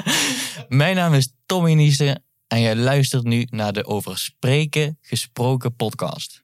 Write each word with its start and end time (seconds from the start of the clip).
Mijn 0.68 0.96
naam 0.96 1.14
is 1.14 1.32
Tommy 1.46 1.72
Niester 1.72 2.18
en 2.48 2.60
jij 2.60 2.76
luistert 2.76 3.24
nu 3.24 3.46
naar 3.50 3.72
de 3.72 3.86
Over 3.86 4.18
Spreken 4.18 4.98
Gesproken 5.00 5.76
podcast. 5.76 6.42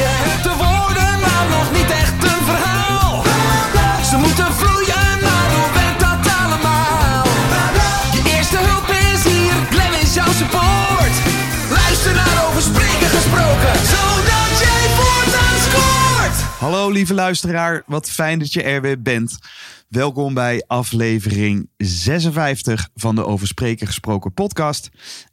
Je 0.00 0.06
hebt 0.06 0.42
de 0.42 0.54
woorden, 0.64 1.20
maar 1.20 1.46
nog 1.48 1.72
niet 1.72 1.90
echt 1.90 2.12
een 2.12 2.44
verhaal. 2.44 3.22
Ze 4.04 4.16
moeten 4.16 4.52
vloeien, 4.52 5.20
maar 5.26 5.48
hoe 5.54 5.72
werkt 5.72 6.00
dat 6.00 6.32
allemaal? 6.40 7.24
Je 8.12 8.22
eerste 8.36 8.56
hulp 8.56 8.88
is 9.12 9.24
hier, 9.32 9.54
Glenn 9.70 10.00
is 10.02 10.14
jouw 10.14 10.32
support. 10.32 11.14
Luister 11.70 12.14
naar 12.14 12.46
over 12.46 12.62
spreken 12.62 13.08
gesproken, 13.16 13.86
scoort. 13.86 14.13
Hallo 16.64 16.90
lieve 16.90 17.14
luisteraar, 17.14 17.82
wat 17.86 18.10
fijn 18.10 18.38
dat 18.38 18.52
je 18.52 18.62
er 18.62 18.80
weer 18.80 19.02
bent. 19.02 19.38
Welkom 19.88 20.34
bij 20.34 20.64
aflevering 20.66 21.70
56 21.76 22.88
van 22.94 23.14
de 23.14 23.24
Over 23.24 23.46
Spreken 23.46 23.86
Gesproken 23.86 24.32
podcast. 24.32 24.90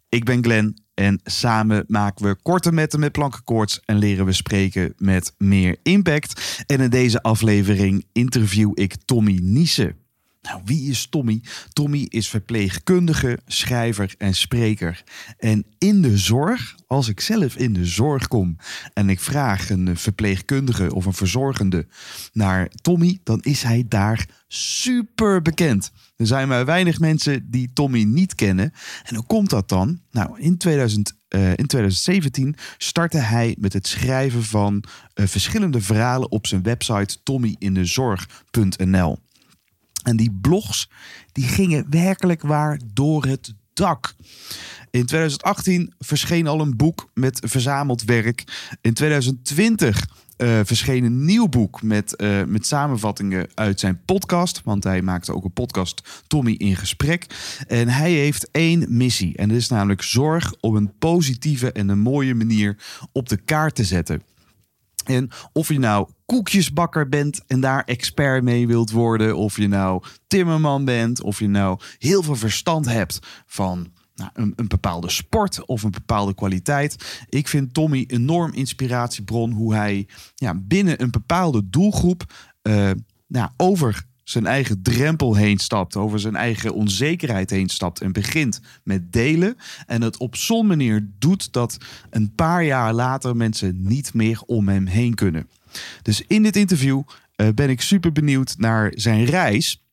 Ik 0.09 0.23
ben 0.23 0.43
Glenn 0.43 0.77
en 0.93 1.19
samen 1.23 1.83
maken 1.87 2.25
we 2.25 2.35
korte 2.41 2.71
metten 2.71 2.99
met 2.99 3.11
plankenkoorts 3.11 3.79
en 3.85 3.97
leren 3.97 4.25
we 4.25 4.33
spreken 4.33 4.93
met 4.97 5.33
meer 5.37 5.77
impact. 5.83 6.63
En 6.65 6.79
in 6.79 6.89
deze 6.89 7.21
aflevering 7.21 8.05
interview 8.11 8.71
ik 8.73 8.95
Tommy 9.05 9.39
Niese. 9.41 9.95
Nou, 10.41 10.61
wie 10.65 10.89
is 10.89 11.07
Tommy? 11.09 11.41
Tommy 11.73 12.05
is 12.09 12.29
verpleegkundige, 12.29 13.39
schrijver 13.47 14.15
en 14.17 14.35
spreker. 14.35 15.03
En 15.37 15.65
in 15.77 16.01
de 16.01 16.17
zorg, 16.17 16.75
als 16.87 17.07
ik 17.07 17.19
zelf 17.19 17.55
in 17.55 17.73
de 17.73 17.85
zorg 17.85 18.27
kom 18.27 18.57
en 18.93 19.09
ik 19.09 19.19
vraag 19.19 19.69
een 19.69 19.97
verpleegkundige 19.97 20.93
of 20.95 21.05
een 21.05 21.13
verzorgende 21.13 21.87
naar 22.33 22.71
Tommy, 22.81 23.19
dan 23.23 23.39
is 23.41 23.63
hij 23.63 23.85
daar 23.87 24.27
super 24.47 25.41
bekend. 25.41 25.91
Er 26.15 26.27
zijn 26.27 26.47
maar 26.47 26.65
weinig 26.65 26.99
mensen 26.99 27.51
die 27.51 27.73
Tommy 27.73 28.03
niet 28.03 28.35
kennen. 28.35 28.73
En 29.03 29.15
hoe 29.15 29.25
komt 29.25 29.49
dat 29.49 29.69
dan? 29.69 30.01
Nou, 30.11 30.39
in, 30.39 30.57
2000, 30.57 31.17
eh, 31.27 31.49
in 31.49 31.67
2017 31.67 32.55
startte 32.77 33.17
hij 33.17 33.55
met 33.59 33.73
het 33.73 33.87
schrijven 33.87 34.43
van 34.43 34.83
eh, 35.13 35.27
verschillende 35.27 35.81
verhalen 35.81 36.31
op 36.31 36.47
zijn 36.47 36.63
website 36.63 37.23
tommyindezorg.nl. 37.23 39.19
En 40.03 40.15
die 40.17 40.37
blogs 40.41 40.89
die 41.31 41.47
gingen 41.47 41.85
werkelijk 41.89 42.41
waar 42.41 42.79
door 42.93 43.25
het 43.25 43.53
dak. 43.73 44.15
In 44.91 45.05
2018 45.05 45.93
verscheen 45.99 46.47
al 46.47 46.61
een 46.61 46.77
boek 46.77 47.09
met 47.13 47.39
verzameld 47.45 48.03
werk. 48.03 48.43
In 48.81 48.93
2020 48.93 50.07
uh, 50.37 50.59
verscheen 50.63 51.03
een 51.03 51.25
nieuw 51.25 51.47
boek 51.47 51.81
met, 51.81 52.13
uh, 52.17 52.43
met 52.43 52.65
samenvattingen 52.65 53.47
uit 53.55 53.79
zijn 53.79 54.01
podcast. 54.05 54.61
Want 54.63 54.83
hij 54.83 55.01
maakte 55.01 55.33
ook 55.33 55.43
een 55.43 55.53
podcast, 55.53 56.23
Tommy 56.27 56.51
in 56.51 56.75
Gesprek. 56.75 57.25
En 57.67 57.87
hij 57.87 58.11
heeft 58.11 58.49
één 58.51 58.85
missie. 58.97 59.37
En 59.37 59.47
dat 59.47 59.57
is 59.57 59.69
namelijk 59.69 60.01
zorg 60.01 60.53
op 60.59 60.73
een 60.73 60.91
positieve 60.99 61.71
en 61.71 61.89
een 61.89 61.99
mooie 61.99 62.35
manier 62.35 62.77
op 63.11 63.29
de 63.29 63.37
kaart 63.37 63.75
te 63.75 63.83
zetten. 63.83 64.21
En 65.03 65.29
of 65.53 65.67
je 65.67 65.79
nou 65.79 66.09
koekjesbakker 66.25 67.09
bent 67.09 67.43
en 67.47 67.59
daar 67.59 67.83
expert 67.83 68.43
mee 68.43 68.67
wilt 68.67 68.91
worden, 68.91 69.37
of 69.37 69.57
je 69.57 69.67
nou 69.67 70.03
timmerman 70.27 70.85
bent, 70.85 71.21
of 71.21 71.39
je 71.39 71.47
nou 71.47 71.79
heel 71.97 72.23
veel 72.23 72.35
verstand 72.35 72.85
hebt 72.85 73.19
van 73.45 73.91
nou, 74.15 74.29
een, 74.33 74.53
een, 74.55 74.67
bepaalde 74.67 75.09
sport 75.09 75.65
of 75.65 75.83
een 75.83 75.91
bepaalde 75.91 76.33
kwaliteit. 76.33 77.23
Ik 77.29 77.47
vind 77.47 77.73
Tommy 77.73 78.03
enorm 78.07 78.53
inspiratiebron 78.53 79.51
hoe 79.51 79.75
hij 79.75 80.07
ja, 80.35 80.55
binnen 80.55 81.01
een 81.01 81.11
bepaalde 81.11 81.69
doelgroep 81.69 82.33
uh, 82.63 82.91
nou, 83.27 83.49
over 83.57 84.05
zijn 84.31 84.45
eigen 84.45 84.81
drempel 84.81 85.35
heen 85.35 85.57
stapt, 85.57 85.95
over 85.95 86.19
zijn 86.19 86.35
eigen 86.35 86.73
onzekerheid 86.73 87.49
heen 87.49 87.69
stapt 87.69 88.01
en 88.01 88.11
begint 88.11 88.59
met 88.83 89.13
delen. 89.13 89.57
En 89.85 90.01
het 90.01 90.17
op 90.17 90.35
zo'n 90.35 90.67
manier 90.67 91.07
doet 91.19 91.53
dat 91.53 91.77
een 92.09 92.35
paar 92.35 92.63
jaar 92.63 92.93
later 92.93 93.35
mensen 93.35 93.75
niet 93.83 94.13
meer 94.13 94.41
om 94.45 94.67
hem 94.67 94.85
heen 94.85 95.13
kunnen. 95.13 95.49
Dus 96.01 96.23
in 96.27 96.43
dit 96.43 96.55
interview 96.55 97.01
uh, 97.35 97.47
ben 97.55 97.69
ik 97.69 97.81
super 97.81 98.11
benieuwd 98.11 98.55
naar 98.57 98.91
zijn 98.95 99.25
reis. 99.25 99.83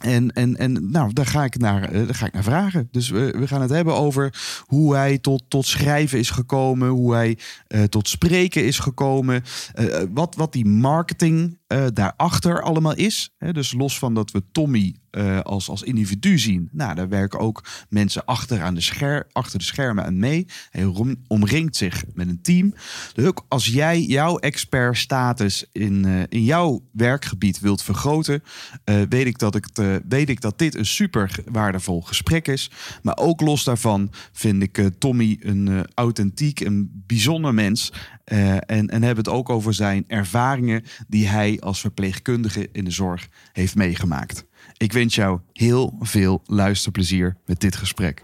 En, 0.00 0.32
en, 0.32 0.56
en 0.56 0.90
nou, 0.90 1.12
daar 1.12 1.26
ga 1.26 1.44
ik 1.44 1.58
naar, 1.58 1.92
uh, 1.92 2.06
daar 2.06 2.14
ga 2.14 2.26
ik 2.26 2.32
naar 2.32 2.42
vragen. 2.42 2.88
Dus 2.90 3.08
we, 3.08 3.34
we 3.38 3.46
gaan 3.46 3.60
het 3.60 3.70
hebben 3.70 3.94
over 3.94 4.34
hoe 4.66 4.94
hij 4.94 5.18
tot, 5.18 5.42
tot 5.48 5.66
schrijven 5.66 6.18
is 6.18 6.30
gekomen, 6.30 6.88
hoe 6.88 7.14
hij 7.14 7.38
uh, 7.68 7.82
tot 7.82 8.08
spreken 8.08 8.64
is 8.64 8.78
gekomen, 8.78 9.42
uh, 9.74 10.02
wat, 10.10 10.34
wat 10.34 10.52
die 10.52 10.66
marketing 10.66 11.58
daarachter 11.92 12.62
allemaal 12.62 12.94
is. 12.94 13.34
Hè, 13.38 13.52
dus 13.52 13.72
los 13.72 13.98
van 13.98 14.14
dat 14.14 14.30
we 14.30 14.42
Tommy 14.52 14.94
als, 15.42 15.68
als 15.68 15.82
individu 15.82 16.38
zien, 16.38 16.68
nou, 16.72 16.94
daar 16.94 17.08
werken 17.08 17.38
ook 17.38 17.64
mensen 17.88 18.24
achter, 18.24 18.62
aan 18.62 18.74
de, 18.74 18.80
scher, 18.80 19.26
achter 19.32 19.58
de 19.58 19.64
schermen 19.64 20.04
aan 20.04 20.18
mee. 20.18 20.46
Hij 20.70 21.16
omringt 21.26 21.76
zich 21.76 22.04
met 22.14 22.28
een 22.28 22.42
team. 22.42 22.74
Dus 23.14 23.24
ook 23.24 23.44
als 23.48 23.66
jij 23.66 24.02
jouw 24.02 24.38
expertstatus 24.38 25.64
in, 25.72 26.04
in 26.28 26.44
jouw 26.44 26.82
werkgebied 26.92 27.60
wilt 27.60 27.82
vergroten, 27.82 28.42
weet 28.84 29.26
ik 29.26 29.38
dat 29.38 29.54
ik 29.54 29.66
uh, 29.80 29.96
weet 30.08 30.28
ik 30.28 30.40
dat 30.40 30.58
dit 30.58 30.74
een 30.74 30.86
super 30.86 31.34
waardevol 31.50 32.00
gesprek 32.02 32.48
is. 32.48 32.70
Maar 33.02 33.16
ook 33.16 33.40
los 33.40 33.64
daarvan 33.64 34.12
vind 34.32 34.62
ik 34.62 34.78
uh, 34.78 34.86
Tommy 34.86 35.38
een 35.40 35.66
uh, 35.66 35.80
authentiek, 35.94 36.60
een 36.60 37.02
bijzonder 37.06 37.54
mens. 37.54 37.92
En, 38.30 38.86
en 38.88 39.02
hebben 39.02 39.24
het 39.24 39.28
ook 39.28 39.48
over 39.48 39.74
zijn 39.74 40.04
ervaringen 40.06 40.84
die 41.08 41.28
hij 41.28 41.60
als 41.60 41.80
verpleegkundige 41.80 42.68
in 42.72 42.84
de 42.84 42.90
zorg 42.90 43.28
heeft 43.52 43.74
meegemaakt. 43.74 44.44
Ik 44.76 44.92
wens 44.92 45.14
jou 45.14 45.40
heel 45.52 45.96
veel 46.00 46.42
luisterplezier 46.46 47.36
met 47.46 47.60
dit 47.60 47.76
gesprek. 47.76 48.22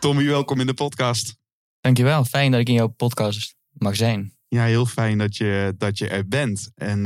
Tommy, 0.00 0.26
welkom 0.26 0.60
in 0.60 0.66
de 0.66 0.74
podcast. 0.74 1.36
Dankjewel, 1.80 2.24
fijn 2.24 2.50
dat 2.50 2.60
ik 2.60 2.68
in 2.68 2.74
jouw 2.74 2.86
podcast 2.86 3.54
mag 3.72 3.96
zijn. 3.96 4.32
Ja, 4.48 4.64
heel 4.64 4.86
fijn 4.86 5.18
dat 5.18 5.36
je, 5.36 5.74
dat 5.78 5.98
je 5.98 6.08
er 6.08 6.28
bent. 6.28 6.70
En 6.74 7.02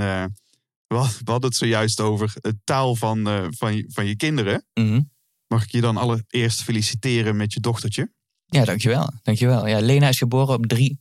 we 0.86 1.10
hadden 1.24 1.50
het 1.50 1.56
zojuist 1.56 2.00
over 2.00 2.32
het 2.40 2.56
taal 2.64 2.96
van, 2.96 3.28
uh, 3.28 3.46
van, 3.50 3.76
je, 3.76 3.84
van 3.88 4.06
je 4.06 4.16
kinderen. 4.16 4.66
Mm 4.74 4.88
-hmm. 4.88 5.10
Mag 5.46 5.62
ik 5.62 5.70
je 5.70 5.80
dan 5.80 5.96
allereerst 5.96 6.62
feliciteren 6.62 7.36
met 7.36 7.52
je 7.52 7.60
dochtertje? 7.60 8.12
Ja, 8.44 8.64
dankjewel. 8.64 9.12
dankjewel. 9.22 9.66
Ja, 9.66 9.80
Lena 9.80 10.08
is 10.08 10.18
geboren 10.18 10.54
op 10.54 10.66
3 10.66 11.00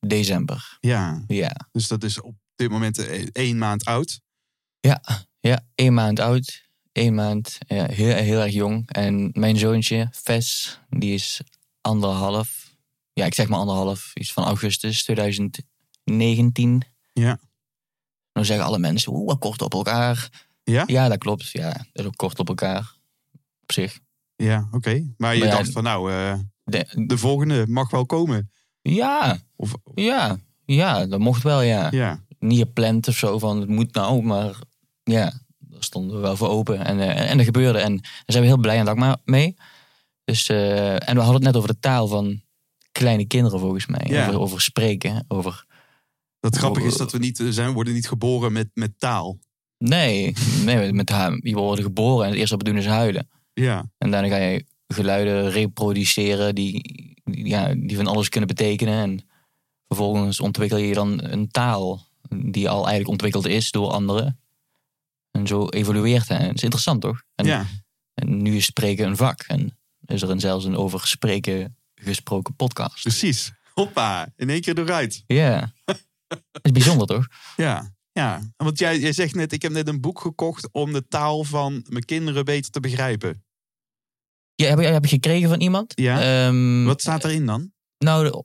december. 0.00 0.76
Ja. 0.80 1.24
ja. 1.26 1.56
Dus 1.72 1.88
dat 1.88 2.04
is 2.04 2.20
op 2.20 2.34
dit 2.54 2.70
moment 2.70 2.98
één 3.32 3.58
maand 3.58 3.84
oud. 3.84 4.20
Ja, 4.80 5.02
ja 5.40 5.60
één 5.74 5.94
maand 5.94 6.20
oud. 6.20 6.68
Één 6.92 7.14
maand, 7.14 7.58
ja, 7.66 7.86
heel, 7.86 8.14
heel 8.14 8.40
erg 8.40 8.52
jong. 8.52 8.90
En 8.90 9.30
mijn 9.32 9.56
zoontje, 9.56 10.08
Ves, 10.10 10.80
die 10.88 11.14
is 11.14 11.40
anderhalf. 11.80 12.74
Ja, 13.12 13.24
ik 13.24 13.34
zeg 13.34 13.48
maar 13.48 13.58
anderhalf. 13.58 14.10
Iets 14.14 14.32
van 14.32 14.44
augustus 14.44 15.04
2019. 15.04 16.82
Ja. 17.12 17.38
Dan 18.32 18.44
zeggen 18.44 18.66
alle 18.66 18.78
mensen, 18.78 19.12
oeh, 19.12 19.38
kort 19.38 19.62
op 19.62 19.74
elkaar. 19.74 20.46
Ja? 20.64 20.84
Ja, 20.86 21.08
dat 21.08 21.18
klopt. 21.18 21.50
Ja, 21.50 21.72
dat 21.72 21.86
is 21.92 22.04
ook 22.04 22.16
kort 22.16 22.38
op 22.38 22.48
elkaar. 22.48 22.94
Op 23.62 23.72
zich. 23.72 24.00
Ja, 24.36 24.66
oké. 24.66 24.76
Okay. 24.76 25.14
Maar 25.16 25.34
je 25.34 25.40
Maar 25.40 25.48
ja, 25.48 25.56
dacht 25.56 25.70
van 25.70 25.82
nou, 25.82 26.12
uh, 26.12 26.38
De, 26.64 27.04
de 27.06 27.18
volgende 27.18 27.66
mag 27.66 27.90
wel 27.90 28.06
komen. 28.06 28.50
Ja, 28.82 29.38
Of, 29.56 29.74
ja, 29.94 30.38
ja, 30.64 31.06
dat 31.06 31.20
mocht 31.20 31.42
wel, 31.42 31.60
ja. 31.60 31.88
ja. 31.90 32.24
Niet 32.38 32.58
gepland 32.58 33.08
of 33.08 33.16
zo 33.16 33.38
van, 33.38 33.60
het 33.60 33.68
moet 33.68 33.94
nou, 33.94 34.22
maar 34.22 34.58
ja, 35.02 35.40
daar 35.58 35.84
stonden 35.84 36.16
we 36.16 36.22
wel 36.22 36.36
voor 36.36 36.48
open. 36.48 36.84
En, 36.84 36.98
uh, 36.98 37.30
en 37.30 37.36
dat 37.36 37.46
gebeurde. 37.46 37.78
En 37.78 37.96
daar 37.96 38.24
zijn 38.26 38.42
we 38.42 38.48
heel 38.48 38.58
blij 38.58 38.78
en 38.78 38.84
dankbaar 38.84 39.16
mee. 39.24 39.56
Dus, 40.24 40.48
uh, 40.48 41.08
en 41.08 41.14
we 41.14 41.20
hadden 41.20 41.34
het 41.34 41.42
net 41.42 41.56
over 41.56 41.68
de 41.68 41.78
taal 41.80 42.06
van 42.06 42.40
kleine 42.92 43.26
kinderen 43.26 43.60
volgens 43.60 43.86
mij. 43.86 44.04
Ja. 44.06 44.26
Over, 44.26 44.40
over 44.40 44.60
spreken, 44.60 45.24
over... 45.28 45.64
Dat 46.40 46.56
grappige 46.56 46.86
is 46.86 46.96
dat 46.96 47.12
we 47.12 47.18
niet 47.18 47.40
eh, 47.40 47.46
zijn, 47.48 47.72
worden 47.72 47.94
niet 47.94 48.08
geboren 48.08 48.52
met, 48.52 48.68
met 48.74 48.98
taal. 48.98 49.38
Nee, 49.78 50.34
nee 50.64 50.92
met 50.92 51.08
haar, 51.08 51.38
je 51.42 51.54
wordt 51.54 51.82
geboren 51.82 52.24
en 52.24 52.30
het 52.30 52.38
eerste 52.38 52.56
wat 52.56 52.66
we 52.66 52.72
doen 52.72 52.80
is 52.80 52.86
huilen. 52.86 53.28
Ja, 53.52 53.90
En 53.98 54.10
daarna 54.10 54.28
ga 54.28 54.36
je 54.36 54.64
geluiden 54.94 55.50
reproduceren 55.50 56.54
die, 56.54 56.82
ja, 57.24 57.74
die 57.74 57.96
van 57.96 58.06
alles 58.06 58.28
kunnen 58.28 58.48
betekenen. 58.48 59.02
En 59.02 59.28
vervolgens 59.86 60.40
ontwikkel 60.40 60.78
je 60.78 60.94
dan 60.94 61.24
een 61.24 61.50
taal 61.50 62.06
die 62.28 62.68
al 62.68 62.78
eigenlijk 62.78 63.08
ontwikkeld 63.08 63.46
is 63.46 63.70
door 63.70 63.90
anderen. 63.90 64.40
En 65.30 65.46
zo 65.46 65.68
evolueert. 65.68 66.28
En 66.28 66.46
het 66.46 66.56
is 66.56 66.62
interessant 66.62 67.00
toch? 67.00 67.22
En, 67.34 67.46
ja. 67.46 67.66
en 68.14 68.42
nu 68.42 68.56
is 68.56 68.64
spreken 68.64 69.06
een 69.06 69.16
vak. 69.16 69.42
En 69.42 69.78
is 70.06 70.22
er 70.22 70.30
een, 70.30 70.40
zelfs 70.40 70.64
een 70.64 70.76
over 70.76 71.06
spreken 71.06 71.76
gesproken 71.94 72.56
podcast. 72.56 73.02
precies. 73.02 73.52
Hoppa, 73.74 74.32
in 74.36 74.50
één 74.50 74.60
keer 74.60 74.78
eruit. 74.78 75.24
Ja, 75.26 75.72
dat 75.84 75.98
is 76.62 76.72
bijzonder 76.72 77.06
toch? 77.06 77.26
Ja, 77.56 77.94
ja. 78.12 78.40
Want 78.56 78.78
jij, 78.78 78.98
jij 78.98 79.12
zegt 79.12 79.34
net, 79.34 79.52
ik 79.52 79.62
heb 79.62 79.72
net 79.72 79.88
een 79.88 80.00
boek 80.00 80.20
gekocht 80.20 80.68
om 80.72 80.92
de 80.92 81.08
taal 81.08 81.44
van 81.44 81.84
mijn 81.88 82.04
kinderen 82.04 82.44
beter 82.44 82.70
te 82.70 82.80
begrijpen. 82.80 83.44
Ja, 84.60 84.68
heb, 84.68 84.78
je- 84.78 84.86
heb 84.86 85.04
je 85.04 85.10
gekregen 85.10 85.48
van 85.48 85.60
iemand? 85.60 85.92
Ja. 85.94 86.46
Ehm, 86.46 86.84
Wat 86.84 87.00
staat 87.00 87.24
erin 87.24 87.46
dan? 87.46 87.72
Nou, 87.98 88.42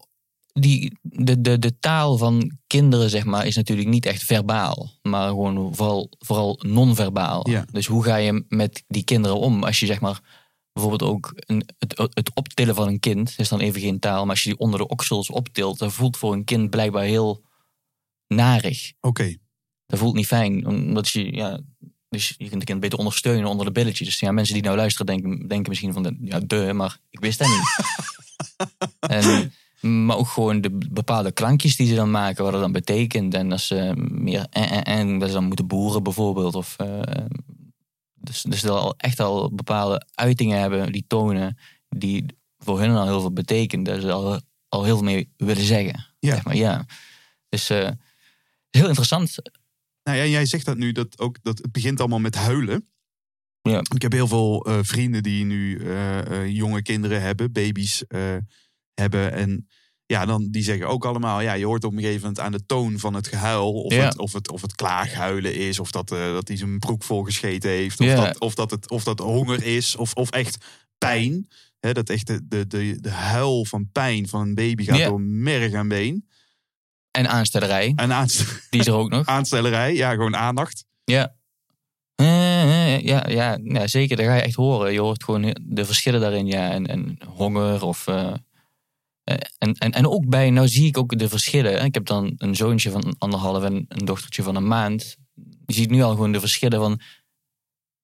die, 0.53 0.97
de, 1.01 1.41
de, 1.41 1.59
de 1.59 1.79
taal 1.79 2.17
van 2.17 2.57
kinderen, 2.67 3.09
zeg 3.09 3.25
maar, 3.25 3.45
is 3.45 3.55
natuurlijk 3.55 3.87
niet 3.87 4.05
echt 4.05 4.23
verbaal. 4.23 4.91
Maar 5.01 5.27
gewoon 5.27 5.75
vooral, 5.75 6.09
vooral 6.19 6.59
non-verbaal. 6.65 7.49
Ja. 7.49 7.65
Dus 7.71 7.85
hoe 7.85 8.03
ga 8.03 8.15
je 8.15 8.45
met 8.47 8.83
die 8.87 9.03
kinderen 9.03 9.37
om? 9.39 9.63
Als 9.63 9.79
je 9.79 9.85
zeg 9.85 9.99
maar 9.99 10.19
bijvoorbeeld 10.73 11.11
ook 11.11 11.33
een, 11.35 11.63
het, 11.79 11.97
het 12.13 12.31
optillen 12.33 12.75
van 12.75 12.87
een 12.87 12.99
kind, 12.99 13.33
is 13.37 13.49
dan 13.49 13.59
even 13.59 13.81
geen 13.81 13.99
taal. 13.99 14.21
Maar 14.21 14.29
als 14.35 14.43
je 14.43 14.49
die 14.49 14.59
onder 14.59 14.79
de 14.79 14.87
oksels 14.87 15.29
optilt, 15.29 15.77
dat 15.79 15.93
voelt 15.93 16.17
voor 16.17 16.33
een 16.33 16.43
kind 16.43 16.69
blijkbaar 16.69 17.03
heel 17.03 17.43
narig. 18.27 18.93
Oké. 19.01 19.35
Dat 19.85 19.99
voelt 19.99 20.15
niet 20.15 20.27
fijn. 20.27 20.67
Omdat 20.67 21.09
je, 21.09 21.31
ja, 21.35 21.59
dus 22.15 22.35
je 22.37 22.49
kunt 22.49 22.59
de 22.59 22.65
kind 22.65 22.79
beter 22.79 22.97
ondersteunen 22.97 23.49
onder 23.49 23.65
de 23.65 23.71
billetjes. 23.71 24.07
Dus 24.07 24.19
ja, 24.19 24.31
mensen 24.31 24.53
die 24.53 24.63
nou 24.63 24.75
luisteren 24.75 25.05
denken, 25.05 25.47
denken 25.47 25.69
misschien 25.69 25.93
van, 25.93 26.03
de, 26.03 26.17
ja, 26.21 26.39
de, 26.39 26.73
maar 26.73 26.97
ik 27.09 27.19
wist 27.19 27.39
dat 27.39 27.47
niet. 27.47 27.85
en, 28.99 29.53
maar 30.05 30.17
ook 30.17 30.27
gewoon 30.27 30.61
de 30.61 30.69
bepaalde 30.89 31.31
klankjes 31.31 31.75
die 31.75 31.87
ze 31.87 31.95
dan 31.95 32.11
maken, 32.11 32.43
wat 32.43 32.51
dat 32.51 32.61
dan 32.61 32.71
betekent. 32.71 33.33
En 33.33 33.51
als 33.51 33.67
ze 33.67 33.93
meer 33.95 34.47
en, 34.49 34.69
en, 34.69 34.83
en 34.83 35.19
dat 35.19 35.27
ze 35.27 35.33
dan 35.33 35.45
moeten 35.45 35.67
boeren 35.67 36.03
bijvoorbeeld. 36.03 36.55
Of, 36.55 36.75
eh, 36.77 36.99
dus, 38.13 38.41
dus 38.41 38.61
dat 38.61 38.79
al 38.79 38.93
echt 38.97 39.19
al 39.19 39.51
bepaalde 39.51 40.05
uitingen 40.13 40.59
hebben 40.59 40.91
die 40.91 41.05
tonen, 41.07 41.57
die 41.89 42.25
voor 42.57 42.79
hun 42.79 42.95
al 42.95 43.05
heel 43.05 43.19
veel 43.19 43.33
betekenen. 43.33 43.85
Dat 43.85 44.01
ze 44.01 44.11
al, 44.11 44.39
al 44.69 44.83
heel 44.83 44.95
veel 44.95 45.05
mee 45.05 45.29
willen 45.37 45.65
zeggen. 45.65 46.05
Ja. 46.19 46.33
Zeg 46.33 46.43
maar, 46.43 46.55
ja. 46.55 46.85
Dus 47.49 47.69
eh, 47.69 47.89
heel 48.69 48.87
interessant. 48.87 49.37
Nou 50.05 50.17
ja, 50.17 50.25
jij 50.25 50.45
zegt 50.45 50.65
dat 50.65 50.77
nu, 50.77 50.91
dat, 50.91 51.19
ook, 51.19 51.37
dat 51.43 51.57
het 51.57 51.71
begint 51.71 51.99
allemaal 51.99 52.19
met 52.19 52.35
huilen. 52.35 52.89
Ja. 53.61 53.79
Ik 53.93 54.01
heb 54.01 54.11
heel 54.11 54.27
veel 54.27 54.65
eh, 54.65 54.79
vrienden 54.81 55.23
die 55.23 55.45
nu 55.45 55.79
eh, 55.79 56.19
eh, 56.19 56.49
jonge 56.55 56.81
kinderen 56.81 57.21
hebben, 57.21 57.51
baby's 57.51 58.03
hebben. 58.93 59.31
En 59.31 59.67
ja, 60.05 60.25
dan, 60.25 60.47
die 60.51 60.63
zeggen 60.63 60.87
ook 60.87 61.05
allemaal, 61.05 61.41
ja, 61.41 61.53
je 61.53 61.65
hoort 61.65 61.83
op 61.83 61.91
een 61.93 61.99
gegeven 61.99 62.19
moment 62.21 62.39
aan 62.39 62.51
de 62.51 62.65
toon 62.65 62.99
van 62.99 63.13
het 63.13 63.27
gehuil. 63.27 63.73
Of, 63.73 63.93
Ja. 63.93 64.05
het, 64.05 64.17
of, 64.17 64.33
het, 64.33 64.51
of 64.51 64.61
het 64.61 64.75
klaaghuilen 64.75 65.55
is, 65.55 65.79
of 65.79 65.91
dat, 65.91 66.07
dat 66.07 66.47
hij 66.47 66.57
zijn 66.57 66.79
broek 66.79 67.03
volgescheten 67.03 67.69
heeft. 67.69 67.99
Of, 67.99 68.05
Ja. 68.05 68.15
dat, 68.25 68.39
of, 68.39 68.55
dat 68.55 68.71
het, 68.71 68.89
of 68.89 69.03
dat 69.03 69.19
honger 69.19 69.63
is, 69.63 69.95
of, 69.95 70.13
of 70.13 70.29
echt 70.29 70.65
pijn. 70.97 71.47
Dat 71.79 72.09
echt 72.09 72.27
de, 72.27 72.47
de, 72.47 72.67
de, 72.67 72.97
de 73.01 73.09
huil 73.09 73.65
van 73.65 73.89
pijn 73.91 74.27
van 74.27 74.41
een 74.41 74.55
baby 74.55 74.83
gaat 74.83 74.97
Ja. 74.97 75.07
door 75.07 75.21
merg 75.21 75.71
en 75.71 75.87
been. 75.87 76.27
En 77.15 77.27
aanstellerij, 77.29 77.93
En 77.95 78.13
aanst- 78.13 78.67
die 78.69 78.79
is 78.79 78.87
er 78.87 78.93
ook 78.93 79.09
nog. 79.09 79.25
aanstellerij, 79.37 79.93
ja, 79.95 80.11
gewoon 80.11 80.35
aandacht. 80.35 80.85
Ja. 81.03 81.35
Eh, 82.15 82.99
Ja, 82.99 83.25
ja, 83.29 83.57
ja, 83.63 83.87
zeker. 83.87 84.17
Dat 84.17 84.25
ga 84.25 84.35
je 84.35 84.41
echt 84.41 84.55
horen. 84.55 84.93
Je 84.93 84.99
hoort 84.99 85.23
gewoon 85.23 85.55
de 85.61 85.85
verschillen 85.85 86.21
daarin. 86.21 86.45
Ja. 86.47 86.71
En, 86.71 86.85
en 86.85 87.17
honger 87.27 87.83
of... 87.83 88.07
eh, 88.07 88.33
eh, 89.23 89.37
en, 89.57 89.73
en, 89.73 89.91
en 89.91 90.07
ook 90.07 90.29
bij, 90.29 90.49
nou 90.49 90.67
zie 90.67 90.87
ik 90.87 90.97
ook 90.97 91.17
de 91.17 91.29
verschillen. 91.29 91.83
Ik 91.85 91.93
heb 91.93 92.05
dan 92.05 92.33
een 92.37 92.55
zoontje 92.55 92.91
van 92.91 93.15
anderhalf 93.17 93.63
en 93.63 93.85
een 93.87 94.05
dochtertje 94.05 94.43
van 94.43 94.55
een 94.55 94.67
maand. 94.67 95.15
Je 95.65 95.73
ziet 95.73 95.89
nu 95.89 96.01
al 96.01 96.11
gewoon 96.11 96.31
de 96.31 96.39
verschillen 96.39 96.79
van 96.79 96.99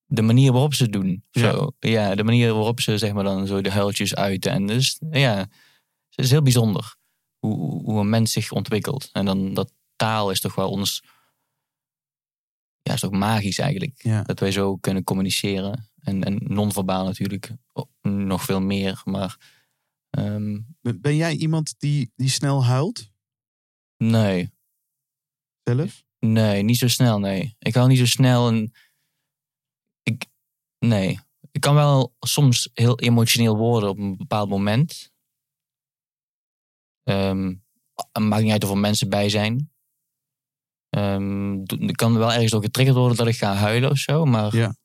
de 0.06 0.22
manier 0.22 0.52
waarop 0.52 0.74
ze 0.74 0.84
het 0.84 0.94
doen. 0.94 1.24
Ja. 1.32 1.52
Zo. 1.52 1.72
Ja, 1.80 2.16
de 2.16 2.24
manier 2.24 2.54
waarop 2.54 2.80
ze 2.80 2.98
zeg 2.98 3.14
maar 3.14 3.24
dan 3.24 3.48
zo 3.48 3.62
de 3.62 3.72
huiltjes 3.72 4.16
uiten. 4.16 4.52
En 4.52 4.66
dus 4.68 5.00
ja, 5.10 5.38
het 6.10 6.26
is 6.26 6.32
heel 6.32 6.42
bijzonder 6.42 6.96
hoe, 7.42 7.84
hoe 7.84 8.00
een 8.00 8.10
mens 8.10 8.32
zich 8.32 8.52
ontwikkelt. 8.52 9.10
En 9.12 9.26
dan 9.26 9.54
dat 9.54 9.74
taal 9.96 10.32
is 10.32 10.40
toch 10.40 10.56
wel 10.56 10.70
ons... 10.70 11.04
Ja, 12.82 12.94
is 12.94 13.00
toch 13.00 13.12
magisch 13.12 13.60
eigenlijk. 13.60 14.04
Ja. 14.04 14.22
Dat 14.24 14.40
wij 14.40 14.52
zo 14.52 14.78
kunnen 14.78 15.04
communiceren. 15.04 15.90
En, 16.00 16.24
en 16.24 16.40
non-verbaal 16.44 17.06
natuurlijk 17.06 17.52
nog 18.02 18.44
veel 18.44 18.62
meer. 18.62 19.02
Maar 19.06 19.38
ehm, 20.10 20.60
Ben 20.82 21.02
ben 21.02 21.16
jij 21.16 21.36
iemand 21.36 21.80
die, 21.80 22.12
die 22.16 22.30
snel 22.30 22.66
huilt 22.66 23.12
nee, 23.98 24.52
zelf? 25.64 26.06
nee, 26.20 26.64
niet 26.64 26.78
zo 26.78 26.88
snel, 26.88 27.20
nee. 27.20 27.56
Ik 27.60 27.74
hou 27.74 27.88
niet 27.88 27.98
zo 27.98 28.06
snel 28.06 28.48
en 28.48 28.72
ik, 30.04 30.26
nee. 30.80 31.20
Ik 31.52 31.62
kan 31.62 31.76
wel 31.76 32.16
soms 32.20 32.70
heel 32.74 33.00
emotioneel 33.00 33.58
worden 33.58 33.90
op 33.90 33.98
een 33.98 34.18
bepaald 34.18 34.50
moment. 34.50 35.11
Het 37.04 38.24
maakt 38.24 38.44
niet 38.44 38.52
uit 38.52 38.64
of 38.64 38.70
er 38.70 38.78
mensen 38.78 39.10
bij 39.10 39.30
zijn. 39.30 39.72
Ik 41.68 41.96
kan 41.96 42.18
wel 42.18 42.32
ergens 42.32 42.52
door 42.52 42.62
getriggerd 42.62 42.98
worden 42.98 43.18
dat 43.18 43.28
ik 43.28 43.38
ga 43.38 43.54
huilen 43.54 43.90
of 43.90 43.98
zo, 43.98 44.26
maar 44.26 44.56
Ja. 44.56 44.76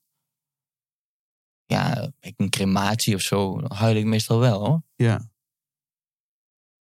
ja, 1.65 2.13
een 2.21 2.51
crematie 2.51 3.15
of 3.15 3.21
zo, 3.21 3.61
huil 3.69 3.97
ik 3.97 4.05
meestal 4.05 4.39
wel 4.39 4.67
hoor. 4.67 4.83
Ja. 4.95 5.31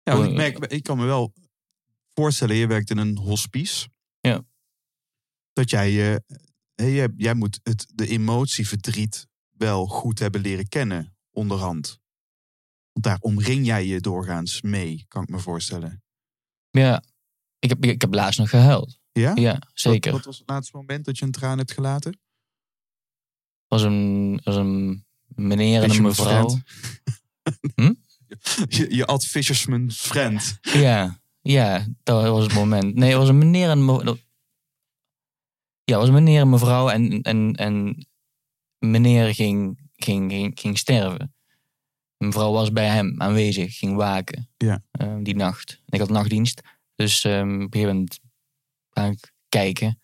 Ja, 0.03 0.25
ik, 0.25 0.33
merk, 0.35 0.59
ik 0.59 0.83
kan 0.83 0.99
me 0.99 1.05
wel 1.05 1.33
voorstellen, 2.15 2.57
je 2.57 2.67
werkt 2.67 2.91
in 2.91 2.99
een 2.99 3.19
hospice. 3.19 3.89
Ja. 4.21 4.45
Dat 5.53 5.71
jij, 5.71 5.93
hè, 6.75 6.85
jij, 6.85 7.09
jij 7.17 7.35
moet 7.35 7.61
het, 7.63 7.87
de 7.95 8.07
emotieverdriet 8.09 9.27
wel 9.51 9.87
goed 9.87 10.19
hebben 10.19 10.41
leren 10.41 10.69
kennen 10.69 11.17
onderhand. 11.31 12.01
Daar 13.01 13.19
omring 13.21 13.67
jij 13.67 13.87
je 13.87 14.01
doorgaans 14.01 14.63
mee, 14.63 15.05
kan 15.09 15.23
ik 15.23 15.29
me 15.29 15.39
voorstellen. 15.39 16.03
Ja, 16.71 17.03
ik 17.59 17.69
heb, 17.69 17.85
ik 17.85 18.01
heb 18.01 18.15
laatst 18.15 18.39
nog 18.39 18.49
gehuild. 18.51 18.99
Ja? 19.13 19.33
Ja, 19.35 19.63
zeker. 19.75 20.11
Wat, 20.13 20.21
wat 20.21 20.25
was 20.31 20.39
het 20.39 20.49
laatste 20.49 20.77
moment 20.77 21.05
dat 21.05 21.19
je 21.19 21.25
een 21.25 21.31
traan 21.33 21.59
hebt 21.59 21.73
gelaten? 21.73 22.19
was 23.67 23.83
een, 23.83 24.41
was 24.45 24.57
een 24.57 25.05
meneer 25.27 25.83
en 25.83 25.91
een 25.91 26.03
mevrouw. 26.03 26.49
friend. 26.49 26.63
Je, 28.69 28.95
je 28.95 29.07
ad 29.07 29.25
fisherman 29.27 29.91
friend. 29.91 30.59
Ja, 30.61 31.21
ja, 31.41 31.87
dat 32.03 32.23
was 32.29 32.45
het 32.45 32.55
moment. 32.55 32.95
Nee, 32.95 33.09
het 33.09 33.19
was 33.19 33.29
een 33.29 33.39
meneer 33.39 33.71
en 33.71 33.85
me- 33.85 34.05
dat- 34.05 34.19
Ja, 35.85 35.93
het 35.93 35.97
was 35.97 36.09
een 36.09 36.15
meneer 36.15 36.41
en 36.41 36.51
mevrouw 36.51 36.89
en, 36.89 37.23
en, 37.23 37.55
en 37.55 38.07
meneer 38.79 39.35
ging, 39.35 39.89
ging, 39.93 40.31
ging, 40.33 40.61
ging 40.61 40.79
sterven. 40.79 41.35
Mevrouw 42.19 42.53
was 42.53 42.73
bij 42.73 42.87
hem 42.89 43.21
aanwezig, 43.23 43.79
ging 43.79 43.97
waken 43.97 44.49
Ja. 44.57 44.83
eh, 44.91 45.17
die 45.23 45.35
nacht. 45.37 45.71
En 45.87 45.93
ik 45.93 46.01
had 46.01 46.09
nachtdienst, 46.09 46.63
dus 46.95 47.25
ehm, 47.25 47.55
op 47.55 47.61
een 47.61 47.73
gegeven 47.73 47.89
moment 47.95 48.21
ga 48.91 49.05
ik 49.05 49.33
kijken. 49.49 50.01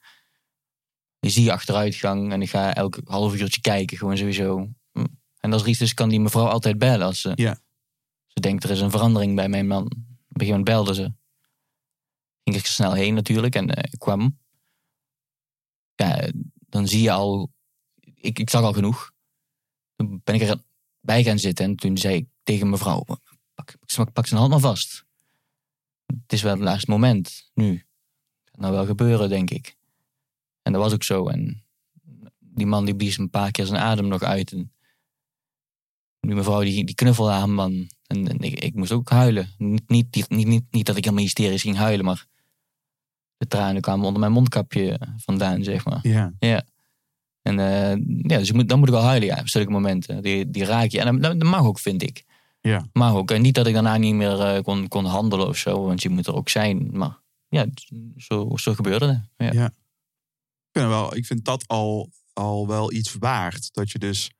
Je 1.18 1.28
zie 1.30 1.44
je 1.44 1.52
achteruitgang 1.52 2.32
en 2.32 2.42
ik 2.42 2.50
ga 2.50 2.74
elk 2.74 3.00
half 3.04 3.34
uurtje 3.34 3.60
kijken, 3.60 3.96
gewoon 3.96 4.16
sowieso. 4.16 4.68
Hm. 4.92 5.06
En 5.38 5.52
als 5.52 5.62
er 5.62 5.68
iets 5.68 5.80
is, 5.80 5.94
kan 5.94 6.08
die 6.08 6.20
mevrouw 6.20 6.46
altijd 6.46 6.78
bellen 6.78 7.06
als 7.06 7.20
ze, 7.20 7.32
Ja. 7.34 7.58
ze 8.26 8.40
denkt 8.40 8.64
er 8.64 8.70
is 8.70 8.80
een 8.80 8.90
verandering 8.90 9.36
bij 9.36 9.48
mijn 9.48 9.66
man. 9.66 9.84
Op 9.84 9.90
een 9.92 10.06
gegeven 10.46 10.48
moment 10.48 10.64
belde 10.64 10.94
ze. 10.94 11.12
Ging 12.44 12.56
ik 12.56 12.62
er 12.62 12.68
snel 12.72 12.92
heen 12.92 13.14
natuurlijk 13.14 13.54
en 13.54 13.70
eh, 13.74 13.92
ik 13.92 13.98
kwam. 13.98 14.38
Ja, 15.94 16.28
dan 16.68 16.88
zie 16.88 17.02
je 17.02 17.10
al, 17.10 17.52
ik, 18.14 18.38
ik 18.38 18.50
zag 18.50 18.62
al 18.62 18.72
genoeg. 18.72 19.12
Toen 19.96 20.20
ben 20.24 20.34
ik 20.34 20.40
erbij 21.02 21.24
gaan 21.24 21.38
zitten 21.38 21.64
en 21.64 21.76
toen 21.76 21.98
zei 21.98 22.14
ik 22.14 22.26
tegen 22.42 22.70
mevrouw, 22.70 23.02
pak, 23.04 23.20
pak, 23.54 24.12
pak 24.12 24.26
zijn 24.26 24.40
hand 24.40 24.52
maar 24.52 24.60
vast. 24.60 25.04
Het 26.06 26.32
is 26.32 26.42
wel 26.42 26.52
het 26.52 26.62
laatste 26.62 26.90
moment, 26.90 27.50
nu. 27.54 27.84
Gaat 28.44 28.60
nou 28.60 28.72
wel 28.72 28.86
gebeuren, 28.86 29.28
denk 29.28 29.50
ik. 29.50 29.76
En 30.62 30.72
dat 30.72 30.82
was 30.82 30.92
ook 30.92 31.02
zo. 31.02 31.28
En 31.28 31.64
die 32.38 32.66
man 32.66 32.84
die 32.84 32.96
blies 32.96 33.18
een 33.18 33.30
paar 33.30 33.50
keer 33.50 33.66
zijn 33.66 33.80
adem 33.80 34.08
nog 34.08 34.22
uit. 34.22 34.52
En 34.52 34.72
die 36.20 36.34
mevrouw 36.34 36.60
die, 36.60 36.84
die 36.84 36.94
knuffelde 36.94 37.30
haar 37.30 37.48
man. 37.50 37.90
En, 38.06 38.28
en 38.28 38.38
ik, 38.38 38.58
ik 38.60 38.74
moest 38.74 38.92
ook 38.92 39.10
huilen. 39.10 39.48
Niet, 39.58 39.88
niet, 39.88 40.28
niet, 40.28 40.46
niet, 40.46 40.64
niet 40.70 40.86
dat 40.86 40.96
ik 40.96 41.04
helemaal 41.04 41.24
hysterisch 41.24 41.62
ging 41.62 41.76
huilen, 41.76 42.04
maar 42.04 42.26
de 43.36 43.46
tranen 43.46 43.82
kwamen 43.82 44.06
onder 44.06 44.20
mijn 44.20 44.32
mondkapje 44.32 45.00
vandaan, 45.16 45.64
zeg 45.64 45.84
maar. 45.84 45.98
Ja. 46.02 46.32
Ja. 46.38 46.66
En 47.42 47.58
eh, 47.58 47.96
ja, 48.30 48.38
dus 48.38 48.52
moet, 48.52 48.68
dan 48.68 48.78
moet 48.78 48.88
ik 48.88 48.94
wel 48.94 49.02
huilen, 49.04 49.28
ja, 49.28 49.38
op 49.40 49.48
zulke 49.48 49.70
momenten. 49.70 50.22
Die, 50.22 50.50
die 50.50 50.64
raak 50.64 50.90
je. 50.90 51.00
En 51.00 51.20
dat, 51.20 51.40
dat 51.40 51.48
mag 51.48 51.64
ook, 51.64 51.78
vind 51.78 52.02
ik. 52.02 52.24
Ja. 52.60 52.88
Mag 52.92 53.14
ook. 53.14 53.30
En 53.30 53.42
niet 53.42 53.54
dat 53.54 53.66
ik 53.66 53.74
daarna 53.74 53.96
niet 53.96 54.14
meer 54.14 54.40
eh, 54.40 54.62
kon, 54.62 54.88
kon 54.88 55.04
handelen 55.04 55.48
of 55.48 55.56
zo, 55.56 55.84
want 55.84 56.02
je 56.02 56.08
moet 56.08 56.26
er 56.26 56.34
ook 56.34 56.48
zijn. 56.48 56.88
Maar 56.92 57.18
ja, 57.48 57.66
zo, 58.16 58.50
zo 58.56 58.74
gebeurde 58.74 59.06
het. 59.06 59.28
Ja. 59.36 59.52
Ja. 59.60 59.66
Ik 59.66 60.80
vind, 60.80 60.86
wel, 60.88 61.16
ik 61.16 61.26
vind 61.26 61.44
dat 61.44 61.68
al, 61.68 62.10
al 62.32 62.66
wel 62.66 62.92
iets 62.92 63.14
waard. 63.18 63.68
Dat 63.72 63.90
je 63.90 63.98
dus 63.98 64.30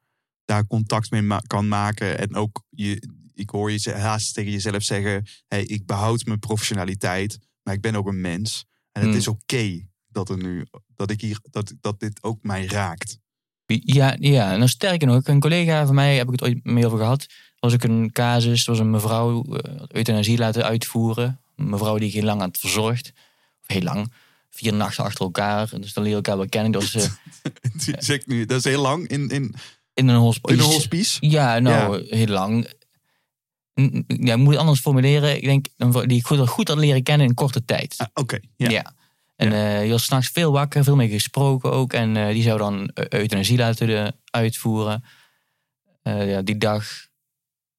daar 0.45 0.67
contact 0.67 1.11
mee 1.11 1.23
ma- 1.23 1.43
kan 1.47 1.69
maken. 1.69 2.19
En 2.19 2.35
ook, 2.35 2.63
je, 2.71 3.09
ik 3.35 3.51
hoor 3.51 3.73
je 3.73 3.93
haast 3.93 4.35
tegen 4.35 4.53
jezelf 4.53 4.83
zeggen... 4.83 5.27
Hey, 5.49 5.65
ik 5.65 5.87
behoud 5.87 6.25
mijn 6.25 6.39
professionaliteit, 6.39 7.39
maar 7.63 7.75
ik 7.75 7.81
ben 7.81 7.95
ook 7.95 8.07
een 8.07 8.21
mens. 8.21 8.65
En 8.93 9.01
het 9.01 9.11
Hmm. 9.11 9.19
is 9.19 9.29
oké 9.29 9.91
dat, 10.13 10.29
er 10.29 10.37
nu, 10.37 10.67
dat, 10.97 11.11
ik 11.11 11.21
hier, 11.21 11.39
dat, 11.51 11.73
dat 11.81 12.01
dit 12.01 12.23
ook 12.23 12.43
mij 12.43 12.67
raakt. 12.67 13.21
Ja, 13.67 14.17
ja, 14.19 14.53
en 14.53 14.59
dan 14.59 14.69
sterker 14.69 15.07
nog, 15.07 15.27
een 15.27 15.41
collega 15.41 15.87
van 15.87 15.95
mij 15.95 16.17
heb 16.17 16.27
ik 16.27 16.33
het 16.33 16.43
ooit 16.43 16.65
mee 16.65 16.87
over 16.87 16.99
gehad. 16.99 17.27
was 17.59 17.75
ook 17.75 17.83
een 17.83 18.13
casus, 18.13 18.65
was 18.65 18.79
een 18.79 18.91
mevrouw 18.91 19.45
eh, 19.45 19.81
euthanasie 19.89 20.39
laten 20.39 20.65
uitvoeren. 20.65 21.41
Een 21.57 21.69
mevrouw 21.69 21.99
die 21.99 22.11
heel 22.11 22.23
lang 22.23 22.41
had 22.41 22.59
verzorgd. 22.59 23.13
Of 23.61 23.75
heel 23.75 23.83
lang, 23.83 24.13
vier 24.51 24.75
nachten 24.75 25.05
achter 25.05 25.25
elkaar. 25.25 25.71
Dus 25.81 25.93
dan 25.93 26.05
leer 26.05 26.15
elkaar 26.15 26.37
wel 26.37 26.49
kennen. 26.49 26.73
Dat 26.73 26.93
was 26.93 26.95
eh, 26.95 27.11
zeg 27.99 28.17
ik 28.17 28.27
nu, 28.27 28.45
dat 28.45 28.59
is 28.59 28.65
heel 28.65 28.83
lang 28.83 29.09
in, 29.09 29.29
in, 29.29 29.55
in 29.95 30.09
een 30.09 30.17
hospice. 30.17 30.55
in 30.55 30.61
een 30.61 30.67
hospice. 30.67 31.27
Ja, 31.27 31.59
nou, 31.59 32.07
heel 32.09 32.27
lang. 32.27 32.71
ja, 34.07 34.35
ik 34.35 34.37
moet 34.37 34.51
het 34.51 34.61
anders 34.61 34.81
formuleren. 34.81 35.37
Ik 35.37 35.45
denk 35.45 35.67
die 36.09 36.19
ik 36.19 36.27
goed, 36.27 36.49
goed 36.49 36.69
had 36.69 36.79
leren 36.79 37.03
kennen 37.03 37.27
in 37.27 37.35
korte 37.35 37.65
tijd. 37.65 37.95
Ah, 37.97 38.07
Oké, 38.15 38.39
ja. 38.57 38.71
Ja. 38.71 38.95
En 39.43 39.53
eh 39.53 39.85
je 39.85 39.91
was 39.91 40.05
s'nachts 40.05 40.29
veel 40.29 40.53
wakker, 40.53 40.85
veel 40.85 40.97
mee 40.97 41.09
gesproken 41.09 41.73
ook. 41.73 41.93
En 41.93 42.17
eh, 42.17 42.33
die 42.33 42.43
zou 42.43 42.59
dan 42.59 42.89
eh, 42.89 43.21
euthanasie 43.21 43.59
laten 43.59 44.21
uitvoeren. 44.31 45.05
Eh, 46.03 46.31
ja, 46.31 46.43
die 46.43 46.57
dag 46.57 47.09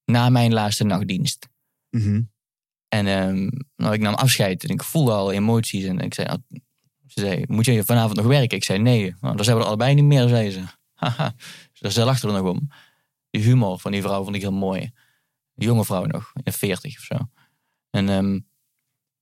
na 0.05 0.29
mijn 0.29 0.53
laatste 0.53 0.84
nachtdienst. 0.84 1.50
Mhm. 1.89 2.22
En 2.88 3.08
ehm, 3.08 3.50
nou, 3.75 3.93
ik 3.93 4.00
nam 4.01 4.13
afscheid 4.13 4.63
en 4.63 4.70
ik 4.70 4.84
voelde 4.84 5.12
al 5.12 5.32
emoties. 5.32 5.84
En 5.84 6.00
ik 6.00 6.13
zei, 6.13 6.27
nou, 6.27 6.39
ze 7.08 7.20
zei, 7.20 7.43
moet 7.48 7.65
je 7.65 7.84
vanavond 7.84 8.15
nog 8.15 8.25
werken? 8.25 8.58
Ik 8.58 8.63
zei, 8.63 8.79
nee. 8.79 9.15
Nou, 9.20 9.36
dan 9.36 9.46
zijn 9.46 9.58
we 9.58 9.62
er 9.62 9.67
allebei 9.67 9.93
niet 9.93 10.03
meer, 10.03 10.27
zei 10.27 10.51
ze. 10.51 10.62
Haha. 11.01 11.36
Dus 11.79 11.93
daar 11.93 12.05
lachten 12.05 12.29
we 12.29 12.36
er 12.36 12.43
nog 12.43 12.51
om. 12.51 12.70
Die 13.29 13.41
humor 13.41 13.79
van 13.79 13.91
die 13.91 14.01
vrouw 14.01 14.24
vond 14.24 14.36
ik 14.36 14.41
heel 14.41 14.51
mooi. 14.51 14.82
Een 14.82 15.65
jonge 15.65 15.86
vrouw 15.86 16.05
nog, 16.05 16.32
in 16.34 16.41
de 16.43 16.51
40 16.51 16.98
of 16.98 17.03
zo. 17.03 17.15
En 17.89 18.05
toen 18.05 18.46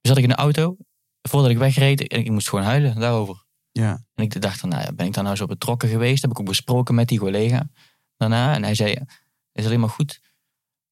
zat 0.02 0.18
ik 0.18 0.24
in 0.24 0.30
de 0.30 0.36
auto, 0.36 0.78
voordat 1.22 1.52
ik 1.52 1.58
wegreed, 1.58 2.08
en 2.08 2.20
ik 2.20 2.32
moest 2.32 2.50
gewoon 2.50 2.66
huilen 2.66 2.96
daarover. 3.00 3.44
Ja. 3.72 4.06
En 4.14 4.24
ik 4.24 4.42
dacht, 4.42 4.64
nou 4.64 4.82
ja, 4.84 4.92
ben 4.94 5.06
ik 5.06 5.14
daar 5.14 5.24
nou 5.24 5.36
zo 5.36 5.46
betrokken 5.46 5.90
geweest? 5.90 6.22
Heb 6.22 6.32
ik 6.32 6.40
ook 6.40 6.46
besproken 6.46 6.96
met 6.96 7.08
die 7.08 7.20
collega 7.20 7.70
daarna. 8.18 8.54
En 8.56 8.64
hij 8.64 8.76
zei, 8.76 8.92
het 8.94 9.08
is 9.54 9.66
alleen 9.66 9.80
maar 9.80 9.90
goed. 9.90 10.20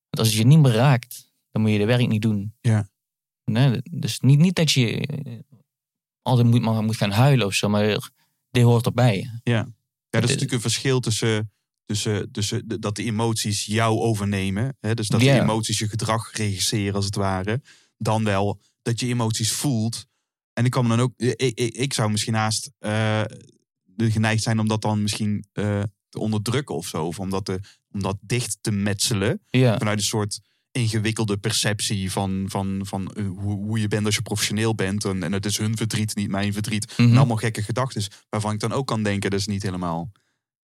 Want 0.10 0.20
als 0.20 0.28
het 0.28 0.38
je 0.38 0.46
niet 0.46 0.60
meer 0.60 0.72
raakt, 0.74 1.32
dan 1.52 1.62
moet 1.62 1.72
je 1.72 1.78
de 1.78 1.86
werk 1.86 2.08
niet 2.08 2.22
doen. 2.22 2.54
Ja. 2.62 2.90
Nee, 3.46 3.82
dus 3.92 4.20
niet, 4.20 4.40
niet 4.40 4.56
dat 4.56 4.72
je 4.72 4.98
eh, 5.08 5.40
altijd 6.22 6.48
moet, 6.48 6.62
maar 6.62 6.84
moet 6.84 6.98
gaan 6.98 7.12
huilen 7.12 7.46
of 7.46 7.54
zo, 7.54 7.70
maar 7.70 8.10
dit 8.52 8.64
hoort 8.64 8.86
erbij. 8.86 9.40
Ja, 9.44 9.68
dat 10.10 10.24
is 10.24 10.30
natuurlijk 10.30 10.52
een 10.52 10.62
verschil 10.62 11.00
tussen, 11.00 11.52
tussen, 11.86 12.32
tussen 12.32 12.68
dat 12.80 12.96
de 12.96 13.04
emoties 13.04 13.66
jou 13.66 14.00
overnemen. 14.00 14.78
Hè? 14.80 14.94
Dus 14.94 15.08
dat 15.08 15.22
Ja. 15.22 15.34
de 15.34 15.42
emoties 15.42 15.80
je 15.80 15.88
gedrag 15.88 16.32
regisseren 16.32 16.96
als 16.96 17.06
het 17.06 17.16
ware. 17.16 17.62
Dan 17.98 18.24
wel 18.24 18.62
dat 18.82 19.00
je 19.00 19.08
emoties 19.08 19.52
voelt. 19.52 20.08
En 20.60 20.66
ik 20.66 20.72
kan 20.72 20.84
me 20.84 20.90
dan 20.90 21.00
ook, 21.00 21.14
ik, 21.16 21.60
ik, 21.60 21.76
ik 21.76 21.94
zou 21.94 22.12
misschien 22.12 22.34
haast 22.34 22.72
eh, 22.80 23.22
geneigd 23.98 24.44
zijn 24.44 24.60
om 24.60 24.68
dat 24.68 24.82
dan 24.82 25.02
misschien 25.02 25.46
eh, 25.54 25.84
te 26.10 26.20
onderdrukken 26.20 26.76
of 26.76 26.88
zo. 26.88 27.06
Of 27.06 27.20
om 27.20 27.30
dat, 27.30 27.46
te, 27.46 27.60
om 27.92 28.02
dat 28.02 28.18
dicht 28.22 28.58
te 28.62 28.72
metselen. 28.72 29.42
Ja, 29.50 29.78
Vanuit 29.78 29.98
een 29.98 30.04
soort 30.04 30.40
ingewikkelde 30.72 31.38
perceptie 31.38 32.12
van, 32.12 32.46
van, 32.48 32.82
van 32.84 33.14
eh, 33.14 33.28
hoe, 33.28 33.66
hoe 33.66 33.80
je 33.80 33.88
bent 33.88 34.06
als 34.06 34.16
je 34.16 34.22
professioneel 34.22 34.76
bent. 34.76 35.06
En, 35.06 35.24
en 35.24 35.32
het 35.32 35.46
is 35.46 35.58
hun 35.58 35.78
verdriet, 35.78 36.16
niet 36.16 36.30
mijn 36.30 36.54
verdriet. 36.54 36.98
Mhm. 36.98 37.10
En 37.10 37.18
allemaal 37.18 37.38
gekke 37.38 37.64
gedachten 37.64 38.04
waarvan 38.30 38.54
ik 38.54 38.60
dan 38.60 38.72
ook 38.72 38.88
kan 38.88 39.04
denken, 39.04 39.30
dat 39.30 39.40
is 39.40 39.48
niet 39.48 39.64
helemaal 39.64 40.12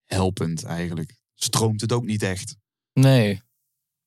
helpend 0.04 0.64
eigenlijk. 0.64 1.16
Stroomt 1.34 1.80
het 1.80 1.92
ook 1.92 2.04
niet 2.04 2.22
echt 2.22 2.56
nee. 2.92 3.42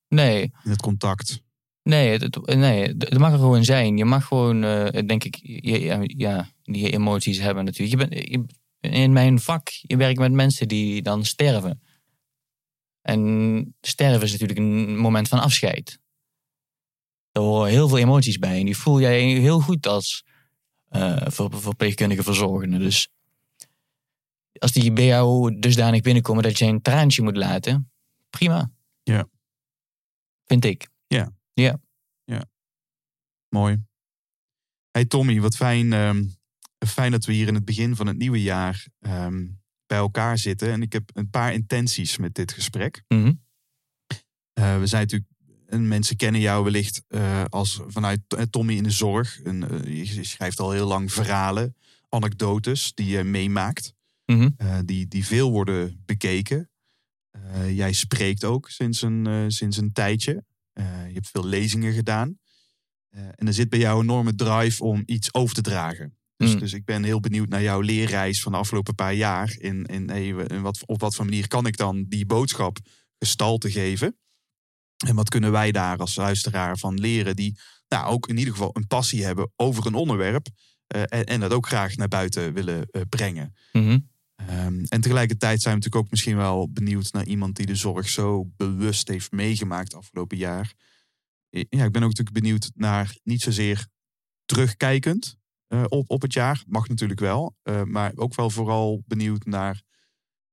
Nee, 0.07 0.41
in 0.63 0.69
het 0.69 0.81
contact. 0.81 1.41
Nee, 1.83 2.09
het, 2.11 2.21
het- 2.21 2.55
nee, 2.55 2.81
het 2.87 3.17
mag 3.17 3.31
er 3.31 3.37
gewoon 3.37 3.63
zijn. 3.63 3.97
Je 3.97 4.05
mag 4.05 4.25
gewoon, 4.25 4.63
eh, 4.63 5.05
denk 5.07 5.23
ik, 5.23 5.35
je- 5.41 5.81
ja, 5.81 5.99
ja, 6.03 6.49
die 6.63 6.89
emoties 6.91 7.37
hebben 7.37 7.65
natuurlijk. 7.65 8.01
Je 8.01 8.07
bent, 8.07 8.29
je, 8.29 8.45
in 8.89 9.13
mijn 9.13 9.39
vak, 9.39 9.67
je 9.69 9.97
werkt 9.97 10.19
met 10.19 10.31
mensen 10.31 10.67
die 10.67 11.01
dan 11.01 11.25
sterven. 11.25 11.81
En 13.01 13.75
sterven 13.81 14.21
is 14.23 14.31
natuurlijk 14.31 14.59
een 14.59 14.97
moment 14.97 15.27
van 15.27 15.39
afscheid. 15.39 15.99
Daar 17.31 17.43
horen 17.43 17.69
heel 17.69 17.87
veel 17.87 17.97
emoties 17.97 18.37
bij. 18.37 18.59
En 18.59 18.65
die 18.65 18.77
voel 18.77 18.99
jij 18.99 19.21
heel 19.21 19.59
goed 19.59 19.87
als 19.87 20.25
eh, 20.87 21.21
ver- 21.27 21.59
verpleegkundige 21.61 22.23
verzorgende. 22.23 22.77
Dus 22.77 23.09
als 24.59 24.71
die 24.71 24.91
bij 24.93 25.05
jou 25.05 25.59
dusdanig 25.59 26.01
binnenkomen 26.01 26.43
dat 26.43 26.57
je 26.57 26.65
een 26.65 26.81
traantje 26.81 27.21
moet 27.21 27.37
laten, 27.37 27.91
prima. 28.29 28.71
Ja. 29.03 29.29
Vind 30.45 30.65
ik. 30.65 30.87
Mooi. 33.49 33.83
Hey 34.91 35.05
Tommy, 35.05 35.39
wat 35.39 35.55
fijn, 35.55 35.93
ehm, 35.93 36.25
fijn 36.87 37.11
dat 37.11 37.25
we 37.25 37.33
hier 37.33 37.47
in 37.47 37.55
het 37.55 37.65
begin 37.65 37.95
van 37.95 38.07
het 38.07 38.17
nieuwe 38.17 38.41
jaar 38.41 38.87
ehm, 38.99 39.47
bij 39.85 39.97
elkaar 39.97 40.37
zitten. 40.37 40.71
En 40.71 40.81
ik 40.81 40.93
heb 40.93 41.09
een 41.13 41.29
paar 41.29 41.53
intenties 41.53 42.17
met 42.17 42.35
dit 42.35 42.51
gesprek. 42.51 43.03
Mhm. 43.07 43.33
Eh, 44.53 44.79
we 44.79 44.87
zijn 44.87 45.01
natuurlijk, 45.01 45.31
en 45.65 45.87
mensen 45.87 46.15
kennen 46.15 46.41
jou 46.41 46.63
wellicht 46.63 47.03
eh, 47.07 47.43
als 47.49 47.81
vanuit 47.87 48.19
eh, 48.27 48.41
Tommy 48.41 48.73
in 48.73 48.83
de 48.83 48.91
zorg. 48.91 49.41
En, 49.41 49.81
je 49.93 50.23
schrijft 50.23 50.59
al 50.59 50.71
heel 50.71 50.87
lang 50.87 51.11
verhalen, 51.11 51.75
anekdotes 52.09 52.93
die 52.93 53.07
je 53.07 53.23
meemaakt. 53.23 53.93
Mhm. 54.25 54.49
die, 54.85 55.07
die 55.07 55.25
veel 55.25 55.51
worden 55.51 56.03
bekeken. 56.05 56.69
Jij 57.67 57.93
spreekt 57.93 58.43
ook 58.43 58.69
sinds 58.69 59.01
een, 59.01 59.51
sinds 59.51 59.77
een 59.77 59.91
tijdje. 59.91 60.45
Eh, 60.79 61.07
je 61.07 61.13
hebt 61.13 61.29
veel 61.29 61.45
lezingen 61.45 61.93
gedaan. 61.93 62.39
Eh, 63.09 63.21
en 63.35 63.47
er 63.47 63.53
zit 63.53 63.69
bij 63.69 63.79
jou 63.79 63.97
een 63.99 64.03
enorme 64.09 64.35
drive 64.35 64.83
om 64.83 65.03
iets 65.05 65.33
over 65.33 65.55
te 65.55 65.61
dragen. 65.61 66.17
Dus, 66.35 66.53
Mm. 66.53 66.59
dus 66.59 66.73
ik 66.73 66.85
ben 66.85 67.03
heel 67.03 67.19
benieuwd 67.19 67.49
naar 67.49 67.61
jouw 67.61 67.79
leerreis 67.81 68.41
van 68.41 68.51
de 68.51 68.57
afgelopen 68.57 68.95
paar 68.95 69.13
jaar. 69.13 69.55
In, 69.57 69.85
in, 69.85 70.09
hey, 70.09 70.27
in 70.27 70.61
wat, 70.61 70.85
op 70.85 70.99
wat 70.99 71.15
voor 71.15 71.25
manier 71.25 71.47
kan 71.47 71.65
ik 71.65 71.77
dan 71.77 72.05
die 72.07 72.25
boodschap 72.25 72.77
gestalte 73.17 73.71
geven? 73.71 74.17
En 75.07 75.15
wat 75.15 75.29
kunnen 75.29 75.51
wij 75.51 75.71
daar 75.71 75.97
als 75.97 76.15
luisteraar 76.15 76.77
van 76.77 76.99
leren 76.99 77.35
die 77.35 77.59
nou, 77.87 78.05
ook 78.07 78.27
in 78.27 78.37
ieder 78.37 78.53
geval 78.53 78.69
een 78.73 78.87
passie 78.87 79.23
hebben 79.25 79.51
over 79.55 79.85
een 79.85 79.93
onderwerp. 79.93 80.47
eh, 80.87 81.01
en, 81.01 81.25
en 81.25 81.39
dat 81.39 81.51
ook 81.53 81.67
graag 81.67 81.95
naar 81.95 82.07
buiten 82.07 82.53
willen 82.53 82.87
brengen. 83.09 83.53
Mhm. 83.71 83.99
Ehm, 84.49 84.83
en 84.87 85.01
tegelijkertijd 85.01 85.61
zijn 85.61 85.73
we 85.73 85.79
natuurlijk 85.79 86.05
ook 86.05 86.11
misschien 86.11 86.35
wel 86.37 86.69
benieuwd 86.71 87.11
naar 87.11 87.25
iemand 87.25 87.55
die 87.55 87.65
de 87.65 87.75
zorg 87.75 88.09
zo 88.09 88.45
bewust 88.57 89.07
heeft 89.07 89.31
meegemaakt 89.31 89.93
afgelopen 89.95 90.37
jaar. 90.37 90.73
Ja, 91.49 91.59
ik 91.85 91.91
ben 91.91 92.03
ook 92.03 92.09
natuurlijk 92.09 92.31
benieuwd 92.31 92.71
naar 92.75 93.15
niet 93.23 93.41
zozeer 93.41 93.87
terugkijkend 94.45 95.35
eh, 95.67 95.83
op, 95.87 96.09
op 96.09 96.21
het 96.21 96.33
jaar. 96.33 96.63
Mag 96.67 96.87
natuurlijk 96.87 97.19
wel. 97.19 97.55
eh, 97.63 97.83
maar 97.83 98.11
ook 98.15 98.35
wel 98.35 98.49
vooral 98.49 99.03
benieuwd 99.07 99.45
naar 99.45 99.81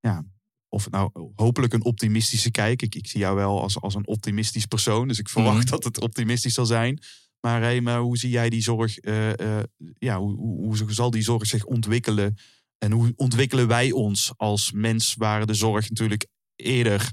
ja, 0.01 0.25
of 0.69 0.85
het 0.85 0.93
nou 0.93 1.11
hopelijk 1.35 1.73
een 1.73 1.85
optimistische 1.85 2.51
kijk. 2.51 2.83
Ik, 2.83 2.95
ik 2.95 3.07
zie 3.07 3.21
jou 3.21 3.37
wel 3.37 3.63
als, 3.63 3.81
als 3.81 3.95
een 3.95 4.07
optimistisch 4.07 4.67
persoon. 4.67 5.09
Dus 5.09 5.19
ik 5.19 5.29
verwacht 5.29 5.59
Mhm. 5.63 5.71
dat 5.71 5.85
het 5.85 6.01
optimistisch 6.01 6.55
zal 6.55 6.67
zijn. 6.67 6.99
Maar, 7.41 7.61
hey, 7.61 7.81
maar 7.81 8.01
hoe 8.01 8.19
zie 8.19 8.31
jij 8.31 8.51
die 8.51 8.63
zorg? 8.63 8.99
eh, 8.99 9.59
ja, 9.99 10.19
hoe, 10.19 10.35
hoe, 10.37 10.79
hoe 10.79 10.93
zal 10.93 11.11
die 11.11 11.23
zorg 11.23 11.47
zich 11.47 11.65
ontwikkelen? 11.65 12.37
En 12.79 12.93
hoe 12.93 13.13
ontwikkelen 13.17 13.69
wij 13.69 13.93
ons 13.93 14.33
als 14.37 14.73
mens 14.73 15.15
waar 15.15 15.47
de 15.47 15.55
zorg 15.55 15.89
natuurlijk 15.89 16.27
eerder 16.55 17.13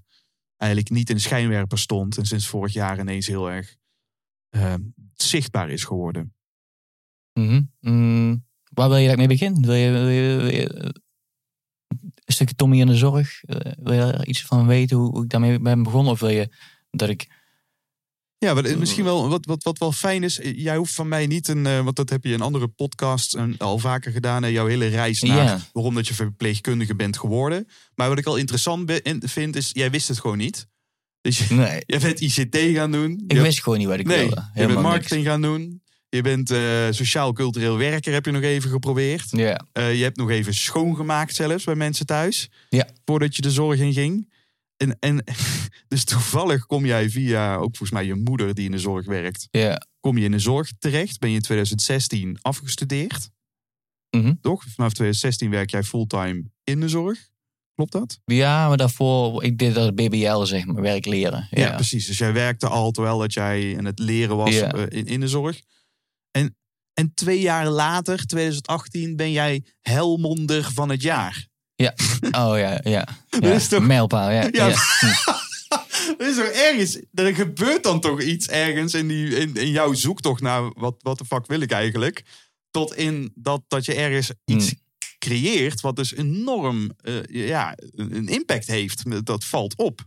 eigenlijk 0.57 0.91
niet 0.91 1.09
in 1.09 1.15
de 1.15 1.21
schijnwerper 1.21 1.79
stond. 1.79 2.17
En 2.17 2.25
sinds 2.25 2.47
vorig 2.47 2.73
jaar 2.73 2.99
ineens 2.99 3.27
heel 3.27 3.51
erg 3.51 3.75
eh, 4.49 4.73
zichtbaar 5.13 5.69
is 5.69 5.83
geworden. 5.83 6.33
Mhm. 7.33 7.61
Mm, 7.79 8.45
waar 8.73 8.89
wil 8.89 8.97
je 8.97 9.07
dat 9.07 9.17
mee 9.17 9.27
beginnen? 9.27 9.61
Wil 9.61 9.75
je, 9.75 10.67
eh, 10.67 10.89
een 12.25 12.33
stukje 12.33 12.55
Tommy 12.55 12.79
in 12.79 12.87
de 12.87 12.95
zorg? 12.95 13.43
Eh, 13.43 13.71
wil 13.77 13.93
je 13.93 14.01
er 14.01 14.27
iets 14.27 14.45
van 14.45 14.67
weten 14.67 14.97
hoe 14.97 15.23
ik 15.23 15.29
daarmee 15.29 15.59
ben 15.59 15.83
begonnen? 15.83 16.11
Of 16.11 16.19
wil 16.19 16.29
je 16.29 16.49
dat 16.91 17.09
ik... 17.09 17.41
Ja, 18.43 18.53
wat, 18.53 18.75
misschien 18.77 19.03
wel 19.03 19.29
wat, 19.29 19.45
wat, 19.45 19.63
wat 19.63 19.77
wel 19.77 19.91
fijn 19.91 20.23
is. 20.23 20.39
eh, 20.39 20.57
Jij 20.57 20.75
hoeft 20.77 20.93
van 20.93 21.07
mij 21.07 21.27
niet 21.27 21.47
een, 21.47 21.65
eh, 21.65 21.83
want 21.83 21.95
dat 21.95 22.09
heb 22.09 22.23
je 22.23 22.33
in 22.33 22.41
andere 22.41 22.67
podcasts 22.67 23.35
en 23.35 23.55
al 23.57 23.79
vaker 23.79 24.11
gedaan. 24.11 24.43
En 24.43 24.51
jouw 24.51 24.65
hele 24.67 24.87
reis 24.87 25.21
naar 25.21 25.67
waarom 25.73 25.95
dat 25.95 26.07
je 26.07 26.13
verpleegkundige 26.13 26.95
bent 26.95 27.17
geworden. 27.17 27.67
Maar 27.95 28.09
wat 28.09 28.17
ik 28.17 28.25
al 28.25 28.35
interessant 28.35 28.91
vind, 29.19 29.55
is 29.55 29.69
jij 29.73 29.91
wist 29.91 30.07
het 30.07 30.19
gewoon 30.19 30.37
niet. 30.37 30.67
Dus 31.21 31.37
je, 31.47 31.53
Nee, 31.53 31.81
jij 31.91 31.99
bent 31.99 32.19
ICT 32.21 32.57
gaan 32.75 32.91
doen. 32.91 33.23
ik 33.27 33.33
Je- 33.33 33.41
wist 33.41 33.61
gewoon 33.63 33.77
niet 33.77 33.87
wat 33.87 33.99
ik 33.99 34.05
nee, 34.07 34.17
wilde. 34.17 34.35
je 34.35 34.41
bent 34.53 34.55
Helemaal 34.69 34.81
marketing 34.91 35.25
gaan 35.25 35.41
doen. 35.41 35.81
Je 36.09 36.21
bent 36.21 36.51
eh, 36.51 36.59
sociaal-cultureel 36.89 37.77
werker, 37.77 38.13
heb 38.13 38.25
je 38.25 38.31
nog 38.31 38.41
even 38.41 38.69
geprobeerd. 38.69 39.25
Ja. 39.29 39.65
Eh, 39.71 39.95
je 39.97 40.03
hebt 40.03 40.17
nog 40.17 40.29
even 40.29 40.53
schoongemaakt 40.53 41.35
zelfs 41.35 41.63
bij 41.63 41.75
mensen 41.75 42.05
thuis. 42.05 42.49
Ja. 42.69 42.87
Voordat 43.05 43.35
je 43.35 43.41
de 43.41 43.51
zorg 43.51 43.79
in 43.79 43.93
ging. 43.93 44.32
En, 44.77 44.97
en 44.99 45.23
dus 45.87 46.03
toevallig 46.03 46.65
kom 46.65 46.85
jij 46.85 47.09
via, 47.09 47.55
ook 47.55 47.61
volgens 47.77 47.91
mij 47.91 48.05
je 48.05 48.15
moeder 48.15 48.53
die 48.53 48.65
in 48.65 48.71
de 48.71 48.79
zorg 48.79 49.05
werkt. 49.05 49.47
Ja. 49.51 49.87
Kom 49.99 50.17
je 50.17 50.25
in 50.25 50.31
de 50.31 50.39
zorg 50.39 50.71
terecht. 50.79 51.19
Ben 51.19 51.29
je 51.29 51.35
in 51.35 51.41
2016 51.41 52.37
afgestudeerd. 52.41 53.29
Mhm. 54.09 54.33
Toch? 54.41 54.63
Vanaf 54.63 54.93
2016 54.93 55.49
werk 55.49 55.69
jij 55.69 55.83
fulltime 55.83 56.43
in 56.63 56.79
de 56.79 56.89
zorg. 56.89 57.31
Klopt 57.75 57.91
dat? 57.91 58.19
ja, 58.25 58.67
maar 58.67 58.77
daarvoor, 58.77 59.43
ik 59.43 59.57
deed 59.57 59.73
dat 59.73 59.95
BBL, 59.95 60.43
zeg 60.43 60.65
maar, 60.65 60.81
werk 60.81 61.05
leren. 61.05 61.47
Ja. 61.51 61.61
Ja, 61.61 61.75
precies. 61.75 62.05
Dus 62.07 62.17
jij 62.17 62.33
werkte 62.33 62.67
al 62.67 62.91
terwijl 62.91 63.17
dat 63.17 63.33
jij 63.33 63.71
in 63.71 63.85
het 63.85 63.99
leren 63.99 64.35
was 64.35 64.53
Ja. 64.53 64.71
eh, 64.73 64.97
in, 64.97 65.05
in 65.05 65.19
de 65.19 65.27
zorg. 65.27 65.61
En, 66.31 66.57
en 66.93 67.13
twee 67.13 67.39
jaar 67.39 67.69
later, 67.69 68.25
2018, 68.25 69.15
ben 69.15 69.31
jij 69.31 69.63
Helmonder 69.81 70.71
van 70.73 70.89
het 70.89 71.01
jaar. 71.01 71.47
Oh 72.31 72.57
ja, 72.57 72.79
ja. 72.83 73.07
Dat 73.29 73.43
ja. 73.49 73.51
is 73.53 73.67
toch- 73.67 73.83
Mijlpaal, 73.85 74.29
ja. 74.31 74.41
Ja. 74.51 74.67
ja. 74.67 74.75
Hm. 74.99 75.31
Er 76.17 76.29
is 76.29 76.35
toch 76.35 76.45
ergens, 76.45 76.99
er 77.13 77.35
gebeurt 77.35 77.83
dan 77.83 77.99
toch 77.99 78.21
iets 78.21 78.47
ergens 78.47 78.93
in, 78.93 79.07
die, 79.07 79.27
in, 79.35 79.55
in 79.55 79.69
jouw 79.71 79.93
zoektocht 79.93 80.41
naar 80.41 80.71
wat, 80.73 80.95
wat 80.99 81.17
de 81.17 81.25
fuck 81.25 81.45
wil 81.47 81.59
ik 81.61 81.71
eigenlijk. 81.71 82.23
Tot 82.71 82.95
in 82.95 83.31
dat, 83.35 83.61
dat 83.67 83.85
je 83.85 83.93
ergens 83.93 84.31
iets 84.45 84.69
Hm. 84.69 84.75
creëert 85.19 85.81
wat 85.81 85.95
dus 85.95 86.15
enorm 86.15 86.91
eh, 87.01 87.13
ja, 87.29 87.77
een 87.95 88.27
impact 88.27 88.67
heeft. 88.67 89.25
Dat 89.25 89.45
valt 89.45 89.75
op. 89.77 90.05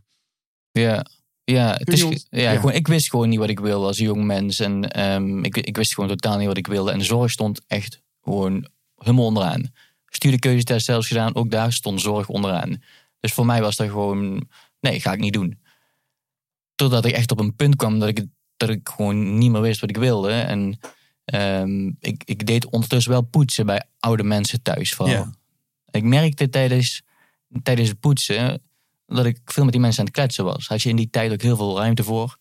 Ja. 0.71 1.07
Ja, 1.45 1.75
het 1.79 1.89
is, 1.93 2.01
ja, 2.01 2.19
ja. 2.53 2.55
Gewoon, 2.55 2.73
ik 2.75 2.87
wist 2.87 3.11
gewoon 3.11 3.29
niet 3.29 3.39
wat 3.39 3.49
ik 3.49 3.61
wilde 3.61 3.87
als 3.87 3.99
jong 3.99 4.25
mens. 4.25 4.61
En 4.61 4.91
ehm, 4.91 5.45
ik, 5.45 5.57
ik 5.57 5.77
wist 5.77 5.95
gewoon 5.95 6.09
totaal 6.09 6.39
niet 6.39 6.47
wat 6.47 6.57
ik 6.57 6.67
wilde. 6.67 6.91
En 6.93 6.99
de 6.99 7.05
zorg 7.05 7.31
stond 7.31 7.61
echt 7.67 8.03
gewoon 8.23 8.69
helemaal 8.97 9.25
onderaan. 9.25 9.73
Studiekeuzetest 10.07 10.85
zelfs 10.85 11.09
gedaan, 11.09 11.35
ook 11.35 11.51
daar 11.51 11.73
stond 11.73 12.01
zorg 12.01 12.29
onderaan. 12.29 12.83
Dus 13.21 13.33
voor 13.33 13.47
mij 13.47 13.61
was 13.61 13.77
dat 13.77 13.89
gewoon, 13.89 14.49
nee, 14.81 15.01
ga 15.01 15.13
ik 15.13 15.21
niet 15.21 15.33
doen. 15.33 15.59
Totdat 16.75 17.05
ik 17.05 17.13
echt 17.13 17.31
op 17.31 17.41
een 17.41 17.57
punt 17.57 17.77
kwam 17.77 17.99
dat 17.99 18.09
ik, 18.09 18.25
dat 18.57 18.69
ik 18.69 18.89
gewoon 18.89 19.39
niet 19.39 19.51
meer 19.51 19.61
wist 19.61 19.81
wat 19.81 19.91
ik 19.91 19.97
wilde. 19.97 20.33
En 20.33 20.79
ehm, 21.25 21.87
ik, 22.01 22.23
ik 22.25 22.47
deed 22.47 22.71
ondertussen 22.71 23.13
wel 23.13 23.23
poetsen 23.23 23.67
bij 23.67 23.83
oude 23.99 24.23
mensen 24.23 24.63
thuis 24.63 24.95
vooral. 24.95 25.27
Ik 25.91 26.03
merkte 26.03 26.49
tijdens, 26.49 27.03
tijdens 27.63 27.89
het 27.89 28.01
poetsen 28.01 28.63
dat 29.07 29.27
ik 29.27 29.41
veel 29.45 29.63
met 29.65 29.73
die 29.73 29.83
mensen 29.83 30.01
aan 30.01 30.07
het 30.07 30.15
kletsen 30.15 30.45
was. 30.45 30.69
Had 30.69 30.83
je 30.83 30.89
in 30.89 30.97
die 30.97 31.11
tijd 31.11 31.33
ook 31.33 31.43
heel 31.43 31.57
veel 31.57 31.79
ruimte 31.79 32.05
voor. 32.05 32.39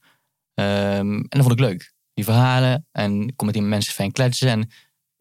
Ehm, 0.54 1.14
en 1.14 1.28
dat 1.30 1.42
vond 1.42 1.52
ik 1.52 1.60
leuk. 1.60 1.94
Die 2.14 2.24
verhalen. 2.24 2.88
En 2.92 3.28
ik 3.28 3.34
kon 3.36 3.46
met 3.46 3.56
die 3.56 3.64
mensen 3.64 3.94
fijn 3.94 4.12
kletsen. 4.12 4.50
En 4.50 4.70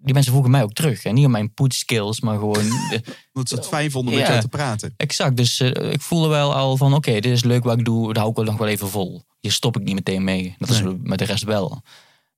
die 0.04 0.14
mensen 0.14 0.32
vroegen 0.32 0.50
mij 0.52 0.62
ook 0.62 0.72
terug. 0.72 1.04
En 1.04 1.14
niet 1.14 1.24
om 1.24 1.30
mijn 1.30 1.54
poetskills, 1.54 2.20
maar 2.20 2.38
gewoon... 2.38 2.64
Omdat 3.32 3.48
ze 3.48 3.54
het 3.54 3.66
fijn 3.66 3.90
vonden 3.90 4.12
om 4.12 4.18
Ja. 4.18 4.24
met 4.24 4.30
jou 4.32 4.40
te 4.40 4.56
praten. 4.56 4.94
exact. 4.96 5.36
Dus 5.36 5.60
eh, 5.60 5.92
ik 5.92 6.00
voelde 6.00 6.28
wel 6.28 6.54
al 6.54 6.76
van... 6.76 6.94
Oké, 6.94 7.12
dit 7.12 7.24
is 7.24 7.44
leuk 7.44 7.64
wat 7.64 7.78
ik 7.78 7.84
doe. 7.84 8.06
Daar 8.06 8.16
hou 8.16 8.30
ik 8.30 8.36
wel 8.36 8.44
nog 8.44 8.56
wel 8.56 8.68
even 8.68 8.88
vol. 8.88 9.24
Hier 9.40 9.52
stop 9.52 9.76
ik 9.76 9.82
niet 9.82 9.94
meteen 9.94 10.24
mee. 10.24 10.54
Dat 10.58 10.68
is 10.68 10.82
met 11.02 11.18
de 11.18 11.24
rest 11.24 11.42
wel. 11.44 11.82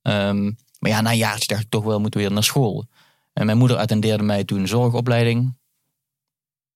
Ehm, 0.01 0.43
maar 0.79 0.91
ja, 0.91 1.01
na 1.01 1.11
een 1.11 1.17
jaartje 1.17 1.47
dacht 1.47 1.61
ik 1.63 1.69
toch 1.69 1.83
wel... 1.83 1.99
Moeten 1.99 2.19
we 2.19 2.25
weer 2.25 2.35
naar 2.35 2.43
school. 2.43 2.85
En 3.33 3.45
mijn 3.45 3.57
moeder 3.57 3.77
attendeerde 3.77 4.23
mij 4.23 4.43
toen 4.43 4.59
een 4.59 4.67
zorgopleiding. 4.67 5.55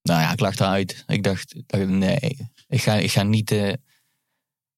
Nou 0.04 0.22
ja, 0.22 0.32
ik 0.32 0.40
lag 0.40 0.56
eruit. 0.56 1.04
Ik 1.08 1.24
dacht, 1.24 1.56
ik 1.56 1.64
dacht, 1.68 1.88
nee, 1.88 2.50
ik 2.68 2.82
ga, 2.82 2.94
ik 2.94 3.12
ga 3.12 3.24
niet... 3.24 3.52
eh, 3.52 3.70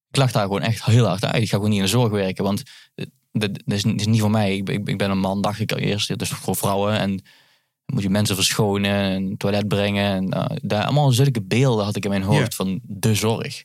ik 0.09 0.19
lag 0.19 0.31
daar 0.31 0.43
gewoon 0.43 0.61
echt 0.61 0.83
heel 0.85 1.05
hard 1.05 1.25
uit. 1.25 1.41
Ik 1.43 1.49
ga 1.49 1.55
gewoon 1.55 1.69
niet 1.69 1.77
in 1.79 1.83
de 1.85 1.89
zorg 1.91 2.11
werken, 2.11 2.43
want 2.43 2.63
eh, 2.95 3.05
dat, 3.33 3.61
is, 3.65 3.83
is 3.83 4.05
niet 4.05 4.19
voor 4.19 4.31
mij. 4.31 4.55
Ik, 4.55 4.65
ben- 4.65 4.85
ik 4.85 4.97
ben 4.97 5.09
een 5.11 5.19
man, 5.19 5.41
dacht 5.41 5.59
ik 5.59 5.71
al 5.71 5.77
eerst. 5.77 6.09
Is 6.21 6.29
voor 6.29 6.55
vrouwen 6.55 6.99
en 6.99 7.21
moet 7.85 8.01
je 8.01 8.09
mensen 8.09 8.35
verschonen 8.35 8.91
en 8.91 9.37
toilet 9.37 9.67
brengen. 9.67 10.05
En, 10.13 10.29
eh, 10.29 10.57
daar, 10.61 10.83
allemaal 10.83 11.11
zulke 11.11 11.41
beelden 11.41 11.85
had 11.85 11.95
ik 11.95 12.03
in 12.03 12.09
mijn 12.09 12.21
hoofd 12.23 12.39
Ja. 12.51 12.55
van 12.55 12.79
de 12.83 13.15
zorg. 13.15 13.63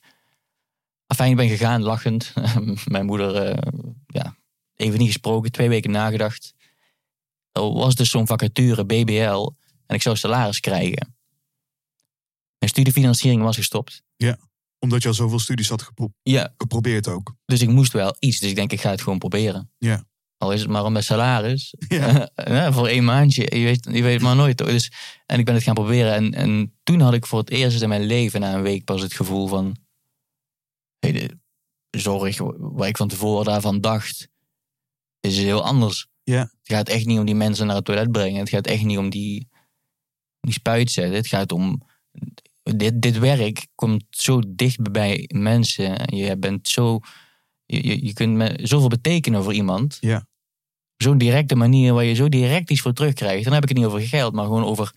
Afijn, 1.07 1.31
ik 1.31 1.37
ben 1.37 1.49
gegaan, 1.49 1.83
lachend. 1.83 2.33
mijn 2.85 3.07
moeder, 3.07 3.35
eh, 3.37 3.73
ja, 4.07 4.37
even 4.75 4.99
niet 4.99 5.07
gesproken, 5.07 5.53
twee 5.53 5.69
weken 5.69 5.91
nagedacht. 5.91 6.55
Er 7.53 7.73
was 7.73 7.95
dus 7.95 8.11
zo'n 8.11 8.27
vacature, 8.27 8.85
BBL, 8.85 9.51
en 9.87 9.95
ik 9.95 10.03
zou 10.03 10.17
salaris 10.17 10.61
krijgen. 10.61 11.17
Mijn 12.59 12.71
studiefinanciering 12.71 13.43
was 13.43 13.57
gestopt. 13.57 14.03
Omdat 14.79 15.03
je 15.03 15.09
al 15.09 15.15
zoveel 15.15 15.39
studies 15.39 15.69
had 15.69 15.83
gepro- 15.83 16.13
Ja, 16.23 16.55
geprobeerd 16.57 17.09
ook. 17.09 17.35
dus 17.45 17.61
ik 17.61 17.69
moest 17.69 17.93
wel 17.93 18.17
iets. 18.19 18.39
Dus 18.39 18.51
ik 18.51 18.57
denk, 18.57 18.73
ik 18.73 18.81
ga 18.81 18.91
het 18.91 19.03
gewoon 19.03 19.19
proberen. 19.19 19.73
Ja. 19.79 20.07
Al 20.37 20.53
is 20.53 20.61
het 20.61 20.71
maar 20.71 20.85
om 20.85 20.93
mijn 20.93 21.05
salaris. 21.05 21.75
Ja. 21.89 22.31
Ja, 22.35 22.73
voor 22.73 22.87
één 22.87 23.05
maandje. 23.05 23.43
Je 23.59 23.65
weet, 23.65 23.89
je 23.93 24.03
weet 24.03 24.21
maar 24.21 24.37
nooit. 24.37 24.57
Toch? 24.57 24.69
Dus, 24.69 24.93
en 25.27 25.39
ik 25.39 25.45
ben 25.45 25.55
het 25.55 25.63
gaan 25.63 25.75
proberen. 25.75 26.13
En, 26.15 26.33
en 26.35 26.79
toen 26.83 27.01
had 27.01 27.15
ik 27.15 27.27
voor 27.27 27.39
het 27.39 27.51
eerst 27.51 27.83
in 27.83 27.89
mijn 27.89 28.05
leven, 28.05 28.41
na 28.41 28.55
een 28.55 28.63
week, 28.63 28.85
pas 28.85 29.03
het 29.03 29.15
gevoel 29.15 29.47
van... 29.47 29.77
Hey, 30.99 31.13
de 31.13 31.39
zorg, 31.91 32.39
waar 32.59 32.89
ik 32.89 32.97
van 32.97 33.09
tevoren 33.09 33.45
daarvan 33.45 33.81
dacht, 33.81 34.29
is 35.21 35.37
heel 35.39 35.65
anders. 35.65 36.07
Ja. 36.23 36.41
Het 36.41 36.59
gaat 36.63 36.89
echt 36.89 37.07
niet 37.07 37.19
om 37.19 37.25
die 37.27 37.35
mensen 37.35 37.67
naar 37.67 37.77
het 37.77 37.85
toilet 37.85 38.13
brengen. 38.13 38.41
Het 38.41 38.49
gaat 38.49 38.67
echt 38.67 38.85
niet 38.85 38.99
om 38.99 39.11
die, 39.11 39.49
die 40.41 40.53
spuit 40.53 40.91
zetten. 40.91 41.15
Het 41.17 41.27
gaat 41.27 41.53
om... 41.53 41.83
Dit, 42.77 43.03
dit 43.03 43.19
werk 43.19 43.67
komt 43.75 44.05
zo 44.11 44.43
dicht 44.47 44.93
bij 44.93 45.31
mensen. 45.35 45.99
En 45.99 46.17
Je 46.17 46.37
bent 46.37 46.69
zo... 46.69 46.99
Je, 47.65 47.87
je, 47.87 48.05
je 48.07 48.13
kunt 48.13 48.35
me 48.35 48.59
zoveel 48.63 48.89
betekenen 48.89 49.43
voor 49.43 49.55
iemand. 49.55 49.97
Ja. 50.01 50.27
Zo'n 50.97 51.19
directe 51.19 51.55
manier 51.55 51.93
waar 51.93 52.05
je 52.05 52.15
zo 52.15 52.29
direct 52.29 52.71
iets 52.71 52.81
voor 52.81 52.93
terugkrijgt. 52.93 53.45
Dan 53.45 53.53
heb 53.53 53.63
ik 53.63 53.69
het 53.69 53.79
niet 53.79 53.87
over 53.87 54.01
geld, 54.01 54.35
maar 54.35 54.45
gewoon 54.45 54.65
over 54.65 54.93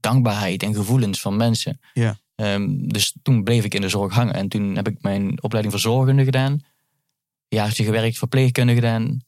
dankbaarheid 0.00 0.62
en 0.62 0.74
gevoelens 0.74 1.20
van 1.20 1.36
mensen. 1.36 1.80
Ja. 1.92 2.18
Ehm, 2.34 2.86
dus 2.86 3.16
toen 3.22 3.44
bleef 3.44 3.64
ik 3.64 3.74
in 3.74 3.80
de 3.80 3.88
zorg 3.88 4.14
hangen. 4.14 4.34
En 4.34 4.48
toen 4.48 4.76
heb 4.76 4.88
ik 4.88 5.02
mijn 5.02 5.42
opleiding 5.42 5.74
verzorgende 5.74 6.24
gedaan. 6.24 6.52
Een 6.52 7.58
jaartje 7.58 7.84
gewerkt, 7.84 8.18
verpleegkunde 8.18 8.74
gedaan. 8.74 9.22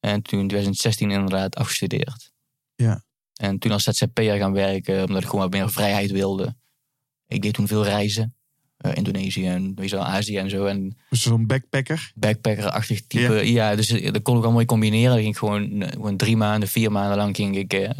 En 0.00 0.22
toen 0.22 0.40
in 0.40 0.48
2016 0.48 1.10
inderdaad 1.10 1.56
afgestudeerd. 1.56 2.32
Ja. 2.74 3.04
En 3.32 3.58
toen 3.58 3.72
als 3.72 3.82
ZZP'er 3.82 4.36
gaan 4.36 4.52
werken, 4.52 5.04
omdat 5.04 5.22
ik 5.22 5.28
gewoon 5.28 5.40
wat 5.40 5.52
meer 5.52 5.70
vrijheid 5.70 6.10
wilde. 6.10 6.56
Ik 7.28 7.42
deed 7.42 7.54
toen 7.54 7.66
veel 7.66 7.84
reizen. 7.84 8.34
Eh, 8.76 8.94
Indonesië 8.94 9.46
en 9.46 9.74
weet 9.74 9.90
je 9.90 9.96
wel, 9.96 10.04
Azië 10.04 10.36
en 10.36 10.50
zo. 10.50 10.64
En 10.64 10.96
Dus 11.10 11.22
zo'n 11.22 11.46
backpacker. 11.46 12.12
backpacker-achtig 12.14 13.06
type. 13.06 13.50
Ja, 13.52 13.74
dus 13.74 13.88
eh, 13.90 14.12
dat 14.12 14.22
kon 14.22 14.38
ik 14.38 14.44
al 14.44 14.52
mooi 14.52 14.64
combineren. 14.66 15.08
Dan 15.10 15.18
ging 15.18 15.30
ik 15.30 15.36
gewoon, 15.36 15.82
eh, 15.82 15.88
gewoon 15.92 16.16
drie 16.16 16.36
maanden, 16.36 16.68
vier 16.68 16.92
maanden 16.92 17.16
lang 17.16 17.36
ging 17.36 17.56
ik 17.56 17.90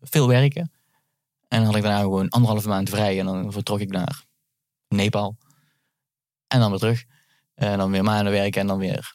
veel 0.00 0.28
werken. 0.28 0.72
En 1.48 1.58
dan 1.58 1.64
had 1.66 1.76
ik 1.76 1.82
daarna 1.82 2.00
gewoon 2.00 2.28
anderhalve 2.28 2.68
maand 2.68 2.88
vrij. 2.88 3.18
En 3.18 3.24
dan 3.24 3.52
vertrok 3.52 3.80
ik 3.80 3.90
naar 3.90 4.24
Nepal. 4.88 5.36
En 6.48 6.60
dan 6.60 6.70
weer 6.70 6.78
terug. 6.78 7.04
En 7.54 7.78
dan 7.78 7.90
weer 7.90 8.04
maanden 8.04 8.32
werken 8.32 8.60
en 8.60 8.66
dan 8.66 8.78
weer 8.78 9.14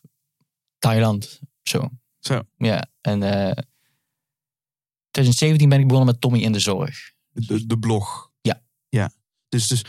Thailand. 0.78 1.40
Zo. 1.64 1.90
Zo. 2.20 2.42
Ja, 2.58 2.86
en 3.02 3.24
eh 3.24 3.64
2017 5.12 5.70
ben 5.70 5.80
ik 5.80 5.88
begonnen 5.88 6.12
met 6.14 6.22
Tommy 6.22 6.40
in 6.40 6.52
de 6.52 6.60
zorg. 6.60 7.12
De, 7.32 7.66
de 7.66 7.80
blog. 7.80 8.32
Ja. 8.42 8.62
Ja. 8.90 9.12
Dus, 9.50 9.68
dus 9.68 9.84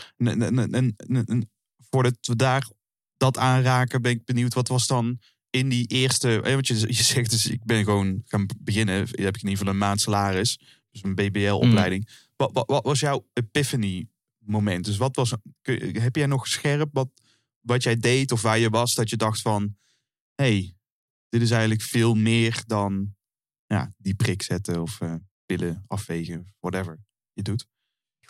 voordat 1.89 2.17
we 2.21 2.35
daar 2.35 2.69
dat 3.17 3.37
aanraken, 3.37 4.01
ben 4.01 4.11
ik 4.11 4.25
benieuwd. 4.25 4.53
Wat 4.53 4.67
was 4.67 4.87
dan 4.87 5.19
in 5.49 5.69
die 5.69 5.87
eerste... 5.87 6.41
eh, 6.41 6.53
Want 6.53 6.67
je, 6.67 6.73
je 6.87 7.03
zegt 7.03 7.29
dus, 7.29 7.45
ik 7.47 7.63
ben 7.65 7.83
gewoon 7.83 8.21
gaan 8.25 8.45
beginnen. 8.59 8.95
Heb 8.95 9.09
ik 9.09 9.17
in 9.17 9.27
ieder 9.33 9.49
geval 9.49 9.67
een 9.67 9.77
maand 9.77 10.01
salaris. 10.01 10.59
Dus 10.91 11.03
een 11.03 11.15
BBL-opleiding. 11.15 12.09
Wat, 12.35 12.51
wat, 12.53 12.67
wat 12.67 12.83
was 12.83 12.99
jouw 12.99 13.27
epiphany 13.33 14.07
moment? 14.37 14.85
Dus 14.85 14.97
wat 14.97 15.15
was... 15.15 15.33
Heb 15.91 16.15
jij 16.15 16.25
nog 16.25 16.47
scherp 16.47 16.89
wat, 16.93 17.09
wat 17.59 17.83
jij 17.83 17.97
deed 17.97 18.31
of 18.31 18.41
waar 18.41 18.59
je 18.59 18.69
was? 18.69 18.93
Dat 18.93 19.09
je 19.09 19.17
dacht 19.17 19.41
van... 19.41 19.77
hey, 20.35 20.75
dit 21.29 21.41
is 21.41 21.51
eigenlijk 21.51 21.81
veel 21.81 22.15
meer 22.15 22.63
dan 22.65 23.15
ja, 23.65 23.93
die 23.97 24.15
prik 24.15 24.41
zetten 24.41 24.81
of 24.81 25.01
eh, 25.01 25.15
pillen 25.45 25.83
afwegen, 25.87 26.53
whatever 26.59 26.99
je 27.33 27.41
doet. 27.41 27.67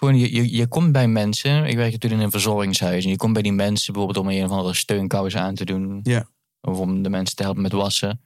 Gewoon, 0.04 0.18
je, 0.18 0.34
je, 0.34 0.56
je 0.56 0.68
komt 0.68 0.92
bij 0.92 1.08
mensen. 1.08 1.66
Ik 1.66 1.76
werk 1.76 1.92
natuurlijk 1.92 2.22
in 2.22 2.26
een 2.26 2.32
verzorgingshuis. 2.32 3.04
En 3.04 3.10
je 3.10 3.18
komt 3.18 3.34
bij 3.34 3.42
die 3.42 3.52
mensen 3.54 3.94
bijvoorbeeld 3.94 4.26
om 4.26 4.32
een 4.32 4.44
of 4.44 4.52
andere 4.52 4.74
steunkous 4.74 5.36
aan 5.36 5.56
te 5.56 5.66
doen. 5.66 6.00
Ja. 6.04 6.30
Of 6.62 6.78
om 6.78 7.02
de 7.02 7.10
mensen 7.10 7.36
te 7.36 7.44
helpen 7.44 7.62
met 7.62 7.72
wassen. 7.72 8.22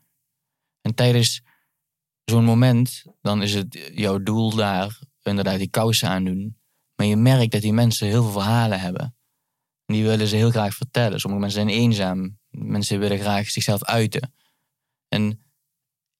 En 0.81 0.95
tijdens 0.95 1.41
zo'n 2.23 2.43
moment, 2.43 3.03
dan 3.21 3.41
is 3.41 3.53
het 3.53 3.91
jouw 3.93 4.23
doel 4.23 4.55
daar 4.55 4.99
inderdaad 5.21 5.57
die 5.57 5.69
kousen 5.69 6.09
aandoen. 6.09 6.57
Maar 6.95 7.07
je 7.07 7.15
merkt 7.15 7.51
dat 7.51 7.61
die 7.61 7.73
mensen 7.73 8.07
heel 8.07 8.23
veel 8.23 8.31
verhalen 8.31 8.79
hebben. 8.79 9.15
En 9.85 9.95
die 9.95 10.03
willen 10.03 10.27
ze 10.27 10.35
heel 10.35 10.51
graag 10.51 10.73
vertellen. 10.73 11.19
Sommige 11.19 11.41
mensen 11.41 11.61
zijn 11.61 11.79
eenzaam. 11.79 12.37
Mensen 12.49 12.99
willen 12.99 13.19
graag 13.19 13.49
zichzelf 13.49 13.83
uiten. 13.83 14.33
En 15.07 15.44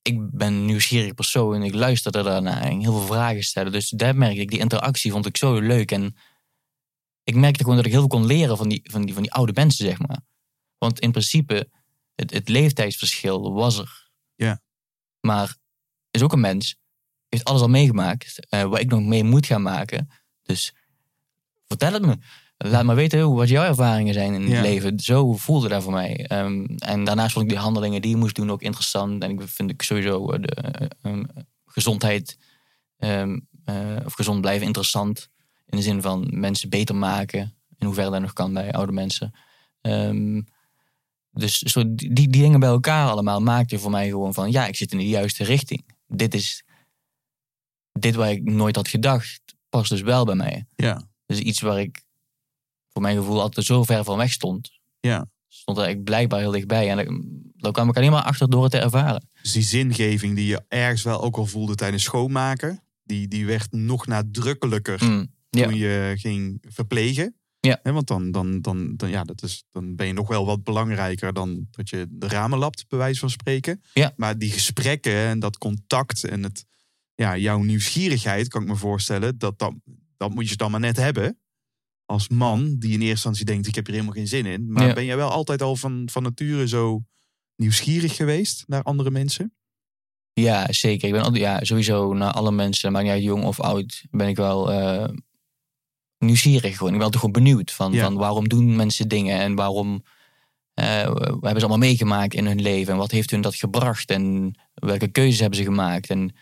ik 0.08 0.32
ben 0.32 0.48
een 0.48 0.66
nieuwsgierig 0.66 1.14
persoon. 1.14 1.64
Ik 1.64 1.74
luisterde 1.74 2.24
daarnaar 2.24 2.62
en 2.62 2.80
heel 2.80 2.98
veel 2.98 3.08
vragen 3.08 3.44
stellen. 3.44 3.72
Dus 3.72 3.90
daar 3.90 4.16
merkte 4.16 4.42
ik, 4.42 4.50
die 4.50 4.60
interactie 4.60 5.12
vond 5.12 5.26
ik 5.26 5.38
zo 5.38 5.60
leuk. 5.60 5.92
En 5.92 6.16
ik 7.24 7.36
merkte 7.36 7.62
gewoon 7.62 7.76
dat 7.76 7.86
ik 7.86 7.92
heel 7.92 8.00
veel 8.00 8.10
kon 8.10 8.26
leren 8.26 8.58
van 8.58 8.70
die, 8.70 8.82
van 8.92 9.06
die, 9.06 9.14
van 9.14 9.24
die 9.24 9.34
oude 9.34 9.52
mensen, 9.54 9.86
zeg 9.86 10.00
maar. 10.00 10.20
Want 10.78 11.00
in 11.00 11.12
principe, 11.12 11.70
het, 12.16 12.32
het 12.32 12.50
leeftijdsverschil 12.50 13.54
was 13.54 13.78
er. 13.78 14.10
Ja. 14.36 14.62
Maar 15.20 15.58
is 16.12 16.22
ook 16.22 16.34
een 16.34 16.40
mens, 16.40 16.76
heeft 17.30 17.44
alles 17.44 17.62
al 17.62 17.70
meegemaakt, 17.70 18.48
eh, 18.50 18.64
waar 18.64 18.80
ik 18.80 18.90
nog 18.90 19.02
mee 19.02 19.24
moet 19.24 19.46
gaan 19.46 19.62
maken. 19.62 20.10
Dus 20.42 20.74
vertel 21.68 21.94
het 21.94 22.06
me. 22.06 22.18
Laat 22.58 22.86
me 22.86 22.94
weten 22.94 23.34
wat 23.34 23.50
jouw 23.50 23.64
ervaringen 23.64 24.14
zijn 24.14 24.34
in 24.34 24.48
Ja. 24.48 24.56
het 24.56 24.66
leven. 24.66 25.00
Zo 25.00 25.34
voelde 25.34 25.68
dat 25.68 25.84
voor 25.84 25.92
mij. 25.92 26.26
Ehm, 26.28 26.66
en 26.66 27.04
daarnaast 27.04 27.34
vond 27.34 27.46
ik 27.46 27.52
die 27.52 27.62
handelingen 27.62 28.02
die 28.02 28.12
je 28.12 28.18
moest 28.18 28.36
doen 28.36 28.52
ook 28.52 28.62
interessant. 28.62 29.24
En 29.24 29.30
ik 29.30 29.42
vind 29.46 29.72
ik 29.72 29.82
sowieso 29.82 30.32
eh, 30.32 30.42
de 30.42 30.48
eh, 30.48 30.88
ehm, 31.02 31.24
gezondheid 31.66 32.38
ehm, 32.98 33.40
eh, 33.66 33.76
of 34.06 34.14
gezond 34.14 34.42
blijven 34.42 34.66
interessant. 34.66 35.30
In 35.66 35.78
de 35.78 35.84
zin 35.84 36.02
van 36.02 36.28
mensen 36.32 36.70
beter 36.70 36.96
maken. 36.96 37.56
In 37.78 37.86
hoeverre 37.86 38.12
dat 38.12 38.22
nog 38.22 38.34
kan 38.34 38.54
bij 38.54 38.72
oude 38.72 38.92
mensen. 38.92 39.34
Dus 41.32 41.58
zo 41.58 41.96
die, 41.96 42.14
die 42.14 42.30
dingen 42.30 42.60
bij 42.60 42.70
elkaar 42.70 43.10
allemaal 43.10 43.42
maakte 43.42 43.80
voor 43.80 43.92
mij 43.92 44.08
gewoon 44.08 44.34
van... 44.34 44.52
ja, 44.52 44.68
ik 44.68 44.76
zit 44.76 44.92
in 44.92 44.98
de 44.98 45.08
juiste 45.08 45.44
richting. 45.44 45.86
Dit 46.08 46.34
is... 46.34 46.64
Dit 47.92 48.16
waar 48.16 48.32
ik 48.32 48.44
nooit 48.44 48.76
had 48.76 48.88
gedacht, 48.88 49.42
past 49.70 49.90
dus 49.90 50.02
wel 50.02 50.26
bij 50.26 50.36
mij. 50.36 50.66
Ja. 50.76 51.02
Dus 51.26 51.40
iets 51.40 51.62
waar 51.62 51.80
ik 51.80 52.05
voor 52.96 53.04
mijn 53.04 53.18
gevoel 53.18 53.42
altijd 53.42 53.66
zo 53.66 53.84
ver 53.84 54.04
van 54.04 54.18
weg 54.18 54.32
stond. 54.32 54.72
Ja. 55.00 55.28
Stond 55.48 55.78
er 55.78 55.90
ik 55.90 56.04
blijkbaar 56.04 56.40
heel 56.40 56.52
dichtbij. 56.52 56.90
En 56.90 56.96
daar- 57.56 57.72
kwam 57.72 57.90
ik 57.90 57.98
alleen 57.98 58.12
maar 58.12 58.24
achter 58.24 58.50
door 58.50 58.64
het 58.64 58.72
te 58.72 58.78
ervaren. 58.78 59.30
Dus 59.42 59.52
die 59.52 59.62
zingeving 59.64 60.36
die 60.36 60.46
je 60.46 60.64
ergens 60.68 61.04
wel 61.04 61.22
ook 61.22 61.38
al 61.38 61.46
voelde 61.46 61.76
tijdens 61.76 62.04
schoonmaken, 62.04 62.84
die, 63.04 63.28
die 63.28 63.46
werd 63.46 63.72
nog 63.72 64.08
nadrukkelijker 64.08 65.04
Mm, 65.04 65.28
ja. 65.50 65.64
toen 65.64 65.76
je 65.76 66.14
ging 66.18 66.64
verplegen. 66.70 67.36
Ja. 67.60 67.80
Want 67.84 68.08
dan, 68.08 68.32
dan, 68.32 68.62
dan, 68.62 68.94
dan, 68.96 69.10
ja, 69.10 69.24
dat 69.24 69.44
is, 69.44 69.64
dan 69.72 69.96
ben 69.96 70.08
je 70.08 70.14
nog 70.14 70.28
wel 70.28 70.46
wat 70.46 70.64
belangrijker 70.64 71.34
dan 71.34 71.68
dat 71.72 71.90
je 71.90 72.06
de 72.10 72.28
ramen 72.28 72.60
lapt, 72.60 72.86
bij 72.88 72.98
wijze 73.00 73.20
van 73.20 73.30
spreken. 73.30 73.82
Ja. 73.94 74.14
Maar 74.16 74.38
die 74.38 74.52
gesprekken 74.52 75.14
en 75.14 75.40
dat 75.40 75.58
contact 75.58 76.24
en 76.24 76.44
het, 76.44 76.66
ja, 77.16 77.38
jouw 77.38 77.62
nieuwsgierigheid, 77.62 78.48
kan 78.48 78.62
ik 78.62 78.68
me 78.68 78.76
voorstellen, 78.76 79.38
dat, 79.38 79.60
dat, 79.60 79.74
dat 80.18 80.34
moet 80.34 80.50
je 80.50 80.56
dan 80.56 80.72
maar 80.72 80.80
net 80.80 80.98
hebben. 80.98 81.40
Als 82.06 82.28
man 82.28 82.76
die 82.80 82.90
in 82.94 83.00
eerste 83.00 83.10
instantie 83.10 83.46
denkt, 83.46 83.68
ik 83.68 83.76
heb 83.76 83.86
hier 83.86 83.96
helemaal 83.96 84.16
geen 84.16 84.28
zin 84.28 84.46
in. 84.46 84.72
Maar 84.72 84.88
Ja. 84.88 84.94
ben 84.94 85.06
jij 85.06 85.16
wel 85.16 85.30
altijd 85.32 85.62
al 85.62 85.76
van, 85.76 86.10
van 86.12 86.24
nature 86.24 86.68
zo 86.68 87.04
nieuwsgierig 87.56 88.16
geweest 88.16 88.64
naar 88.68 88.84
andere 88.84 89.12
mensen? 89.12 89.54
Ja, 90.34 90.72
zeker. 90.72 91.08
Ik 91.08 91.14
ben 91.14 91.24
altijd, 91.24 91.42
ja, 91.44 91.64
sowieso 91.64 92.14
naar 92.14 92.32
alle 92.32 92.52
mensen, 92.52 92.92
maar 92.92 93.04
niet 93.04 93.24
jong 93.24 93.44
of 93.44 93.60
oud, 93.60 94.04
ben 94.12 94.28
ik 94.28 94.36
wel 94.36 94.72
eh, 94.72 95.10
nieuwsgierig 96.18 96.74
gewoon. 96.78 96.88
Ik 96.92 96.96
ben 96.98 97.06
altijd 97.06 97.24
gewoon 97.26 97.44
benieuwd 97.44 97.72
van, 97.72 97.92
Ja. 97.94 98.04
van 98.04 98.16
waarom 98.16 98.48
doen 98.50 98.76
mensen 98.76 99.08
dingen 99.08 99.40
en 99.40 99.56
waarom 99.56 100.04
eh, 100.74 100.86
hebben 101.04 101.42
ze 101.42 101.60
allemaal 101.60 101.78
meegemaakt 101.78 102.34
in 102.34 102.46
hun 102.46 102.62
leven 102.62 102.94
en 102.94 103.00
wat 103.00 103.12
heeft 103.12 103.32
hun 103.32 103.42
dat 103.42 103.56
gebracht 103.56 104.10
en 104.10 104.54
welke 104.74 105.08
keuzes 105.08 105.40
hebben 105.40 105.58
ze 105.60 105.64
gemaakt 105.66 106.10
en 106.10 106.36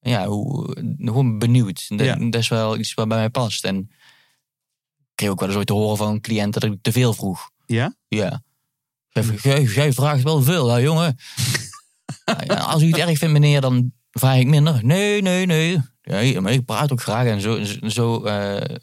ja, 0.00 0.26
hoe, 0.26 0.76
gewoon 0.98 1.38
benieuwd. 1.38 1.88
Dat, 1.88 2.06
Ja. 2.06 2.16
dat 2.16 2.34
is 2.40 2.48
wel 2.48 2.78
iets 2.78 2.94
wat 2.94 3.08
bij 3.08 3.16
mij 3.16 3.30
past. 3.30 3.64
En 3.64 3.90
kreeg 5.14 5.30
ook 5.30 5.40
wel 5.40 5.48
eens 5.48 5.58
ooit 5.58 5.66
te 5.66 5.72
horen 5.72 5.96
van 5.96 6.20
cliënten 6.20 6.60
dat 6.60 6.70
ik 6.70 6.78
te 6.82 6.92
veel 6.92 7.12
vroeg. 7.14 7.50
Ja? 7.66 7.94
Ja. 8.08 8.42
Jij, 9.72 9.92
vraagt 9.92 10.22
wel 10.22 10.42
veel, 10.42 10.68
hè, 10.68 10.78
jongen. 10.78 11.16
Ja, 12.46 12.54
Als 12.54 12.82
u 12.82 12.86
het 12.86 12.98
erg 12.98 13.18
vindt, 13.18 13.32
meneer, 13.32 13.60
dan 13.60 13.92
vraag 14.10 14.38
ik 14.38 14.46
minder. 14.46 14.84
Nee, 14.84 15.22
nee, 15.22 15.46
nee. 15.46 15.78
nee 16.02 16.40
maar 16.40 16.52
ik 16.52 16.64
praat 16.64 16.92
ook 16.92 17.02
graag 17.02 17.26
en 17.26 17.40
zo, 17.40 17.64
zo 17.88 18.24
eh, 18.24 18.76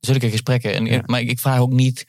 zulke 0.00 0.30
gesprekken. 0.30 0.74
En, 0.74 0.84
Ja. 0.84 1.02
Maar 1.06 1.20
ik 1.20 1.38
vraag 1.40 1.58
ook 1.58 1.72
niet. 1.72 2.06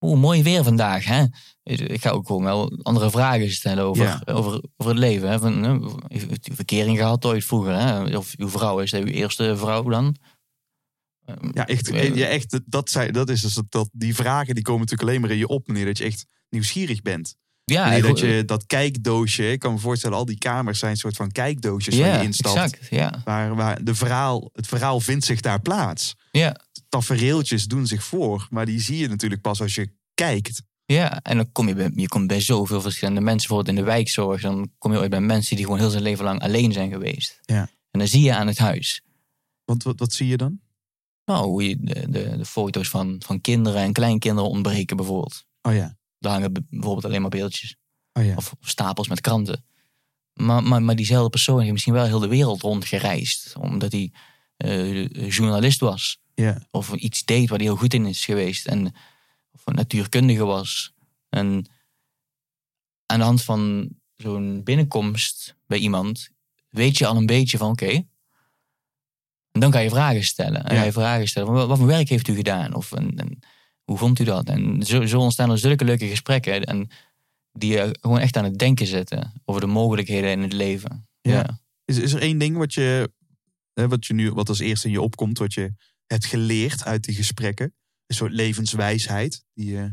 Oeh, 0.00 0.18
mooi 0.20 0.42
weer 0.42 0.64
vandaag, 0.64 1.04
hè? 1.04 1.24
Ik 1.62 2.00
ga 2.00 2.10
ook 2.10 2.26
gewoon 2.26 2.44
wel 2.44 2.78
andere 2.82 3.10
vragen 3.10 3.50
stellen 3.50 3.84
over, 3.84 4.04
Ja. 4.04 4.22
over, 4.24 4.62
over 4.76 4.92
het 4.92 5.00
leven. 5.00 5.30
Hè? 5.30 5.38
Van, 5.38 6.00
verkering 6.40 6.98
gehad 6.98 7.24
ooit 7.24 7.44
vroeger? 7.44 7.74
Hè? 7.74 8.16
Of 8.16 8.34
uw 8.36 8.48
vrouw, 8.48 8.78
is 8.78 8.90
dat 8.90 9.00
uw 9.00 9.06
eerste 9.06 9.56
vrouw 9.56 9.82
dan? 9.82 10.16
Ja, 11.52 11.66
echt, 11.66 11.88
ja, 12.14 12.26
echt 12.26 12.60
dat, 12.66 12.90
zei, 12.90 13.10
dat 13.10 13.28
is 13.30 13.40
dus 13.40 13.60
dat, 13.68 13.88
die 13.92 14.14
vragen 14.14 14.54
die 14.54 14.64
komen 14.64 14.80
natuurlijk 14.80 15.08
alleen 15.08 15.20
maar 15.20 15.30
in 15.30 15.38
je 15.38 15.48
op 15.48 15.66
wanneer 15.66 15.84
dat 15.84 15.98
je 15.98 16.04
echt 16.04 16.26
nieuwsgierig 16.48 17.02
bent. 17.02 17.36
Ja, 17.64 18.00
dat 18.00 18.18
je 18.18 18.42
dat 18.46 18.66
kijkdoosje, 18.66 19.50
ik 19.50 19.58
kan 19.58 19.72
me 19.72 19.78
voorstellen, 19.78 20.16
al 20.16 20.24
die 20.24 20.38
kamers 20.38 20.78
zijn 20.78 20.90
een 20.90 20.96
soort 20.96 21.16
van 21.16 21.30
kijkdoosjes 21.30 21.98
waar 21.98 22.06
ja 22.08 22.18
je 22.18 22.24
instapt. 22.26 22.56
exact. 22.56 22.86
Ja, 22.90 23.20
Waar, 23.24 23.54
waar 23.54 23.84
de 23.84 23.94
verhaal, 23.94 24.50
het 24.52 24.66
verhaal 24.66 25.00
vindt 25.00 25.24
zich 25.24 25.40
daar 25.40 25.60
plaats. 25.60 26.14
ja. 26.32 26.66
Tafereeltjes 26.88 27.64
doen 27.66 27.86
zich 27.86 28.04
voor, 28.04 28.46
maar 28.50 28.66
die 28.66 28.80
zie 28.80 28.98
je 28.98 29.08
natuurlijk 29.08 29.40
pas 29.40 29.60
als 29.60 29.74
je 29.74 29.92
kijkt. 30.14 30.62
Ja, 30.84 31.20
en 31.22 31.36
dan 31.36 31.52
kom 31.52 31.68
je 31.68 31.74
bij, 31.74 31.90
je 31.94 32.08
komt 32.08 32.26
bij 32.26 32.40
zoveel 32.40 32.80
verschillende 32.80 33.20
mensen. 33.20 33.48
Bijvoorbeeld 33.48 33.76
in 33.78 33.84
de 33.84 33.90
wijkzorg, 33.90 34.40
dan 34.40 34.70
kom 34.78 34.92
je 34.92 34.98
ooit 34.98 35.10
bij 35.10 35.20
mensen 35.20 35.56
die 35.56 35.64
gewoon 35.64 35.80
heel 35.80 35.90
zijn 35.90 36.02
leven 36.02 36.24
lang 36.24 36.40
alleen 36.40 36.72
zijn 36.72 36.90
geweest. 36.90 37.38
Ja. 37.42 37.60
En 37.90 37.98
dan 37.98 38.08
zie 38.08 38.22
je 38.22 38.34
aan 38.34 38.46
het 38.46 38.58
huis. 38.58 39.02
Want 39.64 39.82
wat, 39.82 39.98
wat 39.98 40.12
zie 40.12 40.26
je 40.28 40.36
dan? 40.36 40.60
Nou, 41.28 41.46
hoe 41.46 41.68
je 41.68 41.76
de, 41.80 42.10
de, 42.10 42.36
de 42.36 42.44
foto's 42.44 42.88
van, 42.88 43.16
van 43.24 43.40
kinderen 43.40 43.82
en 43.82 43.92
kleinkinderen 43.92 44.50
ontbreken 44.50 44.96
bijvoorbeeld. 44.96 45.44
Oh 45.62 45.74
ja, 45.74 45.96
Daar 46.18 46.32
hangen 46.32 46.66
bijvoorbeeld 46.70 47.04
alleen 47.04 47.20
maar 47.20 47.30
beeldjes. 47.30 47.76
oh 48.12 48.24
ja. 48.24 48.34
Of 48.34 48.54
stapels 48.60 49.08
met 49.08 49.20
kranten. 49.20 49.64
Maar, 50.32 50.62
maar, 50.62 50.82
maar 50.82 50.96
diezelfde 50.96 51.30
persoon 51.30 51.60
heeft 51.60 51.72
misschien 51.72 51.92
wel 51.92 52.04
heel 52.04 52.18
de 52.18 52.28
wereld 52.28 52.62
rondgereisd. 52.62 53.56
Omdat 53.56 53.92
hij 53.92 54.12
eh, 54.56 55.28
journalist 55.30 55.80
was. 55.80 56.20
ja. 56.34 56.66
Of 56.70 56.94
iets 56.94 57.24
deed 57.24 57.48
waar 57.48 57.58
hij 57.58 57.66
heel 57.66 57.76
goed 57.76 57.94
in 57.94 58.06
is 58.06 58.24
geweest. 58.24 58.66
En, 58.66 58.94
of 59.52 59.62
een 59.64 59.74
natuurkundige 59.74 60.44
was. 60.44 60.92
En 61.28 61.70
aan 63.06 63.18
de 63.18 63.24
hand 63.24 63.42
van 63.42 63.88
zo'n 64.16 64.62
binnenkomst 64.64 65.56
bij 65.66 65.78
iemand 65.78 66.30
weet 66.68 66.98
je 66.98 67.06
al 67.06 67.16
een 67.16 67.26
beetje 67.26 67.58
van 67.58 67.70
oké. 67.70 68.06
En 69.58 69.64
dan 69.64 69.72
ga 69.72 69.78
je 69.78 69.90
vragen 69.90 70.24
stellen. 70.24 70.64
En 70.64 70.74
Ja. 70.74 70.82
je 70.82 70.92
vragen 70.92 71.28
stellen. 71.28 71.52
Wat, 71.52 71.68
wat 71.68 71.78
voor 71.78 71.86
werk 71.86 72.08
heeft 72.08 72.28
u 72.28 72.34
gedaan? 72.34 72.74
Of 72.74 72.92
en, 72.92 73.16
en, 73.18 73.38
hoe 73.84 73.98
vond 73.98 74.18
u 74.18 74.24
dat? 74.24 74.48
En 74.48 74.82
zo, 74.82 75.06
zo 75.06 75.20
ontstaan 75.20 75.50
er 75.50 75.58
zulke 75.58 75.84
leuke 75.84 76.06
gesprekken. 76.08 76.64
En 76.64 76.88
die 77.52 77.72
je 77.72 77.96
gewoon 78.00 78.18
echt 78.18 78.36
aan 78.36 78.44
het 78.44 78.58
denken 78.58 78.86
zetten. 78.86 79.32
Over 79.44 79.60
de 79.60 79.66
mogelijkheden 79.66 80.30
in 80.30 80.42
het 80.42 80.52
leven. 80.52 81.08
Ja. 81.20 81.32
Ja. 81.32 81.60
Is, 81.84 81.98
is 81.98 82.12
er 82.12 82.20
één 82.20 82.38
ding 82.38 82.56
wat 82.56 82.74
je, 82.74 83.10
hè, 83.74 83.88
wat 83.88 84.06
je 84.06 84.14
nu, 84.14 84.32
wat 84.32 84.48
als 84.48 84.58
eerste 84.58 84.86
in 84.86 84.92
je 84.92 85.00
opkomt, 85.02 85.38
wat 85.38 85.54
je 85.54 85.72
hebt 86.06 86.26
geleerd 86.26 86.84
uit 86.84 87.04
die 87.04 87.14
gesprekken? 87.14 87.74
Een 88.06 88.16
soort 88.16 88.32
levenswijsheid 88.32 89.44
die, 89.54 89.78
eh, 89.78 89.84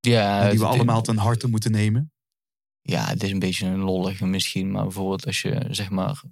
Ja, 0.00 0.48
die 0.50 0.58
we 0.58 0.64
het- 0.64 0.74
allemaal 0.74 1.02
ten 1.02 1.16
harte 1.16 1.48
moeten 1.48 1.70
nemen. 1.70 2.12
Ja, 2.80 3.06
het 3.06 3.22
is 3.22 3.30
een 3.30 3.38
beetje 3.38 3.66
een 3.66 3.78
lollige 3.78 4.26
misschien. 4.26 4.70
Maar 4.70 4.82
bijvoorbeeld 4.82 5.26
als 5.26 5.42
je 5.42 5.66
zeg 5.70 5.90
maar 5.90 6.22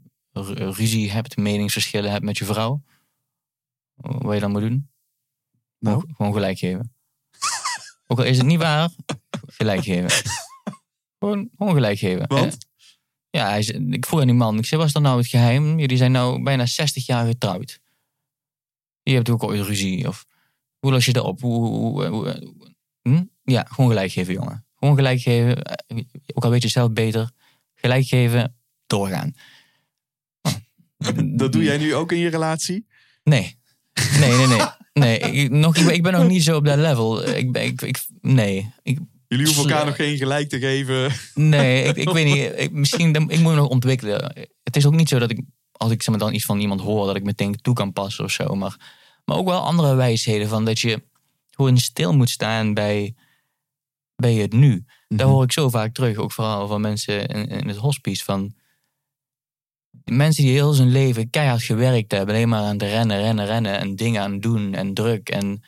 ruzie 0.46 1.10
hebt, 1.10 1.36
meningsverschillen 1.36 2.10
hebt 2.10 2.24
met 2.24 2.38
je 2.38 2.44
vrouw. 2.44 2.82
Wat 3.94 4.34
je 4.34 4.40
dan 4.40 4.50
moet 4.50 4.60
doen? 4.60 4.90
Nou? 5.78 6.04
Gewoon- 6.16 6.32
gelijk 6.32 6.58
geven. 6.58 6.92
Ook 8.06 8.18
al 8.18 8.24
is 8.24 8.36
het 8.36 8.46
niet 8.46 8.58
waar, 8.58 8.90
gelijk 9.46 9.82
geven. 9.84 10.32
Gewoon, 11.18 11.48
gewoon 11.56 11.74
gelijk 11.74 11.98
geven. 11.98 12.26
Want? 12.28 12.56
Ja, 13.30 13.48
hij 13.48 13.62
zei- 13.62 13.88
ik 13.90 14.06
vroeg 14.06 14.20
aan 14.20 14.26
die 14.26 14.34
man. 14.36 14.58
Ik 14.58 14.66
zei, 14.66 14.80
was 14.80 14.92
dat 14.92 15.02
nou 15.02 15.18
het 15.18 15.26
geheim? 15.26 15.78
Jullie 15.78 15.96
zijn 15.96 16.12
nou 16.12 16.42
bijna 16.42 16.66
60 16.66 17.06
jaar 17.06 17.26
getrouwd. 17.26 17.80
Je 19.02 19.14
hebt 19.14 19.30
ook 19.30 19.42
ooit 19.42 19.60
ruzie. 19.66 20.08
Of 20.08 20.26
hoe 20.78 20.90
los 20.90 21.04
je 21.04 21.12
dat 21.12 21.24
op? 21.24 21.40
Hoe, 21.40 21.66
hoe, 21.66 22.06
hoe- 22.06 22.54
hm? 23.02 23.24
Ja, 23.42 23.64
gewoon 23.68 23.90
gelijk 23.90 24.12
geven, 24.12 24.34
jongen. 24.34 24.66
Gewoon 24.76 24.94
gelijk 24.94 25.20
geven. 25.20 25.62
Eh, 25.62 26.04
Ook 26.34 26.44
al 26.44 26.50
weet 26.50 26.62
je 26.62 26.68
zelf 26.68 26.92
beter. 26.92 27.30
Gelijk 27.74 28.06
geven, 28.06 28.56
doorgaan. 28.86 29.34
Dat 31.40 31.52
doe 31.52 31.62
jij 31.62 31.78
nu 31.78 31.94
ook 31.94 32.12
in 32.12 32.18
je 32.18 32.28
relatie? 32.28 32.86
Nee. 33.24 33.56
Nee, 34.20 34.36
nee, 34.36 34.46
nee. 34.46 34.60
nee 34.92 35.18
ik, 35.18 35.50
nog, 35.50 35.76
ik, 35.76 35.84
ben, 35.84 35.94
ik 35.94 36.02
ben 36.02 36.12
nog 36.12 36.28
niet 36.28 36.42
zo 36.42 36.56
op 36.56 36.64
dat 36.64 36.78
level. 36.78 37.28
Ik, 37.28 37.52
ben- 37.52 37.62
ik, 37.64 37.82
ik, 37.82 38.06
nee. 38.20 38.72
Ik, 38.82 38.98
Jullie 39.28 39.46
hoeven 39.46 39.62
elkaar 39.64 39.86
nog 39.86 39.96
geen 39.96 40.16
gelijk 40.16 40.48
te 40.48 40.58
geven. 40.58 41.12
nee, 41.34 41.84
ik, 41.84 41.96
ik 41.96 42.08
weet 42.08 42.34
niet. 42.34 42.52
Ik, 42.56 42.72
misschien, 42.72 43.14
ik 43.14 43.40
moet 43.40 43.52
me 43.52 43.54
nog 43.54 43.68
ontwikkelen. 43.68 44.48
Het 44.62 44.76
is 44.76 44.86
ook 44.86 44.94
niet 44.94 45.08
zo 45.08 45.18
dat 45.18 45.30
ik, 45.30 45.40
als 45.72 45.90
ik 45.90 46.02
zeg 46.02 46.10
maar, 46.10 46.24
dan 46.24 46.34
iets 46.34 46.44
van 46.44 46.60
iemand 46.60 46.80
hoor, 46.80 47.06
dat 47.06 47.16
ik 47.16 47.22
meteen 47.24 47.56
toe 47.62 47.74
kan 47.74 47.92
passen 47.92 48.24
of 48.24 48.30
zo. 48.30 48.54
Maar, 48.54 48.76
maar 49.24 49.36
ook 49.36 49.46
wel 49.48 49.60
andere 49.60 49.94
wijsheden 49.94 50.48
van 50.48 50.64
dat 50.64 50.80
je 50.80 51.02
gewoon 51.50 51.78
stil 51.78 52.14
moet 52.16 52.30
staan 52.30 52.74
bij, 52.74 53.14
bij 54.16 54.34
het 54.34 54.52
nu. 54.52 54.84
Daar 55.08 55.26
hoor 55.26 55.42
ik 55.44 55.52
zo 55.52 55.68
vaak 55.68 55.94
terug, 55.94 56.16
ook 56.16 56.32
vooral 56.32 56.66
van 56.66 56.80
mensen 56.80 57.26
in, 57.26 57.48
in 57.48 57.68
het 57.68 57.76
hospice. 57.76 58.24
Van 58.24 58.54
mensen 60.10 60.44
die 60.44 60.52
heel 60.52 60.72
zijn 60.72 60.88
leven 60.88 61.30
keihard 61.30 61.62
gewerkt 61.62 62.12
hebben, 62.12 62.34
alleen 62.34 62.48
maar 62.48 62.62
aan 62.62 62.72
het 62.72 62.82
rennen, 62.82 63.20
rennen, 63.20 63.46
rennen 63.46 63.78
en 63.78 63.96
dingen 63.96 64.22
aan 64.22 64.32
het 64.32 64.42
doen 64.42 64.74
en 64.74 64.94
druk. 64.94 65.28
En, 65.28 65.62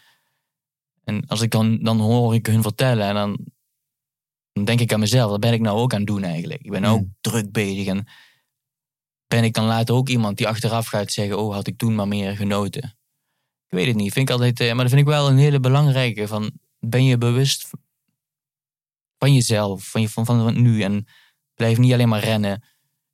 en 1.04 1.26
als 1.26 1.40
ik 1.40 1.50
dan, 1.50 1.78
dan 1.82 2.00
hoor 2.00 2.34
ik 2.34 2.46
hun 2.46 2.62
vertellen 2.62 3.08
en 3.08 3.14
dan, 3.14 3.38
dan 4.52 4.64
denk 4.64 4.80
ik 4.80 4.92
aan 4.92 5.00
mezelf, 5.00 5.30
wat 5.30 5.40
ben 5.40 5.52
ik 5.52 5.60
nou 5.60 5.78
ook 5.78 5.92
aan 5.92 5.98
het 5.98 6.08
doen 6.08 6.22
eigenlijk? 6.22 6.62
Ik 6.62 6.70
ben 6.70 6.84
ook 6.84 7.00
Mm. 7.00 7.14
druk 7.20 7.52
bezig 7.52 7.86
en 7.86 8.06
ben 9.26 9.44
ik 9.44 9.54
dan 9.54 9.64
later 9.64 9.94
ook 9.94 10.08
iemand 10.08 10.36
die 10.36 10.48
achteraf 10.48 10.86
gaat 10.86 11.12
zeggen, 11.12 11.38
oh 11.38 11.54
had 11.54 11.66
ik 11.66 11.78
toen 11.78 11.94
maar 11.94 12.08
meer 12.08 12.36
genoten? 12.36 12.98
Ik 13.66 13.76
weet 13.76 13.86
het 13.86 13.96
niet, 13.96 14.12
vind 14.12 14.28
ik 14.28 14.34
altijd, 14.34 14.60
eh, 14.60 14.66
maar 14.66 14.84
dat 14.84 14.88
vind 14.88 15.00
ik 15.00 15.14
wel 15.14 15.28
een 15.28 15.38
hele 15.38 15.60
belangrijke 15.60 16.26
van, 16.28 16.50
ben 16.78 17.04
je 17.04 17.18
bewust 17.18 17.70
van 19.18 19.34
jezelf, 19.34 19.84
van, 19.84 20.00
je, 20.00 20.08
van, 20.08 20.26
van 20.26 20.62
nu 20.62 20.82
en 20.82 21.06
blijf 21.54 21.78
niet 21.78 21.92
alleen 21.92 22.08
maar 22.08 22.24
rennen, 22.24 22.62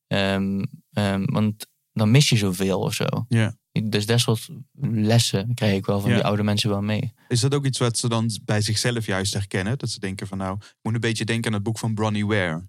Ehm, 0.06 0.64
ehm, 0.96 1.24
want 1.24 1.66
dan 1.92 2.10
mis 2.10 2.28
je 2.28 2.36
zoveel 2.36 2.80
of 2.80 2.94
zo. 2.94 3.04
Ja. 3.28 3.56
Dus 3.84 4.06
dat 4.06 4.20
soort 4.20 4.48
lessen 4.80 5.54
krijg 5.54 5.76
ik 5.76 5.86
wel 5.86 6.00
van 6.00 6.10
Ja. 6.10 6.16
die 6.16 6.24
oude 6.24 6.42
mensen 6.42 6.70
wel 6.70 6.82
mee. 6.82 7.12
Is 7.28 7.40
dat 7.40 7.54
ook 7.54 7.64
iets 7.66 7.78
wat 7.78 7.98
ze 7.98 8.08
dan 8.08 8.30
bij 8.44 8.60
zichzelf 8.60 9.06
juist 9.06 9.32
herkennen? 9.34 9.78
Dat 9.78 9.90
ze 9.90 10.00
denken 10.00 10.26
van 10.26 10.38
nou, 10.38 10.56
ik 10.60 10.74
moet 10.82 10.94
een 10.94 11.00
beetje 11.00 11.24
denken 11.24 11.46
aan 11.46 11.54
het 11.54 11.62
boek 11.62 11.78
van 11.78 11.94
Bronnie 11.94 12.26
Ware. 12.26 12.68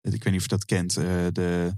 Ik 0.00 0.10
weet 0.10 0.24
niet 0.24 0.34
of 0.36 0.42
je 0.42 0.48
dat 0.48 0.64
kent. 0.64 0.96
eh, 0.96 1.04
de, 1.32 1.72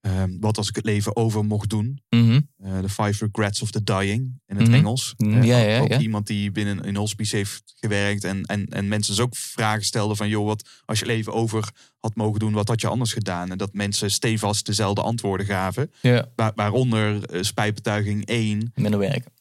ehm, 0.00 0.38
wat 0.40 0.56
als 0.56 0.68
ik 0.68 0.76
het 0.76 0.84
leven 0.84 1.16
over 1.16 1.44
mocht 1.44 1.70
doen. 1.70 2.02
Mhm. 2.08 2.40
Eh, 2.62 2.78
The 2.78 2.88
Five 2.88 3.24
Regrets 3.24 3.62
of 3.62 3.70
the 3.70 3.82
Dying 3.84 4.40
in 4.46 4.56
het 4.56 4.66
Mhm. 4.66 4.74
Engels. 4.76 5.14
Mm, 5.16 5.34
Eh, 5.34 5.44
ja, 5.44 5.58
ja, 5.58 5.80
ook 5.80 5.88
ja. 5.88 5.98
iemand 5.98 6.26
die 6.26 6.50
binnen 6.50 6.88
een 6.88 6.96
hospice 6.96 7.36
heeft 7.36 7.62
gewerkt. 7.80 8.24
En, 8.24 8.42
en, 8.44 8.66
en 8.66 8.88
mensen 8.88 9.14
dus 9.14 9.24
ook 9.24 9.36
vragen 9.36 9.84
stelden 9.84 10.16
van... 10.16 10.28
joh, 10.28 10.46
wat 10.46 10.68
als 10.84 10.98
je 10.98 11.06
leven 11.06 11.32
over 11.32 11.68
had 12.00 12.14
mogen 12.14 12.38
doen, 12.38 12.52
wat 12.52 12.68
had 12.68 12.80
je 12.80 12.86
anders 12.88 13.12
gedaan? 13.12 13.50
En 13.50 13.58
dat 13.58 13.72
mensen 13.72 14.10
stevast 14.10 14.66
dezelfde 14.66 15.02
antwoorden 15.02 15.46
gaven. 15.46 15.90
Ja. 16.00 16.28
Waar, 16.36 16.52
waaronder 16.54 17.24
eh, 17.24 17.42
spijtbetuiging 17.42 18.26
1. 18.26 18.72
Minder 18.74 19.00
werken. 19.00 19.32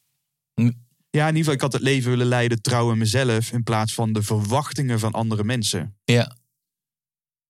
Ja, 1.10 1.28
in 1.28 1.36
ieder 1.36 1.38
geval, 1.38 1.54
ik 1.54 1.62
had 1.62 1.74
het 1.74 1.82
leven 1.82 2.10
willen 2.10 2.28
leiden 2.28 2.62
trouw 2.62 2.92
aan 2.92 2.98
mezelf... 2.98 3.52
in 3.52 3.64
plaats 3.64 3.94
van 3.94 4.14
de 4.14 4.22
verwachtingen 4.24 5.00
van 5.00 5.12
andere 5.12 5.44
mensen. 5.44 5.96
Ja. 6.04 6.36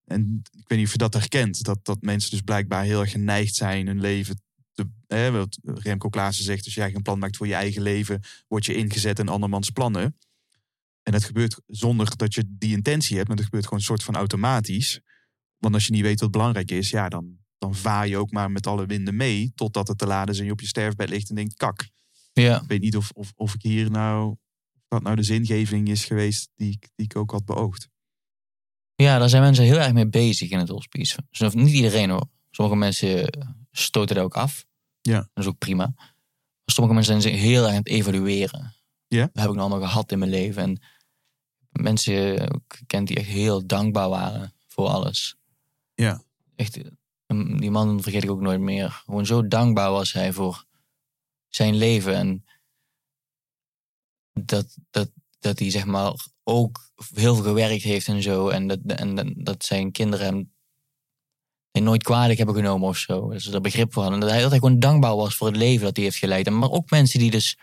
En 0.08 0.42
ik 0.52 0.68
weet 0.68 0.78
niet 0.78 0.88
of 0.88 0.92
je 0.92 0.98
dat 0.98 1.14
herkent. 1.14 1.64
Dat, 1.64 1.86
dat 1.86 2.02
mensen 2.02 2.32
dus 2.32 2.42
blijkbaar 2.42 2.84
heel 2.84 3.02
erg 3.02 3.12
geneigd 3.12 3.56
zijn 3.56 3.88
hun 3.88 4.02
leven 4.02 4.42
de, 4.78 4.90
hè, 5.08 5.32
wat 5.32 5.60
Remco 5.64 6.10
Klaassen 6.10 6.46
zegt, 6.46 6.66
als 6.66 6.74
jij 6.74 6.92
geen 6.92 7.02
plan 7.02 7.20
maakt 7.20 7.38
voor 7.38 7.48
je 7.48 7.54
eigen 7.54 7.82
leven, 7.82 8.22
word 8.48 8.66
je 8.66 8.76
ingezet 8.76 9.20
in 9.20 9.28
andermans 9.28 9.70
plannen. 9.70 10.18
En 11.04 11.12
dat 11.12 11.24
gebeurt 11.24 11.62
zonder 11.66 12.18
dat 12.18 12.34
je 12.34 12.44
die 12.48 12.76
intentie 12.76 13.16
hebt, 13.16 13.28
maar 13.28 13.38
dat 13.38 13.46
gebeurt 13.46 13.64
gewoon 13.64 13.80
een 13.80 13.86
soort 13.86 14.04
van 14.04 14.16
automatisch. 14.16 15.02
Want 15.58 15.74
als 15.74 15.86
je 15.86 15.92
niet 15.92 16.02
weet 16.02 16.20
wat 16.20 16.32
belangrijk 16.32 16.72
is, 16.72 16.90
ja, 16.90 17.10
dan, 17.10 17.38
dan 17.58 17.76
vaar 17.76 18.08
je 18.08 18.18
ook 18.18 18.32
maar 18.32 18.52
met 18.52 18.68
alle 18.68 18.86
winden 18.86 19.16
mee, 19.16 19.52
totdat 19.56 19.88
het 19.88 19.98
te 19.98 20.06
laat 20.06 20.30
is 20.30 20.40
en 20.40 20.46
je 20.46 20.52
op 20.52 20.62
je 20.62 20.68
sterfbed 20.68 21.10
ligt 21.10 21.30
en 21.30 21.36
denkt, 21.36 21.54
kak. 21.54 21.90
Ja, 22.34 22.62
Ik 22.62 22.68
weet 22.68 22.82
niet 22.82 22.96
of, 22.96 23.12
of, 23.12 23.34
of 23.36 23.54
ik 23.54 23.62
hier 23.62 23.92
nou, 23.92 24.36
dat 24.88 25.02
nou 25.02 25.16
de 25.16 25.24
zingeving 25.24 25.90
is 25.90 26.06
geweest 26.06 26.50
die, 26.56 26.80
die 26.96 27.06
ik 27.06 27.16
ook 27.16 27.32
had 27.32 27.46
beoogd. 27.46 27.90
Ja, 29.04 29.20
daar 29.20 29.30
zijn 29.30 29.42
mensen 29.42 29.64
heel 29.64 29.80
erg 29.80 29.94
mee 29.94 30.08
bezig 30.08 30.50
in 30.50 30.60
het 30.60 30.70
hospice. 30.70 31.18
Dus 31.30 31.54
niet 31.54 31.74
iedereen 31.74 32.10
hoor. 32.10 32.28
Sommige 32.52 32.78
mensen 32.78 33.30
stoten 33.72 34.16
er 34.16 34.24
ook 34.24 34.36
af. 34.36 34.66
Ja. 35.02 35.18
Dat 35.34 35.44
is 35.44 35.46
ook 35.46 35.58
prima. 35.58 35.94
Sommige 36.66 36.96
mensen 36.96 37.22
zijn 37.22 37.36
heel 37.36 37.62
erg 37.64 37.72
aan 37.72 37.78
het 37.78 37.88
evalueren. 37.88 38.74
Ja? 39.08 39.20
Dat 39.20 39.42
heb 39.44 39.50
ik 39.50 39.56
nou 39.56 39.60
allemaal 39.60 39.88
gehad 39.88 40.12
in 40.12 40.20
mijn 40.20 40.32
leven. 40.32 40.64
En 40.64 40.80
mensen 41.70 42.48
gekend 42.68 43.08
die 43.08 43.18
echt 43.18 43.28
heel 43.28 43.66
dankbaar 43.68 44.10
waren 44.10 44.54
voor 44.68 44.88
alles. 44.88 45.36
Ja. 45.94 46.24
Echt, 46.56 46.78
eh, 46.78 47.58
die 47.58 47.72
man 47.72 48.02
vergeet 48.02 48.24
ik 48.24 48.30
ook 48.30 48.42
nooit 48.42 48.60
meer. 48.60 48.90
Gewoon 48.90 49.26
zo 49.26 49.48
dankbaar 49.48 49.92
was 49.92 50.14
hij 50.14 50.34
voor 50.34 50.66
zijn 51.48 51.76
leven. 51.76 52.16
En 52.16 52.46
dat, 54.34 54.78
dat, 54.90 55.12
dat 55.40 55.60
hij 55.60 55.72
zeg 55.72 55.86
maar 55.86 56.14
ook 56.50 56.90
heel 57.14 57.36
veel 57.36 57.44
gewerkt 57.44 57.84
heeft 57.84 58.08
en 58.08 58.22
zo. 58.22 58.48
En 58.50 58.68
dat, 58.68 58.80
en 58.86 59.34
dat- 59.38 59.66
zijn 59.66 59.92
kinderen 59.92 60.26
hem 60.26 61.84
nooit 61.84 62.04
kwalijk 62.04 62.38
hebben 62.38 62.56
genomen 62.56 62.88
of 62.88 62.98
zo. 62.98 63.30
Dat 63.32 63.42
ze 63.42 63.52
er 63.54 63.62
begrip 63.62 63.94
voor 63.94 64.02
hadden. 64.04 64.20
Dat 64.22 64.30
hij, 64.30 64.42
dat 64.42 64.50
hij 64.50 64.60
gewoon 64.60 64.80
dankbaar 64.80 65.16
was 65.16 65.36
voor 65.36 65.48
het 65.48 65.56
leven 65.56 65.86
dat 65.86 65.96
hij 65.96 66.06
heeft 66.06 66.18
geleid. 66.18 66.48
En 66.48 66.58
Maar 66.60 66.72
ook 66.72 66.90
mensen 66.90 67.20
die 67.20 67.32
dus 67.32 67.58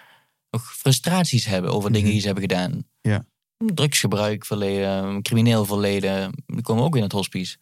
nog 0.50 0.76
frustraties 0.76 1.44
hebben 1.44 1.70
over 1.70 1.88
dingen 1.90 2.02
Mhm. 2.04 2.10
die 2.12 2.20
ze 2.20 2.26
hebben 2.26 2.44
gedaan. 2.50 2.84
Ja. 3.00 3.24
Drugsgebruik 3.56 4.44
verleden, 4.46 5.22
crimineel 5.22 5.64
verleden. 5.64 6.32
Die 6.46 6.62
komen 6.62 6.84
ook 6.84 6.96
in 6.96 7.02
het 7.02 7.12
hospice. 7.12 7.56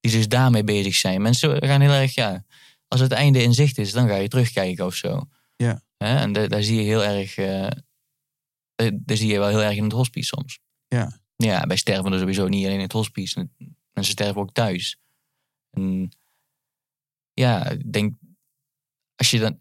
Die 0.00 0.12
dus 0.12 0.28
daarmee 0.28 0.64
bezig 0.64 0.94
zijn. 0.94 1.22
Mensen 1.22 1.66
gaan 1.66 1.80
heel 1.80 1.90
erg, 1.90 2.14
ja, 2.14 2.44
als 2.88 3.00
het 3.00 3.12
einde 3.12 3.42
in 3.42 3.54
zicht 3.54 3.78
is, 3.78 3.92
dan 3.92 4.08
ga 4.08 4.14
je 4.16 4.28
terugkijken 4.28 4.86
of 4.86 4.94
zo. 4.94 5.28
Ja. 5.56 5.82
En 5.96 6.32
da- 6.32 6.46
daar 6.46 6.62
zie 6.62 6.76
je 6.76 6.82
heel 6.82 7.04
erg, 7.04 7.36
eh, 7.36 7.66
daar 8.74 9.16
zie 9.16 9.32
je 9.32 9.38
wel 9.38 9.48
heel 9.48 9.62
erg 9.62 9.76
in 9.76 9.84
het 9.84 9.92
hospice 9.92 10.26
soms. 10.26 10.58
Ja. 10.88 11.20
Ja, 11.36 11.66
bij 11.66 11.76
sterven 11.76 12.12
er 12.12 12.18
sowieso 12.18 12.48
niet 12.48 12.64
alleen 12.64 12.76
in 12.76 12.82
het 12.82 12.92
hospice. 12.92 13.48
Mensen 13.92 14.12
sterven 14.12 14.40
ook 14.40 14.52
thuis. 14.52 14.98
En 15.70 16.12
ja, 17.32 17.68
ik 17.70 17.92
denk, 17.92 18.14
als 19.16 19.30
je 19.30 19.38
dan, 19.38 19.60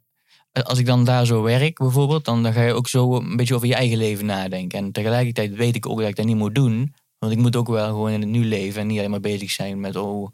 als 0.51 0.79
ik 0.79 0.85
dan 0.85 1.05
daar 1.05 1.25
zo 1.25 1.41
werk 1.41 1.77
bijvoorbeeld, 1.77 2.25
dan, 2.25 2.43
dan 2.43 2.53
ga 2.53 2.61
je 2.61 2.73
ook 2.73 2.87
zo 2.87 3.15
een 3.15 3.35
beetje 3.35 3.55
over 3.55 3.67
je 3.67 3.75
eigen 3.75 3.97
leven 3.97 4.25
nadenken. 4.25 4.79
En 4.79 4.91
tegelijkertijd 4.91 5.55
weet 5.55 5.75
ik 5.75 5.85
ook 5.85 5.99
dat 5.99 6.09
ik 6.09 6.15
dat 6.15 6.25
niet 6.25 6.35
moet 6.35 6.55
doen. 6.55 6.93
Want 7.17 7.33
ik 7.33 7.39
moet 7.39 7.55
ook 7.55 7.67
wel 7.67 7.87
gewoon 7.87 8.11
in 8.11 8.21
het 8.21 8.29
nu 8.29 8.45
leven 8.45 8.81
en 8.81 8.87
niet 8.87 8.97
alleen 8.97 9.11
maar 9.11 9.19
bezig 9.19 9.51
zijn 9.51 9.79
met, 9.79 9.95
oh, 9.95 10.33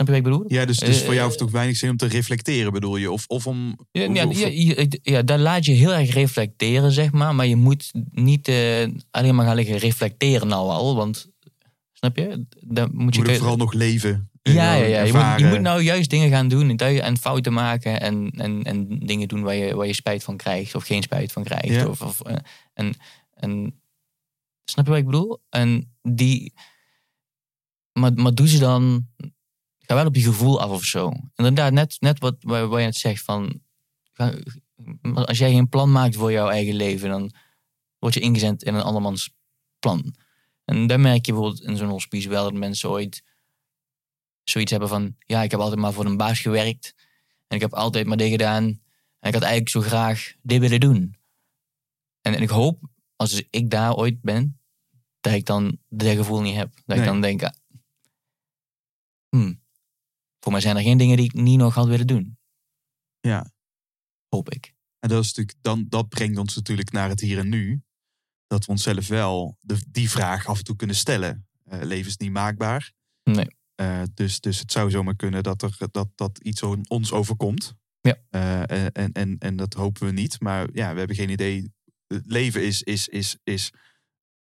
snap 0.00 0.14
je 0.16 0.22
wat 0.22 0.32
ik 0.32 0.38
bedoel? 0.38 0.58
Ja, 0.58 0.64
dus, 0.64 0.78
dus 0.78 0.98
Eh, 1.00 1.04
voor 1.04 1.14
jou 1.14 1.26
hoeft 1.26 1.38
het 1.38 1.48
ook 1.48 1.54
weinig 1.54 1.76
zin 1.76 1.90
om 1.90 1.96
te 1.96 2.06
reflecteren, 2.06 2.72
bedoel 2.72 2.96
je? 2.96 3.10
Of, 3.10 3.24
of 3.26 3.46
om... 3.46 3.78
Ja, 3.92 4.06
of- 4.08 4.14
ja, 4.14 4.26
of- 4.26 4.38
ja, 4.38 4.86
ja, 5.02 5.22
daar 5.22 5.38
laat 5.38 5.64
je 5.64 5.72
heel 5.72 5.92
erg 5.94 6.10
reflecteren, 6.12 6.92
zeg 6.92 7.12
maar. 7.12 7.34
Maar 7.34 7.46
je 7.46 7.56
moet 7.56 7.90
niet 8.10 8.48
eh, 8.48 8.88
alleen 9.10 9.34
maar 9.34 9.46
gaan 9.46 9.56
liggen 9.56 9.76
reflecteren 9.76 10.48
nou 10.48 10.70
al. 10.70 10.96
Want, 10.96 11.30
snap 11.92 12.16
je? 12.16 12.46
Dan 12.60 12.90
moet 12.92 13.14
je 13.14 13.22
moet 13.22 13.36
vooral 13.36 13.56
nog 13.56 13.72
leven. 13.72 14.30
en 14.42 14.52
Ja, 14.52 14.74
ja, 14.74 14.84
ja. 14.84 14.84
Je, 14.84 14.88
moet, 14.88 14.98
je 15.00 15.18
ervaren. 15.18 15.48
moet 15.48 15.60
nou 15.60 15.82
juist 15.82 16.10
dingen 16.10 16.30
gaan 16.30 16.48
doen 16.48 16.76
en, 16.78 17.16
fouten 17.18 17.52
maken. 17.52 18.00
En, 18.00 18.30
en, 18.36 18.62
en 18.62 18.98
dingen 18.98 19.28
doen 19.28 19.42
waar 19.42 19.54
je, 19.54 19.74
waar 19.74 19.86
je 19.86 19.94
spijt 19.94 20.24
van 20.24 20.36
krijgt 20.36 20.74
of 20.74 20.84
geen 20.84 21.02
spijt 21.02 21.32
van 21.32 21.44
krijgt. 21.44 21.66
Ja. 21.74 21.86
Of, 21.86 22.02
of, 22.02 22.20
eh, 22.20 22.36
en, 22.74 22.94
en, 23.34 23.80
snap 24.64 24.84
je 24.84 24.90
wat 24.90 25.00
ik 25.00 25.06
bedoel? 25.06 25.38
En 25.48 25.94
die... 26.02 26.52
Maar, 27.92 28.12
maar 28.14 28.34
doe 28.34 28.48
ze 28.48 28.58
dan... 28.58 29.06
Ga 29.90 29.96
wel 29.96 30.06
op 30.06 30.14
je 30.14 30.22
gevoel 30.22 30.60
af 30.60 30.70
of 30.70 30.84
zo. 30.84 31.12
Inderdaad, 31.34 31.72
net, 31.72 31.96
net 32.00 32.18
wat 32.18 32.36
waar, 32.40 32.68
waar 32.68 32.80
je 32.80 32.86
het 32.86 32.96
zegt 32.96 33.22
van... 33.24 33.60
ga- 34.12 34.38
als 35.14 35.38
jij 35.38 35.50
geen 35.52 35.68
plan 35.68 35.92
maakt 35.92 36.16
voor 36.16 36.32
jouw 36.32 36.48
eigen 36.48 36.74
leven, 36.74 37.08
dan 37.08 37.32
word 37.98 38.14
je 38.14 38.20
ingezet 38.20 38.62
in 38.62 38.74
een 38.74 38.82
andermans 38.82 39.34
plan. 39.78 40.14
En 40.64 40.86
dan 40.86 41.00
merk 41.00 41.26
je 41.26 41.32
bijvoorbeeld 41.32 41.62
in 41.62 41.76
zo'n 41.76 41.88
hospice 41.88 42.28
wel 42.28 42.42
dat 42.44 42.52
mensen 42.52 42.90
ooit 42.90 43.22
zoiets 44.44 44.70
hebben 44.70 44.88
van... 44.88 45.16
Ja, 45.18 45.42
ik 45.42 45.50
heb 45.50 45.60
altijd 45.60 45.80
maar 45.80 45.92
voor 45.92 46.04
een 46.04 46.16
baas 46.16 46.40
gewerkt. 46.40 46.94
En 47.48 47.56
ik 47.56 47.60
heb 47.62 47.74
altijd 47.74 48.06
maar 48.06 48.16
dit 48.16 48.30
gedaan. 48.30 48.64
En 49.18 49.28
ik 49.28 49.34
had 49.34 49.42
eigenlijk 49.42 49.70
zo 49.70 49.80
graag 49.80 50.32
dit 50.42 50.60
willen 50.60 50.80
doen. 50.80 51.16
En, 52.20 52.34
en 52.34 52.42
ik 52.42 52.48
hoop, 52.48 52.82
als 53.16 53.42
ik 53.50 53.70
daar 53.70 53.94
ooit 53.94 54.20
ben, 54.22 54.58
dat 55.20 55.32
ik 55.32 55.46
dan 55.46 55.78
dat 55.88 56.16
gevoel 56.16 56.40
niet 56.40 56.56
heb. 56.56 56.74
Dat 56.74 56.84
Nee. 56.86 56.98
ik 56.98 57.04
dan 57.04 57.20
denk, 57.20 57.42
ah, 57.42 57.52
hmm, 59.28 59.59
voor 60.40 60.52
mij 60.52 60.60
zijn 60.60 60.76
er 60.76 60.82
geen 60.82 60.98
dingen 60.98 61.16
die 61.16 61.26
ik 61.26 61.32
niet 61.32 61.58
nog 61.58 61.74
had 61.74 61.86
willen 61.86 62.06
doen. 62.06 62.38
Ja. 63.20 63.52
Hoop 64.28 64.50
ik. 64.50 64.74
En 64.98 65.08
dat, 65.08 65.22
is 65.24 65.26
natuurlijk, 65.26 65.58
dan, 65.60 65.86
dat 65.88 66.08
brengt 66.08 66.38
ons 66.38 66.54
natuurlijk 66.56 66.92
naar 66.92 67.08
het 67.08 67.20
hier 67.20 67.38
en 67.38 67.48
nu. 67.48 67.82
Dat 68.46 68.64
we 68.64 68.70
onszelf 68.72 69.08
wel 69.08 69.56
de, 69.60 69.84
die 69.88 70.10
vraag 70.10 70.46
af 70.46 70.58
en 70.58 70.64
toe 70.64 70.76
kunnen 70.76 70.96
stellen. 70.96 71.48
Eh, 71.64 71.80
leven 71.82 72.10
is 72.10 72.16
niet 72.16 72.30
maakbaar. 72.30 72.92
Nee. 73.22 73.56
Eh, 73.74 74.02
dus, 74.14 74.40
dus 74.40 74.58
het 74.58 74.72
zou 74.72 74.90
zomaar 74.90 75.16
kunnen 75.16 75.42
dat, 75.42 75.62
er, 75.62 75.76
dat, 75.90 76.08
dat 76.14 76.38
iets 76.38 76.62
on- 76.62 76.88
ons 76.88 77.12
overkomt. 77.12 77.74
Ja. 78.00 78.16
Eh, 78.30 78.84
en, 78.92 79.12
en, 79.12 79.38
en 79.38 79.56
dat 79.56 79.74
hopen 79.74 80.06
we 80.06 80.12
niet. 80.12 80.40
Maar 80.40 80.68
ja, 80.72 80.92
we 80.92 80.98
hebben 80.98 81.16
geen 81.16 81.28
idee. 81.30 81.72
Het 82.06 82.26
leven 82.26 82.66
is, 82.66 82.82
is, 82.82 83.08
is, 83.08 83.36
is 83.44 83.72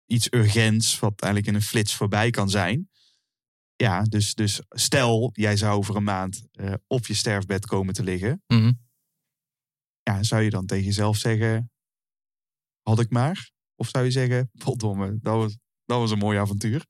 iets 0.05 0.27
urgents 0.31 0.99
wat 0.99 1.21
eigenlijk 1.21 1.51
in 1.51 1.55
een 1.61 1.67
flits 1.67 1.95
voorbij 1.95 2.29
kan 2.29 2.49
zijn. 2.49 2.89
Ja, 3.77 4.01
dus, 4.01 4.35
dus 4.35 4.61
stel, 4.69 5.29
jij 5.33 5.57
zou 5.57 5.77
over 5.77 5.95
een 5.95 6.03
maand 6.03 6.47
eh, 6.51 6.73
op 6.87 7.05
je 7.05 7.13
sterfbed 7.13 7.65
komen 7.65 7.93
te 7.93 8.03
liggen. 8.03 8.43
Mhm. 8.47 8.73
Ja, 10.01 10.23
zou 10.23 10.41
je 10.41 10.49
dan 10.49 10.65
tegen 10.65 10.85
jezelf 10.85 11.17
zeggen, 11.17 11.71
had 12.81 12.99
ik 12.99 13.09
maar? 13.09 13.51
Of 13.75 13.89
zou 13.89 14.05
je 14.05 14.11
zeggen, 14.11 14.49
verdomme, 14.53 15.17
dat 15.21 15.35
was, 15.35 15.57
dat 15.85 15.99
was 15.99 16.11
een 16.11 16.17
mooi 16.17 16.37
avontuur. 16.37 16.85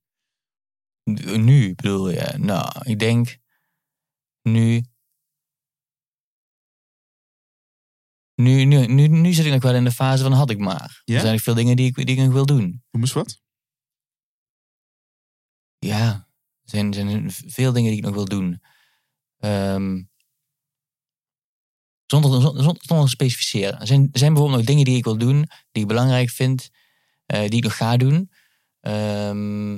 Nu 1.38 1.76
bedoel 1.76 2.10
je? 2.10 2.34
Nou, 2.38 2.82
ik 2.84 3.00
denk 3.00 3.38
nu. 4.42 4.86
Nu, 8.36 8.64
nu, 8.64 8.86
nu, 8.86 9.08
nu 9.08 9.34
zit 9.34 9.46
ik 9.46 9.52
nog 9.52 9.62
wel 9.62 9.76
in 9.76 9.84
de 9.84 9.92
fase 9.92 10.24
van 10.24 10.32
had 10.32 10.50
ik 10.50 10.58
maar. 10.58 11.02
Er 11.06 11.20
zijn 11.20 11.34
nog 11.34 11.42
veel 11.42 11.54
dingen 11.54 11.76
die 11.76 11.88
ik, 11.88 11.96
die 11.96 12.16
ik 12.16 12.18
nog 12.18 12.34
wil 12.34 12.46
doen. 12.46 12.84
Noem 12.92 13.02
eens 13.02 13.14
wat. 13.14 13.42
Ja, 15.78 16.27
zijn, 16.70 16.94
zijn 16.94 17.32
veel 17.32 17.74
dingen 17.74 17.90
die 17.90 18.00
ik 18.00 18.06
nog 18.06 18.16
wil 18.16 18.26
doen. 18.26 18.62
Ehm, 19.38 20.04
zonder, 22.06 22.42
zonder, 22.42 22.64
zonder 22.64 23.06
te 23.06 23.08
specificeren. 23.08 23.80
Er 23.80 23.88
zijn, 23.88 24.10
er 24.12 24.20
zijn 24.20 24.34
bijvoorbeeld 24.34 24.60
nog 24.60 24.70
dingen 24.70 24.86
die 24.86 24.98
ik 24.98 25.04
wil 25.04 25.18
doen, 25.18 25.50
die 25.72 25.82
ik 25.82 25.88
belangrijk 25.88 26.30
vind, 26.30 26.70
eh, 27.26 27.40
die 27.40 27.58
ik 27.58 27.64
nog 27.64 27.78
ga 27.78 27.98
doen. 27.98 28.32
Ehm, 28.80 29.78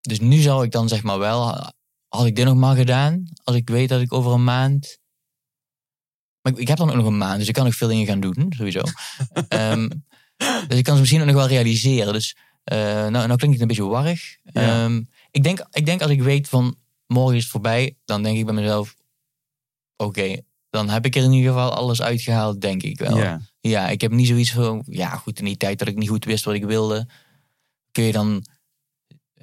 dus 0.00 0.20
nu 0.20 0.38
zou 0.38 0.64
ik 0.64 0.70
dan 0.70 0.88
zeg 0.88 1.02
maar 1.02 1.18
wel, 1.18 1.72
had 2.08 2.26
ik 2.26 2.36
dit 2.36 2.44
nog 2.44 2.56
maar 2.56 2.76
gedaan, 2.76 3.24
als 3.44 3.56
ik 3.56 3.68
weet 3.68 3.88
dat 3.88 4.00
ik 4.00 4.12
over 4.12 4.32
een 4.32 4.44
maand. 4.44 4.98
Maar 6.40 6.52
ik, 6.52 6.58
ik 6.58 6.68
heb 6.68 6.76
dan 6.76 6.90
ook 6.90 6.96
nog 6.96 7.06
een 7.06 7.18
maand, 7.18 7.38
dus 7.38 7.48
ik 7.48 7.54
kan 7.54 7.64
nog 7.64 7.74
veel 7.74 7.88
dingen 7.88 8.06
gaan 8.06 8.20
doen, 8.20 8.52
sowieso. 8.56 8.80
Ehm, 9.48 9.88
dus 10.68 10.78
ik 10.78 10.84
kan 10.84 10.94
ze 10.94 11.00
misschien 11.00 11.20
ook 11.20 11.26
nog 11.26 11.36
wel 11.36 11.46
realiseren. 11.46 12.12
Dus 12.12 12.36
nou, 12.64 13.10
nou 13.10 13.36
klinkt 13.36 13.52
het 13.52 13.60
een 13.60 13.66
beetje 13.66 13.84
warrig. 13.84 14.36
Ja. 14.42 14.84
Ehm, 14.84 15.02
ik, 15.30 15.42
denk, 15.42 15.66
ik 15.70 15.86
denk 15.86 16.02
als 16.02 16.10
ik 16.10 16.22
weet 16.22 16.48
van 16.48 16.76
morgen 17.06 17.36
is 17.36 17.42
het 17.42 17.52
voorbij, 17.52 17.96
dan 18.04 18.22
denk 18.22 18.38
ik 18.38 18.44
bij 18.44 18.54
mezelf: 18.54 18.94
oké, 19.96 20.40
dan 20.70 20.88
heb 20.88 21.04
ik 21.04 21.16
er 21.16 21.22
in 21.22 21.32
ieder 21.32 21.52
geval 21.52 21.72
alles 21.72 22.02
uitgehaald, 22.02 22.60
denk 22.60 22.82
ik 22.82 22.98
wel. 22.98 23.16
Ja. 23.16 23.40
Ja, 23.60 23.88
ik 23.88 24.00
heb 24.00 24.12
niet 24.12 24.26
zoiets 24.26 24.52
van, 24.52 24.82
ja 24.86 25.16
goed, 25.16 25.38
in 25.38 25.44
die 25.44 25.56
tijd 25.56 25.78
dat 25.78 25.88
ik 25.88 25.96
niet 25.96 26.08
goed 26.08 26.24
wist 26.24 26.44
wat 26.44 26.54
ik 26.54 26.64
wilde, 26.64 27.08
kun 27.92 28.04
je 28.04 28.12
dan, 28.12 28.44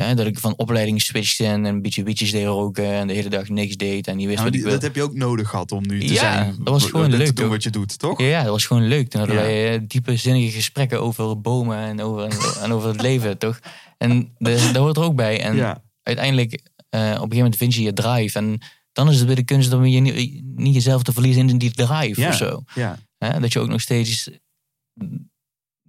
hè, 0.02 0.16
dat 0.16 0.26
ik 0.26 0.40
van 0.40 0.58
opleiding 0.58 1.02
switchte 1.02 1.46
en 1.46 1.64
een 1.66 1.82
beetje 1.82 2.04
wietjes 2.04 2.32
deed 2.32 2.46
roken 2.46 2.86
en 2.86 3.08
de 3.08 3.14
hele 3.14 3.30
dag 3.30 3.50
niks 3.50 3.76
deed 3.78 4.08
en 4.08 4.18
niet 4.18 4.28
wist 4.28 4.42
die- 4.44 4.52
wilde. 4.52 4.70
dat 4.70 4.82
heb 4.82 4.96
je 4.96 5.02
ook 5.04 5.14
nodig 5.16 5.50
gehad 5.50 5.72
om 5.72 5.88
nu 5.88 6.00
te 6.00 6.14
Ja, 6.14 6.20
zijn. 6.20 6.56
dat 6.58 6.68
was 6.74 6.86
gewoon 6.86 7.10
leuk, 7.16 7.36
doen 7.36 7.50
wat 7.50 7.64
je 7.64 7.70
doet, 7.70 8.00
toch? 8.00 8.22
Ja, 8.22 8.42
dat 8.44 8.52
was 8.52 8.66
gewoon 8.66 8.88
leuk. 8.88 9.10
Toen 9.10 9.20
hadden 9.20 9.38
Ja. 9.40 9.44
wij 9.44 9.74
eh, 9.74 9.82
diepe 9.88 10.16
zinnige 10.16 10.52
gesprekken 10.52 11.02
over 11.02 11.42
bomen 11.42 11.78
en 11.78 12.02
over, 12.02 12.38
en 12.62 12.72
over 12.72 12.90
het 12.90 13.02
leven, 13.02 13.38
toch? 13.38 13.60
En 13.98 14.34
de, 14.38 14.70
dat 14.74 14.76
hoort 14.76 14.98
er 14.98 15.04
ook 15.04 15.16
bij. 15.16 15.42
En 15.42 15.56
Ja. 15.56 15.84
uiteindelijk, 16.04 16.52
eh, 16.54 17.00
op 17.00 17.06
een 17.06 17.14
gegeven 17.14 17.36
moment 17.38 17.56
vind 17.56 17.74
je 17.74 17.82
je 17.82 17.94
drive. 17.94 18.38
En 18.38 18.60
dan 18.92 19.10
is 19.10 19.18
het 19.18 19.28
weer 19.28 19.36
de 19.36 19.44
kunst 19.44 19.74
om 19.74 19.86
je 19.86 20.00
niet, 20.00 20.42
niet 20.56 20.74
jezelf 20.74 21.04
te 21.04 21.14
verliezen 21.14 21.50
in 21.50 21.58
die 21.58 21.72
drive 21.72 22.22
Ja. 22.22 22.28
of 22.28 22.36
zo. 22.36 22.64
Ja. 22.76 23.00
Hè? 23.18 23.40
Dat 23.40 23.54
je 23.54 23.60
ook 23.60 23.68
nog 23.70 23.82
steeds... 23.82 24.30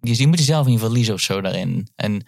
Je, 0.01 0.16
je 0.18 0.27
moet 0.27 0.38
jezelf 0.38 0.66
niet 0.66 0.79
verliezen 0.79 1.14
of 1.14 1.20
zo 1.20 1.40
daarin. 1.40 1.88
En 1.96 2.27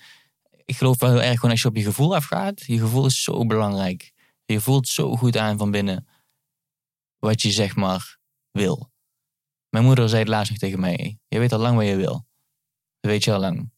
ik 0.64 0.76
geloof 0.76 0.98
wel 1.00 1.10
heel 1.10 1.22
erg 1.22 1.34
gewoon 1.34 1.50
als 1.50 1.62
je 1.62 1.68
op 1.68 1.76
je 1.76 1.82
gevoel 1.82 2.14
afgaat. 2.14 2.64
Je 2.66 2.78
gevoel 2.78 3.06
is 3.06 3.22
zo 3.22 3.46
belangrijk. 3.46 4.12
Je 4.44 4.60
voelt 4.60 4.88
zo 4.88 5.16
goed 5.16 5.36
aan 5.36 5.58
van 5.58 5.70
binnen. 5.70 6.08
wat 7.18 7.42
je 7.42 7.50
zeg 7.50 7.76
maar 7.76 8.18
wil. 8.50 8.90
Mijn 9.68 9.84
moeder 9.84 10.08
zei 10.08 10.20
het 10.20 10.28
laatst 10.30 10.50
nog 10.50 10.58
tegen 10.58 10.80
mij. 10.80 11.18
Je 11.28 11.38
weet 11.38 11.52
al 11.52 11.58
lang 11.58 11.76
wat 11.76 11.86
je 11.86 11.96
wil. 11.96 12.26
Dat 13.00 13.10
weet 13.10 13.24
je 13.24 13.32
al 13.32 13.40
lang. 13.40 13.70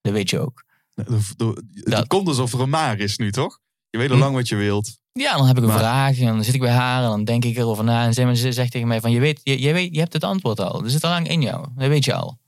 Dat 0.00 0.12
weet 0.12 0.30
je 0.30 0.38
ook. 0.38 0.64
Het 0.94 2.06
komt 2.06 2.28
alsof 2.28 2.52
er 2.52 2.60
een 2.60 2.68
maar 2.68 2.98
is 2.98 3.16
nu, 3.16 3.32
toch? 3.32 3.60
Je 3.90 3.98
weet 3.98 4.08
al 4.10 4.16
Hm. 4.16 4.22
lang 4.22 4.34
wat 4.34 4.48
je 4.48 4.56
wilt. 4.56 4.98
Ja, 5.12 5.36
dan 5.36 5.46
heb 5.46 5.56
ik 5.56 5.62
een 5.62 5.68
Maar- 5.68 5.78
vraag 5.78 6.18
en 6.18 6.26
dan 6.26 6.44
zit 6.44 6.54
ik 6.54 6.60
bij 6.60 6.70
haar 6.72 7.02
en 7.02 7.08
dan 7.08 7.24
denk 7.24 7.44
ik 7.44 7.56
erover 7.56 7.84
na. 7.84 8.04
En 8.04 8.14
ze 8.14 8.34
ze 8.36 8.52
zegt 8.52 8.70
tegen 8.72 8.88
mij 8.88 9.00
van, 9.00 9.10
je 9.10 9.20
weet, 9.20 9.40
je, 9.42 9.60
je 9.60 9.72
weet, 9.72 9.94
je 9.94 10.00
hebt 10.00 10.12
het 10.12 10.24
antwoord 10.24 10.60
al. 10.60 10.84
Er 10.84 10.90
zit 10.90 11.04
al 11.04 11.10
lang 11.10 11.28
in 11.28 11.42
jou. 11.42 11.68
Dat 11.74 11.88
weet 11.88 12.04
je 12.04 12.14
al. 12.14 12.38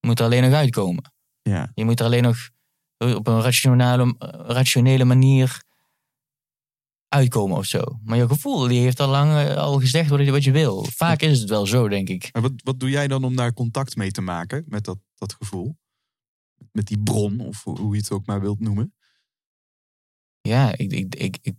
Je 0.00 0.06
moet 0.06 0.18
er 0.18 0.24
alleen 0.24 0.42
nog 0.42 0.52
uitkomen. 0.52 1.12
Ja. 1.50 1.70
Je 1.74 1.84
moet 1.84 2.00
er 2.00 2.06
alleen 2.06 2.22
nog 2.22 2.50
op 2.98 3.26
een 3.26 3.40
rationele, 3.40 4.14
rationele 4.46 5.04
manier 5.04 5.62
uitkomen 7.08 7.56
of 7.56 7.64
zo. 7.64 7.82
Maar 8.04 8.16
je 8.16 8.28
gevoel, 8.28 8.68
die 8.68 8.80
heeft 8.80 9.00
al 9.00 9.08
lang 9.08 9.30
eh, 9.32 9.56
al 9.56 9.78
gezegd 9.80 10.10
wat 10.10 10.20
je, 10.20 10.30
wat 10.30 10.44
je 10.44 10.50
wil. 10.50 10.84
Vaak 10.84 11.20
is 11.22 11.40
het 11.40 11.48
wel 11.48 11.66
zo, 11.66 11.88
denk 11.88 12.08
ik. 12.08 12.28
En 12.32 12.42
wat, 12.42 12.52
wat 12.64 12.80
doe 12.80 12.90
jij 12.90 13.08
dan 13.08 13.24
om 13.24 13.36
daar 13.36 13.52
contact 13.52 13.96
mee 13.96 14.10
te 14.10 14.20
maken 14.20 14.64
met 14.68 14.84
dat, 14.84 14.98
dat 15.14 15.32
gevoel? 15.32 15.76
Met 16.72 16.86
die 16.86 16.98
bron, 16.98 17.40
of 17.40 17.64
hoe 17.64 17.78
hoe 17.80 17.94
je 17.94 18.00
het 18.00 18.10
ook 18.10 18.26
maar 18.26 18.40
wilt 18.40 18.60
noemen. 18.60 18.94
Ja, 20.40 20.76
ik, 20.76 20.92
ik, 20.92 21.14
ik, 21.14 21.38
ik- 21.42 21.56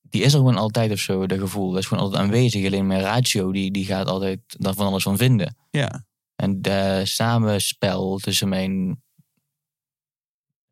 die 0.00 0.22
is 0.22 0.32
er 0.32 0.38
gewoon 0.38 0.56
altijd 0.56 0.92
of 0.92 0.98
zo, 0.98 1.26
dat 1.26 1.38
gevoel. 1.38 1.70
Dat 1.70 1.78
is 1.80 1.86
gewoon 1.86 2.02
altijd 2.02 2.22
aanwezig. 2.22 2.66
Alleen 2.66 2.86
mijn 2.86 3.00
ratio, 3.00 3.52
die, 3.52 3.70
die 3.70 3.84
gaat 3.84 4.06
altijd 4.06 4.40
daar 4.46 4.74
van 4.74 4.86
alles 4.86 5.02
van 5.02 5.16
vinden. 5.16 5.56
Ja. 5.70 6.04
En 6.42 6.62
de 6.62 7.02
samenspel 7.04 8.18
tussen 8.18 8.48
mijn 8.48 9.02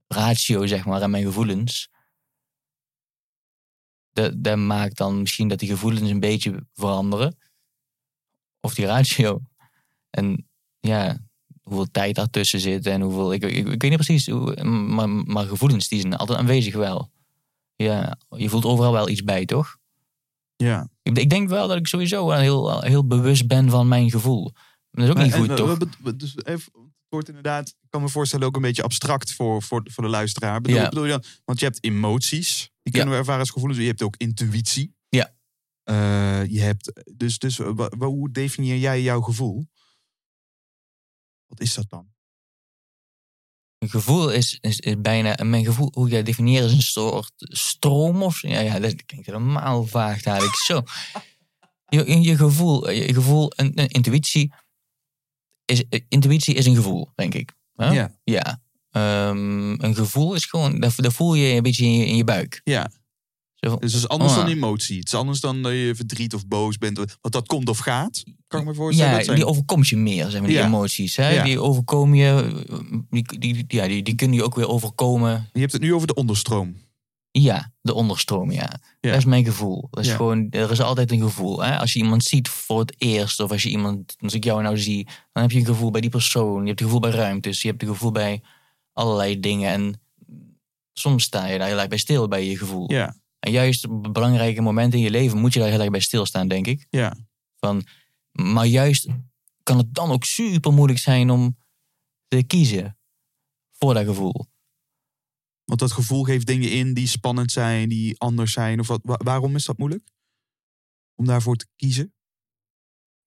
ratio, 0.07 0.67
zeg 0.67 0.85
maar, 0.85 1.03
en 1.03 1.11
mijn 1.11 1.25
gevoelens. 1.25 1.89
Dat, 4.13 4.45
dat 4.45 4.59
maakt 4.59 4.97
dan 4.97 5.21
misschien 5.21 5.49
dat 5.49 5.59
die 5.59 5.69
gevoelens 5.69 6.11
een 6.11 6.21
beetje 6.21 6.67
veranderen. 6.73 7.37
Of 8.61 8.75
die 8.75 8.87
ratio. 8.87 9.43
En 10.11 10.49
ja, 10.81 11.19
hoeveel 11.63 11.91
tijd 11.91 12.15
daartussen 12.15 12.61
zit 12.61 12.87
en 12.87 13.01
hoeveel. 13.01 13.33
Ik, 13.33 13.43
ik, 13.43 13.69
ik 13.69 13.83
weet 13.83 13.91
niet 13.91 14.05
precies, 14.07 14.27
hoe, 14.27 14.65
maar, 14.65 15.09
maar 15.09 15.47
gevoelens 15.47 15.89
die 15.89 16.01
zijn 16.01 16.17
altijd 16.17 16.39
aanwezig 16.39 16.75
wel. 16.75 17.11
Ja, 17.77 18.19
je 18.29 18.49
voelt 18.49 18.65
overal 18.65 18.93
wel 18.93 19.09
iets 19.09 19.23
bij, 19.23 19.45
toch? 19.45 19.77
Ja. 20.57 20.89
Ik, 21.03 21.19
ik 21.19 21.31
denk 21.31 21.49
wel 21.49 21.69
dat 21.69 21.77
ik 21.77 21.87
sowieso 21.87 22.31
heel, 22.31 22.81
heel 22.81 23.07
bewust 23.07 23.47
ben 23.47 23.71
van 23.71 23.89
mijn 23.89 24.11
gevoel. 24.11 24.53
Maar 24.91 25.07
dat 25.07 25.17
is 25.17 25.23
ook 25.23 25.27
niet 25.27 25.33
En- 25.35 25.41
goed, 25.41 25.81
en, 25.81 25.89
toch? 26.01 26.17
Dus 26.17 26.37
even, 26.37 26.73
het 26.83 27.09
wordt 27.09 27.29
inderdaad, 27.29 27.69
ik 27.69 27.91
kan 27.91 28.03
me 28.03 28.09
voorstellen, 28.09 28.47
ook 28.47 28.57
een 28.57 28.63
beetje 28.63 28.83
abstract 28.83 29.33
voor, 29.33 29.63
voor, 29.63 29.83
voor 29.91 30.05
de 30.05 30.11
luisteraar. 30.11 30.61
Bedoel, 30.61 30.79
Ja. 30.79 30.89
bedoel 30.89 31.05
je 31.05 31.11
dan, 31.11 31.25
want 31.45 31.59
je 31.61 31.65
hebt 31.65 31.85
emoties, 31.85 32.71
die 32.83 32.93
kunnen 32.93 33.11
we 33.13 33.19
ervaren 33.19 33.41
als 33.41 33.51
gevoelens. 33.51 33.81
Je 33.81 33.87
hebt 33.87 34.03
ook 34.03 34.17
intuïtie. 34.17 34.95
Ja. 35.09 35.35
Eh, 35.83 36.47
je 36.47 36.61
hebt, 36.61 36.93
dus, 37.17 37.39
dus 37.39 37.57
wa- 37.57 37.91
hoe 37.99 38.31
definieer 38.31 38.77
jij 38.79 39.03
jouw 39.03 39.21
gevoel? 39.21 39.69
Wat 41.47 41.61
is 41.61 41.75
dat 41.75 41.89
dan? 41.89 42.09
Een 43.79 43.91
gevoel 43.91 44.31
is, 44.31 44.59
is, 44.61 44.79
is 44.81 45.01
bijna, 45.01 45.45
mijn 45.45 45.65
gevoel, 45.65 45.89
hoe 45.95 46.09
jij 46.09 46.23
definieert, 46.23 46.65
is 46.65 46.73
een 46.73 46.83
soort 46.83 47.33
stroom 47.37 48.23
of. 48.23 48.43
Ja, 48.43 48.61
ja 48.61 48.79
dat 48.79 49.05
klinkt 49.05 49.27
helemaal 49.27 49.87
vaag 49.87 50.25
eigenlijk. 50.25 50.57
Zo. 50.57 50.83
Je, 51.89 52.05
je, 52.07 52.21
je 52.21 52.37
gevoel, 52.37 52.91
je 52.91 53.15
gevoel, 53.15 53.53
een, 53.57 53.79
een 53.81 53.89
intuïtie, 53.89 54.53
is, 55.71 55.85
intuïtie 56.09 56.55
is 56.55 56.67
een 56.67 56.75
gevoel, 56.75 57.09
denk 57.15 57.35
ik. 57.35 57.53
Huh? 57.75 57.93
Ja. 57.93 58.15
Ja. 58.25 58.61
Ehm, 58.91 59.71
een 59.85 59.95
gevoel 59.95 60.35
is 60.35 60.45
gewoon, 60.45 60.81
dat, 60.81 60.93
dat 60.97 61.13
voel 61.13 61.35
je 61.35 61.55
een 61.55 61.63
beetje 61.63 61.85
in 61.85 61.93
je, 61.97 62.07
in 62.07 62.17
je 62.17 62.25
buik. 62.25 62.61
Ja, 62.65 62.91
Zo 63.55 63.77
dus 63.79 63.93
het 63.93 64.03
is 64.03 64.09
anders 64.09 64.33
Oh, 64.33 64.37
dan 64.39 64.47
emotie. 64.49 64.99
Het 64.99 65.07
is 65.07 65.15
anders 65.15 65.41
dan 65.41 65.63
dat 65.63 65.73
je 65.73 65.93
verdriet 65.97 66.35
of 66.35 66.47
boos 66.47 66.79
bent. 66.79 66.97
Want 66.97 67.17
dat 67.31 67.47
komt 67.47 67.69
of 67.69 67.79
gaat, 67.79 68.23
kan 68.47 68.61
ik 68.61 68.67
me 68.67 68.75
voorstellen. 68.75 69.11
ja, 69.11 69.17
Dat 69.17 69.25
zijn- 69.27 69.37
die 69.37 69.47
overkomt 69.47 69.89
je 69.89 69.97
meer, 69.97 70.31
zeg 70.31 70.39
maar, 70.41 70.49
die 70.49 70.59
Ja. 70.59 70.67
emoties. 70.67 71.17
Hè? 71.17 71.29
Ja. 71.31 71.45
Die 71.45 71.61
overkomen 71.61 72.17
je, 72.19 72.65
die, 73.09 73.39
die, 73.39 73.65
ja, 73.69 73.87
die, 73.87 74.03
die 74.03 74.15
kunnen 74.15 74.37
je 74.37 74.43
ook 74.45 74.55
weer 74.55 74.69
overkomen 74.69 75.49
Je 75.53 75.61
hebt 75.61 75.73
het 75.73 75.83
nu 75.83 75.95
over 75.95 76.07
de 76.07 76.15
onderstroom. 76.15 76.77
Ja, 77.33 77.73
de 77.81 77.95
onderstroom, 77.95 78.51
ja. 78.51 78.81
Ja. 79.01 79.11
Dat 79.11 79.17
is 79.19 79.25
mijn 79.25 79.45
gevoel. 79.45 79.89
Dat 79.91 80.05
is 80.05 80.11
Ja. 80.11 80.17
gewoon, 80.17 80.47
er 80.51 80.71
is 80.71 80.81
altijd 80.81 81.11
een 81.11 81.21
gevoel. 81.21 81.63
Hè? 81.63 81.79
Als 81.79 81.93
je 81.93 81.99
iemand 81.99 82.25
ziet 82.25 82.49
voor 82.49 82.79
het 82.81 82.95
eerst, 82.99 83.41
of 83.41 83.51
als 83.51 83.63
je 83.63 83.69
iemand, 83.69 84.17
als 84.19 84.35
ik 84.35 84.45
jou 84.45 84.63
nou 84.63 84.79
zie, 84.79 85.05
dan 85.33 85.43
heb 85.43 85.51
je 85.53 85.59
een 85.59 85.65
gevoel 85.67 85.91
bij 85.91 86.01
die 86.01 86.11
persoon. 86.11 86.61
Je 86.63 86.69
hebt 86.69 86.81
een 86.81 86.87
gevoel 86.87 87.01
bij 87.01 87.11
ruimtes, 87.11 87.63
je 87.63 87.69
hebt 87.69 87.83
een 87.83 87.89
gevoel 87.89 88.11
bij 88.13 88.43
allerlei 88.93 89.41
dingen. 89.41 89.71
En 89.73 90.01
soms 90.93 91.25
sta 91.25 91.47
je 91.47 91.59
daar 91.59 91.69
heel 91.69 91.79
erg 91.79 91.89
bij 91.89 91.99
stil 91.99 92.29
bij 92.29 92.47
je 92.47 92.57
gevoel. 92.59 92.93
Ja, 92.93 93.17
En 93.39 93.53
juist 93.53 93.87
op 93.89 94.13
belangrijke 94.13 94.61
momenten 94.61 94.99
in 94.99 95.05
je 95.05 95.11
leven 95.11 95.39
moet 95.39 95.53
je 95.53 95.61
daar 95.61 95.69
heel 95.71 95.81
erg 95.81 95.91
bij 95.91 96.01
stilstaan, 96.01 96.49
denk 96.49 96.67
ik. 96.67 96.87
ja. 96.91 97.17
Van, 97.57 97.87
maar 98.33 98.67
juist 98.67 99.07
kan 99.63 99.79
het 99.79 99.95
dan 99.95 100.11
ook 100.11 100.25
super 100.25 100.73
moeilijk 100.73 100.99
zijn 100.99 101.31
om 101.31 101.57
te 102.29 102.43
kiezen 102.43 102.99
voor 103.71 103.95
dat 103.95 104.05
gevoel. 104.05 104.47
Want 105.71 105.83
dat 105.83 105.93
gevoel 105.93 106.23
geeft 106.25 106.47
dingen 106.47 106.71
in 106.71 106.95
die 106.95 107.07
spannend 107.07 107.53
zijn, 107.53 107.89
die 107.89 108.19
anders 108.21 108.53
zijn. 108.53 108.81
Of 108.81 108.87
wat, 108.89 109.01
wa- 109.03 109.21
waarom 109.25 109.55
is 109.57 109.65
dat 109.65 109.79
moeilijk? 109.79 110.09
Om 111.15 111.25
daarvoor 111.27 111.57
te 111.57 111.67
kiezen? 111.77 112.15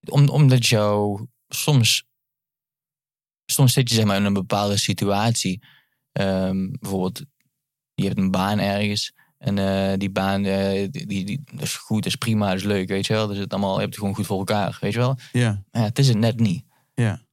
Om, 0.10 0.30
omdat 0.30 0.66
jou 0.66 1.28
soms, 1.48 2.06
soms 3.46 3.74
zit 3.74 3.90
je 3.90 3.96
zeg 3.96 4.06
maar 4.06 4.18
in 4.18 4.24
een 4.26 4.34
bepaalde 4.34 4.78
situatie. 4.78 5.64
Ehm, 6.12 6.72
bijvoorbeeld, 6.80 7.24
je 7.94 8.06
hebt 8.06 8.18
een 8.18 8.32
baan 8.32 8.60
ergens. 8.60 9.14
En 9.38 9.58
eh, 9.58 9.98
die 9.98 10.10
baan, 10.10 10.46
eh, 10.46 10.88
die, 10.92 11.06
die, 11.08 11.26
die- 11.26 11.42
dat 11.46 11.62
is 11.62 11.76
goed, 11.76 11.98
dat 12.04 12.06
is 12.12 12.16
prima, 12.16 12.48
dat 12.48 12.58
is 12.58 12.64
leuk, 12.64 12.88
weet 12.88 13.06
je 13.06 13.14
wel. 13.14 13.28
Dus 13.28 13.38
het 13.38 13.52
allemaal, 13.52 13.74
je 13.74 13.80
hebt 13.80 13.90
het 13.90 14.00
gewoon 14.00 14.16
goed 14.16 14.26
voor 14.26 14.38
elkaar, 14.38 14.78
weet 14.82 14.94
je 14.94 15.00
wel. 15.00 15.18
Ja. 15.32 15.66
Maar 15.72 15.82
ja, 15.82 15.88
het 15.88 16.00
is 16.00 16.08
het 16.08 16.18
net 16.18 16.40
niet. 16.40 16.66
Ja. 16.94 17.26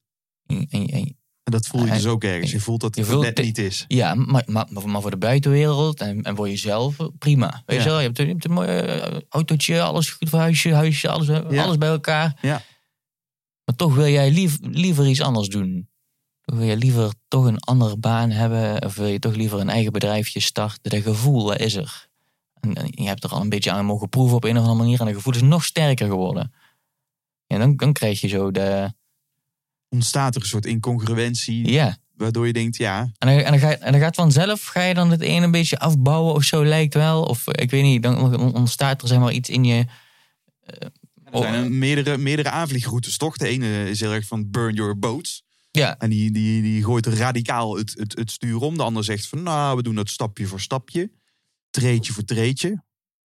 En, 0.47 0.67
en, 0.71 0.87
en- 0.87 1.19
En 1.51 1.57
dat 1.57 1.67
voel 1.67 1.85
je 1.85 1.91
En- 1.91 1.97
dus 1.97 2.07
ook 2.07 2.25
ergens. 2.25 2.51
Je 2.51 2.61
voelt 2.61 2.81
dat 2.81 2.95
het 2.95 3.07
voelt 3.07 3.23
net 3.23 3.39
niet 3.43 3.59
is. 3.59 3.85
ja, 3.89 4.15
maar, 4.15 4.43
maar, 4.47 4.67
maar 4.85 5.01
voor 5.01 5.11
de 5.11 5.17
buitenwereld 5.19 6.01
en, 6.01 6.23
en 6.23 6.37
voor 6.37 6.49
jezelf, 6.49 6.97
prima. 7.19 7.63
Weet 7.67 7.77
Ja. 7.79 7.83
je 7.85 7.89
wel, 7.91 7.99
je 7.99 8.05
hebt, 8.07 8.19
een- 8.19 8.27
je 8.27 8.33
hebt 8.33 8.45
een 8.45 8.53
mooi 8.53 8.69
eh, 8.69 9.19
autootje, 9.29 9.83
alles 9.83 10.11
goed 10.11 10.29
voor 10.29 10.39
huisje, 10.39 10.75
huisje, 10.75 11.09
alles, 11.09 11.27
Ja. 11.27 11.63
alles 11.65 11.79
bij 11.79 11.89
elkaar. 11.89 12.39
Ja. 12.43 12.63
Maar 13.65 13.77
toch 13.77 13.95
wil 13.95 14.07
jij 14.09 14.31
lief, 14.31 14.59
liever 14.61 15.07
iets 15.09 15.21
anders 15.21 15.49
doen. 15.49 15.89
Wil 16.45 16.63
je 16.63 16.77
liever 16.77 17.13
toch 17.29 17.45
een 17.45 17.61
andere 17.61 17.97
baan 17.97 18.31
hebben. 18.31 18.85
Of 18.85 18.95
wil 18.95 19.07
je 19.07 19.19
toch 19.19 19.35
liever 19.35 19.61
een 19.61 19.69
eigen 19.69 19.93
bedrijfje 19.93 20.41
starten. 20.41 20.91
Dat 20.91 21.03
gevoel, 21.03 21.45
dat 21.45 21.59
is 21.61 21.75
er. 21.75 22.09
En, 22.61 22.75
en 22.75 22.87
je 22.91 23.07
hebt 23.07 23.25
er 23.25 23.31
al 23.31 23.41
een 23.41 23.49
beetje 23.49 23.71
aan 23.71 23.85
mogen 23.85 24.09
proeven 24.09 24.37
op 24.37 24.45
een 24.45 24.51
of 24.57 24.59
andere 24.63 24.79
manier. 24.79 24.99
En 25.01 25.07
dat 25.07 25.15
gevoel 25.15 25.35
is 25.35 25.43
nog 25.43 25.65
sterker 25.65 26.07
geworden. 26.09 26.53
En 27.47 27.59
dan, 27.59 27.77
dan 27.77 27.93
krijg 27.93 28.21
je 28.21 28.29
zo 28.29 28.51
de... 28.51 28.93
Ontstaat 29.91 30.35
er 30.35 30.41
een 30.41 30.47
soort 30.47 30.67
incongruentie, 30.67 31.71
Ja. 31.71 31.97
waardoor 32.15 32.47
je 32.47 32.53
denkt, 32.53 32.77
ja, 32.77 33.01
En 33.19 33.29
dan, 33.29 33.39
en, 33.39 33.51
dan 33.51 33.61
ga, 33.61 33.77
en 33.77 33.93
dan 33.93 34.01
gaat 34.01 34.15
vanzelf, 34.15 34.63
ga 34.65 34.83
je 34.83 34.95
dan 34.95 35.11
het 35.11 35.21
ene 35.21 35.45
een 35.45 35.51
beetje 35.51 35.79
afbouwen 35.79 36.35
of 36.35 36.43
zo 36.45 36.65
lijkt 36.65 36.95
wel. 36.95 37.23
Of 37.23 37.47
eh, 37.47 37.63
ik 37.63 37.71
weet 37.71 37.83
niet, 37.83 38.03
dan 38.03 38.55
ontstaat 38.55 39.03
er 39.03 39.09
zeg 39.09 39.19
maar 39.19 39.33
iets 39.33 39.49
in 39.49 39.65
je... 39.65 39.85
er 40.65 40.91
zijn 41.33 41.55
er 41.55 41.71
meerdere, 41.73 42.17
meerdere 42.19 42.51
aanvliegroutes, 42.51 43.17
toch? 43.17 43.37
De 43.37 43.49
ene 43.49 43.89
is 43.91 44.01
heel 44.01 44.13
erg 44.13 44.27
van 44.27 44.51
burn 44.51 44.75
your 44.75 44.99
boats. 44.99 45.43
Ja, 45.71 45.99
En 45.99 46.11
die, 46.11 46.31
die, 46.31 46.63
die 46.63 46.85
gooit 46.85 47.07
radicaal 47.07 47.77
het, 47.77 47.95
het, 47.99 48.17
het 48.19 48.31
stuur 48.31 48.61
om. 48.61 48.77
De 48.77 48.83
ander 48.83 49.05
zegt 49.05 49.27
van, 49.27 49.43
nou, 49.43 49.77
we 49.77 49.83
doen 49.83 49.95
dat 49.95 50.11
stapje 50.11 50.47
voor 50.47 50.61
stapje. 50.61 51.11
Treetje 51.71 52.13
voor 52.13 52.25
treetje. 52.25 52.83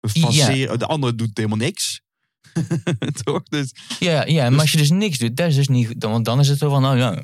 We 0.01 0.11
Ja. 0.31 0.77
De 0.77 0.87
andere 0.87 1.15
doet 1.15 1.31
helemaal 1.35 1.59
niks. 1.59 2.02
toch? 3.25 3.43
Dus, 3.43 3.73
ja, 3.99 4.25
ja 4.27 4.51
maar 4.51 4.61
als 4.61 4.73
je 4.73 4.79
dus 4.79 4.91
niks 4.91 5.19
doet, 5.19 5.37
dat 5.37 5.49
is 5.49 5.55
dus 5.55 5.69
niet 5.69 5.87
goed. 5.87 6.01
Dan- 6.01 6.11
Want 6.13 6.25
dan 6.25 6.41
is 6.41 6.49
het 6.49 6.59
zo 6.59 6.69
van, 6.69 6.83
nou 6.83 6.97
ja, 6.99 7.23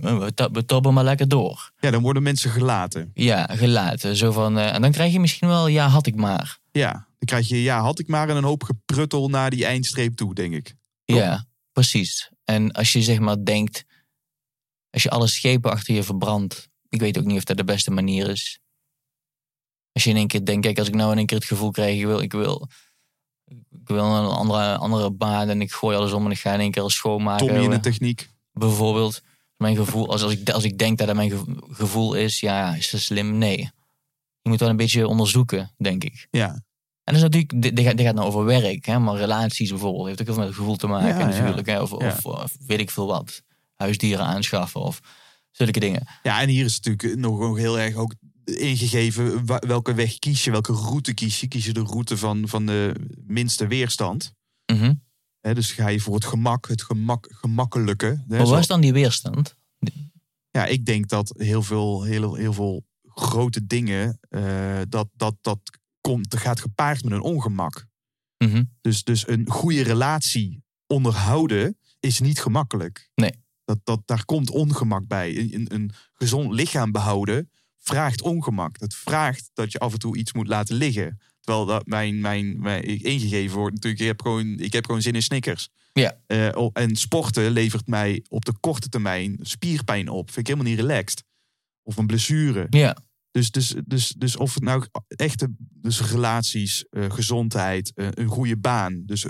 we, 0.50 0.64
toppen 0.64 0.94
maar 0.94 1.04
lekker 1.04 1.28
door. 1.28 1.72
ja, 1.81 1.90
dan 1.90 2.02
worden 2.02 2.22
mensen 2.22 2.50
gelaten. 2.50 3.11
Ja, 3.14 3.46
gelaten. 3.50 4.16
Zo 4.16 4.33
van, 4.33 4.59
eh, 4.59 4.74
en 4.74 4.83
dan 4.83 4.92
krijg 4.92 5.12
je 5.12 5.20
misschien 5.20 5.48
wel, 5.48 5.66
ja, 5.66 5.88
had 5.88 6.07
ik 6.07 6.14
maar. 6.14 6.59
Ja, 6.72 6.92
dan 6.92 7.04
krijg 7.24 7.48
je, 7.48 7.62
ja, 7.62 7.81
had 7.81 7.98
ik 7.98 8.09
maar 8.09 8.28
een 8.28 8.44
hoop 8.44 8.62
gepruttel 8.62 9.28
naar 9.28 9.50
die 9.50 9.64
eindstreep 9.64 10.16
toe, 10.16 10.35
denk 10.35 10.54
ik. 10.54 10.74
Ja, 11.04 11.46
precies. 11.72 12.31
En 12.44 12.72
als 12.72 12.92
je 12.92 13.02
zeg 13.02 13.18
maar 13.18 13.44
denkt, 13.44 13.85
als 14.90 15.02
je 15.02 15.11
alle 15.11 15.26
schepen 15.28 15.70
achter 15.70 15.94
je 15.94 16.02
verbrandt, 16.02 16.68
ik 16.88 17.00
weet 17.00 17.18
ook 17.18 17.24
niet 17.24 17.37
of 17.37 17.44
dat 17.44 17.57
de 17.57 17.64
beste 17.64 17.90
manier 17.90 18.28
is. 18.28 18.59
Als 19.93 20.05
je 20.05 20.11
in 20.11 20.16
één 20.16 20.26
keer 20.26 20.45
denkt, 20.45 20.66
kijk, 20.66 20.78
als 20.78 20.88
ik 20.88 20.95
nou 20.95 21.11
in 21.12 21.16
één 21.18 21.26
keer 21.26 21.38
het 21.38 21.47
gevoel 21.47 21.70
krijg, 21.70 21.99
ik 21.99 22.05
wil, 22.07 22.20
ik 22.20 22.32
wil, 22.32 22.68
ik 23.70 23.88
wil 23.88 24.05
een 24.05 24.26
andere, 24.30 24.76
andere 24.76 25.11
baan 25.11 25.49
en 25.49 25.61
ik 25.61 25.72
gooi 25.72 25.96
alles 25.96 26.12
om 26.12 26.24
en 26.24 26.30
ik 26.30 26.38
ga 26.38 26.53
in 26.53 26.61
één 26.61 26.70
keer 26.70 26.90
schoonmaken. 26.90 27.46
Tommy 27.46 27.62
in 27.62 27.70
de 27.70 27.80
techniek. 27.80 28.30
bijvoorbeeld. 28.53 29.22
Mijn 29.57 29.76
gevoel, 29.76 30.09
als, 30.11 30.22
als, 30.22 30.32
ik, 30.32 30.51
als 30.51 30.64
ik 30.64 30.78
denk 30.78 30.99
dat 30.99 31.07
dat 31.07 31.16
mijn 31.16 31.30
gevo- 31.30 31.66
gevoel 31.70 32.14
is, 32.14 32.40
ja, 32.40 32.74
is 32.74 32.90
dat 32.90 33.01
slim? 33.01 33.38
Nee. 33.38 33.57
Je 34.42 34.49
moet 34.51 34.61
wel 34.61 34.68
een 34.68 34.76
beetje 34.76 35.07
onderzoeken, 35.09 35.74
denk 35.78 36.05
ik. 36.05 36.26
Ja, 36.30 36.49
En 36.49 36.62
dat 37.05 37.14
is 37.14 37.22
natuurlijk, 37.22 37.62
dit, 37.62 37.76
dit 37.76 37.84
gaat, 37.86 37.96
dit 37.96 38.07
gaat 38.07 38.14
nou 38.14 38.26
over 38.26 38.44
werk, 38.44 38.86
hè, 38.86 38.99
maar 38.99 39.16
relaties 39.16 39.70
bijvoorbeeld, 39.70 40.07
heeft 40.07 40.20
ook 40.20 40.26
heel 40.26 40.34
veel 40.34 40.44
met 40.44 40.53
het 40.53 40.61
gevoel 40.62 40.76
te 40.76 40.86
maken 40.86 41.09
Ja, 41.09 41.18
ja. 41.18 41.26
natuurlijk. 41.26 41.66
Hè, 41.66 41.80
of, 41.80 41.90
Ja. 41.90 41.96
of, 42.07 42.24
of 42.24 42.53
weet 42.66 42.80
ik 42.80 42.90
veel 42.90 43.07
wat. 43.07 43.42
Huisdieren 43.76 44.24
aanschaffen 44.26 44.80
of 44.80 45.01
zulke 45.51 45.80
dingen. 45.80 46.07
ja, 46.22 46.40
en 46.40 46.49
hier 46.49 46.64
is 46.64 46.80
natuurlijk 46.80 47.18
nog, 47.20 47.38
nog 47.38 47.57
heel 47.57 47.78
erg 47.78 47.94
ook 47.94 48.14
ingegeven 48.57 49.46
welke 49.66 49.94
weg 49.94 50.18
kies 50.18 50.44
je, 50.44 50.51
welke 50.51 50.72
route 50.72 51.14
kies 51.14 51.40
je. 51.40 51.49
Kies 51.49 51.64
je 51.64 51.72
de 51.72 51.82
route 51.82 52.16
van, 52.16 52.49
van 52.49 52.66
de 52.66 52.94
minste 53.26 53.66
weerstand. 53.66 54.32
Mhm. 54.72 54.94
Dus 55.40 55.72
ga 55.72 55.88
je 55.88 56.01
voor 56.01 56.14
het 56.14 56.24
gemak, 56.24 56.68
het 56.68 56.82
gemak, 56.82 57.28
gemakkelijke. 57.30 58.24
Hè, 58.28 58.44
waar 58.44 58.59
is 58.59 58.66
dan 58.66 58.80
die 58.80 58.92
weerstand? 58.92 59.57
ja, 60.51 60.66
ik 60.66 60.84
denk 60.84 61.09
dat 61.09 61.34
heel 61.36 61.62
veel, 61.62 62.03
heel, 62.03 62.34
heel 62.34 62.53
veel 62.53 62.86
grote 63.03 63.66
dingen, 63.66 64.18
eh, 64.28 64.80
dat, 64.88 65.09
dat, 65.12 65.36
dat 65.40 65.61
komt, 66.01 66.36
gaat 66.36 66.61
gepaard 66.61 67.03
met 67.03 67.12
een 67.12 67.20
ongemak. 67.20 67.86
Mhm. 68.44 68.62
Dus, 68.80 69.05
dus 69.05 69.28
een 69.28 69.51
goede 69.51 69.82
relatie 69.82 70.62
onderhouden 70.86 71.78
is 72.01 72.20
niet 72.20 72.40
gemakkelijk. 72.40 73.11
Nee. 73.14 73.32
Dat, 73.64 73.78
dat, 73.84 74.03
daar 74.05 74.24
komt 74.24 74.51
ongemak 74.51 75.07
bij. 75.07 75.36
Een, 75.36 75.55
een, 75.55 75.74
een 75.74 75.90
gezond 76.12 76.53
lichaam 76.53 76.92
behouden 76.92 77.51
vraagt 77.89 78.22
ongemak. 78.22 78.78
Dat 78.78 78.95
vraagt 78.95 79.51
dat 79.55 79.72
je 79.72 79.78
af 79.78 79.93
en 79.93 79.99
toe 79.99 80.16
iets 80.16 80.32
moet 80.32 80.49
laten 80.49 80.76
liggen. 80.76 81.18
Terwijl 81.41 81.66
dat 81.66 81.86
mijn, 81.86 82.20
mijn, 82.20 82.61
mijn 82.61 82.82
ingegeven 82.84 83.59
wordt 83.59 83.74
natuurlijk, 83.74 84.03
ik 84.03 84.09
heb 84.09 84.22
gewoon, 84.22 84.59
ik 84.59 84.72
heb 84.72 84.86
gewoon 84.86 85.03
zin 85.03 85.14
in 85.14 85.22
Snickers. 85.22 85.68
Ja. 85.93 86.18
Oh, 86.55 86.70
en 86.72 86.97
sporten 86.97 87.51
levert 87.51 87.86
mij 87.86 88.24
op 88.28 88.45
de 88.45 88.53
korte 88.61 88.89
termijn 88.89 89.39
spierpijn 89.43 90.09
op. 90.09 90.30
Vind 90.30 90.49
ik 90.49 90.55
helemaal 90.55 90.72
niet 90.72 90.80
relaxed. 90.80 91.24
Of 91.82 91.97
een 91.97 92.07
blessure. 92.07 92.66
Ja. 92.70 92.97
Dus, 93.30 93.51
dus, 93.51 93.74
dus, 93.84 94.09
dus 94.09 94.36
of 94.36 94.55
het 94.55 94.62
nou 94.62 94.86
echte 95.07 95.55
dus 95.59 96.01
relaties, 96.01 96.84
eh, 96.91 97.05
gezondheid, 97.09 97.93
eh, 97.95 98.09
een 98.11 98.28
goede 98.28 98.57
baan. 98.57 99.03
Dus 99.07 99.26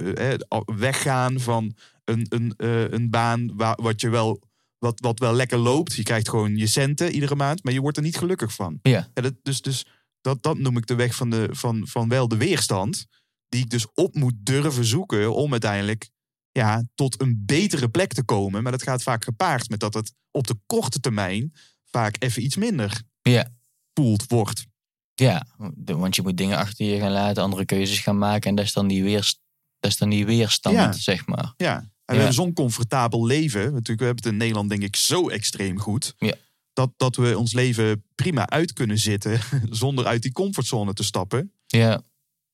weggaan 0.65 1.41
van 1.41 1.75
een, 2.05 2.27
een, 2.29 2.53
een 2.95 3.11
baan 3.11 3.57
waar, 3.57 3.79
wat, 3.83 4.01
je 4.01 4.09
wel, 4.09 4.43
wat, 4.79 5.01
wat 5.01 5.19
wel 5.19 5.33
lekker 5.33 5.59
loopt. 5.59 5.95
Je 5.95 6.03
krijgt 6.03 6.29
gewoon 6.29 6.57
je 6.57 6.67
centen 6.67 7.13
iedere 7.13 7.35
maand, 7.35 7.65
maar 7.65 7.73
je 7.73 7.81
wordt 7.81 7.97
er 7.97 8.03
niet 8.03 8.19
gelukkig 8.19 8.53
van. 8.55 8.79
Ja. 8.83 9.09
dat, 9.15 9.35
dus 9.43 9.61
dus 9.63 9.87
dat, 10.21 10.43
dat 10.43 10.59
noem 10.59 10.77
ik 10.77 10.87
de 10.87 10.95
weg 10.95 11.15
van, 11.15 11.31
de, 11.31 11.49
van, 11.51 11.87
van 11.87 12.09
wel 12.09 12.29
de 12.29 12.37
weerstand. 12.37 13.07
Die 13.49 13.63
ik 13.63 13.71
dus 13.71 13.87
op 13.95 14.15
moet 14.15 14.35
durven 14.39 14.85
zoeken 14.85 15.35
om 15.35 15.51
uiteindelijk 15.53 16.11
ja, 16.53 16.85
tot 16.95 17.21
een 17.21 17.43
betere 17.47 17.89
plek 17.89 18.13
te 18.13 18.23
komen. 18.25 18.63
Maar 18.63 18.73
dat 18.73 18.83
gaat 18.83 19.03
vaak 19.03 19.25
gepaard 19.25 19.69
met 19.69 19.81
dat 19.81 19.95
het 19.95 20.13
op 20.31 20.47
de 20.47 20.57
korte 20.67 21.01
termijn 21.01 21.53
vaak 21.85 22.17
even 22.19 22.43
iets 22.43 22.57
minder 22.57 23.03
Ja. 23.23 23.55
voelt 23.95 24.27
wordt. 24.27 24.67
Ja, 25.15 25.47
want 25.85 26.17
je 26.17 26.23
moet 26.23 26.37
dingen 26.37 26.59
achter 26.59 26.87
je 26.87 26.99
gaan 26.99 27.11
laten, 27.11 27.43
andere 27.43 27.65
keuzes 27.65 27.99
gaan 27.99 28.19
maken. 28.19 28.51
En 28.51 28.55
dat 28.57 28.65
is 28.65 28.73
dan 28.73 28.87
die, 28.89 29.03
weerst, 29.03 29.41
dat 29.79 29.91
is 29.91 29.97
dan 29.97 30.09
die 30.09 30.27
weerstand, 30.27 30.77
Ja. 30.77 30.93
zeg 30.93 31.27
maar. 31.27 31.53
Ja. 31.57 31.91
En 32.09 32.15
we 32.15 32.21
hebben 32.21 32.35
zo'n 32.35 32.53
comfortabel 32.53 33.27
leven. 33.27 33.61
Natuurlijk, 33.61 33.99
we 33.99 34.05
hebben 34.05 34.25
het 34.25 34.33
in 34.33 34.37
Nederland 34.39 34.69
denk 34.69 34.83
ik 34.83 34.97
zo 34.97 35.29
extreem 35.29 35.79
goed. 35.79 36.15
Ja. 36.19 36.35
Dat, 36.73 36.93
dat 36.97 37.17
we 37.17 37.39
ons 37.39 37.53
leven 37.53 38.05
prima 38.15 38.49
uit 38.49 38.73
kunnen 38.73 38.99
zitten 38.99 39.41
zonder 39.71 40.07
uit 40.07 40.23
die 40.23 40.33
comfortzone 40.33 40.93
te 40.93 41.05
stappen. 41.05 41.53
Ja, 41.67 42.03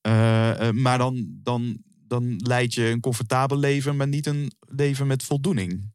Eh, 0.00 0.68
eh, 0.68 0.74
maar 0.74 0.98
dan, 0.98 1.26
dan, 1.42 1.82
dan 2.06 2.36
leid 2.36 2.74
je 2.74 2.86
een 2.88 3.00
comfortabel 3.00 3.58
leven, 3.58 3.96
maar 3.96 4.08
niet 4.08 4.26
een 4.26 4.52
leven 4.60 5.06
met 5.06 5.22
voldoening. 5.22 5.92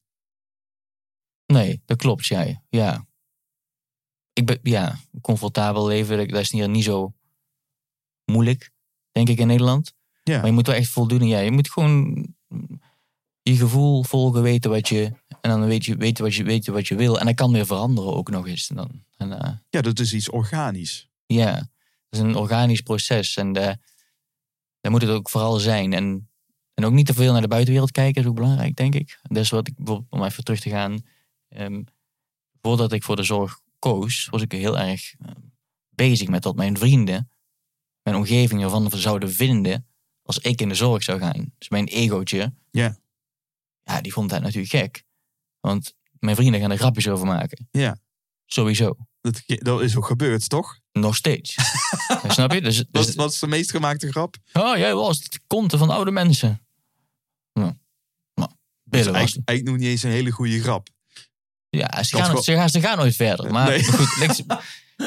nee, 1.46 1.82
dat 1.86 1.98
klopt, 1.98 2.26
ja. 2.26 2.62
Ja, 2.70 3.06
ik 4.34 4.46
ben, 4.46 4.60
ja 4.64 5.00
comfortabel 5.22 5.88
leven, 5.88 6.28
dat, 6.28 6.42
is 6.42 6.52
hier 6.52 6.70
niet 6.70 6.84
zo 6.84 7.14
moeilijk, 8.26 8.72
denk 9.12 9.30
ik, 9.30 9.40
in 9.40 9.48
Nederland. 9.48 9.94
Ja. 10.24 10.38
Maar 10.38 10.46
je 10.46 10.52
moet 10.52 10.68
wel 10.68 10.76
echt 10.76 10.90
voldoening, 10.90 11.32
ja. 11.32 11.40
Je 11.40 11.52
moet 11.52 11.72
gewoon 11.72 12.28
je 13.42 13.56
gevoel 13.56 14.04
volgen, 14.04 14.42
weten 14.42 14.70
wat 14.72 14.88
je... 14.88 15.12
En 15.42 15.50
dan 15.50 15.66
weet 15.66 15.86
je, 15.86 15.96
weten, 15.96 16.24
wat 16.24 16.36
je, 16.36 16.44
weten 16.44 16.74
wat 16.74 16.88
je 16.88 16.96
wil. 16.96 17.20
En 17.20 17.26
dat 17.26 17.36
kan 17.36 17.52
weer 17.52 17.66
veranderen 17.66 18.14
ook 18.14 18.30
nog 18.30 18.48
eens. 18.48 18.68
Dan. 18.68 19.04
En, 19.18 19.42
eh, 19.42 19.54
Ja, 19.70 19.82
dat 19.82 20.00
is 20.00 20.14
iets 20.14 20.30
organisch. 20.30 21.10
Ja, 21.26 21.54
het 21.56 21.70
is 22.10 22.20
een 22.20 22.36
organisch 22.36 22.82
proces 22.82 23.36
en 23.36 23.56
eh 23.56 23.74
daar 24.82 24.92
moet 24.92 25.02
het 25.02 25.12
ook 25.12 25.30
vooral 25.30 25.60
zijn. 25.60 25.94
En, 25.94 26.30
en 26.74 26.86
ook 26.86 26.92
niet 26.92 27.06
te 27.06 27.14
veel 27.14 27.32
naar 27.32 27.42
de 27.42 27.48
buitenwereld 27.48 27.92
kijken 27.92 28.22
is 28.22 28.28
ook 28.28 28.36
belangrijk, 28.36 28.76
denk 28.76 28.96
ik. 28.96 29.20
Dat 29.24 29.38
is 29.44 29.50
wat 29.50 29.68
ik, 29.68 29.74
om 30.10 30.24
even 30.24 30.44
terug 30.44 30.60
te 30.60 30.70
gaan. 30.70 31.02
ehm, 31.50 31.84
voordat 32.62 32.92
ik 32.92 33.04
voor 33.04 33.16
de 33.16 33.24
zorg 33.24 33.60
koos, 33.80 34.28
was 34.32 34.42
ik 34.42 34.52
heel 34.52 34.78
erg 34.78 35.14
eh, 35.20 35.32
bezig 35.90 36.28
met 36.28 36.44
wat 36.44 36.56
mijn 36.56 36.78
vrienden, 36.78 37.30
mijn 38.04 38.16
omgeving 38.16 38.64
ervan 38.64 38.92
zouden 38.92 39.32
vinden 39.32 39.88
als 40.24 40.38
ik 40.40 40.62
in 40.62 40.70
de 40.70 40.76
zorg 40.76 41.04
zou 41.04 41.20
gaan. 41.20 41.54
Dus 41.58 41.70
mijn 41.70 41.88
egootje, 41.88 42.54
Ja. 42.72 42.98
Ja, 43.90 44.02
die 44.02 44.14
vond 44.14 44.30
dat 44.30 44.42
natuurlijk 44.42 44.70
gek. 44.72 45.04
Want 45.60 45.94
mijn 46.20 46.36
vrienden 46.36 46.60
gaan 46.62 46.72
er 46.72 46.78
grapjes 46.78 47.08
over 47.08 47.26
maken. 47.26 47.68
Ja. 47.72 47.98
Sowieso. 48.46 48.96
Dat, 49.22 49.42
dat 49.46 49.82
is 49.82 49.96
ook 49.96 50.06
gebeurd, 50.06 50.50
toch? 50.50 50.80
Nog 50.92 51.16
steeds. 51.16 51.56
Snap 52.28 52.52
je? 52.54 52.62
Dus, 52.62 52.78
dus, 52.78 53.06
Wat, 53.06 53.14
wat 53.16 53.32
is 53.34 53.40
de 53.40 53.48
meest 53.48 53.72
gemaakte 53.72 54.12
grap? 54.12 54.36
Oh, 54.54 54.78
jij 54.78 54.94
was 54.96 55.18
het 55.24 55.40
konten 55.48 55.78
van 55.80 55.90
oude 55.90 56.12
mensen. 56.12 56.62
Nou, 57.54 57.74
nou 58.34 58.52
billen 58.84 59.06
was 59.06 59.16
eigenlijk, 59.16 59.34
het. 59.36 59.48
eigenlijk 59.48 59.68
nog 59.68 59.78
niet 59.78 59.88
eens 59.88 60.04
een 60.04 60.12
hele 60.12 60.32
goede 60.32 60.62
grap. 60.62 60.88
Ja, 61.70 62.04
ze 62.04 62.18
gaan, 62.18 62.44
ze, 62.44 62.54
gaan, 62.54 62.70
ze 62.70 62.82
gaan 62.82 62.98
nooit 62.98 63.16
verder. 63.16 63.52
Maar 63.52 63.68
Nee. 63.70 63.84
goed, 63.84 64.18
niks- 64.20 64.44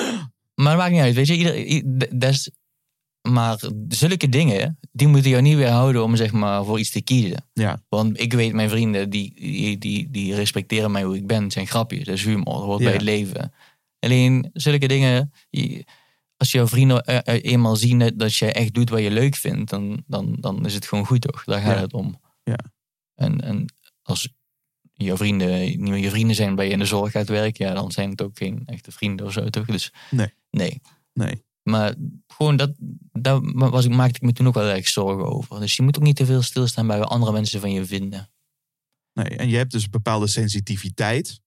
maar 0.62 0.72
dat 0.72 0.76
maakt 0.76 0.90
niet 0.92 1.00
uit. 1.00 1.14
Weet 1.14 1.26
je, 1.26 1.36
ieder, 1.36 1.58
i- 1.58 1.82
d- 1.98 2.08
dat 2.20 2.30
is, 2.32 2.50
maar 3.22 3.60
zulke 3.88 4.28
dingen, 4.28 4.78
die 4.92 5.06
moeten 5.08 5.30
jou 5.30 5.42
niet 5.42 5.56
weerhouden 5.56 6.02
om 6.04 6.16
zeg 6.16 6.32
maar 6.32 6.64
voor 6.64 6.78
iets 6.78 6.90
te 6.90 7.02
kiezen. 7.02 7.44
Ja. 7.52 7.82
Want 7.88 8.20
ik 8.20 8.32
weet, 8.32 8.52
mijn 8.52 8.68
vrienden, 8.68 9.10
die, 9.10 9.34
die, 9.34 9.78
die, 9.78 10.10
die 10.10 10.34
respecteren 10.34 10.90
mij 10.90 11.02
hoe 11.02 11.16
ik 11.16 11.26
ben. 11.26 11.42
Het 11.42 11.52
zijn 11.52 11.66
grapjes, 11.66 12.04
dat 12.04 12.14
is 12.14 12.24
humor, 12.24 12.44
dat 12.54 12.62
hoort 12.64 12.78
Ja. 12.78 12.84
bij 12.84 12.94
het 12.94 13.02
leven. 13.02 13.52
Alleen 13.98 14.50
zulke 14.52 14.88
dingen, 14.88 15.32
je- 15.50 15.84
als 16.36 16.52
jouw 16.52 16.66
vrienden 16.68 17.02
eh, 17.04 17.34
eh, 17.36 17.52
eenmaal 17.52 17.76
zien 17.76 18.12
dat- 18.16 18.34
je 18.36 18.52
echt 18.52 18.74
doet 18.74 18.90
wat 18.90 19.00
je 19.00 19.10
leuk 19.10 19.34
vindt, 19.34 19.70
dan, 19.70 20.02
dan, 20.06 20.36
dan 20.40 20.66
is 20.66 20.74
het 20.74 20.86
gewoon 20.86 21.06
goed 21.06 21.20
toch? 21.20 21.44
Daar 21.44 21.60
gaat 21.60 21.76
Ja. 21.76 21.80
het 21.82 21.92
om. 21.92 22.20
Ja. 22.42 22.58
En, 23.14 23.40
en 23.40 23.74
als 24.02 24.28
jouw 24.92 25.16
vrienden 25.16 25.60
niet 25.60 25.78
meer 25.80 25.96
je 25.96 26.10
vrienden 26.10 26.36
zijn 26.36 26.54
bij 26.54 26.66
je 26.66 26.72
in 26.72 26.78
de 26.78 26.84
zorg 26.84 27.12
gaat 27.12 27.28
werken, 27.28 27.66
ja, 27.66 27.74
dan 27.74 27.92
zijn 27.92 28.10
het 28.10 28.22
ook 28.22 28.38
geen 28.38 28.62
echte 28.66 28.92
vrienden 28.92 29.26
of 29.26 29.32
zo 29.32 29.48
toch? 29.50 29.66
Dus 29.66 29.92
Nee. 30.10 30.32
nee. 30.50 30.80
Nee. 31.12 31.44
Maar 31.62 31.94
gewoon 32.26 32.56
dat, 32.56 32.72
daar 33.12 33.40
was, 33.70 33.84
ik- 33.84 33.90
maakte 33.94 34.16
ik 34.16 34.22
me 34.22 34.32
toen 34.32 34.46
ook 34.46 34.54
wel 34.54 34.68
erg 34.68 34.88
zorgen 34.88 35.26
over. 35.32 35.60
Dus 35.60 35.76
je 35.76 35.82
moet 35.82 35.96
ook 35.96 36.02
niet 36.02 36.16
te 36.16 36.26
veel 36.26 36.42
stilstaan 36.42 36.86
bij 36.86 36.98
wat 36.98 37.08
andere 37.08 37.32
mensen 37.32 37.60
van 37.60 37.72
je 37.72 37.84
vinden. 37.86 38.30
Nee, 39.12 39.36
en 39.36 39.48
je 39.48 39.56
hebt 39.56 39.72
dus 39.72 39.84
een 39.84 39.90
bepaalde 39.90 40.26
sensitiviteit. 40.26 41.40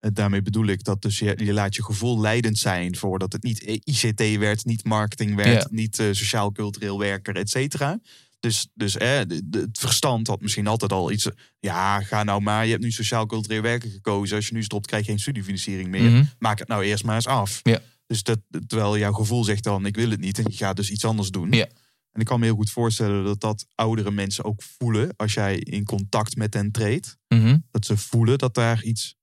En 0.00 0.14
daarmee 0.14 0.42
bedoel 0.42 0.66
ik 0.66 0.84
dat 0.84 1.02
dus 1.02 1.18
je, 1.18 1.44
je 1.44 1.52
laat 1.52 1.74
je 1.74 1.84
gevoel 1.84 2.20
leidend 2.20 2.58
zijn 2.58 2.96
voor 2.96 3.18
dat 3.18 3.32
het 3.32 3.42
niet 3.42 3.62
ICT 3.84 4.38
werd, 4.38 4.64
niet 4.64 4.84
marketing 4.84 5.34
werd, 5.34 5.62
Ja. 5.62 5.68
niet 5.70 5.98
eh, 5.98 6.06
sociaal-cultureel 6.12 6.98
werker, 6.98 7.36
et 7.36 7.50
cetera. 7.50 8.00
Dus, 8.40 8.68
dus 8.74 8.92
de- 8.92 9.36
het 9.50 9.78
verstand 9.78 10.26
had 10.26 10.40
misschien 10.40 10.66
altijd 10.66 10.92
al 10.92 11.10
iets. 11.12 11.28
Ja, 11.60 12.00
ga 12.02 12.22
nou 12.24 12.40
maar. 12.42 12.64
Je 12.64 12.70
hebt 12.70 12.82
nu 12.82 12.90
sociaal-cultureel 12.90 13.62
werker 13.62 13.90
gekozen. 13.90 14.36
Als 14.36 14.46
je 14.48 14.54
nu 14.54 14.62
stopt, 14.62 14.86
krijg 14.86 15.04
je 15.04 15.10
geen 15.10 15.20
studiefinanciering 15.20 15.88
meer. 15.88 16.10
Mhm. 16.10 16.24
Maak 16.38 16.58
het 16.58 16.68
nou 16.68 16.84
eerst 16.84 17.04
maar 17.04 17.14
eens 17.14 17.26
af. 17.26 17.60
Ja. 17.62 17.80
Dus 18.06 18.22
dat, 18.22 18.38
terwijl 18.66 18.98
jouw 18.98 19.12
gevoel 19.12 19.44
zegt 19.44 19.64
dan, 19.64 19.86
ik 19.86 19.96
wil 19.96 20.10
het 20.10 20.20
niet. 20.20 20.38
En 20.38 20.44
je 20.48 20.56
gaat 20.56 20.76
dus 20.76 20.90
iets 20.90 21.04
anders 21.04 21.30
doen. 21.30 21.52
Ja. 21.52 21.68
En 22.16 22.20
ik 22.20 22.26
kan 22.26 22.40
me 22.40 22.46
heel 22.46 22.54
goed 22.54 22.70
voorstellen 22.70 23.24
dat 23.24 23.40
dat 23.40 23.66
oudere 23.74 24.10
mensen 24.10 24.44
ook 24.44 24.62
voelen 24.62 25.16
als 25.16 25.34
jij 25.34 25.56
in 25.56 25.84
contact 25.84 26.36
met 26.36 26.54
hen 26.54 26.70
treedt. 26.70 27.16
Mhm. 27.28 27.58
Dat 27.70 27.86
ze 27.86 27.96
voelen 27.96 28.38
dat 28.38 28.54
daar 28.54 28.82
iets, 28.82 29.16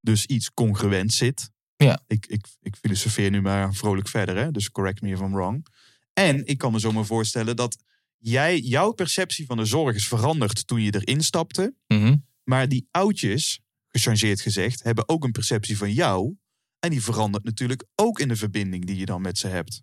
dus 0.00 0.26
iets 0.26 0.52
congruent 0.54 1.12
zit. 1.12 1.50
Ja. 1.76 2.02
Ik, 2.06 2.26
ik, 2.26 2.46
ik 2.60 2.76
filosofeer 2.76 3.30
nu 3.30 3.40
maar 3.40 3.74
vrolijk 3.74 4.08
verder, 4.08 4.36
hè? 4.36 4.50
dus 4.50 4.70
correct 4.70 5.00
me 5.00 5.10
if 5.10 5.20
I'm 5.20 5.32
wrong. 5.32 5.66
En 6.12 6.46
ik 6.46 6.58
kan 6.58 6.72
me 6.72 6.78
zomaar 6.78 7.04
voorstellen 7.04 7.56
dat 7.56 7.82
jij, 8.18 8.58
jouw 8.58 8.92
perceptie 8.92 9.46
van 9.46 9.56
de 9.56 9.64
zorg 9.64 9.96
is 9.96 10.08
veranderd 10.08 10.66
toen 10.66 10.82
je 10.82 10.94
erin 10.94 11.22
stapte. 11.22 11.74
Mhm. 11.86 12.16
Maar 12.44 12.68
die 12.68 12.88
oudjes, 12.90 13.60
gechangeerd 13.88 14.40
gezegd, 14.40 14.82
hebben 14.82 15.08
ook 15.08 15.24
een 15.24 15.32
perceptie 15.32 15.76
van 15.76 15.92
jou. 15.92 16.36
En 16.84 16.90
die 16.90 17.02
verandert 17.02 17.44
natuurlijk 17.44 17.84
ook 17.94 18.18
in 18.20 18.28
de 18.28 18.36
verbinding 18.36 18.84
die 18.84 18.96
je 18.96 19.06
dan 19.06 19.20
met 19.22 19.38
ze 19.38 19.46
hebt. 19.46 19.82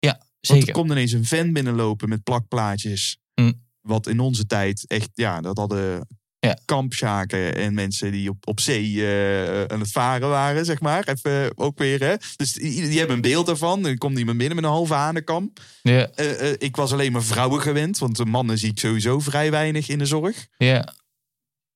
Want 0.00 0.58
Zeker. 0.60 0.68
er 0.68 0.74
komt 0.80 0.90
ineens 0.90 1.12
een 1.12 1.24
fan 1.26 1.52
binnenlopen 1.52 2.08
met 2.08 2.22
plakplaatjes. 2.22 3.18
Mm. 3.34 3.62
Wat 3.80 4.06
in 4.06 4.20
onze 4.20 4.46
tijd 4.46 4.84
echt, 4.86 5.08
ja, 5.14 5.40
dat 5.40 5.56
hadden 5.58 6.06
Ja. 6.38 6.58
kampschaken 6.64 7.54
en 7.54 7.74
mensen 7.74 8.12
die 8.12 8.28
op, 8.30 8.46
op 8.48 8.60
zee 8.60 9.06
eh, 9.06 9.64
aan 9.64 9.80
het 9.80 9.90
varen 9.90 10.28
waren, 10.28 10.64
zeg 10.64 10.80
maar. 10.80 11.08
Even 11.08 11.58
ook 11.58 11.78
weer, 11.78 12.00
hè. 12.00 12.14
Dus 12.36 12.52
die, 12.52 12.88
die 12.88 12.98
hebben 12.98 13.16
een 13.16 13.22
beeld 13.22 13.46
daarvan. 13.46 13.86
Er 13.86 13.98
komt 13.98 14.18
iemand 14.18 14.38
binnen 14.38 14.56
met 14.56 14.64
een 14.64 14.70
halve 14.70 14.94
hanenkam. 14.94 15.52
Ja, 15.82 16.08
Eh, 16.10 16.50
eh, 16.50 16.56
ik 16.58 16.76
was 16.76 16.92
alleen 16.92 17.12
maar 17.12 17.22
vrouwen 17.24 17.60
gewend, 17.60 17.98
want 17.98 18.16
de 18.16 18.24
mannen 18.24 18.58
zie 18.58 18.70
ik 18.70 18.78
sowieso 18.78 19.18
vrij 19.20 19.50
weinig 19.50 19.88
in 19.88 19.98
de 19.98 20.06
zorg. 20.06 20.46
ja. 20.58 20.94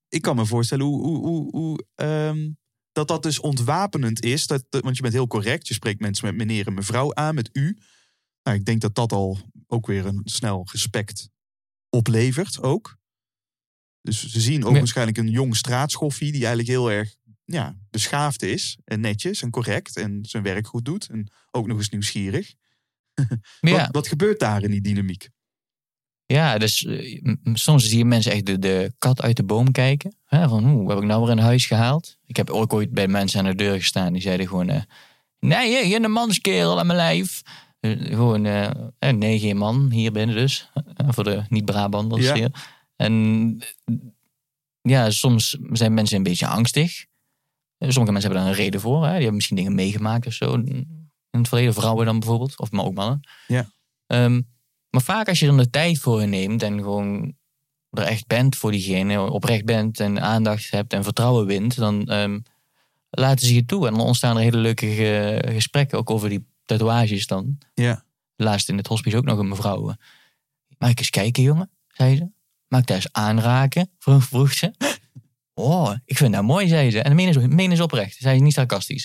Ik 0.09 0.23
kan 0.23 0.37
me 0.37 0.47
voorstellen 0.47 0.85
hoe, 0.87 1.03
hoe, 1.07 1.19
hoe, 1.27 1.51
hoe, 1.51 1.85
ehm, 1.95 2.49
dat 2.99 3.09
dat 3.09 3.23
dus 3.23 3.41
ontwapenend 3.41 4.25
is. 4.25 4.47
Dat, 4.47 4.65
want 4.69 4.97
je 4.97 5.03
bent 5.03 5.15
heel 5.15 5.27
correct. 5.27 5.69
Je 5.69 5.75
spreekt 5.75 6.01
mensen 6.01 6.27
met 6.27 6.37
meneer 6.37 6.67
en 6.67 6.75
mevrouw 6.75 7.15
aan, 7.15 7.35
met 7.35 7.49
u. 7.53 7.79
Nou, 8.43 8.57
ik 8.57 8.65
denk 8.65 8.81
dat 8.81 8.95
dat 8.95 9.13
al 9.13 9.39
ook 9.67 9.87
weer 9.87 10.07
een 10.07 10.21
snel 10.25 10.67
respect 10.73 11.31
oplevert 11.89 12.63
ook. 12.63 12.99
Dus 14.01 14.29
ze 14.29 14.41
zien 14.41 14.65
ook 14.65 14.77
waarschijnlijk 14.77 15.19
een 15.19 15.31
jong 15.31 15.57
straatschoffie... 15.57 16.33
die 16.33 16.41
eigenlijk 16.41 16.69
heel 16.69 16.91
erg 16.91 17.17
ja, 17.45 17.77
beschaafd 17.91 18.43
is 18.43 18.79
en 18.85 19.01
netjes 19.01 19.43
en 19.43 19.51
correct 19.51 19.97
en 19.97 20.19
zijn 20.23 20.43
werk 20.43 20.67
goed 20.67 20.85
doet. 20.85 21.09
En 21.09 21.33
ook 21.51 21.67
nog 21.67 21.77
eens 21.79 21.89
nieuwsgierig. 21.89 22.55
Ja, 23.61 23.77
Wat, 23.77 23.89
wat 23.91 24.09
gebeurt 24.09 24.41
daar 24.41 24.63
in 24.63 24.71
die 24.71 24.81
dynamiek? 24.81 25.29
Ja, 26.35 26.59
dus 26.59 26.85
eh, 26.85 27.23
soms 27.53 27.85
zie 27.89 27.99
je 27.99 28.05
mensen 28.05 28.33
echt 28.33 28.47
de, 28.47 28.59
de 28.59 28.93
kat 28.99 29.23
uit 29.23 29.37
de 29.37 29.45
boom 29.45 29.73
kijken. 29.73 30.17
Hè, 30.25 30.49
van, 30.49 30.65
hoe 30.65 30.89
heb 30.89 30.99
ik 30.99 31.05
nou 31.05 31.23
weer 31.23 31.31
in 31.31 31.39
huis 31.39 31.67
gehaald? 31.67 32.19
Ik 32.27 32.37
heb 32.37 32.51
ook 32.51 32.73
ooit 32.73 32.91
bij 32.91 33.09
mensen 33.09 33.39
aan 33.41 33.47
de 33.47 33.55
deur 33.55 33.77
gestaan. 33.77 34.13
Die 34.13 34.23
zeiden 34.23 34.49
gewoon, 34.49 34.69
eh, 34.69 34.83
nee, 35.41 35.89
je 35.89 36.03
een 36.05 36.11
manskerel 36.11 36.79
aan 36.79 36.87
mijn 36.87 36.99
lijf. 36.99 37.43
Eh, 37.81 37.91
gewoon, 37.91 38.43
nee, 38.99 39.39
geen 39.39 39.57
man 39.57 39.91
hier 39.91 40.13
binnen 40.13 40.37
dus. 40.37 40.71
Voor 41.09 41.25
de 41.25 41.43
niet-Brabanders 41.49 42.25
Ja. 42.25 42.35
hier. 42.35 42.51
En 42.97 43.59
ja, 44.81 45.11
soms 45.11 45.59
zijn 45.73 45.95
mensen 45.95 46.17
een 46.17 46.23
beetje 46.23 46.47
angstig. 46.47 47.07
Sommige 47.79 48.13
mensen 48.13 48.31
hebben 48.31 48.41
daar 48.41 48.51
een 48.59 48.65
reden 48.65 48.81
voor. 48.81 49.01
Hè? 49.03 49.09
Die 49.09 49.15
hebben 49.15 49.35
misschien 49.35 49.57
dingen 49.57 49.75
meegemaakt 49.75 50.27
of 50.27 50.33
zo. 50.33 50.55
In 50.55 51.09
het 51.31 51.49
verleden, 51.49 51.75
vrouwen 51.75 52.07
dan 52.07 52.19
bijvoorbeeld. 52.19 52.59
Of 52.59 52.71
maar 52.71 52.85
ook 52.85 52.95
mannen. 52.95 53.21
Ja. 53.47 53.71
Ehm, 54.07 54.41
maar 54.91 55.03
vaak 55.03 55.29
als 55.29 55.39
je 55.39 55.47
er 55.49 55.57
de 55.57 55.71
tijd 55.71 55.99
voor 55.99 56.29
neemt 56.29 56.63
en 56.63 56.79
gewoon 56.79 57.35
er 57.91 58.03
echt 58.03 58.27
bent 58.27 58.57
voor 58.57 58.71
diegene, 58.71 59.21
oprecht 59.21 59.65
bent 59.65 60.01
en 60.01 60.21
aandacht 60.21 60.71
hebt 60.71 60.93
en 60.93 61.05
vertrouwen 61.05 61.47
wint, 61.47 61.77
dan 61.77 62.07
ehm, 62.07 62.39
laten 63.11 63.47
ze 63.47 63.55
je 63.55 63.65
toe. 63.65 63.87
En 63.87 63.93
dan 63.95 64.07
ontstaan 64.07 64.37
er 64.37 64.43
hele 64.43 64.57
leuke 64.57 64.87
ge- 64.87 65.49
gesprekken, 65.53 65.99
ook 65.99 66.11
over 66.11 66.29
die 66.29 66.47
tatoeages 66.65 67.27
dan. 67.27 67.59
Ja. 67.75 68.05
Laatst 68.37 68.69
in 68.69 68.77
het 68.77 68.87
hospice 68.87 69.17
ook 69.17 69.25
nog 69.25 69.39
een 69.39 69.49
mevrouw. 69.49 69.89
eh, 69.89 69.95
Mag 70.79 70.91
ik 70.91 70.99
eens 70.99 71.11
kijken, 71.11 71.43
jongen? 71.43 71.71
zei 71.89 72.17
ze. 72.17 72.27
Mag 72.69 72.81
ik 72.81 72.87
daar 72.87 72.97
eens 72.97 73.13
aanraken? 73.13 73.91
Vroeg, 73.99 74.25
vroeg 74.25 74.53
ze. 74.53 74.73
Oh, 75.55 75.93
ik 76.05 76.17
vind 76.17 76.33
dat 76.35 76.43
mooi, 76.43 76.69
zei 76.69 76.91
ze. 76.91 77.01
En 77.03 77.15
meen 77.17 77.29
is, 77.29 77.37
meen 77.37 77.73
is 77.73 77.81
oprecht. 77.81 78.17
Zei 78.19 78.37
ze 78.37 78.43
niet 78.43 78.53
sarcastisch. 78.53 79.05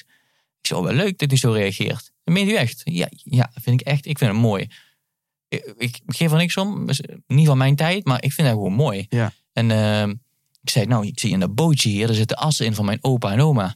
Ik 0.59 0.67
zei, 0.67 0.79
oh, 0.79 0.85
wel 0.85 0.95
leuk 0.95 1.17
dat 1.17 1.31
u 1.31 1.37
zo 1.37 1.51
reageert. 1.51 2.11
Dat 2.23 2.33
meent 2.33 2.49
u 2.49 2.55
echt? 2.55 2.81
Ja, 2.83 3.07
ja, 3.11 3.51
vind 3.61 3.81
ik 3.81 3.87
echt. 3.87 4.05
Ik 4.05 4.17
vind 4.17 4.31
het 4.31 4.39
mooi. 4.41 4.67
Ik, 5.77 5.99
geef 6.05 6.31
er 6.31 6.37
niks 6.37 6.57
om. 6.57 6.89
Niet 7.27 7.47
van 7.47 7.57
mijn 7.57 7.75
tijd, 7.75 8.05
maar 8.05 8.23
ik 8.23 8.33
vind 8.33 8.47
dat 8.47 8.55
gewoon 8.57 8.73
mooi. 8.73 9.05
Ja. 9.09 9.31
En 9.53 9.71
ehm, 9.71 10.09
ik 10.61 10.69
zei, 10.69 10.85
nou, 10.85 11.07
ik 11.07 11.19
zie 11.19 11.31
in 11.31 11.39
dat 11.39 11.55
bootje 11.55 11.89
hier, 11.89 12.09
er 12.09 12.15
zitten 12.15 12.37
assen 12.37 12.65
in 12.65 12.73
van 12.75 12.85
mijn 12.85 12.97
opa 13.01 13.31
en 13.31 13.39
oma. 13.41 13.75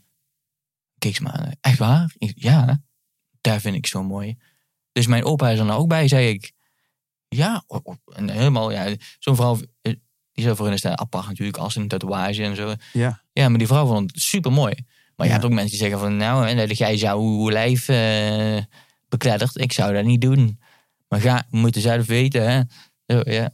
Keek 0.98 1.16
ze 1.16 1.24
me 1.24 1.32
aan. 1.32 1.52
Echt 1.62 1.78
waar? 1.78 2.14
Ja, 2.18 2.82
daar 3.42 3.60
vind 3.60 3.76
ik 3.76 3.88
zo 3.88 4.04
mooi. 4.04 4.38
Dus 4.92 5.08
mijn 5.08 5.24
opa 5.24 5.50
is 5.50 5.60
er 5.60 5.66
nou 5.66 5.80
ook 5.80 5.88
bij, 5.88 6.08
zei 6.08 6.28
ik. 6.30 6.52
Ja, 7.28 7.64
en 8.16 8.30
helemaal, 8.30 8.72
ja. 8.72 8.96
Zo'n 9.20 9.36
vrouw, 9.36 9.58
eh, 9.82 9.94
die 10.34 10.44
zou 10.44 10.56
voor 10.56 10.68
hen 10.68 10.78
staan 10.78 11.00
apart 11.00 11.28
natuurlijk, 11.28 11.58
als 11.58 11.76
een 11.76 11.88
tatoeage 11.88 12.44
en 12.44 12.56
zo. 12.56 12.74
Ja. 12.94 13.22
Ja, 13.34 13.50
maar 13.50 13.58
die 13.58 13.68
vrouw 13.68 13.88
vond 13.88 14.12
het 14.12 14.22
super 14.22 14.52
mooi. 14.52 14.74
Maar 15.16 15.26
je 15.26 15.34
Ja. 15.34 15.40
hebt 15.40 15.46
ook 15.46 15.52
mensen 15.52 15.70
die 15.70 15.80
zeggen 15.80 16.00
van, 16.00 16.18
nou, 16.18 16.48
en 16.48 16.68
dat 16.68 16.78
jij 16.78 16.96
jouw 16.96 17.50
lijf 17.52 17.86
bekleddert. 19.10 19.58
Ik 19.58 19.72
zou 19.72 19.94
dat 19.94 20.06
niet 20.06 20.22
doen. 20.22 20.60
Maar 21.08 21.22
ga, 21.22 21.48
we 21.50 21.58
moeten 21.58 21.82
zelf 21.82 22.06
weten, 22.06 22.52
hè. 22.52 22.62
Zo, 23.06 23.32
ja. 23.32 23.52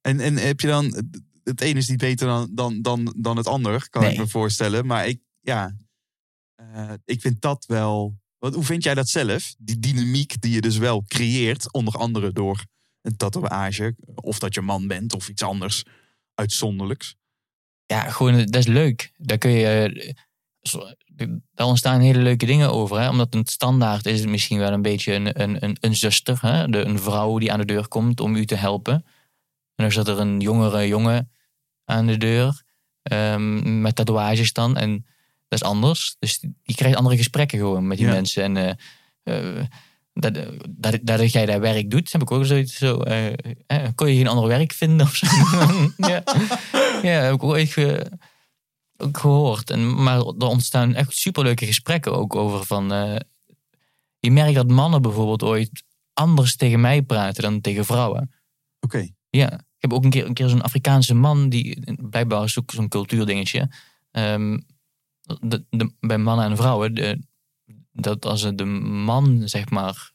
En, 0.00 0.20
en 0.20 0.36
heb 0.36 0.60
je 0.60 0.66
dan, 0.66 1.10
het 1.44 1.60
ene 1.60 1.78
is 1.78 1.88
niet 1.88 1.98
beter 1.98 2.26
dan, 2.26 2.50
dan, 2.54 2.82
dan, 2.82 3.14
dan 3.16 3.36
het 3.36 3.46
ander, 3.46 3.88
kan 3.88 4.04
ik 4.04 4.18
me 4.18 4.26
voorstellen. 4.26 4.86
Maar 4.86 5.06
ik, 5.06 5.20
ja, 5.40 5.76
eh, 6.54 6.92
ik 7.04 7.20
vind 7.20 7.40
dat 7.40 7.64
wel. 7.66 8.20
Wat, 8.38 8.54
hoe 8.54 8.64
vind 8.64 8.84
jij 8.84 8.94
dat 8.94 9.08
zelf? 9.08 9.54
Die 9.58 9.78
dynamiek 9.78 10.40
die 10.40 10.52
je 10.52 10.60
dus 10.60 10.76
wel 10.76 11.04
creëert, 11.06 11.72
onder 11.72 11.94
andere 11.94 12.32
door 12.32 12.64
een 13.00 13.16
tatoeage, 13.16 13.96
of 14.14 14.38
dat 14.38 14.54
je 14.54 14.60
man 14.60 14.86
bent 14.86 15.14
of 15.14 15.28
iets 15.28 15.42
anders 15.42 15.84
uitzonderlijks. 16.34 17.16
ja, 17.86 18.10
gewoon, 18.10 18.36
dat 18.36 18.56
is 18.56 18.66
leuk. 18.66 19.12
Daar 19.16 19.38
kun 19.38 19.50
je, 19.50 20.14
daar 21.54 21.66
ontstaan 21.66 22.00
hele 22.00 22.18
leuke 22.18 22.46
dingen 22.46 22.72
over. 22.72 23.00
Hè? 23.00 23.08
Omdat 23.08 23.34
een 23.34 23.46
standaard 23.46 24.06
is 24.06 24.20
het 24.20 24.28
misschien 24.28 24.58
wel 24.58 24.72
een 24.72 24.82
beetje 24.82 25.14
een, 25.14 25.42
een, 25.42 25.64
een, 25.64 25.76
een 25.80 25.96
zuster. 25.96 26.38
Hè? 26.40 26.68
De, 26.68 26.78
een 26.78 26.98
vrouw 26.98 27.38
die 27.38 27.52
aan 27.52 27.58
de 27.58 27.64
deur 27.64 27.88
komt 27.88 28.20
om 28.20 28.34
u 28.36 28.44
te 28.46 28.54
helpen. 28.54 28.92
En 29.74 29.84
dan 29.88 29.92
zit 29.92 30.08
er 30.08 30.18
een 30.20 30.40
jongere 30.40 30.86
jongen 30.88 31.30
aan 31.84 32.06
de 32.06 32.16
deur. 32.16 32.62
ehm, 33.02 33.80
met 33.80 33.94
tatoeages 33.96 34.52
dan. 34.52 34.76
En 34.76 35.06
dat 35.48 35.60
is 35.60 35.66
anders. 35.68 36.16
Dus 36.18 36.44
je 36.62 36.74
krijgt 36.74 36.96
andere 36.96 37.16
gesprekken 37.16 37.58
gewoon 37.58 37.86
met 37.86 37.96
die 37.98 38.06
Ja. 38.06 38.12
mensen. 38.12 38.42
En 38.42 38.56
eh, 38.56 39.58
eh, 39.58 39.64
dat, 40.14 40.34
dat, 40.70 40.98
dat 41.02 41.32
jij 41.32 41.46
dat 41.46 41.60
werk 41.60 41.90
doet, 41.90 42.12
heb 42.12 42.22
ik 42.22 42.30
ook 42.30 42.44
zoiets 42.46 42.76
zo. 42.76 43.00
eh, 43.00 43.32
kon 43.94 44.08
je 44.10 44.16
geen 44.16 44.28
ander 44.28 44.46
werk 44.48 44.72
vinden 44.72 45.06
of 45.06 45.14
zo? 45.16 45.26
ja. 46.08 46.22
ja, 47.02 47.08
heb 47.20 47.34
ik 47.34 47.42
ooit 47.42 47.68
ge- 47.72 48.10
gehoord. 49.12 49.70
En, 49.70 50.02
maar 50.02 50.18
er 50.18 50.46
ontstaan 50.46 50.94
echt 50.94 51.16
superleuke 51.16 51.66
gesprekken 51.66 52.12
ook 52.16 52.34
over 52.34 52.64
van... 52.66 52.92
eh, 52.92 53.16
je 54.18 54.30
merkt 54.30 54.54
dat 54.54 54.70
mannen 54.70 55.02
bijvoorbeeld 55.02 55.42
ooit 55.42 55.84
anders 56.12 56.56
tegen 56.56 56.80
mij 56.80 57.02
praten 57.02 57.42
dan 57.42 57.60
tegen 57.60 57.84
vrouwen. 57.84 58.32
Oké, 58.80 59.08
Ja, 59.30 59.52
ik 59.52 59.60
heb 59.78 59.92
ook 59.92 60.04
een 60.04 60.10
keer, 60.10 60.26
een 60.26 60.34
keer 60.34 60.48
zo'n 60.48 60.62
Afrikaanse 60.62 61.14
man, 61.14 61.48
die 61.48 61.94
blijkbaar 62.08 62.44
is 62.44 62.58
ook 62.58 62.70
zo'n 62.70 62.88
cultuurdingetje. 62.88 63.70
Ehm, 64.10 64.58
de, 65.40 65.64
de, 65.70 65.94
bij 66.00 66.18
mannen 66.18 66.44
en 66.46 66.56
vrouwen, 66.56 66.94
de, 66.94 67.22
dat 67.92 68.24
als 68.26 68.40
de 68.54 68.64
man 68.64 69.48
zeg 69.48 69.70
maar 69.70 70.12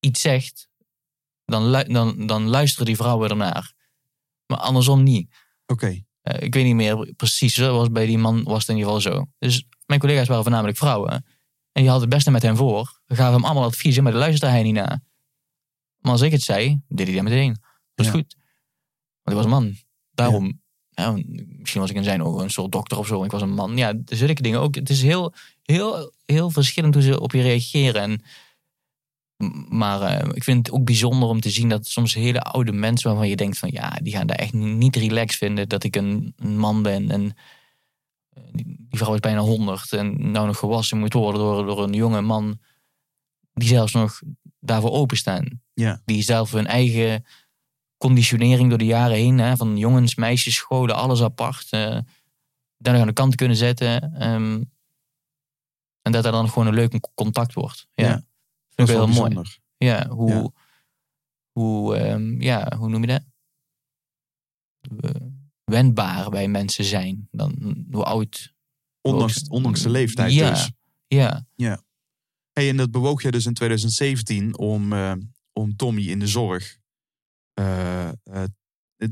iets 0.00 0.20
zegt, 0.20 0.68
dan, 1.44 1.84
dan, 1.88 2.26
dan 2.26 2.48
luisteren 2.48 2.86
die 2.86 2.96
vrouwen 2.96 3.30
ernaar. 3.30 3.72
Maar 4.46 4.58
andersom 4.58 5.02
niet. 5.02 5.34
oké. 5.66 6.04
Eh, 6.22 6.42
ik 6.42 6.54
weet 6.54 6.64
niet 6.64 6.74
meer 6.74 7.12
precies, 7.16 7.56
was 7.56 7.90
bij 7.90 8.06
die 8.06 8.18
man 8.18 8.42
was 8.42 8.60
het 8.60 8.68
in 8.68 8.76
ieder 8.76 8.92
geval 8.92 9.12
zo. 9.12 9.26
Dus 9.38 9.64
mijn 9.86 10.00
collega's 10.00 10.28
waren 10.28 10.42
voornamelijk 10.42 10.78
vrouwen. 10.78 11.10
En 11.72 11.82
die 11.82 11.90
hadden 11.90 12.00
het 12.08 12.14
beste 12.16 12.30
met 12.30 12.42
hem 12.42 12.56
voor. 12.56 13.00
We 13.06 13.14
gaven 13.16 13.34
hem 13.34 13.44
allemaal 13.44 13.64
adviezen, 13.64 14.02
maar 14.02 14.12
daar 14.12 14.20
luisterde 14.20 14.54
hij 14.54 14.62
niet 14.62 14.74
naar. 14.74 15.00
Maar 15.98 16.12
als 16.12 16.20
ik 16.20 16.32
het 16.32 16.42
zei, 16.42 16.80
deed 16.88 17.06
hij 17.06 17.14
dat 17.16 17.24
meteen. 17.24 17.56
Dat 17.94 18.06
is 18.06 18.12
Ja. 18.12 18.18
goed. 18.18 18.36
Want 19.22 19.36
ik 19.38 19.44
was 19.44 19.44
een 19.44 19.50
man. 19.50 19.76
Daarom, 20.10 20.60
ja, 20.90 21.12
misschien 21.58 21.80
was 21.80 21.90
ik 21.90 21.96
in 21.96 22.04
zijn 22.04 22.22
ogen 22.22 22.42
een 22.42 22.50
soort 22.50 22.72
dokter 22.72 22.98
of 22.98 23.06
zo. 23.06 23.24
Ik 23.24 23.30
was 23.30 23.42
een 23.42 23.54
man. 23.54 23.76
Ja, 23.76 23.94
zulke 24.04 24.42
dingen 24.42 24.60
ook. 24.60 24.74
Het 24.74 24.90
is 24.90 25.02
heel, 25.02 25.34
heel, 25.62 26.12
heel 26.24 26.50
verschillend 26.50 26.94
hoe 26.94 27.02
ze 27.02 27.20
op 27.20 27.32
je 27.32 27.42
reageren. 27.42 28.02
En, 28.02 28.22
maar 29.68 30.02
eh, 30.02 30.28
ik 30.32 30.44
vind 30.44 30.66
het 30.66 30.76
ook 30.76 30.84
bijzonder 30.84 31.28
om 31.28 31.40
te 31.40 31.50
zien 31.50 31.68
dat 31.68 31.86
soms 31.86 32.14
hele 32.14 32.40
oude 32.40 32.72
mensen 32.72 33.10
waarvan 33.10 33.28
je 33.28 33.36
denkt 33.36 33.58
van 33.58 33.70
ja, 33.72 33.98
die 34.02 34.12
gaan 34.12 34.26
daar 34.26 34.36
echt 34.36 34.52
niet 34.52 34.96
relaxed 34.96 35.38
vinden 35.38 35.68
dat 35.68 35.84
ik 35.84 35.96
een, 35.96 36.32
een 36.36 36.58
man 36.58 36.82
ben. 36.82 37.10
En 37.10 37.36
eh, 38.28 38.42
die, 38.52 38.64
die 38.78 38.98
vrouw 38.98 39.14
is 39.14 39.20
bijna 39.20 39.40
honderd 39.40 39.92
en 39.92 40.30
nou 40.30 40.46
nog 40.46 40.58
gewassen 40.58 40.98
moet 40.98 41.12
worden 41.12 41.40
door, 41.40 41.66
door 41.66 41.82
een 41.82 41.92
jonge 41.92 42.20
man 42.20 42.58
die 43.52 43.68
zelfs 43.68 43.92
nog 43.92 44.20
daarvoor 44.60 44.92
openstaan. 44.92 45.62
Ja. 45.74 46.00
Die 46.04 46.22
zelf 46.22 46.50
hun 46.50 46.66
eigen 46.66 47.24
conditionering 47.96 48.68
door 48.68 48.78
de 48.78 48.84
jaren 48.84 49.16
heen, 49.16 49.38
hè, 49.38 49.56
van 49.56 49.76
jongens, 49.76 50.14
meisjes, 50.14 50.54
scholen, 50.54 50.94
alles 50.94 51.22
apart, 51.22 51.66
eh 51.70 51.98
daar 52.82 52.92
nog 52.92 53.02
aan 53.02 53.08
de 53.08 53.12
kant 53.12 53.34
kunnen 53.34 53.56
zetten. 53.56 54.14
ehm, 54.14 54.62
en 56.02 56.12
dat 56.12 56.24
er 56.24 56.32
dan 56.32 56.48
gewoon 56.48 56.66
een 56.66 56.74
leuk 56.74 57.08
contact 57.14 57.54
wordt. 57.54 57.86
Ja. 57.94 58.06
Ja, 58.06 58.24
Vind 58.86 58.98
ik 58.98 59.04
Dat 59.06 59.08
is 59.08 59.16
wel 59.16 59.26
heel 59.26 59.34
mooi. 59.34 59.46
Ja, 59.76 60.08
hoe, 60.08 60.30
Ja. 60.30 60.50
Hoe, 61.52 61.96
ehm, 61.96 62.40
ja, 62.40 62.76
hoe 62.76 62.88
noem 62.88 63.00
je 63.00 63.06
dat? 63.06 63.22
Wendbaar 65.64 66.30
bij 66.30 66.48
mensen 66.48 66.84
zijn. 66.84 67.28
Dan 67.30 67.84
hoe 67.90 68.04
oud. 68.04 68.54
Ondanks, 69.00 69.48
ondanks 69.48 69.82
de 69.82 69.90
leeftijd 69.90 70.32
Ja. 70.32 70.50
dus. 70.50 70.70
Ja, 71.06 71.46
Hey, 72.52 72.68
en 72.68 72.76
dat 72.76 72.90
bewoog 72.90 73.22
je 73.22 73.30
dus 73.30 73.46
in 73.46 73.54
2017 73.54 74.58
om, 74.58 74.92
eh, 74.92 75.12
om 75.52 75.76
Tommy 75.76 76.02
in 76.02 76.18
de 76.18 76.26
zorg 76.26 76.78
eh, 77.52 78.08
eh, 78.08 78.44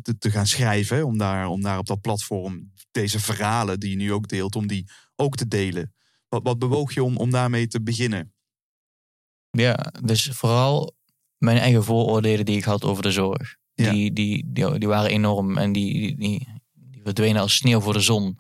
te, 0.03 0.19
te 0.19 0.31
gaan 0.31 0.47
schrijven. 0.47 1.07
Om 1.07 1.19
daar, 1.19 1.47
om 1.47 1.63
daar 1.63 1.79
op 1.79 1.87
dat 1.87 2.01
platform 2.01 2.73
deze 2.91 3.21
verhalen 3.21 3.81
die 3.81 3.91
je 3.91 3.97
nu 3.97 4.13
ook 4.13 4.29
deelt, 4.29 4.57
om 4.57 4.67
die 4.67 4.91
ook 5.17 5.37
te 5.37 5.49
delen. 5.49 5.95
Wat, 6.29 6.43
wat 6.43 6.59
bewoog 6.59 6.95
je 6.95 7.03
om, 7.03 7.17
om 7.17 7.31
daarmee 7.31 7.67
te 7.67 7.83
beginnen? 7.83 8.33
Ja, 9.51 9.93
dus 10.03 10.31
vooral 10.33 10.95
mijn 11.39 11.59
eigen 11.59 11.85
vooroordelen 11.85 12.45
die 12.45 12.57
ik 12.57 12.65
had 12.65 12.85
over 12.85 13.03
de 13.03 13.11
zorg. 13.11 13.57
Ja. 13.75 13.91
Die, 13.91 14.13
die, 14.13 14.45
die, 14.47 14.79
die 14.79 14.89
waren 14.89 15.11
enorm 15.11 15.57
en 15.57 15.73
die, 15.73 15.93
die, 15.93 16.17
die, 16.17 16.49
die 16.73 17.03
verdwenen 17.03 17.43
als 17.43 17.57
sneeuw 17.57 17.81
voor 17.81 17.93
de 17.93 18.01
zon. 18.01 18.39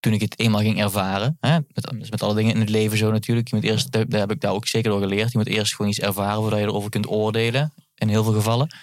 Toen 0.00 0.12
ik 0.12 0.20
het 0.20 0.38
eenmaal 0.38 0.60
ging 0.60 0.80
ervaren. 0.80 1.36
Hè? 1.40 1.58
Met, 1.72 1.92
is 2.00 2.10
met 2.10 2.22
alle 2.22 2.34
dingen 2.34 2.54
in 2.54 2.60
het 2.60 2.68
leven 2.68 2.98
zo 2.98 3.10
natuurlijk. 3.10 3.48
Je 3.48 3.56
moet 3.56 3.64
eerst, 3.64 3.92
daar 3.92 4.20
heb 4.20 4.30
ik 4.30 4.40
daar 4.40 4.52
ook 4.52 4.66
zeker 4.66 4.90
door 4.90 5.00
geleerd. 5.00 5.32
Je 5.32 5.38
moet 5.38 5.46
eerst 5.46 5.74
gewoon 5.74 5.90
iets 5.90 6.00
ervaren 6.00 6.40
voordat 6.40 6.58
je 6.58 6.64
erover 6.64 6.90
kunt 6.90 7.08
oordelen. 7.10 7.72
In 7.94 8.08
heel 8.08 8.24
veel 8.24 8.32
gevallen. 8.32 8.74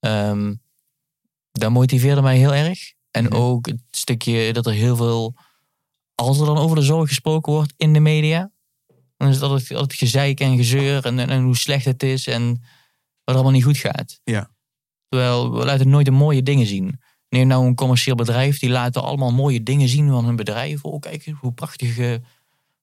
Ehm, 0.00 0.54
dat 1.52 1.70
motiveerde 1.70 2.22
mij 2.22 2.36
heel 2.36 2.54
erg. 2.54 2.92
En 3.10 3.24
Mhm. 3.24 3.34
ook 3.34 3.66
het 3.66 3.80
stukje 3.90 4.52
dat 4.52 4.66
er 4.66 4.72
heel 4.72 4.96
veel... 4.96 5.34
Als 6.14 6.40
er 6.40 6.46
dan 6.46 6.58
over 6.58 6.76
de 6.76 6.82
zorg 6.82 7.08
gesproken 7.08 7.52
wordt 7.52 7.74
in 7.76 7.92
de 7.92 8.00
media... 8.00 8.50
dan 9.18 9.28
is 9.28 9.34
het 9.34 9.44
altijd, 9.44 9.72
altijd 9.72 9.98
gezeik 9.98 10.40
en 10.40 10.56
gezeur 10.56 11.04
en, 11.04 11.18
en, 11.18 11.30
en 11.30 11.42
hoe 11.42 11.56
slecht 11.56 11.84
het 11.84 12.02
is... 12.02 12.26
en 12.26 12.48
wat 12.48 12.60
er 13.24 13.34
allemaal 13.34 13.52
niet 13.52 13.64
goed 13.64 13.76
gaat. 13.76 14.20
Ja. 14.24 14.50
Terwijl 15.08 15.52
we 15.52 15.64
laten 15.64 15.88
nooit 15.88 16.04
de 16.04 16.10
mooie 16.10 16.42
dingen 16.42 16.66
zien. 16.66 17.00
Neem 17.28 17.46
nou 17.46 17.66
een 17.66 17.74
commercieel 17.74 18.16
bedrijf, 18.16 18.58
die 18.58 18.70
laten 18.70 19.02
allemaal 19.02 19.32
mooie 19.32 19.62
dingen 19.62 19.88
zien 19.88 20.08
van 20.08 20.24
hun 20.24 20.36
bedrijf. 20.36 20.84
Oh, 20.84 21.00
kijk 21.00 21.32
hoe 21.40 21.52
prachtige 21.52 22.22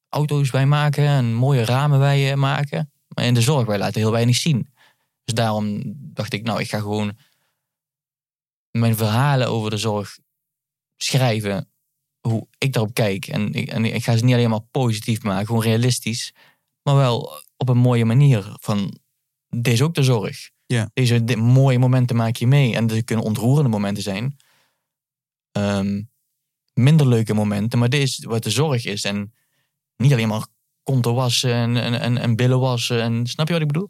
auto's 0.10 0.52
wij 0.52 0.66
maken 0.66 1.06
en 1.08 1.34
mooie 1.34 1.66
ramen 1.66 2.00
wij 2.00 2.32
eh, 2.32 2.38
maken. 2.38 2.92
Maar 3.08 3.26
in 3.26 3.34
de 3.34 3.42
zorg, 3.42 3.66
wij 3.66 3.78
laten 3.78 4.02
heel 4.02 4.12
weinig 4.12 4.36
zien. 4.36 4.70
Dus 5.24 5.34
daarom 5.34 5.82
dacht 5.96 6.34
ik, 6.34 6.44
nou, 6.44 6.60
ik 6.60 6.70
ga 6.70 6.80
gewoon 6.80 7.18
mijn 8.72 8.96
verhalen 8.96 9.48
over 9.48 9.70
de 9.70 9.78
zorg 9.78 10.18
schrijven. 10.98 11.70
Hoe 12.28 12.48
ik 12.58 12.74
daarop 12.74 12.94
kijk. 12.94 13.28
En 13.28 13.54
ik, 13.54 13.68
en 13.70 13.86
ik 13.86 14.04
ga 14.04 14.18
ze 14.18 14.26
niet 14.26 14.34
alleen 14.36 14.50
maar 14.50 14.62
positief 14.72 15.24
maken, 15.24 15.46
gewoon 15.46 15.62
realistisch. 15.62 16.34
Maar 16.84 16.96
wel 16.96 17.32
op 17.58 17.70
een 17.70 17.78
mooie 17.78 18.06
manier. 18.06 18.56
Van, 18.60 18.98
dit 19.50 19.74
is 19.74 19.82
ook 19.82 19.94
de 19.94 20.04
zorg. 20.04 20.50
Ja. 20.66 20.90
Deze 20.94 21.24
di- 21.24 21.36
mooie 21.36 21.80
momenten 21.80 22.16
maak 22.16 22.36
je 22.36 22.48
mee. 22.48 22.76
En 22.76 22.90
er 22.90 23.04
kunnen 23.04 23.26
ontroerende 23.26 23.70
momenten 23.70 24.04
zijn. 24.04 24.36
Ehm, 25.52 26.02
minder 26.74 27.08
leuke 27.08 27.34
momenten, 27.34 27.80
maar 27.80 27.90
dit 27.90 28.02
is 28.02 28.24
wat 28.28 28.44
de 28.44 28.50
zorg 28.50 28.86
is. 28.86 29.04
En 29.04 29.34
niet 29.98 30.12
alleen 30.14 30.28
maar 30.28 30.48
konten 30.84 31.14
wassen 31.14 31.54
en, 31.54 31.76
en, 31.78 32.00
en, 32.00 32.18
en 32.18 32.36
billen 32.36 32.60
wassen. 32.60 33.02
En, 33.02 33.28
snap 33.28 33.48
je 33.48 33.54
wat 33.54 33.62
ik 33.62 33.68
bedoel? 33.68 33.90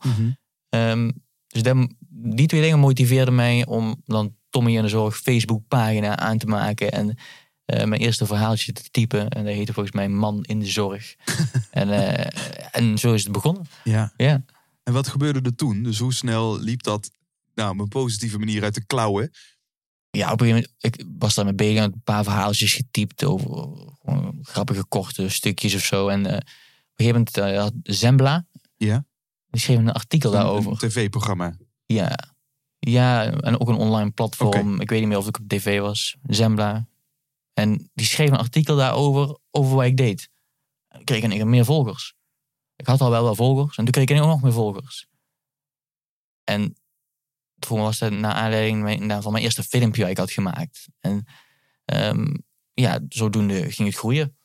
Ehm, 0.70 1.12
dus 1.48 1.62
dat- 1.64 1.88
die 2.10 2.48
twee 2.48 2.62
dingen 2.62 2.80
motiveerden 2.80 3.36
mij 3.36 3.66
om 3.66 4.02
dan 4.06 4.36
Tommy 4.50 4.76
in 4.76 4.82
de 4.82 4.88
Zorg 4.88 5.18
Facebookpagina 5.18 6.18
aan 6.18 6.38
te 6.38 6.46
maken. 6.46 6.92
En 6.92 7.18
eh, 7.66 7.86
mijn 7.86 8.02
eerste 8.02 8.26
verhaaltje 8.26 8.72
te 8.72 8.84
typen. 8.92 9.30
En 9.30 9.46
dat 9.46 9.54
heette 9.54 9.74
volgens 9.74 9.96
mij 9.96 10.10
Man 10.10 10.44
in 10.44 10.60
de 10.60 10.66
Zorg. 10.66 11.16
en, 11.72 11.90
eh, 11.90 12.30
en 12.72 12.98
zo 12.98 13.14
is 13.14 13.24
het 13.24 13.32
begonnen. 13.32 13.66
Ja. 13.84 14.14
Ja. 14.18 14.44
En 14.84 14.94
wat 14.94 15.08
gebeurde 15.08 15.42
er 15.42 15.56
toen? 15.56 15.84
Dus 15.84 16.00
hoe 16.00 16.14
snel 16.14 16.60
liep 16.60 16.84
dat 16.84 17.12
nou, 17.56 17.72
op 17.74 17.80
een 17.80 17.88
positieve 17.88 18.38
manier 18.38 18.64
uit 18.64 18.74
de 18.74 18.86
klauwen? 18.86 19.32
ja, 20.10 20.32
op 20.32 20.42
een 20.42 20.48
gegeven 20.48 20.70
moment, 20.82 21.00
ik 21.00 21.06
was 21.20 21.34
daar 21.36 21.46
mee 21.46 21.54
bezig, 21.54 21.84
een 21.84 22.02
paar 22.04 22.24
verhaaltjes 22.24 22.74
getypt 22.74 23.24
over 23.24 23.50
gewoon 24.04 24.40
grappige 24.42 24.86
korte 24.86 25.30
stukjes 25.30 25.76
of 25.76 25.82
zo. 25.82 26.08
En 26.08 26.26
eh, 26.26 26.34
op 26.36 26.42
een 26.96 27.06
gegeven 27.06 27.26
moment 27.36 27.58
had 27.62 27.74
Zembla, 27.84 28.46
Ja. 28.78 29.06
die 29.50 29.62
schreef 29.62 29.78
een 29.78 29.92
artikel 29.92 30.34
Een 30.34 30.38
daarover. 30.40 30.78
tv-programma. 30.78 31.58
Ja. 31.86 32.18
ja, 32.80 33.32
en 33.32 33.60
ook 33.60 33.70
een 33.70 33.76
online 33.76 34.12
platform. 34.12 34.82
Ik 34.82 34.90
weet 34.90 35.00
niet 35.00 35.08
meer 35.08 35.18
of 35.18 35.28
ik 35.28 35.38
op 35.40 35.48
tv 35.48 35.80
was. 35.80 36.16
Zembla. 36.24 36.88
En 37.56 37.90
die 37.94 38.06
schreef 38.06 38.30
een 38.30 38.38
artikel 38.38 38.76
daarover, 38.76 39.38
over 39.52 39.76
wat 39.76 39.86
ik 39.86 39.98
deed. 39.98 40.30
En 40.88 41.04
kreeg 41.04 41.24
ik 41.24 41.46
meer 41.46 41.66
volgers. 41.66 42.14
Ik 42.76 42.86
had 42.88 43.02
al 43.02 43.10
wel 43.10 43.24
wel 43.24 43.36
volgers. 43.36 43.78
En 43.78 43.84
toen 43.84 43.94
kreeg 43.94 44.18
ik 44.18 44.24
ook 44.24 44.28
nog 44.30 44.42
meer 44.42 44.52
volgers. 44.52 45.08
En 46.44 46.76
toen 47.60 47.80
was 47.80 47.98
dat 47.98 48.12
naar 48.12 48.34
aanleiding 48.34 49.06
nou, 49.06 49.22
van 49.22 49.32
mijn 49.32 49.44
eerste 49.44 49.64
filmpje 49.64 50.02
dat 50.02 50.12
ik 50.12 50.18
had 50.18 50.32
gemaakt. 50.32 50.88
En 51.00 51.26
ehm, 51.86 52.34
ja, 52.74 53.00
zodoende 53.10 53.72
ging 53.72 53.88
het 53.88 53.98
groeien. 53.98 54.38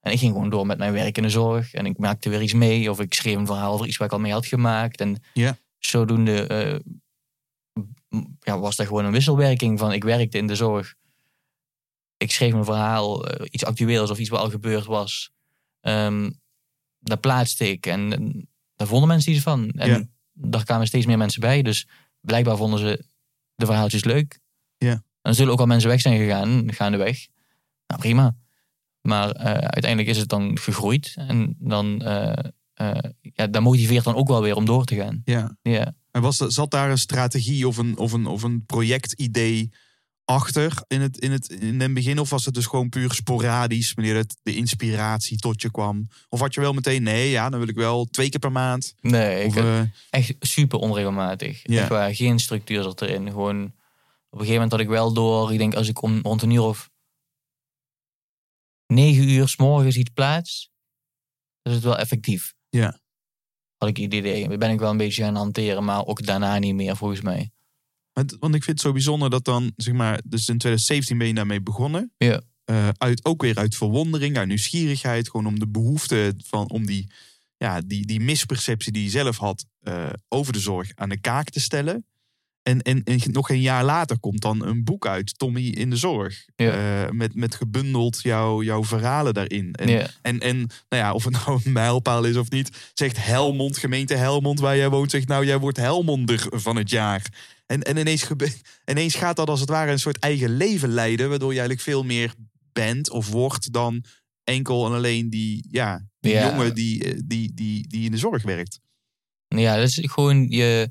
En 0.00 0.12
ik 0.12 0.18
ging 0.18 0.32
gewoon 0.32 0.50
door 0.50 0.66
met 0.66 0.78
mijn 0.78 0.92
werk 0.92 1.16
in 1.16 1.22
de 1.22 1.30
zorg. 1.30 1.72
En 1.74 1.86
ik 1.86 1.98
maakte 1.98 2.28
weer 2.28 2.42
iets 2.42 2.52
mee. 2.52 2.90
Of 2.90 3.00
ik 3.00 3.14
schreef 3.14 3.36
een 3.36 3.46
verhaal 3.46 3.72
over 3.72 3.86
iets 3.86 3.96
waar 3.96 4.06
ik 4.06 4.12
al 4.12 4.20
mee 4.20 4.32
had 4.32 4.46
gemaakt. 4.46 5.00
En 5.00 5.22
Ja. 5.32 5.56
zodoende 5.78 6.46
eh, 6.46 6.78
ja, 8.40 8.58
was 8.58 8.76
dat 8.76 8.86
gewoon 8.86 9.04
een 9.04 9.12
wisselwerking 9.12 9.78
van 9.78 9.92
ik 9.92 10.04
werkte 10.04 10.38
in 10.38 10.46
de 10.46 10.54
zorg. 10.54 10.94
Ik 12.16 12.32
schreef 12.32 12.52
een 12.52 12.64
verhaal, 12.64 13.26
eh, 13.26 13.46
iets 13.50 13.64
actueels 13.64 14.10
of 14.10 14.18
iets 14.18 14.28
wat 14.28 14.40
al 14.40 14.50
gebeurd 14.50 14.84
was. 14.84 15.30
Ehm 15.80 16.28
daar 17.06 17.18
plaatste 17.18 17.70
ik 17.70 17.86
en, 17.86 18.12
en 18.12 18.48
daar 18.76 18.86
vonden 18.86 19.08
mensen 19.08 19.32
iets 19.32 19.42
van. 19.42 19.70
En 19.70 20.14
daar 20.32 20.64
kwamen 20.64 20.86
steeds 20.86 21.06
meer 21.06 21.18
mensen 21.18 21.40
bij. 21.40 21.62
Dus 21.62 21.88
blijkbaar 22.20 22.56
vonden 22.56 22.78
ze 22.78 23.04
de 23.54 23.66
verhaaltjes 23.66 24.04
leuk. 24.04 24.40
Ja. 24.76 24.92
En 24.92 25.02
er 25.30 25.34
zullen 25.34 25.52
ook 25.52 25.60
al 25.60 25.66
mensen 25.66 25.90
weg 25.90 26.00
zijn 26.00 26.18
gegaan, 26.18 26.72
gaandeweg. 26.72 27.26
Nou, 27.86 28.00
prima. 28.00 28.36
Maar 29.00 29.30
eh, 29.30 29.52
uiteindelijk 29.52 30.08
is 30.08 30.18
het 30.18 30.28
dan 30.28 30.58
gegroeid. 30.58 31.14
En 31.16 31.56
dan, 31.58 32.02
eh, 32.02 32.52
ja, 33.20 33.46
dat 33.46 33.62
motiveert 33.62 34.04
dan 34.04 34.14
ook 34.14 34.28
wel 34.28 34.42
weer 34.42 34.56
om 34.56 34.64
door 34.64 34.84
te 34.84 34.96
gaan. 34.96 35.22
Ja. 35.24 35.56
Ja. 35.62 35.94
En 36.10 36.22
was, 36.22 36.36
zat 36.36 36.70
daar 36.70 36.90
een 36.90 36.98
strategie 36.98 37.68
of 37.68 37.76
een, 37.76 37.96
of 37.98 38.12
een, 38.12 38.26
of 38.26 38.42
een 38.42 38.64
projectidee 38.66 39.72
achter 40.26 40.82
in 40.86 41.00
het, 41.00 41.18
in, 41.18 41.32
het, 41.32 41.48
in 41.48 41.80
het 41.80 41.94
begin? 41.94 42.18
Of 42.18 42.30
was 42.30 42.44
het 42.44 42.54
dus 42.54 42.66
gewoon 42.66 42.88
puur 42.88 43.12
sporadisch 43.12 43.92
wanneer 43.92 44.16
het, 44.16 44.36
de 44.42 44.54
inspiratie 44.54 45.38
tot 45.38 45.62
je 45.62 45.70
kwam? 45.70 46.08
Of 46.28 46.40
had 46.40 46.54
je 46.54 46.60
wel 46.60 46.72
meteen, 46.72 47.02
nee, 47.02 47.30
ja, 47.30 47.50
dan 47.50 47.58
wil 47.58 47.68
ik 47.68 47.74
wel 47.74 48.04
twee 48.04 48.28
keer 48.28 48.40
per 48.40 48.52
maand? 48.52 48.94
Nee, 49.00 49.44
ik, 49.44 49.56
eh, 49.56 49.80
echt 50.10 50.34
super 50.40 50.78
onregelmatig. 50.78 51.60
Ja. 51.62 51.80
Echt 51.80 51.88
waar, 51.88 52.14
geen 52.14 52.38
structuur 52.38 52.82
zat 52.82 53.02
erin. 53.02 53.30
Gewoon, 53.30 53.64
op 53.64 53.72
een 54.30 54.38
gegeven 54.38 54.52
moment 54.52 54.72
had 54.72 54.80
ik 54.80 54.88
wel 54.88 55.12
door. 55.12 55.52
Ik 55.52 55.58
denk, 55.58 55.74
als 55.74 55.88
ik 55.88 56.02
om 56.02 56.20
rond 56.22 56.42
een 56.42 56.50
uur 56.50 56.62
of 56.62 56.90
negen 58.86 59.28
uur 59.28 59.48
s 59.48 59.56
morgens 59.56 59.96
iets 59.96 60.10
plaats, 60.10 60.70
is 61.62 61.72
het 61.72 61.82
wel 61.82 61.98
effectief. 61.98 62.54
Ja. 62.68 63.00
Had 63.76 63.88
ik 63.88 63.98
idee. 63.98 64.58
Ben 64.58 64.70
ik 64.70 64.78
wel 64.78 64.90
een 64.90 64.96
beetje 64.96 65.22
gaan 65.22 65.34
hanteren, 65.34 65.84
maar 65.84 66.06
ook 66.06 66.26
daarna 66.26 66.58
niet 66.58 66.74
meer 66.74 66.96
volgens 66.96 67.20
mij. 67.20 67.50
Want 68.38 68.54
ik 68.54 68.64
vind 68.64 68.66
het 68.66 68.80
zo 68.80 68.92
bijzonder 68.92 69.30
dat 69.30 69.44
dan, 69.44 69.72
zeg 69.76 69.94
maar, 69.94 70.20
dus 70.24 70.48
in 70.48 70.58
2017 70.58 71.18
ben 71.18 71.26
je 71.26 71.34
daarmee 71.34 71.60
begonnen. 71.62 72.12
Ja. 72.18 72.40
Eh, 72.64 72.88
uit, 72.98 73.24
ook 73.24 73.42
weer 73.42 73.56
uit 73.56 73.76
verwondering, 73.76 74.36
uit 74.36 74.48
nieuwsgierigheid, 74.48 75.30
gewoon 75.30 75.46
om 75.46 75.58
de 75.58 75.68
behoefte 75.68 76.34
van, 76.44 76.70
om 76.70 76.86
die, 76.86 77.10
ja, 77.56 77.80
die, 77.80 78.06
die 78.06 78.20
misperceptie 78.20 78.92
die 78.92 79.02
je 79.02 79.10
zelf 79.10 79.36
had 79.36 79.66
eh, 79.80 80.06
over 80.28 80.52
de 80.52 80.60
zorg 80.60 80.90
aan 80.94 81.08
de 81.08 81.20
kaak 81.20 81.50
te 81.50 81.60
stellen. 81.60 82.04
En, 82.62 82.82
en, 82.82 83.02
en 83.04 83.20
nog 83.24 83.50
een 83.50 83.60
jaar 83.60 83.84
later 83.84 84.18
komt 84.18 84.40
dan 84.40 84.66
een 84.66 84.84
boek 84.84 85.06
uit, 85.06 85.38
Tommy 85.38 85.66
in 85.66 85.90
de 85.90 85.96
Zorg. 85.96 86.44
Ja. 86.56 87.04
Eh, 87.04 87.10
met, 87.10 87.34
met 87.34 87.54
gebundeld 87.54 88.20
jouw 88.22 88.62
jouw 88.62 88.84
verhalen 88.84 89.34
daarin. 89.34 89.72
En, 89.72 89.88
Ja. 89.88 90.06
en, 90.22 90.40
en 90.40 90.56
nou 90.88 91.02
ja, 91.02 91.12
of 91.12 91.24
het 91.24 91.32
nou 91.32 91.60
een 91.64 91.72
mijlpaal 91.72 92.24
is 92.24 92.36
of 92.36 92.50
niet, 92.50 92.90
zegt 92.94 93.24
Helmond, 93.24 93.78
gemeente 93.78 94.14
Helmond, 94.14 94.60
waar 94.60 94.76
jij 94.76 94.88
woont, 94.88 95.10
zegt 95.10 95.28
nou, 95.28 95.46
jij 95.46 95.58
wordt 95.58 95.76
Helmonder 95.76 96.46
van 96.50 96.76
het 96.76 96.90
jaar. 96.90 97.26
En, 97.66 97.82
en 97.82 97.96
ineens, 97.96 98.26
ineens 98.84 99.14
gaat 99.14 99.36
dat 99.36 99.48
als 99.48 99.60
het 99.60 99.68
ware 99.68 99.90
een 99.90 99.98
soort 99.98 100.18
eigen 100.18 100.56
leven 100.56 100.88
leiden, 100.88 101.28
waardoor 101.28 101.52
je 101.52 101.58
eigenlijk 101.58 101.88
veel 101.88 102.04
meer 102.04 102.34
bent 102.72 103.10
of 103.10 103.28
wordt 103.28 103.72
dan 103.72 104.04
enkel 104.44 104.86
en 104.86 104.92
alleen 104.92 105.30
die, 105.30 105.66
ja, 105.70 106.06
die 106.20 106.32
Ja. 106.32 106.50
jongen 106.50 106.74
die, 106.74 107.04
eh, 107.04 107.20
die, 107.24 107.54
die, 107.54 107.88
die 107.88 108.04
in 108.04 108.10
de 108.10 108.18
zorg 108.18 108.42
werkt. 108.42 108.80
Ja, 109.48 109.76
dat 109.76 109.88
is 109.88 109.98
gewoon 110.02 110.48
je. 110.48 110.90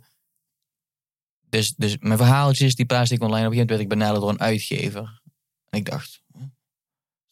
Dus, 1.49 1.73
dus 1.75 1.97
mijn 1.97 2.17
verhaaltjes, 2.17 2.75
die 2.75 2.85
plaatste 2.85 3.15
ik 3.15 3.21
online. 3.21 3.45
Op 3.45 3.51
een 3.51 3.57
gegeven 3.57 3.75
moment 3.77 3.89
werd 3.89 4.09
ik 4.09 4.13
benaderd 4.17 4.21
door 4.21 4.29
een 4.29 4.53
uitgever. 4.53 5.21
En 5.69 5.79
ik 5.79 5.85
dacht, 5.85 6.21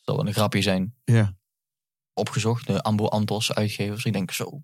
zal 0.01 0.15
wel 0.15 0.27
een 0.27 0.33
grapje 0.33 0.61
zijn. 0.61 0.95
Ja. 1.05 1.35
Opgezocht, 2.13 2.67
de 2.67 2.81
Ambo 2.81 3.07
Antos 3.07 3.53
uitgevers. 3.53 4.05
Ik 4.05 4.13
denk 4.13 4.31
zo, 4.31 4.63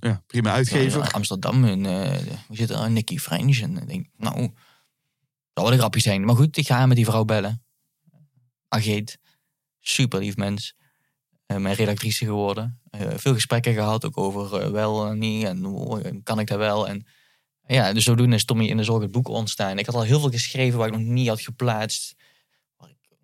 Ja, 0.00 0.22
prima 0.26 0.52
uitgever. 0.52 1.02
Ja, 1.02 1.08
Amsterdam 1.08 1.64
en 1.64 1.86
eh 1.86 2.18
we 2.48 2.56
zitten 2.56 2.76
aan 2.76 2.92
Nicky 2.92 3.18
French. 3.18 3.60
En 3.60 3.76
ik 3.76 3.88
denk, 3.88 4.06
nou, 4.16 4.40
dat 4.40 4.52
zal 5.54 5.64
wel 5.64 5.72
een 5.72 5.78
grapje 5.78 6.00
zijn. 6.00 6.24
Maar 6.24 6.36
goed, 6.36 6.56
ik 6.56 6.66
ga 6.66 6.86
met 6.86 6.96
die 6.96 7.04
vrouw 7.04 7.24
bellen. 7.24 7.62
Ageet, 8.68 9.18
super 9.80 10.18
lief 10.18 10.36
mens. 10.36 10.74
Eh, 11.46 11.56
mijn 11.56 11.74
redactrice 11.74 12.24
geworden. 12.24 12.80
Eh, 12.90 13.08
veel 13.16 13.34
gesprekken 13.34 13.74
gehad, 13.74 14.04
ook 14.04 14.18
over 14.18 14.60
eh, 14.60 14.70
wel 14.70 15.06
en 15.06 15.18
niet. 15.18 15.44
En 15.44 16.20
kan 16.22 16.38
ik 16.38 16.46
dat 16.46 16.58
wel? 16.58 16.88
En 16.88 17.06
ja, 17.66 17.92
dus 17.92 18.04
zodoende 18.04 18.36
is 18.36 18.44
Tommy 18.44 18.66
in 18.66 18.76
de 18.76 18.84
Zorg 18.84 19.02
het 19.02 19.10
boek 19.10 19.28
ontstaan. 19.28 19.78
Ik 19.78 19.86
had 19.86 19.94
al 19.94 20.02
heel 20.02 20.20
veel 20.20 20.30
geschreven 20.30 20.78
waar 20.78 20.88
ik 20.88 20.94
nog 20.94 21.02
niet 21.02 21.28
had 21.28 21.40
geplaatst. 21.40 22.14
Waar 22.76 22.90
ik 22.90 23.16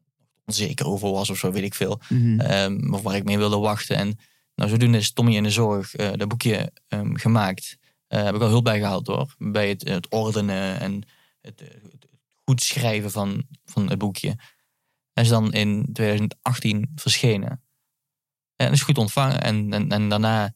onzeker 0.46 0.86
over 0.86 1.10
was 1.10 1.30
of 1.30 1.38
zo, 1.38 1.52
weet 1.52 1.62
ik 1.62 1.74
veel. 1.74 2.00
Ehm, 2.38 2.94
of 2.94 3.02
waar 3.02 3.16
ik 3.16 3.24
mee 3.24 3.38
wilde 3.38 3.58
wachten. 3.58 3.96
En 3.96 4.18
nou, 4.60 4.72
zodoende 4.72 4.98
is 4.98 5.12
Tommy 5.12 5.36
in 5.36 5.42
de 5.42 5.50
Zorg 5.50 5.94
eh 5.94 6.12
dat 6.12 6.28
boekje 6.28 6.72
ehm, 6.88 7.14
gemaakt. 7.14 7.78
Eh 8.06 8.22
heb 8.22 8.34
ik 8.34 8.40
wel 8.40 8.48
hulp 8.48 8.64
bij 8.64 8.78
gehaald 8.78 9.06
hoor. 9.06 9.34
Bij 9.38 9.68
het, 9.68 9.88
het 9.88 10.08
ordenen 10.08 10.80
en 10.80 11.02
het, 11.40 11.60
eh, 11.60 11.68
het 11.68 12.06
goed 12.44 12.62
schrijven 12.62 13.10
van, 13.10 13.46
van 13.64 13.90
het 13.90 13.98
boekje. 13.98 14.28
En 15.12 15.22
is 15.22 15.28
dan 15.28 15.52
in 15.52 15.92
2018 15.92 16.90
verschenen. 16.94 17.62
En 18.56 18.72
is 18.72 18.82
goed 18.82 18.98
ontvangen. 18.98 19.40
En, 19.40 19.72
en, 19.72 19.90
en 19.90 20.08
daarna, 20.08 20.54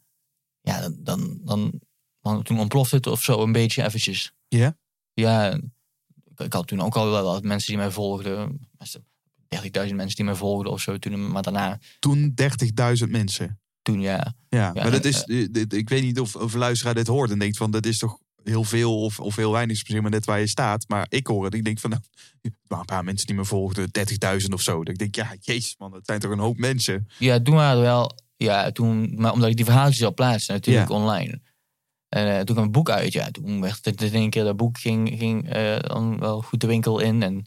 ja, 0.60 0.80
dan, 0.80 0.96
dan, 1.00 1.40
dan, 1.44 1.80
dan, 2.20 2.42
toen 2.42 2.58
ontplofte 2.58 2.96
het 2.96 3.06
of 3.06 3.22
zo 3.22 3.42
een 3.42 3.52
beetje 3.52 3.84
eventjes. 3.84 4.32
Ja? 4.48 4.76
Ja, 5.12 5.52
ik, 6.24 6.40
ik 6.40 6.52
had 6.52 6.66
toen 6.66 6.80
ook 6.80 6.96
al 6.96 7.10
wel 7.10 7.24
wat 7.24 7.42
mensen 7.42 7.68
die 7.68 7.76
mij 7.76 7.90
volgden. 7.90 8.68
30.000 8.88 9.70
mensen 9.70 10.16
die 10.16 10.24
mij 10.24 10.34
volgden 10.34 10.72
of 10.72 10.80
zo. 10.80 10.98
Toen, 10.98 11.30
maar 11.30 11.42
daarna, 11.42 11.78
Toen 11.98 12.34
30.000 13.04 13.08
mensen. 13.08 13.58
Toen 13.84 14.00
ja. 14.00 14.34
Ja, 14.48 14.72
maar 14.72 14.90
dat 14.90 15.04
eh, 15.04 15.10
is, 15.10 15.24
eh, 15.24 15.46
dit- 15.50 15.72
ik 15.72 15.88
weet 15.88 16.02
niet 16.02 16.20
of, 16.20 16.36
of 16.36 16.52
een 16.52 16.58
luisteraar 16.58 16.94
dit 16.94 17.06
hoort 17.06 17.30
en 17.30 17.38
denkt 17.38 17.56
van 17.56 17.70
dat 17.70 17.86
is 17.86 17.98
toch 17.98 18.18
heel 18.42 18.64
veel 18.64 19.00
of, 19.00 19.20
of 19.20 19.36
heel 19.36 19.52
weinig, 19.52 19.88
is 19.88 20.00
maar 20.00 20.10
net 20.10 20.24
waar 20.24 20.40
je 20.40 20.46
staat. 20.46 20.84
Maar 20.88 21.06
ik 21.08 21.26
hoor 21.26 21.44
het, 21.44 21.54
ik 21.54 21.64
denk 21.64 21.78
van 21.78 21.90
nou, 21.90 22.02
maar 22.68 22.78
een 22.78 22.84
paar 22.84 23.04
mensen 23.04 23.26
die 23.26 23.36
me 23.36 23.44
volgden, 23.44 23.90
30.000 24.40 24.46
of 24.52 24.60
zo. 24.62 24.78
Dat 24.84 24.88
ik 24.92 24.98
denk, 24.98 25.14
ja, 25.14 25.34
jezus 25.40 25.74
man, 25.78 25.90
dat 25.90 26.00
zijn 26.04 26.20
toch 26.20 26.30
een 26.30 26.38
hoop 26.38 26.56
mensen. 26.58 27.08
Ja, 27.18 27.40
toen 27.42 27.54
waren 27.54 27.80
wel. 27.82 28.12
Ja, 28.36 28.70
toen, 28.72 29.14
maar 29.20 29.32
omdat 29.32 29.48
ik 29.50 29.56
die 29.56 29.64
verhaaltjes 29.64 30.04
al 30.04 30.14
plaatste, 30.14 30.52
natuurlijk 30.52 30.88
Ja. 30.88 30.94
online. 30.96 31.40
En 32.08 32.28
eh, 32.28 32.36
toen 32.36 32.44
kwam 32.54 32.62
het 32.62 32.72
boek 32.72 32.90
uit, 32.90 33.12
ja. 33.12 33.30
Toen 33.30 33.60
werd 33.60 33.84
het 33.84 34.02
in 34.02 34.12
één 34.12 34.30
keer 34.30 34.44
dat 34.44 34.56
boek 34.56 34.78
ging, 34.78 35.14
ging 35.18 35.48
eh, 35.50 35.78
dan 35.80 36.18
wel 36.18 36.42
goed 36.42 36.60
de 36.60 36.66
winkel 36.66 36.98
in. 37.00 37.22
En 37.22 37.46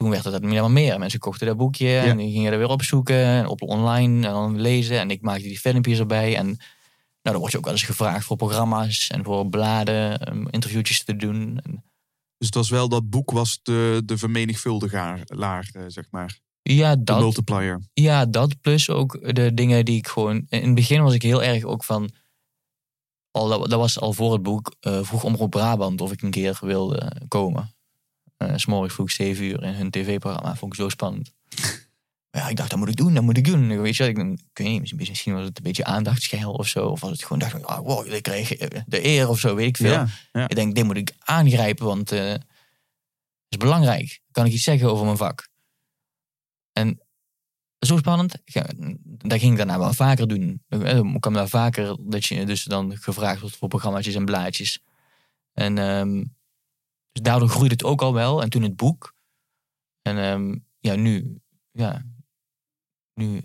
toen 0.00 0.10
werd 0.10 0.24
het 0.24 0.42
meer 0.42 0.64
en 0.64 0.72
meer. 0.72 0.98
Mensen 0.98 1.18
kochten 1.20 1.46
dat 1.46 1.56
boekje 1.56 1.98
en 1.98 2.16
die 2.16 2.32
gingen 2.32 2.52
er 2.52 2.58
weer 2.58 2.68
opzoeken. 2.68 3.24
En 3.24 3.46
op 3.46 3.62
online 3.62 4.26
en 4.26 4.32
dan 4.32 4.60
lezen. 4.60 4.98
En 4.98 5.10
ik 5.10 5.22
maakte 5.22 5.42
die 5.42 5.58
filmpjes 5.58 5.98
erbij. 5.98 6.36
En 6.36 6.46
nou, 6.46 6.56
dan 7.22 7.36
word 7.38 7.52
je 7.52 7.58
ook 7.58 7.64
wel 7.64 7.72
eens 7.72 7.82
gevraagd 7.82 8.24
voor 8.24 8.36
programma's 8.36 9.06
en 9.08 9.24
voor 9.24 9.48
bladen. 9.48 10.30
um, 10.32 10.48
interviewtjes 10.50 11.04
te 11.04 11.16
doen. 11.16 11.60
En 11.62 11.84
Dus 12.38 12.46
het 12.46 12.54
was 12.54 12.70
wel 12.70 12.88
dat 12.88 13.10
boek 13.10 13.30
was 13.30 13.60
de, 13.62 14.02
de 14.04 14.18
vermenigvuldigaar, 14.18 15.20
laag, 15.24 15.70
eh, 15.72 15.82
zeg 15.86 16.06
maar. 16.10 16.38
ja, 16.62 16.96
De 16.96 17.04
dat, 17.04 17.18
multiplier. 17.18 17.80
Ja, 17.92 18.26
dat 18.26 18.60
plus 18.60 18.90
ook 18.90 19.34
de 19.34 19.54
dingen 19.54 19.84
die 19.84 19.96
ik 19.96 20.08
gewoon. 20.08 20.46
In 20.48 20.64
het 20.66 20.74
begin 20.74 21.02
was 21.02 21.14
ik 21.14 21.22
heel 21.22 21.42
erg 21.42 21.64
ook 21.64 21.84
van. 21.84 22.10
Al, 23.30 23.48
dat, 23.48 23.70
dat 23.70 23.78
was 23.78 24.00
al 24.00 24.12
voor 24.12 24.32
het 24.32 24.42
boek. 24.42 24.74
eh 24.80 25.02
vroeg 25.02 25.24
Omroep 25.24 25.50
Brabant 25.50 26.00
of 26.00 26.12
ik 26.12 26.22
een 26.22 26.30
keer 26.30 26.58
wilde 26.60 27.12
komen. 27.28 27.74
Eh, 28.40 28.52
S 28.56 28.62
S'morgens 28.62 28.94
vroeg 28.94 29.10
7 29.10 29.44
uur 29.44 29.62
in 29.62 29.74
hun 29.74 29.90
tv-programma. 29.90 30.56
Vond 30.56 30.72
ik 30.72 30.78
zo 30.80 30.88
spannend. 30.88 31.32
Ja, 32.32 32.48
ik 32.48 32.56
dacht, 32.56 32.70
dat 32.70 32.78
moet 32.78 32.88
ik 32.88 32.96
doen, 32.96 33.14
dat 33.14 33.22
moet 33.22 33.36
ik 33.36 33.44
doen. 33.44 33.80
Weet 33.80 33.96
je, 33.96 34.04
ik, 34.08 34.18
ik 34.18 34.38
weet 34.52 34.66
niet, 34.68 34.94
misschien- 35.08 35.34
was 35.34 35.44
het 35.44 35.56
een 35.56 35.62
beetje 35.62 35.84
aandachtsgeil 35.84 36.52
of 36.52 36.66
zo. 36.68 36.86
Of 36.86 37.00
was 37.00 37.10
het 37.10 37.22
gewoon, 37.22 37.38
dacht 37.38 37.54
ik, 37.54 37.64
ah, 37.64 37.78
wow, 37.78 38.06
ik 38.12 38.22
kreeg 38.22 38.52
eh, 38.54 38.80
de 38.86 39.04
eer 39.06 39.28
of 39.28 39.38
zo, 39.38 39.54
weet 39.54 39.66
ik 39.68 39.76
veel. 39.76 39.90
Ja, 39.92 40.06
ja. 40.32 40.48
Ik 40.48 40.54
denk, 40.54 40.74
dit 40.74 40.84
moet 40.84 40.96
ik 40.96 41.12
aangrijpen, 41.18 41.86
want 41.86 42.12
eh, 42.12 42.28
het 42.28 42.44
is 43.48 43.56
belangrijk. 43.56 44.20
Kan 44.30 44.46
ik 44.46 44.52
iets 44.52 44.62
zeggen 44.62 44.90
over 44.90 45.04
mijn 45.04 45.16
vak? 45.16 45.48
En 46.72 47.00
zo 47.78 47.96
spannend. 47.96 48.34
Dat 49.04 49.38
ging 49.38 49.50
ik 49.52 49.56
daarna 49.56 49.78
wel 49.78 49.92
vaker 49.92 50.28
doen. 50.28 50.62
Eh, 50.68 50.96
Ik 50.98 51.20
kwam 51.20 51.32
daar 51.34 51.48
vaker 51.48 51.96
dat 52.00 52.24
je 52.24 52.44
dus 52.46 52.64
dan 52.64 52.96
gevraagd 52.96 53.40
wordt 53.40 53.56
voor 53.56 53.68
programma's 53.68 54.06
en 54.06 54.24
blaadjes. 54.24 54.82
En 55.52 55.78
ehm, 55.78 56.24
dus 57.12 57.22
daardoor 57.22 57.48
groeide 57.48 57.74
het 57.74 57.84
ook 57.84 58.02
al 58.02 58.14
wel. 58.14 58.42
En 58.42 58.50
toen 58.50 58.62
het 58.62 58.76
boek. 58.76 59.14
En 60.02 60.18
ehm, 60.18 60.56
ja, 60.80 60.94
nu, 60.94 61.40
ja, 61.70 62.04
nu, 63.14 63.40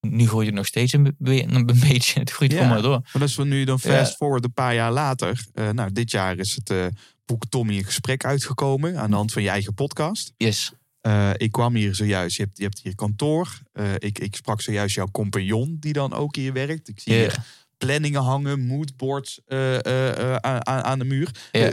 nu 0.00 0.26
groeit 0.26 0.46
het 0.46 0.54
nog 0.56 0.66
steeds 0.66 0.92
een, 0.92 1.16
een 1.18 1.66
beetje. 1.88 2.20
Het 2.20 2.30
groeit 2.30 2.52
Ja. 2.52 2.56
gewoon 2.58 2.72
maar 2.72 2.82
door. 2.82 3.08
Maar 3.12 3.22
als 3.22 3.36
we 3.36 3.44
nu 3.44 3.64
dan 3.64 3.78
Ja. 3.82 3.90
fast 3.90 4.16
forward 4.16 4.44
een 4.44 4.52
paar 4.52 4.74
jaar 4.74 4.92
later. 4.92 5.46
eh, 5.52 5.70
nou, 5.70 5.92
dit 5.92 6.10
jaar 6.10 6.38
is 6.38 6.54
het 6.54 6.70
eh, 6.70 6.86
boek 7.24 7.44
Tommy 7.48 7.74
in 7.76 7.84
gesprek 7.84 8.24
uitgekomen. 8.24 8.98
Aan 8.98 9.10
de 9.10 9.16
hand 9.16 9.32
van 9.32 9.42
je 9.42 9.48
eigen 9.48 9.74
podcast. 9.74 10.32
Yes. 10.36 10.72
Eh, 11.00 11.30
ik 11.36 11.52
kwam 11.52 11.74
hier 11.74 11.94
zojuist. 11.94 12.36
Je 12.36 12.42
hebt, 12.42 12.56
je 12.56 12.62
hebt 12.62 12.80
hier 12.82 12.94
kantoor. 12.94 13.58
Ik, 13.98 14.18
ik 14.18 14.36
sprak 14.36 14.60
zojuist 14.60 14.94
jouw 14.94 15.08
compagnon 15.10 15.76
die 15.80 15.92
dan 15.92 16.12
ook 16.12 16.36
hier 16.36 16.52
werkt. 16.52 16.88
Ik 16.88 17.00
zie 17.00 17.12
hier 17.14 17.44
planningen 17.76 18.22
hangen, 18.22 18.66
moodboards 18.66 19.40
aan, 19.46 20.66
aan 20.66 20.82
aan 20.84 20.98
de 20.98 21.04
muur. 21.04 21.48
Ja. 21.52 21.70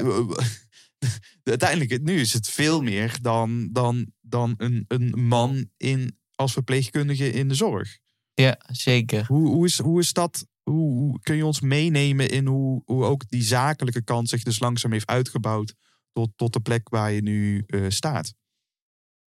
Uiteindelijk, 1.44 2.02
nu 2.02 2.20
is 2.20 2.34
het 2.34 2.50
veel 2.50 2.82
meer 2.82 3.18
dan, 3.22 3.70
dan, 3.72 4.12
dan 4.22 4.54
een, 4.58 4.86
een 4.88 5.14
man 5.28 5.70
in, 5.78 6.18
als 6.36 6.54
verpleegkundige 6.54 7.32
in 7.32 7.48
de 7.48 7.56
zorg. 7.56 7.98
Ja, 8.34 8.60
zeker. 8.68 9.26
Hoe, 9.26 9.48
hoe, 9.48 9.66
is, 9.66 9.80
hoe 9.80 10.00
is 10.00 10.14
dat? 10.14 10.46
Hoe, 10.64 10.92
hoe 10.92 11.20
kun 11.20 11.36
je 11.36 11.46
ons 11.46 11.60
meenemen 11.62 12.30
in 12.30 12.46
hoe, 12.46 12.82
hoe 12.86 13.04
ook 13.04 13.30
die 13.30 13.44
zakelijke 13.44 14.04
kant 14.04 14.30
zich 14.30 14.44
dus 14.44 14.60
langzaam 14.60 14.92
heeft 14.92 15.08
uitgebouwd 15.08 15.74
tot, 16.12 16.30
tot 16.36 16.54
de 16.54 16.60
plek 16.60 16.90
waar 16.90 17.12
je 17.12 17.22
nu 17.22 17.64
eh, 17.68 17.86
staat? 17.88 18.34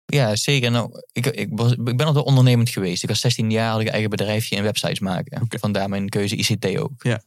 Ja, 0.06 0.36
zeker. 0.36 0.72
Nou, 0.72 1.02
ik, 1.12 1.26
ik, 1.26 1.48
was, 1.52 1.72
ik 1.72 1.98
ben 1.98 2.06
altijd 2.06 2.26
ondernemend 2.26 2.70
geweest. 2.70 3.04
Ik 3.04 3.10
was 3.10 3.20
16 3.20 3.52
jaar, 3.52 3.72
had 3.72 3.80
ik 3.80 3.86
een 3.86 3.92
eigen 3.92 4.10
bedrijfje 4.10 4.56
en 4.56 4.64
websites 4.64 5.00
maken. 5.00 5.48
Vandaar 5.50 5.90
mijn 5.90 6.10
keuze 6.10 6.36
ICT 6.36 6.78
ook. 6.78 7.04
Ja. 7.04 7.24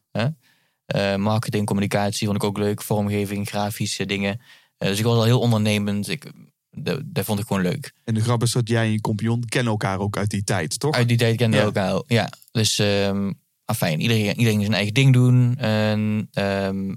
Eh, 0.87 1.17
marketing, 1.17 1.67
communicatie 1.67 2.27
vond 2.27 2.39
ik 2.39 2.45
ook 2.45 2.59
leuk. 2.59 2.83
Vormgeving, 2.83 3.49
grafische 3.49 4.07
dingen. 4.07 4.41
Eh, 4.77 4.89
dus 4.89 4.99
ik 4.99 5.05
was 5.05 5.17
al 5.17 5.25
heel 5.25 5.41
ondernemend. 5.41 6.09
Ik, 6.09 6.33
dat, 6.71 7.25
vond 7.25 7.41
ik 7.41 7.47
gewoon 7.47 7.63
leuk. 7.63 7.93
En 8.05 8.15
de 8.15 8.21
grap 8.21 8.43
is 8.43 8.53
dat 8.53 8.69
jij 8.69 8.85
en 8.85 8.93
je 8.93 9.01
compagnon 9.01 9.45
kennen 9.45 9.73
elkaar 9.73 9.99
ook 9.99 10.17
uit 10.17 10.31
die 10.31 10.45
tijd, 10.45 10.79
toch? 10.79 10.95
Uit 10.95 11.09
die 11.09 11.17
tijd 11.17 11.37
kende 11.37 11.57
Ja. 11.57 11.63
ik 11.63 11.75
elkaar. 11.75 12.03
Ja, 12.07 12.31
dus 12.51 12.79
ehm 12.79 13.33
afijn. 13.65 14.01
Iedereen, 14.01 14.39
iedereen 14.39 14.61
zijn 14.61 14.73
eigen 14.73 14.95
ding 14.95 15.13
doen. 15.13 15.57
En 15.57 16.29
ehm, 16.33 16.95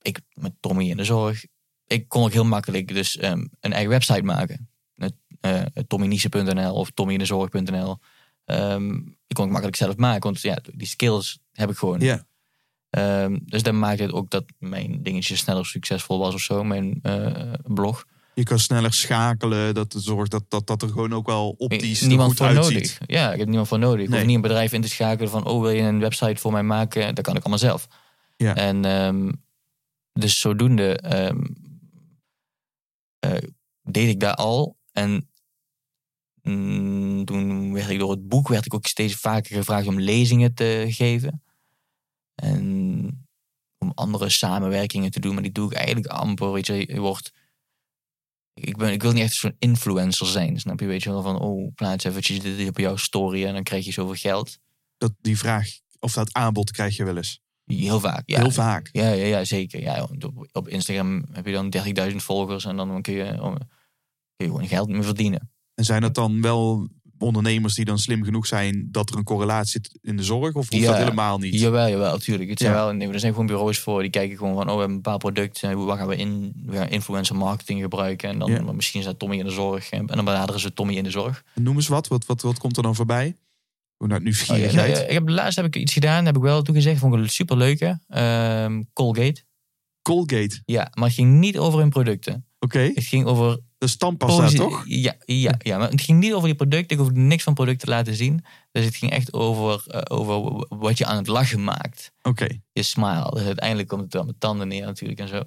ik 0.00 0.20
met 0.34 0.52
Tommy 0.60 0.90
in 0.90 0.96
de 0.96 1.04
zorg. 1.04 1.44
Ik 1.86 2.08
kon 2.08 2.24
ook 2.24 2.32
heel 2.32 2.44
makkelijk 2.44 2.88
dus 2.88 3.16
ehm, 3.16 3.46
een 3.60 3.72
eigen 3.72 3.90
website 3.90 4.22
maken. 4.22 4.70
Het, 4.94 5.14
eh, 5.40 5.62
tommyniese.nl 5.86 6.74
of 6.74 6.90
tommyindezorg.nl. 6.90 7.98
Ehm 8.44 8.96
ik 9.30 9.36
kon 9.36 9.44
het 9.44 9.52
makkelijk 9.52 9.76
zelf 9.76 9.96
maken. 9.96 10.22
Want 10.22 10.40
ja, 10.40 10.58
die 10.74 10.86
skills 10.86 11.38
heb 11.52 11.70
ik 11.70 11.76
gewoon. 11.76 12.00
Ja. 12.00 12.26
Ehm, 12.90 13.38
dus 13.44 13.62
dat 13.62 13.74
maakte 13.74 14.02
het 14.02 14.12
ook 14.12 14.30
dat 14.30 14.44
mijn 14.58 15.02
dingetje 15.02 15.36
sneller 15.36 15.66
succesvol 15.66 16.18
was 16.18 16.34
of 16.34 16.40
zo. 16.40 16.64
Mijn 16.64 16.98
eh, 17.02 17.52
blog. 17.64 18.04
Je 18.34 18.42
kan 18.42 18.58
sneller 18.58 18.92
schakelen, 18.92 19.74
dat 19.74 19.94
zorgt 19.98 20.30
dat, 20.30 20.44
dat, 20.48 20.66
dat 20.66 20.82
er 20.82 20.88
gewoon 20.88 21.14
ook 21.14 21.26
wel 21.26 21.54
optisch 21.58 22.00
niemand 22.00 22.28
goed 22.28 22.38
voor 22.38 22.46
uitziet. 22.46 22.72
nodig. 22.72 22.98
Ja, 23.06 23.32
ik 23.32 23.38
heb 23.38 23.46
niemand 23.48 23.68
voor 23.68 23.78
nodig. 23.78 24.02
Ik 24.04 24.08
Nee. 24.08 24.18
hoef 24.18 24.26
niet 24.26 24.36
een 24.36 24.42
bedrijf 24.42 24.72
in 24.72 24.80
te 24.80 24.88
schakelen 24.88 25.30
van... 25.30 25.46
oh, 25.46 25.60
wil 25.60 25.70
je 25.70 25.82
een 25.82 26.00
website 26.00 26.40
voor 26.40 26.52
mij 26.52 26.62
maken? 26.62 27.14
Dat 27.14 27.24
kan 27.24 27.34
ik 27.36 27.40
allemaal 27.40 27.58
zelf. 27.58 27.86
Ja. 28.36 28.54
En 28.54 28.84
ehm, 28.84 29.32
dus 30.12 30.40
zodoende 30.40 30.96
ehm, 30.96 31.44
eh, 33.18 33.48
deed 33.82 34.08
ik 34.08 34.20
dat 34.20 34.36
al. 34.36 34.76
En 34.92 35.28
mm, 36.42 37.24
toen 37.24 37.72
werd 37.72 37.88
ik 37.88 37.98
door 37.98 38.10
het 38.10 38.28
boek... 38.28 38.48
werd 38.48 38.66
ik 38.66 38.74
ook 38.74 38.86
steeds 38.86 39.14
vaker 39.14 39.56
gevraagd 39.56 39.86
om 39.86 40.00
lezingen 40.00 40.54
te 40.54 40.84
geven. 40.88 41.42
En 42.40 43.28
om 43.78 43.92
andere 43.94 44.28
samenwerkingen 44.28 45.10
te 45.10 45.20
doen. 45.20 45.34
Maar 45.34 45.42
die 45.42 45.52
doe 45.52 45.70
ik 45.70 45.76
eigenlijk 45.76 46.06
amper. 46.06 46.52
Weet 46.52 46.66
je, 46.66 46.74
je 46.74 47.00
wordt... 47.00 47.32
Ik, 48.54 48.76
ben, 48.76 48.92
ik 48.92 49.02
wil 49.02 49.12
niet 49.12 49.22
echt 49.22 49.34
zo'n 49.34 49.56
influencer 49.58 50.26
zijn, 50.26 50.60
snap 50.60 50.80
je? 50.80 50.86
Weet 50.86 51.02
je 51.02 51.10
wel, 51.10 51.22
van 51.22 51.40
oh, 51.40 51.74
plaats 51.74 52.04
eventjes 52.04 52.40
dit 52.40 52.68
op 52.68 52.78
jouw 52.78 52.96
story 52.96 53.44
en 53.44 53.54
dan 53.54 53.62
krijg 53.62 53.84
je 53.84 53.92
zoveel 53.92 54.14
geld. 54.14 54.58
Dat, 54.96 55.12
die 55.20 55.38
vraag, 55.38 55.68
of 55.98 56.12
dat 56.12 56.32
aanbod 56.32 56.70
krijg 56.70 56.96
je 56.96 57.04
wel 57.04 57.16
eens. 57.16 57.40
Heel 57.64 58.00
vaak, 58.00 58.22
ja. 58.26 58.38
Heel 58.40 58.50
vaak. 58.50 58.88
Ja, 58.92 59.08
ja, 59.08 59.24
ja 59.24 59.44
zeker. 59.44 59.80
Ja, 59.80 60.08
op, 60.52 60.68
Instagram 60.68 61.24
heb 61.32 61.46
je 61.46 61.52
dan 61.52 62.10
30.000 62.10 62.16
volgers 62.16 62.64
en 62.64 62.76
dan 62.76 63.02
kun 63.02 63.14
je, 63.14 63.24
kun 63.34 63.66
je 64.36 64.44
gewoon 64.44 64.68
geld 64.68 64.88
mee 64.88 65.02
verdienen. 65.02 65.50
En 65.74 65.84
zijn 65.84 66.00
dat 66.00 66.14
dan 66.14 66.40
wel 66.40 66.88
ondernemers 67.20 67.74
die 67.74 67.84
dan 67.84 67.98
slim 67.98 68.24
genoeg 68.24 68.46
zijn 68.46 68.88
dat 68.90 69.10
er 69.10 69.16
een 69.16 69.24
correlatie 69.24 69.70
zit 69.70 69.98
in 70.02 70.16
de 70.16 70.22
zorg? 70.22 70.54
Of 70.54 70.70
hoeft 70.70 70.82
Ja. 70.82 70.88
dat 70.90 70.96
helemaal 70.98 71.38
niet? 71.38 71.60
Jawel, 71.60 71.88
jawel, 71.88 72.12
natuurlijk. 72.12 72.50
Het 72.50 72.58
zijn 72.58 72.72
Ja. 72.72 72.76
wel, 72.84 72.92
nee, 72.92 73.08
er 73.08 73.20
zijn 73.20 73.32
gewoon 73.32 73.46
bureaus 73.46 73.78
voor 73.78 74.00
die 74.02 74.10
kijken 74.10 74.36
gewoon 74.36 74.54
van, 74.54 74.62
oh, 74.68 74.72
we 74.72 74.78
hebben 74.78 74.90
een 74.96 75.02
bepaald 75.02 75.20
product, 75.20 75.62
en 75.62 75.84
wat 75.84 75.98
gaan 75.98 76.06
we 76.08 76.16
in? 76.16 76.52
We 76.66 76.76
gaan 76.76 76.88
influencer 76.88 77.36
marketing 77.36 77.80
gebruiken 77.80 78.28
en 78.28 78.38
dan 78.38 78.50
Ja. 78.50 78.72
misschien 78.72 79.02
staat 79.02 79.18
Tommy 79.18 79.36
in 79.38 79.44
de 79.44 79.50
zorg 79.50 79.90
en 79.90 80.06
dan 80.06 80.24
benaderen 80.24 80.60
ze 80.60 80.72
Tommy 80.72 80.94
in 80.94 81.04
de 81.04 81.10
zorg. 81.10 81.44
Noem 81.54 81.76
eens 81.76 81.88
wat. 81.88 82.08
Wat, 82.08 82.26
wat, 82.26 82.42
wat 82.42 82.58
komt 82.58 82.76
er 82.76 82.82
dan 82.82 82.94
voorbij? 82.94 83.36
Hoe 83.96 84.08
Oh, 84.08 84.14
ja, 84.16 84.22
nieuwsgierigheid? 84.22 84.74
nou, 84.74 84.88
ja, 84.88 84.98
ik 85.06 85.12
heb, 85.12 85.28
laatst 85.28 85.56
heb 85.56 85.66
ik 85.66 85.76
iets 85.76 85.92
gedaan, 85.92 86.24
heb 86.26 86.36
ik 86.36 86.42
wel 86.42 86.62
toegezegd, 86.62 86.98
vond 87.00 87.14
ik 87.14 87.20
een 87.20 87.28
superleuke. 87.28 87.98
Ehm 88.08 88.82
Colgate. 88.92 89.42
Colgate. 90.02 90.62
Ja, 90.64 90.88
maar 90.94 91.04
het 91.06 91.14
ging 91.14 91.38
niet 91.38 91.58
over 91.58 91.78
hun 91.80 91.88
producten. 91.88 92.44
Oké. 92.60 92.78
Het 92.78 93.04
ging 93.04 93.26
over... 93.26 93.58
De 93.78 93.86
stampasta, 93.86 94.48
toch? 94.48 94.84
Ja, 94.86 95.14
ja, 95.24 95.54
ja, 95.58 95.78
maar 95.78 95.90
het 95.90 96.00
ging 96.00 96.18
niet 96.18 96.32
over 96.32 96.46
die 96.48 96.56
producten. 96.56 96.96
Ik 96.96 97.02
hoefde 97.02 97.20
niks 97.20 97.42
van 97.42 97.54
producten 97.54 97.88
te 97.88 97.94
laten 97.94 98.14
zien. 98.14 98.44
Dus 98.72 98.84
het 98.84 98.96
ging 98.96 99.12
echt 99.12 99.32
over, 99.32 99.84
eh, 99.86 100.18
over 100.18 100.66
wat 100.68 100.98
je 100.98 101.06
aan 101.06 101.16
het 101.16 101.26
lachen 101.26 101.64
maakt. 101.64 102.12
Oké. 102.22 102.60
Je 102.72 102.82
smile. 102.82 103.30
Dus 103.30 103.44
uiteindelijk 103.44 103.88
komt 103.88 104.02
het 104.02 104.12
wel 104.12 104.24
met 104.24 104.40
tanden 104.40 104.68
neer 104.68 104.84
natuurlijk 104.84 105.20
en 105.20 105.28
zo. 105.28 105.42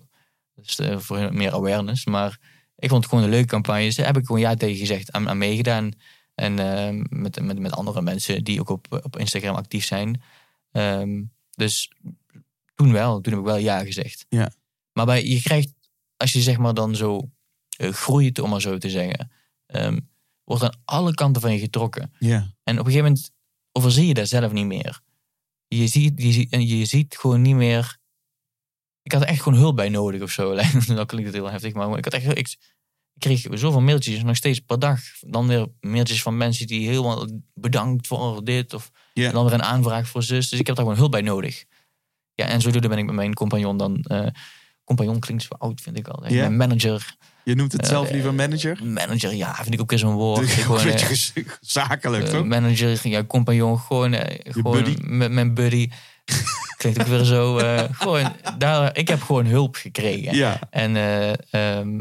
Dus 0.56 0.80
eh, 0.80 1.00
voor 1.00 1.34
meer 1.34 1.54
awareness. 1.54 2.06
Maar 2.06 2.40
ik 2.76 2.90
vond 2.90 3.02
het 3.04 3.10
gewoon 3.10 3.24
een 3.24 3.34
leuke 3.36 3.48
campagne. 3.48 3.84
Dus 3.84 3.96
daar 3.96 4.06
heb 4.06 4.18
ik 4.18 4.26
gewoon 4.26 4.42
ja 4.42 4.56
tegen 4.56 4.78
gezegd 4.78 5.12
aan, 5.12 5.30
aan 5.30 5.38
meegedaan. 5.38 5.92
En 6.36 6.60
eh, 6.60 7.06
met, 7.10 7.42
met, 7.42 7.60
met 7.60 7.72
andere 7.72 8.02
mensen 8.02 8.44
die 8.44 8.60
ook 8.60 8.70
op, 8.70 9.00
op 9.04 9.18
Instagram 9.18 9.56
actief 9.56 9.86
zijn. 9.86 10.22
Ehm, 10.72 11.22
dus 11.56 11.92
toen 12.76 12.92
wel. 12.92 13.22
Toen 13.22 13.34
heb 13.34 13.42
ik 13.42 13.48
wel 13.48 13.58
ja 13.58 13.84
gezegd. 13.84 14.26
Ja. 14.30 14.52
Maar 14.94 15.06
bij, 15.06 15.26
je 15.26 15.42
krijgt, 15.42 15.74
als 16.24 16.32
je 16.34 16.42
zeg 16.42 16.58
maar 16.58 16.74
dan 16.74 16.96
zo 16.96 17.30
eh, 17.78 17.92
groeit, 17.92 18.40
om 18.40 18.50
maar 18.50 18.62
zo 18.62 18.78
te 18.78 18.90
zeggen, 18.90 19.32
ehm, 19.66 20.00
wordt 20.44 20.64
aan 20.64 20.82
alle 20.86 21.14
kanten 21.14 21.42
van 21.42 21.52
je 21.54 21.60
getrokken. 21.60 22.14
Ja. 22.20 22.36
En 22.64 22.80
op 22.80 22.86
een 22.86 22.92
gegeven 22.92 23.04
moment 23.08 23.32
overzie 23.72 24.08
je 24.08 24.14
dat 24.14 24.28
zelf 24.28 24.52
niet 24.52 24.66
meer. 24.66 25.02
Je 25.68 25.88
ziet, 25.88 26.22
je 26.22 26.32
ziet, 26.32 26.52
en 26.52 26.68
je 26.68 26.86
ziet 26.86 27.18
gewoon 27.18 27.42
niet 27.42 27.56
meer. 27.56 27.98
Ik 29.02 29.12
had 29.12 29.22
er 29.22 29.28
echt 29.28 29.42
gewoon 29.42 29.60
hulp 29.60 29.76
bij 29.76 29.90
nodig 29.90 30.22
of 30.22 30.32
zo. 30.32 30.56
Dat 30.96 31.08
klinkt 31.08 31.26
het 31.26 31.34
heel 31.34 31.50
heftig, 31.52 31.74
maar 31.74 31.98
ik 31.98 32.04
had 32.04 32.14
echt. 32.14 32.38
Ik, 32.38 32.48
ik 33.14 33.20
kreeg 33.20 33.48
zoveel 33.52 33.82
mailtjes, 33.82 34.24
nog 34.24 34.36
steeds 34.36 34.60
per 34.60 34.80
dag. 34.80 35.00
Dan 35.20 35.48
weer 35.48 35.68
mailtjes 35.80 36.22
van 36.22 36.38
mensen 36.38 36.68
die 36.68 36.88
helemaal 36.88 37.28
bedankt 37.54 38.08
voor 38.08 38.44
dit. 38.44 38.74
Of 38.74 38.92
en 39.28 39.34
dan 39.34 39.44
weer 39.44 39.54
een 39.54 39.64
aanvraag 39.64 40.08
voor 40.08 40.24
zus. 40.24 40.50
Dus 40.50 40.60
ik 40.60 40.68
heb 40.68 40.76
daar 40.76 40.86
gewoon 40.86 41.00
hulp 41.00 41.12
bij 41.12 41.22
nodig. 41.22 41.66
Ja, 42.34 42.46
en 42.46 42.62
zodoende 42.62 42.88
ben 42.88 42.98
ik 42.98 43.06
met 43.06 43.16
mijn 43.16 43.34
compagnon 43.34 43.78
dan. 43.78 44.02
eh, 44.02 44.28
compagnon 44.84 45.20
klinkt 45.20 45.44
zo 45.44 45.54
oud, 45.58 45.82
vind 45.82 45.98
ik 45.98 46.08
al. 46.08 46.24
Mijn 46.30 46.58
manager. 46.58 47.16
Je 47.44 47.56
noemt 47.56 47.72
het 47.72 47.88
zelf 47.88 48.08
Eh, 48.08 48.14
liever 48.14 48.34
manager? 48.34 48.80
Manager, 48.86 49.34
ja, 49.36 49.56
vind 49.56 49.74
ik 49.74 49.82
ook 49.82 49.90
weer 49.90 50.00
zo'n 50.00 50.14
woord. 50.14 50.48
Gewoon 50.50 50.80
een 50.80 50.86
eh, 50.86 50.92
beetje 50.92 51.06
ges- 51.06 51.34
zakelijk, 51.60 52.24
eh, 52.24 52.32
toch? 52.32 52.46
manager, 52.46 53.08
ja, 53.08 53.24
compagnon, 53.24 53.80
gewoon, 53.80 54.14
eh, 54.14 54.52
gewoon 54.54 54.84
buddy. 54.84 54.96
met 55.02 55.32
mijn 55.32 55.54
buddy. 55.54 55.90
Klinkt 56.78 57.00
ook 57.02 57.08
weer 57.08 57.24
zo. 57.24 57.58
eh, 57.58 57.84
gewoon, 57.92 58.32
daar, 58.58 58.98
ik 58.98 59.08
heb 59.08 59.22
gewoon 59.22 59.46
hulp 59.46 59.76
gekregen. 59.76 60.36
Ja. 60.36 60.60
En 60.70 60.96
eh, 60.96 61.34
ehm, 61.80 62.00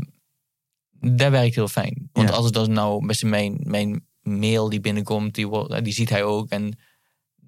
Dat 0.91 1.30
werkt 1.30 1.55
heel 1.55 1.68
fijn. 1.68 2.09
Want 2.12 2.28
Ja. 2.28 2.35
als 2.35 2.45
het 2.45 2.55
dan 2.55 2.72
nou 2.72 3.07
best 3.07 3.24
mijn, 3.24 3.59
mijn 3.64 4.07
mail 4.22 4.68
die 4.68 4.80
binnenkomt, 4.80 5.35
die, 5.35 5.49
die 5.83 5.93
ziet 5.93 6.09
hij 6.11 6.22
ook. 6.24 6.49
En 6.49 6.78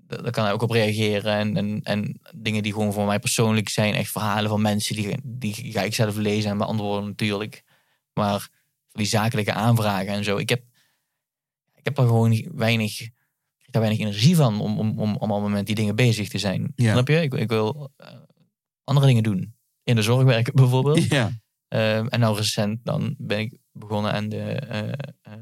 daar 0.07 0.31
kan 0.31 0.45
hij 0.45 0.53
ook 0.53 0.63
op 0.63 0.71
reageren. 0.71 1.33
En, 1.33 1.57
en, 1.57 1.81
en 1.83 2.21
dingen 2.35 2.63
die 2.63 2.73
gewoon 2.73 2.93
voor 2.93 3.07
mij 3.07 3.19
persoonlijk 3.19 3.69
zijn. 3.69 3.95
Echt 3.95 4.11
verhalen 4.11 4.51
van 4.51 4.63
mensen, 4.63 4.97
die, 4.97 5.17
die 5.25 5.73
ga 5.73 5.83
ik 5.83 5.95
zelf 5.95 6.17
lezen 6.17 6.51
en 6.51 6.59
beantwoorden 6.59 7.09
natuurlijk. 7.09 7.65
Maar 8.13 8.49
die 8.93 9.07
zakelijke 9.07 9.53
aanvragen 9.53 10.13
en 10.13 10.25
zo. 10.25 10.37
Ik 10.37 10.49
heb, 10.49 10.63
ik 11.75 11.85
heb 11.85 11.95
daar 11.95 12.07
gewoon 12.07 12.49
weinig, 12.55 13.01
ik 13.01 13.71
daar 13.71 13.83
weinig 13.83 14.01
energie 14.01 14.37
van 14.37 14.61
om, 14.61 14.79
om, 14.79 14.99
om, 14.99 15.17
om 15.17 15.31
allemaal 15.31 15.49
met 15.49 15.67
die 15.67 15.75
dingen 15.75 15.97
bezig 15.97 16.29
te 16.29 16.39
zijn. 16.39 16.73
Ja. 16.77 16.93
Snap 16.93 17.09
je? 17.09 17.23
Ik, 17.23 17.35
ik 17.35 17.49
wil 17.49 17.91
eh, 17.97 18.09
andere 18.85 19.07
dingen 19.07 19.23
doen. 19.23 19.55
In 19.83 19.95
de 19.95 20.03
zorg 20.03 20.25
werken 20.25 20.55
bijvoorbeeld. 20.63 21.05
Ja, 21.05 21.31
Ehm, 21.75 22.07
en 22.07 22.21
nou 22.21 22.37
recent 22.37 22.85
dan 22.85 23.15
ben 23.19 23.39
ik 23.39 23.59
begonnen 23.73 24.13
aan 24.13 24.29
de, 24.29 24.43
eh, 24.43 24.93
eh, 24.93 25.33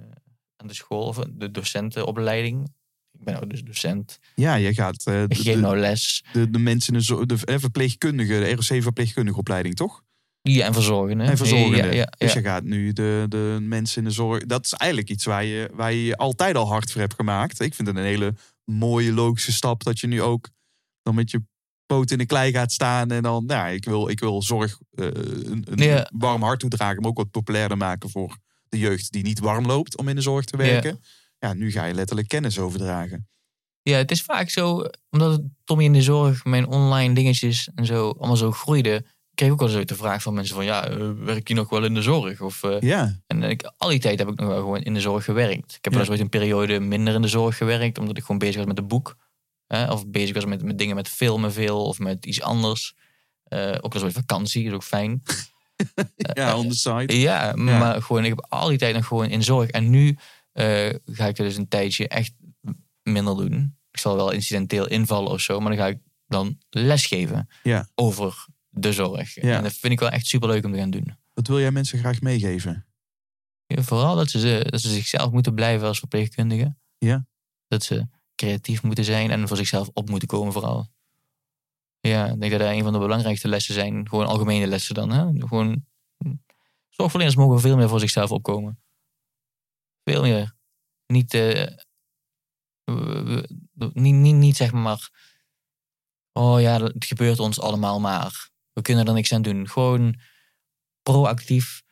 aan 0.56 0.66
de 0.66 0.74
school, 0.74 1.06
of 1.06 1.16
de 1.16 1.50
docentenopleiding. 1.50 2.74
Ik 3.22 3.28
ben 3.28 3.34
nou 3.34 3.46
dus 3.46 3.64
docent. 3.64 4.18
ja 4.34 4.54
je 4.54 4.74
gaat 4.74 5.06
eh, 5.06 5.22
Ik 5.22 5.28
de, 5.28 5.34
geef 5.34 5.56
nou 5.56 5.78
les. 5.78 6.24
de, 6.32 6.50
de 6.50 6.58
mensen, 6.58 6.94
in 6.94 7.00
de, 7.00 7.26
de 7.26 7.44
eh, 7.44 7.58
verpleegkundige, 7.58 8.38
de 8.38 8.54
ROC-verpleegkundige 8.54 9.38
opleiding, 9.38 9.74
toch? 9.74 10.02
Ja, 10.42 10.66
en 10.66 10.72
verzorgende. 10.72 11.24
En 11.24 11.36
verzorgende. 11.36 11.76
Ja, 11.76 11.92
ja, 11.92 12.12
Dus 12.18 12.32
je 12.32 12.40
gaat 12.40 12.64
nu 12.64 12.92
de, 12.92 13.24
de 13.28 13.58
mensen 13.60 14.02
in 14.02 14.08
de 14.08 14.14
zorg. 14.14 14.44
Dat 14.46 14.64
is 14.64 14.72
eigenlijk 14.72 15.10
iets 15.10 15.24
waar 15.24 15.44
je, 15.44 15.70
waar 15.72 15.92
je 15.92 16.16
altijd 16.16 16.56
al 16.56 16.68
hard 16.68 16.90
voor 16.92 17.00
hebt 17.00 17.14
gemaakt. 17.14 17.60
Ik 17.60 17.74
vind 17.74 17.88
het 17.88 17.96
een 17.96 18.02
hele 18.02 18.34
mooie, 18.64 19.12
logische 19.12 19.52
stap 19.52 19.84
dat 19.84 20.00
je 20.00 20.06
nu 20.06 20.22
ook 20.22 20.48
dan 21.02 21.14
met 21.14 21.30
je 21.30 21.42
poot 21.86 22.10
in 22.10 22.18
de 22.18 22.26
klei 22.26 22.52
gaat 22.52 22.72
staan. 22.72 23.10
En 23.10 23.22
dan, 23.22 23.46
nou, 23.46 23.72
ik 23.72 23.84
wil, 23.84 24.08
ik 24.08 24.20
wil 24.20 24.42
zorg 24.42 24.78
eh, 24.94 25.06
een, 25.06 25.64
een 25.70 26.06
warm 26.16 26.42
hart 26.42 26.60
toedragen, 26.60 27.00
maar 27.00 27.10
ook 27.10 27.16
wat 27.16 27.30
populairder 27.30 27.76
maken 27.76 28.10
voor 28.10 28.36
de 28.68 28.78
jeugd 28.78 29.12
die 29.12 29.22
niet 29.22 29.38
warm 29.38 29.66
loopt 29.66 29.96
om 29.96 30.08
in 30.08 30.14
de 30.14 30.22
zorg 30.22 30.44
te 30.44 30.56
werken. 30.56 31.00
Ja, 31.42 31.52
nu 31.52 31.70
ga 31.70 31.84
je 31.84 31.94
letterlijk 31.94 32.28
kennis 32.28 32.58
overdragen. 32.58 33.28
Ja, 33.82 33.96
het 33.96 34.10
is 34.10 34.22
vaak 34.22 34.48
zo, 34.50 34.84
omdat 35.10 35.40
Tommy 35.64 35.84
in 35.84 35.92
de 35.92 36.02
zorg, 36.02 36.44
mijn 36.44 36.66
online 36.66 37.14
dingetjes 37.14 37.70
en 37.74 37.86
zo, 37.86 38.10
allemaal 38.10 38.36
zo 38.36 38.50
groeide. 38.52 39.04
kreeg 39.34 39.48
ik 39.48 39.54
ook 39.54 39.68
wel 39.68 39.76
eens 39.78 39.86
de 39.86 39.94
vraag 39.94 40.22
van 40.22 40.34
mensen 40.34 40.54
van, 40.54 40.64
ja, 40.64 40.88
eh, 40.88 41.10
werk 41.24 41.48
je 41.48 41.54
nog 41.54 41.68
wel 41.68 41.84
in 41.84 41.94
de 41.94 42.02
zorg? 42.02 42.40
Of, 42.40 42.62
eh, 42.62 42.80
Ja, 42.80 43.20
En 43.26 43.42
ik, 43.42 43.72
al 43.76 43.88
die 43.88 43.98
tijd 43.98 44.18
heb 44.18 44.28
ik 44.28 44.38
nog 44.40 44.48
wel 44.48 44.56
gewoon 44.58 44.82
in 44.82 44.94
de 44.94 45.00
zorg 45.00 45.24
gewerkt. 45.24 45.74
Ik 45.74 45.84
heb 45.84 45.92
Ja. 45.92 46.04
wel 46.04 46.18
een 46.18 46.28
periode 46.28 46.80
minder 46.80 47.14
in 47.14 47.22
de 47.22 47.28
zorg 47.28 47.56
gewerkt, 47.56 47.98
omdat 47.98 48.16
ik 48.16 48.22
gewoon 48.22 48.38
bezig 48.38 48.56
was 48.56 48.66
met 48.66 48.78
een 48.78 48.86
boek. 48.88 49.16
Hè, 49.66 49.90
of 49.92 50.06
bezig 50.06 50.34
was 50.34 50.44
met, 50.44 50.62
met 50.62 50.78
dingen 50.78 50.94
met 50.96 51.08
filmen 51.08 51.52
veel 51.52 51.84
of 51.86 51.98
met 51.98 52.26
iets 52.26 52.40
anders. 52.42 52.94
Eh, 53.44 53.68
ook 53.80 53.92
wel 53.92 53.92
eens 53.92 54.02
ooit 54.02 54.12
vakantie, 54.12 54.64
is 54.66 54.72
ook 54.72 54.84
fijn. 54.84 55.22
ja 56.16 56.56
on 56.56 56.68
the 56.68 56.76
side. 56.76 57.18
Ja, 57.20 57.52
maar 57.56 58.02
gewoon, 58.02 58.24
ik 58.24 58.28
heb 58.30 58.46
al 58.48 58.68
die 58.68 58.78
tijd 58.78 58.94
nog 58.94 59.06
gewoon 59.06 59.28
in 59.28 59.42
zorg. 59.42 59.68
En 59.70 59.90
nu 59.90 60.16
eh, 60.52 60.94
ga 61.04 61.26
ik 61.26 61.38
er 61.38 61.44
dus 61.44 61.56
een 61.56 61.68
tijdje 61.68 62.08
echt 62.08 62.32
minder 63.02 63.36
doen. 63.36 63.76
Ik 63.90 63.98
zal 63.98 64.16
wel 64.16 64.30
incidenteel 64.30 64.88
invallen 64.88 65.30
of 65.30 65.40
zo, 65.40 65.60
maar 65.60 65.68
dan 65.76 65.80
ga 65.80 65.86
ik 65.86 65.98
dan 66.26 66.58
lesgeven 66.70 67.48
Ja. 67.62 67.88
over 67.94 68.46
de 68.68 68.92
zorg. 68.92 69.34
Ja. 69.34 69.56
En 69.56 69.62
dat 69.62 69.72
vind 69.72 69.92
ik 69.92 70.00
wel 70.00 70.10
echt 70.10 70.26
superleuk 70.26 70.64
om 70.64 70.72
te 70.72 70.78
gaan 70.78 70.90
doen. 70.90 71.16
Wat 71.34 71.46
wil 71.46 71.60
jij 71.60 71.70
mensen 71.70 71.98
graag 71.98 72.20
meegeven? 72.20 72.86
Ja, 73.66 73.82
vooral 73.82 74.16
dat 74.16 74.30
ze, 74.30 74.66
dat 74.70 74.80
ze 74.80 74.88
zichzelf 74.88 75.30
moeten 75.32 75.54
blijven 75.54 75.86
als 75.86 75.98
verpleegkundige. 75.98 76.76
Ja. 76.98 77.26
Dat 77.68 77.82
ze 77.82 78.06
creatief 78.34 78.82
moeten 78.82 79.04
zijn 79.04 79.30
en 79.30 79.48
voor 79.48 79.56
zichzelf 79.56 79.90
op 79.92 80.08
moeten 80.10 80.28
komen 80.28 80.52
vooral. 80.52 80.90
Ja, 82.00 82.26
ik 82.26 82.40
denk 82.40 82.52
dat 82.52 82.60
dat 82.60 82.70
een 82.70 82.82
van 82.82 82.92
de 82.92 82.98
belangrijkste 82.98 83.48
lessen 83.48 83.74
zijn. 83.74 84.08
Gewoon 84.08 84.26
algemene 84.26 84.66
lessen 84.66 84.94
dan. 84.94 85.10
Hè? 85.12 85.46
Gewoon, 85.46 85.84
zorgverleners 86.88 87.36
mogen 87.36 87.60
veel 87.60 87.76
meer 87.76 87.88
voor 87.88 88.00
zichzelf 88.00 88.30
opkomen. 88.30 88.81
Veel 90.04 90.22
meer. 90.22 90.54
Niet, 91.06 91.34
eh, 91.34 91.66
niet, 93.92 94.14
niet, 94.14 94.34
niet 94.34 94.56
zeg 94.56 94.72
maar, 94.72 95.10
oh 96.32 96.60
ja, 96.60 96.82
het 96.82 97.04
gebeurt 97.04 97.38
ons 97.38 97.60
allemaal 97.60 98.00
maar. 98.00 98.50
We 98.72 98.82
kunnen 98.82 99.06
er 99.06 99.14
niks 99.14 99.32
aan 99.32 99.42
doen. 99.42 99.68
Gewoon 99.68 100.20
proactief 101.02 101.82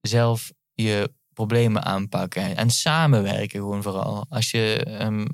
zelf 0.00 0.52
je 0.72 1.12
problemen 1.32 1.84
aanpakken. 1.84 2.56
En 2.56 2.70
samenwerken 2.70 3.60
gewoon 3.60 3.82
vooral. 3.82 4.26
Als 4.28 4.50
je, 4.50 4.84
ehm, 4.84 5.26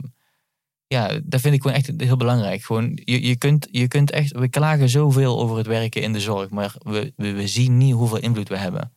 ja, 0.87 1.21
dat 1.25 1.41
vind 1.41 1.55
ik 1.55 1.63
gewoon 1.63 1.77
echt 1.77 1.93
heel 1.97 2.17
belangrijk. 2.17 2.63
Gewoon, 2.63 3.01
je, 3.05 3.27
je, 3.27 3.37
kunt, 3.37 3.69
je 3.71 3.89
kunt 3.89 4.11
echt, 4.11 4.33
we 4.33 4.49
klagen 4.49 4.89
zoveel 4.89 5.41
over 5.41 5.57
het 5.57 5.67
werken 5.67 6.03
in 6.03 6.13
de 6.13 6.21
zorg, 6.21 6.51
maar 6.51 6.75
we, 6.79 7.13
we 7.17 7.49
zien 7.49 7.77
niet 7.79 7.95
hoeveel 7.95 8.19
invloed 8.19 8.49
we 8.49 8.57
hebben. 8.57 8.93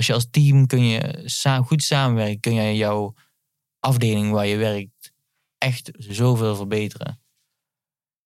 Als 0.00 0.08
je 0.08 0.14
als 0.14 0.30
team 0.30 0.66
kun 0.66 0.84
je 0.84 1.22
sa- 1.24 1.62
goed 1.62 1.82
samenwerken, 1.82 2.40
kun 2.40 2.54
je 2.54 2.76
jouw 2.76 3.14
afdeling 3.78 4.30
waar 4.30 4.46
je 4.46 4.56
werkt 4.56 5.12
echt 5.58 5.90
zoveel 5.98 6.56
verbeteren. 6.56 7.20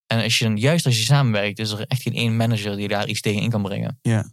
En 0.06 0.22
als 0.22 0.38
je, 0.38 0.56
juist 0.56 0.86
als 0.86 0.98
je 0.98 1.04
samenwerkt, 1.04 1.58
is 1.58 1.70
er 1.70 1.86
echt 1.86 2.02
geen 2.02 2.14
één 2.14 2.36
manager 2.36 2.76
die 2.76 2.88
daar 2.88 3.08
iets 3.08 3.20
tegen 3.20 3.42
in 3.42 3.50
kan 3.50 3.62
brengen. 3.62 3.98
Ja. 4.02 4.30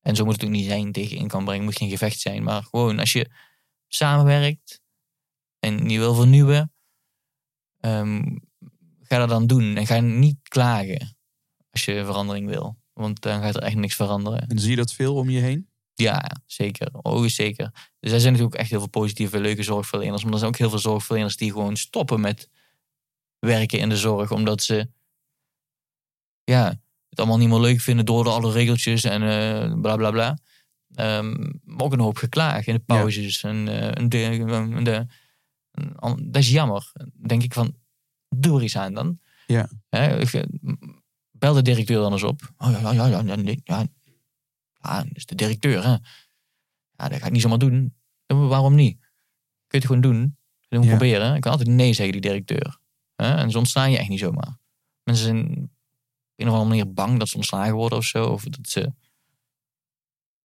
En 0.00 0.16
zo 0.16 0.24
moet 0.24 0.34
het 0.34 0.44
ook 0.44 0.50
niet 0.50 0.66
zijn 0.66 0.92
tegen 0.92 1.16
in 1.16 1.28
kan 1.28 1.44
brengen. 1.44 1.64
moet 1.64 1.76
geen 1.76 1.90
gevecht 1.90 2.20
zijn. 2.20 2.42
Maar 2.42 2.62
gewoon 2.62 2.98
als 2.98 3.12
je 3.12 3.30
samenwerkt 3.88 4.80
en 5.58 5.88
je 5.88 5.98
wil 5.98 6.14
vernieuwen, 6.14 6.72
ehm, 7.80 8.36
ga 9.02 9.18
dat 9.18 9.28
dan 9.28 9.46
doen. 9.46 9.76
En 9.76 9.86
ga 9.86 10.00
niet 10.00 10.48
klagen 10.48 11.16
als 11.70 11.84
je 11.84 12.04
verandering 12.04 12.48
wil. 12.48 12.76
Want 12.92 13.20
dan 13.20 13.42
gaat 13.42 13.54
er 13.54 13.62
echt 13.62 13.76
niks 13.76 13.94
veranderen. 13.94 14.48
En 14.48 14.58
zie 14.58 14.70
je 14.70 14.76
dat 14.76 14.92
veel 14.92 15.14
om 15.14 15.30
je 15.30 15.40
heen? 15.40 15.72
Ja, 15.94 16.30
zeker. 16.46 16.88
Oh, 16.92 17.26
zeker. 17.26 17.70
Dus 18.00 18.12
er 18.12 18.20
zijn 18.20 18.32
natuurlijk 18.32 18.54
ook 18.54 18.60
echt 18.60 18.70
heel 18.70 18.78
veel 18.78 18.88
positieve, 18.88 19.40
leuke 19.40 19.62
zorgverleners. 19.62 20.24
Maar 20.24 20.32
er 20.32 20.38
zijn 20.38 20.50
ook 20.50 20.56
heel 20.58 20.70
veel 20.70 20.78
zorgverleners 20.78 21.36
die 21.36 21.52
gewoon 21.52 21.76
stoppen 21.76 22.20
met 22.20 22.48
werken 23.38 23.78
in 23.78 23.88
de 23.88 23.96
zorg. 23.96 24.30
Omdat 24.30 24.62
ze 24.62 24.88
ja, 26.44 26.80
het 27.08 27.18
allemaal 27.18 27.38
niet 27.38 27.48
meer 27.48 27.60
leuk 27.60 27.80
vinden 27.80 28.04
door 28.06 28.24
de 28.24 28.30
alle 28.30 28.52
regeltjes 28.52 29.04
en 29.04 29.22
eh 29.22 29.80
bla 29.80 29.96
bla 29.96 30.10
bla. 30.10 30.38
Ehm, 30.94 31.30
maar 31.64 31.84
ook 31.86 31.92
een 31.92 32.00
hoop 32.00 32.16
geklaag 32.16 32.66
in 32.66 32.74
de 32.74 32.80
pauzes. 32.80 33.42
En, 33.42 33.68
eh, 33.68 33.98
en 33.98 34.08
de, 34.08 34.24
en 34.24 34.84
de, 34.84 35.06
en 35.70 35.96
an- 35.96 36.30
dat 36.30 36.42
is 36.42 36.50
jammer. 36.50 36.92
Denk 37.26 37.42
ik 37.42 37.52
van, 37.52 37.76
doe 38.28 38.58
er 38.58 38.64
iets 38.64 38.76
aan 38.76 38.94
dan. 38.94 39.18
Ja. 39.46 39.68
Bel 41.30 41.54
de 41.54 41.62
directeur 41.62 42.00
dan 42.00 42.12
eens 42.12 42.22
op. 42.22 42.52
Oh, 42.58 42.70
ja, 42.70 42.92
ja, 42.92 43.06
ja, 43.06 43.20
ja, 43.20 43.34
nee, 43.34 43.60
ja, 43.64 43.86
is 45.12 45.26
de 45.26 45.34
directeur, 45.34 45.82
hè. 45.82 45.96
Ja, 46.96 47.08
dat 47.08 47.18
ga 47.18 47.26
ik 47.26 47.32
niet 47.32 47.42
zomaar 47.42 47.58
doen. 47.58 47.94
Waarom 48.26 48.74
niet? 48.74 48.98
Kun 49.00 49.08
je 49.66 49.76
het 49.76 49.86
gewoon 49.86 50.00
doen? 50.00 50.36
Kun 50.68 50.80
je 50.80 50.84
Ja. 50.88 50.96
proberen? 50.96 51.34
Ik 51.34 51.40
kan 51.40 51.50
altijd 51.50 51.68
nee 51.70 51.92
zeggen, 51.92 52.12
die 52.12 52.20
directeur. 52.30 52.78
Hè? 53.16 53.34
En 53.34 53.50
ze 53.50 53.58
ontslaan 53.58 53.90
je 53.90 53.98
echt 53.98 54.08
niet 54.08 54.18
zomaar. 54.18 54.58
Mensen 55.02 55.24
zijn 55.24 55.46
op 55.46 55.70
een 56.36 56.46
of 56.48 56.52
andere 56.52 56.68
manier 56.68 56.92
bang 56.92 57.18
dat 57.18 57.28
ze 57.28 57.36
ontslagen 57.36 57.74
worden 57.74 57.98
of 57.98 58.04
zo. 58.04 58.26
Of 58.26 58.44
dat 58.44 58.68
ze... 58.68 58.92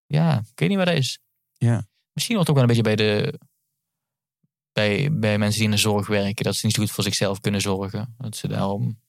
Ja, 0.05 0.37
ik 0.39 0.59
weet 0.59 0.69
niet 0.69 0.77
wat 0.77 0.87
dat 0.87 0.95
is. 0.95 1.19
Ja. 1.57 1.87
Misschien 2.13 2.35
hoort 2.35 2.47
het 2.47 2.57
ook 2.57 2.63
wel 2.63 2.69
een 2.75 2.75
beetje 2.81 2.95
bij 2.95 2.95
de... 2.95 3.39
Bij, 4.71 5.11
bij 5.19 5.37
mensen 5.37 5.57
die 5.59 5.69
in 5.69 5.75
de 5.75 5.81
zorg 5.81 6.07
werken, 6.07 6.43
dat 6.43 6.55
ze 6.55 6.65
niet 6.65 6.75
zo 6.75 6.81
goed 6.81 6.91
voor 6.91 7.03
zichzelf 7.03 7.39
kunnen 7.39 7.61
zorgen. 7.61 8.15
Dat 8.17 8.35
ze 8.35 8.47
daarom 8.47 8.99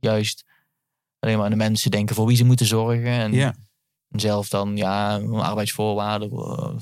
juist 0.00 0.44
alleen 1.18 1.36
maar 1.36 1.44
aan 1.44 1.50
de 1.50 1.56
mensen 1.56 1.90
denken 1.90 2.14
voor 2.14 2.26
wie 2.26 2.36
ze 2.36 2.44
moeten 2.44 2.66
zorgen. 2.66 3.06
En 3.06 3.32
Ja. 3.32 3.54
Zelf 4.20 4.48
dan, 4.48 4.76
ja, 4.76 5.16
arbeidsvoorwaarden. 5.20 6.30
eh, 6.30 6.76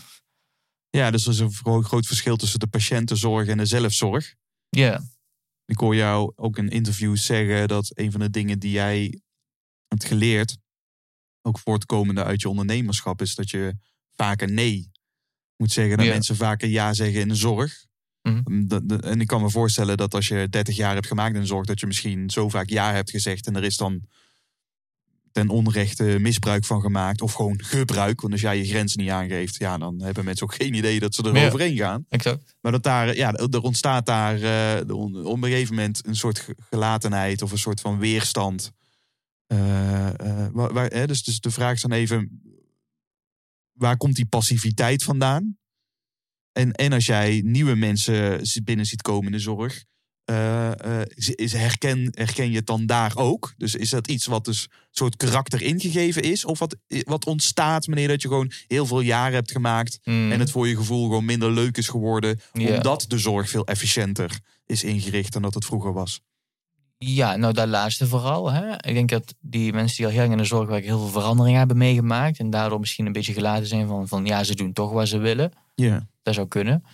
Ja, 0.90 1.10
dus 1.10 1.24
er 1.26 1.32
is 1.32 1.38
een 1.38 1.52
gro- 1.52 1.82
groot 1.82 2.06
verschil 2.06 2.36
tussen 2.36 2.58
de 2.60 2.66
patiëntenzorg 2.66 3.48
en 3.48 3.56
de 3.56 3.66
zelfzorg. 3.66 4.34
Ja, 4.68 5.02
Ik 5.64 5.78
hoor 5.78 5.94
jou 5.94 6.32
ook 6.36 6.58
in 6.58 6.68
interviews 6.68 7.24
zeggen 7.26 7.68
dat 7.68 7.90
een 7.94 8.10
van 8.10 8.20
de 8.20 8.30
dingen 8.30 8.58
die 8.58 8.70
jij 8.70 9.20
hebt 9.88 10.04
geleerd, 10.04 10.56
ook 11.42 11.58
voortkomende 11.58 12.24
uit 12.24 12.40
je 12.40 12.48
ondernemerschap, 12.48 13.20
is 13.20 13.34
dat 13.34 13.50
je 13.50 13.76
vaker 14.16 14.50
nee 14.52 14.90
moet 15.56 15.72
zeggen. 15.72 15.96
Dat 15.96 16.06
mensen 16.12 16.36
vaker 16.36 16.68
ja 16.68 16.94
zeggen 16.94 17.20
in 17.20 17.28
de 17.28 17.34
zorg. 17.34 17.86
Mhm. 18.22 18.66
Dat- 18.66 19.04
En 19.04 19.20
ik 19.20 19.26
kan 19.26 19.42
me 19.42 19.50
voorstellen 19.50 19.96
dat 19.96 20.14
als 20.14 20.28
je 20.28 20.48
30 20.48 20.76
jaar 20.76 20.94
hebt 20.94 21.06
gemaakt 21.06 21.34
in 21.34 21.40
de 21.40 21.46
zorg, 21.46 21.66
dat 21.66 21.80
je 21.80 21.86
misschien 21.86 22.30
zo 22.30 22.48
vaak 22.48 22.68
ja 22.68 22.92
hebt 22.92 23.10
gezegd 23.10 23.46
en 23.46 23.56
er 23.56 23.64
is 23.64 23.76
dan 23.76 24.02
ten 25.32 25.48
onrechte 25.48 26.04
misbruik 26.20 26.64
van 26.64 26.80
gemaakt. 26.80 27.20
Of 27.22 27.32
gewoon 27.32 27.62
gebruik. 27.64 28.20
Want 28.20 28.32
als 28.32 28.42
jij 28.42 28.58
je 28.58 28.64
grenzen 28.66 29.00
niet 29.00 29.10
aangeeft, 29.10 29.56
ja, 29.56 29.78
dan 29.78 30.02
hebben 30.02 30.24
mensen 30.24 30.46
ook 30.46 30.54
geen 30.54 30.74
idee 30.74 31.00
dat 31.00 31.14
ze 31.14 31.22
er 31.22 31.36
Ja. 31.36 31.46
overheen 31.46 31.76
gaan. 31.76 32.04
exact. 32.08 32.56
Maar 32.60 32.72
dat 32.72 32.82
daar, 32.82 33.16
ja, 33.16 33.32
er 33.34 33.60
ontstaat 33.60 34.06
daar 34.06 34.36
on- 34.92 35.24
op 35.24 35.36
een 35.42 35.48
gegeven 35.48 35.74
moment 35.74 36.06
een 36.06 36.16
soort 36.16 36.38
ge- 36.38 36.56
gelatenheid 36.70 37.42
of 37.42 37.52
een 37.52 37.58
soort 37.58 37.80
van 37.80 37.98
weerstand. 37.98 38.72
Eh, 39.46 40.08
eh, 40.08 40.48
waar, 40.52 40.72
waar- 40.72 40.90
hè, 40.92 41.06
dus, 41.06 41.22
dus 41.22 41.40
de 41.40 41.50
vraag 41.50 41.74
is 41.74 41.80
dan 41.82 41.92
even, 41.92 42.42
waar 43.72 43.96
komt 43.96 44.14
die 44.16 44.26
passiviteit 44.26 45.02
vandaan? 45.02 45.58
En, 46.52 46.72
en 46.72 46.92
als 46.92 47.06
jij 47.06 47.40
nieuwe 47.44 47.74
mensen 47.74 48.40
binnen 48.64 48.86
ziet 48.86 49.02
komen 49.02 49.26
in 49.26 49.32
de 49.32 49.38
zorg, 49.38 49.84
eh, 50.30 51.00
is, 51.14 51.30
is 51.30 51.52
herken, 51.52 52.08
herken 52.14 52.50
je 52.50 52.56
het 52.56 52.66
dan 52.66 52.86
daar 52.86 53.12
ook? 53.16 53.54
Dus 53.56 53.74
is 53.74 53.90
dat 53.90 54.08
iets 54.08 54.26
wat 54.26 54.44
dus 54.44 54.68
soort 54.90 55.16
karakter 55.16 55.62
ingegeven 55.62 56.22
is? 56.22 56.44
Of 56.44 56.58
wat, 56.58 56.76
wat 56.86 57.26
ontstaat 57.26 57.86
wanneer 57.86 58.08
dat 58.08 58.22
je 58.22 58.28
gewoon 58.28 58.52
heel 58.66 58.86
veel 58.86 59.00
jaren 59.00 59.34
hebt 59.34 59.50
gemaakt... 59.50 59.98
Mm. 60.04 60.32
en 60.32 60.40
het 60.40 60.50
voor 60.50 60.68
je 60.68 60.76
gevoel 60.76 61.04
gewoon 61.04 61.24
minder 61.24 61.50
leuk 61.52 61.76
is 61.76 61.88
geworden... 61.88 62.40
Omdat 62.52 63.04
de 63.08 63.18
zorg 63.18 63.50
veel 63.50 63.66
efficiënter 63.66 64.40
is 64.66 64.84
ingericht 64.84 65.32
dan 65.32 65.42
dat 65.42 65.54
het 65.54 65.64
vroeger 65.64 65.92
was? 65.92 66.20
Ja, 66.98 67.36
nou 67.36 67.52
dat 67.52 67.68
laatste 67.68 68.06
vooral. 68.06 68.52
Hè? 68.52 68.72
Ik 68.72 68.94
denk 68.94 69.08
dat 69.08 69.34
die 69.40 69.72
mensen 69.72 69.96
die 69.96 70.06
al 70.06 70.12
heel 70.12 70.20
lang 70.20 70.32
in 70.32 70.38
de 70.38 70.44
zorg 70.44 70.68
werken 70.68 70.88
heel 70.88 70.98
veel 70.98 71.20
veranderingen 71.20 71.58
hebben 71.58 71.76
meegemaakt. 71.76 72.38
En 72.38 72.50
daardoor 72.50 72.80
misschien 72.80 73.06
een 73.06 73.12
beetje 73.12 73.32
gelaten 73.32 73.66
zijn 73.66 73.86
van, 73.86 74.08
van 74.08 74.26
ja, 74.26 74.44
ze 74.44 74.54
doen 74.54 74.72
toch 74.72 74.92
wat 74.92 75.08
ze 75.08 75.18
willen. 75.18 75.52
Ja. 75.74 76.08
Dat 76.22 76.34
zou 76.34 76.48
kunnen. 76.48 76.84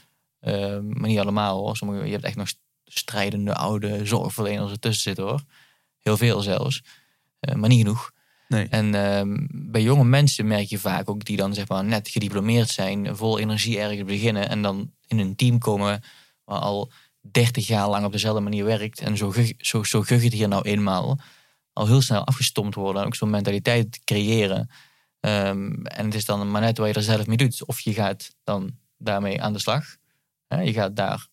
Ehm, 0.41 0.89
maar 0.89 1.09
niet 1.09 1.19
allemaal 1.19 1.59
hoor. 1.59 1.77
Sommige, 1.77 2.05
je 2.05 2.13
hebt 2.13 2.25
echt 2.25 2.37
nog 2.37 2.49
strijdende 2.87 3.55
oude 3.55 4.07
zorgverleners 4.07 4.71
ertussen 4.71 5.03
zitten 5.03 5.25
hoor. 5.25 5.43
Heel 6.01 6.17
veel 6.17 6.41
zelfs. 6.41 6.83
Eh, 7.41 7.55
maar 7.55 7.69
niet 7.69 7.81
genoeg. 7.81 8.11
Nee. 8.49 8.67
En 8.69 8.95
ehm, 8.95 9.37
bij 9.51 9.83
jonge 9.83 10.05
mensen 10.05 10.47
merk 10.47 10.69
je 10.69 10.79
vaak 10.79 11.11
ook 11.11 11.25
die 11.25 11.37
dan 11.37 11.55
zeg 11.55 11.69
maar 11.69 11.85
net 11.85 12.09
gediplomeerd 12.09 12.69
zijn, 12.69 13.17
vol 13.17 13.39
energie 13.39 13.79
ergens 13.79 14.05
beginnen 14.05 14.49
en 14.49 14.63
dan 14.63 14.91
in 15.07 15.19
een 15.19 15.37
team 15.37 15.59
komen 15.59 16.03
waar 16.45 16.59
al 16.59 16.93
30 17.21 17.67
jaar 17.67 17.89
lang 17.89 18.05
op 18.05 18.13
dezelfde 18.13 18.41
manier 18.41 18.65
werkt 18.65 19.01
en 19.01 19.17
zo, 19.17 19.31
gug- 19.31 19.53
zo, 19.59 19.83
zo 19.83 20.03
gug 20.03 20.23
het 20.23 20.33
hier 20.33 20.49
nou 20.49 20.63
eenmaal, 20.63 21.19
al 21.73 21.87
heel 21.87 22.03
snel 22.03 22.25
afgestompt 22.25 22.75
worden 22.75 23.01
en 23.03 23.07
ook 23.07 23.15
zo'n 23.15 23.31
mentaliteit 23.31 24.01
creëren. 24.05 24.71
Ehm, 25.21 25.73
en 25.85 26.05
het 26.05 26.15
is 26.15 26.25
dan 26.25 26.51
maar 26.51 26.61
net 26.61 26.79
wat 26.79 26.89
je 26.89 26.95
er 26.95 27.03
zelf 27.03 27.27
mee 27.27 27.37
doet. 27.37 27.65
Of 27.65 27.81
je 27.81 27.95
gaat 27.95 28.35
dan 28.45 28.79
daarmee 28.99 29.43
aan 29.43 29.53
de 29.53 29.59
slag. 29.59 29.97
Hè, 30.47 30.61
je 30.61 30.73
gaat 30.73 30.97
daar 30.97 31.27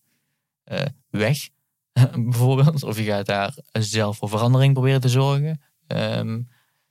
weg, 1.09 1.49
bijvoorbeeld. 2.29 2.83
Of 2.83 2.97
je 2.97 3.03
gaat 3.03 3.25
daar 3.25 3.57
zelf 3.71 4.17
voor 4.17 4.29
verandering 4.29 4.73
proberen 4.73 5.01
te 5.01 5.09
zorgen. 5.09 5.61
Ehm, 5.87 6.41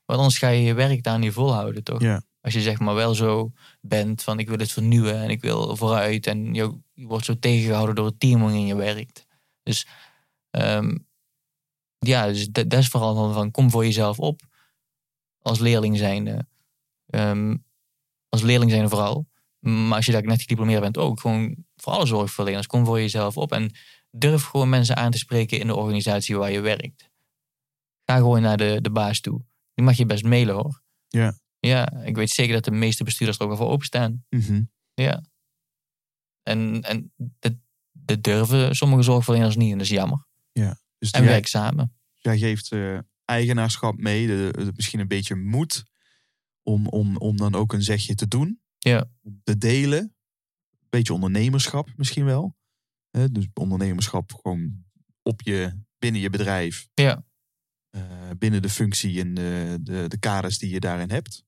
want 0.04 0.20
anders 0.20 0.38
ga 0.38 0.48
je 0.48 0.62
je 0.62 0.74
werk 0.74 1.02
daar 1.02 1.18
niet 1.18 1.32
volhouden, 1.32 1.84
toch? 1.84 2.00
Als 2.40 2.54
je 2.54 2.60
zeg 2.60 2.78
maar 2.78 2.94
wel 2.94 3.14
zo 3.14 3.52
bent 3.80 4.22
van 4.22 4.38
ik 4.38 4.48
wil 4.48 4.58
het 4.58 4.72
vernieuwen 4.72 5.22
en 5.22 5.30
ik 5.30 5.40
wil 5.40 5.76
vooruit. 5.76 6.26
En 6.26 6.54
je, 6.54 6.78
je 6.92 7.06
wordt 7.06 7.24
zo 7.24 7.38
tegengehouden 7.38 7.94
door 7.94 8.06
het 8.06 8.20
team 8.20 8.40
waarin 8.40 8.66
je 8.66 8.74
werkt. 8.74 9.26
Dus 9.62 9.86
ehm, 10.50 10.96
ja, 11.98 12.26
dus 12.26 12.48
dat, 12.48 12.70
dat 12.70 12.80
is 12.80 12.88
vooral 12.88 13.14
van, 13.14 13.32
van 13.32 13.50
kom 13.50 13.70
voor 13.70 13.84
jezelf 13.84 14.18
op. 14.18 14.40
Als 15.38 15.58
leerling 15.58 15.98
zijnde. 15.98 16.46
Ehm, 17.06 17.56
als 18.28 18.42
leerling 18.42 18.70
zijnde 18.70 18.88
vooral. 18.88 19.26
Maar 19.58 19.96
als 19.96 20.06
je 20.06 20.12
daar 20.12 20.22
net 20.22 20.40
gediplomeerd 20.40 20.80
bent 20.80 20.98
ook. 20.98 21.20
Gewoon 21.20 21.56
voor 21.82 21.92
alle 21.92 22.06
zorgverleners. 22.06 22.66
Kom 22.66 22.84
voor 22.84 23.00
jezelf 23.00 23.36
op. 23.36 23.52
En 23.52 23.70
durf 24.10 24.42
gewoon 24.44 24.68
mensen 24.68 24.96
aan 24.96 25.10
te 25.10 25.18
spreken 25.18 25.58
in 25.58 25.66
de 25.66 25.74
organisatie 25.74 26.36
waar 26.36 26.50
je 26.52 26.60
werkt. 26.60 27.10
Ga 28.04 28.16
gewoon 28.16 28.42
naar 28.42 28.56
de, 28.56 28.78
de 28.80 28.90
baas 28.90 29.20
toe. 29.20 29.44
Die 29.74 29.84
mag 29.84 29.96
je 29.96 30.06
best 30.06 30.24
mailen 30.24 30.54
hoor. 30.54 30.82
Ja. 31.08 31.38
Ja, 31.58 31.92
ik 31.92 32.16
weet 32.16 32.30
zeker 32.30 32.52
dat 32.54 32.64
de 32.64 32.70
meeste 32.70 33.04
bestuurders 33.04 33.38
er 33.38 33.44
ook 33.44 33.50
al 33.50 33.56
voor 33.56 33.68
openstaan. 33.68 34.24
Mhm. 34.28 34.62
Ja. 34.94 35.22
En, 36.42 36.82
en 36.82 37.12
dat, 37.16 37.52
dat 37.92 38.22
durven 38.22 38.76
sommige 38.76 39.02
zorgverleners 39.02 39.56
niet. 39.56 39.72
En 39.72 39.78
dat 39.78 39.86
is 39.86 39.92
jammer. 39.92 40.26
Dus 40.98 41.10
En 41.10 41.24
werk 41.24 41.46
samen. 41.46 41.96
jij 42.18 42.38
geeft 42.38 42.72
eh, 42.72 42.98
eigenaarschap 43.24 43.96
mee, 43.96 44.26
de, 44.26 44.48
de- 44.52 44.72
misschien 44.74 45.00
een 45.00 45.08
beetje 45.08 45.34
moed... 45.34 45.84
Om, 46.64 46.86
om, 46.86 47.16
om 47.16 47.36
dan 47.36 47.54
ook 47.54 47.72
een 47.72 47.82
zegje 47.82 48.14
te 48.14 48.28
doen. 48.28 48.60
Ja. 48.78 49.10
te 49.44 49.58
delen. 49.58 50.14
Beetje 50.92 51.12
ondernemerschap 51.12 51.88
misschien 51.96 52.24
wel. 52.24 52.56
Dus 53.30 53.46
ondernemerschap 53.54 54.32
gewoon 54.42 54.84
op 55.22 55.42
je, 55.42 55.78
binnen 55.98 56.20
je 56.20 56.30
bedrijf. 56.30 56.88
Ja. 56.94 57.24
Eh, 57.90 58.30
binnen 58.38 58.62
de 58.62 58.68
functie 58.68 59.20
en 59.20 59.34
de, 59.34 59.78
de, 59.80 60.04
de 60.08 60.18
kaders 60.18 60.58
die 60.58 60.70
je 60.70 60.80
daarin 60.80 61.10
hebt. 61.10 61.44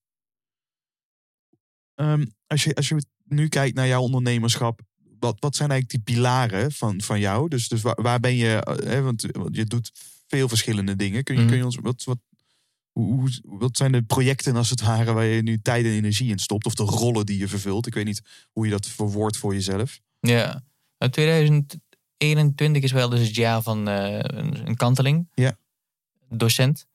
Ehm, 1.94 2.26
als, 2.46 2.64
je, 2.64 2.74
als 2.74 2.88
je 2.88 3.06
nu 3.24 3.48
kijkt 3.48 3.76
naar 3.76 3.86
jouw 3.86 4.02
ondernemerschap, 4.02 4.80
wat, 5.18 5.40
wat 5.40 5.56
zijn 5.56 5.70
eigenlijk 5.70 6.04
die 6.04 6.14
pilaren 6.14 6.72
van, 6.72 7.00
van 7.00 7.20
jou? 7.20 7.48
Dus, 7.48 7.68
dus 7.68 7.82
waar, 7.82 8.02
waar 8.02 8.20
ben 8.20 8.34
je, 8.34 8.56
eh, 8.56 8.86
hè, 8.86 9.02
want, 9.02 9.22
want 9.22 9.56
je 9.56 9.64
doet 9.64 9.90
veel 10.26 10.48
verschillende 10.48 10.96
dingen. 10.96 11.24
Kun 11.24 11.34
je, 11.34 11.40
Mhm. 11.40 11.48
kun 11.48 11.58
je 11.58 11.64
ons, 11.64 11.76
wat, 11.76 12.04
wat, 12.04 12.18
hoe, 12.94 13.40
wat 13.42 13.76
zijn 13.76 13.92
de 13.92 14.02
projecten 14.02 14.56
als 14.56 14.70
het 14.70 14.80
ware 14.80 15.12
waar 15.12 15.24
je 15.24 15.42
nu 15.42 15.60
tijd 15.62 15.84
en 15.84 15.90
energie 15.90 16.30
in 16.30 16.38
stopt? 16.38 16.66
Of 16.66 16.74
de 16.74 16.82
rollen 16.82 17.26
die 17.26 17.38
je 17.38 17.48
vervult? 17.48 17.86
Ik 17.86 17.94
weet 17.94 18.04
niet 18.04 18.22
hoe 18.52 18.64
je 18.64 18.70
dat 18.70 18.86
verwoordt 18.86 19.36
voor 19.36 19.54
jezeldus 19.54 20.00
Ja. 20.20 20.62
Nou, 20.98 21.12
2021 21.12 22.82
is 22.82 22.92
wel 22.92 23.08
dus 23.08 23.26
het 23.26 23.34
jaar 23.34 23.62
van 23.62 23.88
eh, 23.88 24.18
een, 24.20 24.76
kanteling. 24.76 25.28
Ja. 25.34 25.56
Docent. 26.28 26.86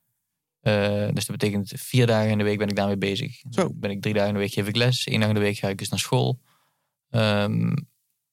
Eh, 0.60 1.08
dus 1.14 1.26
dat 1.26 1.38
betekent 1.38 1.72
vier 1.76 2.08
dagen 2.08 2.32
in 2.32 2.38
de 2.38 2.44
week 2.44 2.58
ben 2.58 2.68
ik 2.68 2.76
daarmee 2.76 2.98
bezig. 2.98 3.42
Zo. 3.50 3.74
Ben 3.74 3.92
ik 3.92 4.02
drie 4.02 4.14
dagen 4.14 4.30
in 4.30 4.36
de 4.36 4.40
week 4.40 4.54
geef 4.54 4.68
ik 4.68 4.76
les. 4.76 5.08
Eén 5.08 5.20
dag 5.20 5.30
in 5.30 5.36
de 5.36 5.40
week 5.40 5.58
ga 5.58 5.68
ik 5.68 5.78
dus 5.78 5.90
naar 5.90 6.00
school. 6.00 6.40
Ehm, 7.10 7.76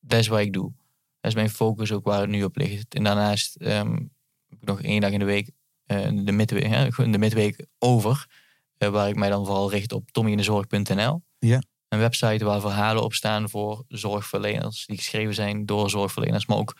dat 0.00 0.18
is 0.18 0.26
wat 0.26 0.40
ik 0.40 0.52
doe. 0.52 0.72
Dat 1.20 1.30
is 1.30 1.34
mijn 1.34 1.50
focus 1.50 1.92
ook 1.92 2.04
waar 2.04 2.20
het 2.20 2.30
nu 2.30 2.44
op 2.44 2.56
ligt. 2.56 2.94
En 2.94 3.02
daarnaast 3.02 3.56
ehm, 3.56 3.92
heb 4.48 4.58
ik 4.60 4.68
nog 4.68 4.82
één 4.82 5.00
dag 5.00 5.10
in 5.10 5.18
de 5.18 5.24
week, 5.24 5.50
de, 6.24 6.32
midweek, 6.32 6.96
de 6.96 7.18
midweek 7.18 7.66
over. 7.78 8.26
eh, 8.78 8.88
waar 8.88 9.08
ik 9.08 9.16
mij 9.16 9.28
dan 9.28 9.46
vooral 9.46 9.70
richt 9.70 9.92
op 9.92 10.10
tommyindezorg.nl. 10.10 11.22
Ja. 11.38 11.62
Een 11.88 11.98
website 11.98 12.44
waar 12.44 12.60
verhalen 12.60 13.02
op 13.02 13.14
staan 13.14 13.48
voor 13.50 13.84
zorgverleners. 13.88 14.86
Die 14.86 14.96
geschreven 14.96 15.34
zijn 15.34 15.66
door 15.66 15.90
zorgverleners. 15.90 16.46
Maar 16.46 16.56
ook 16.56 16.76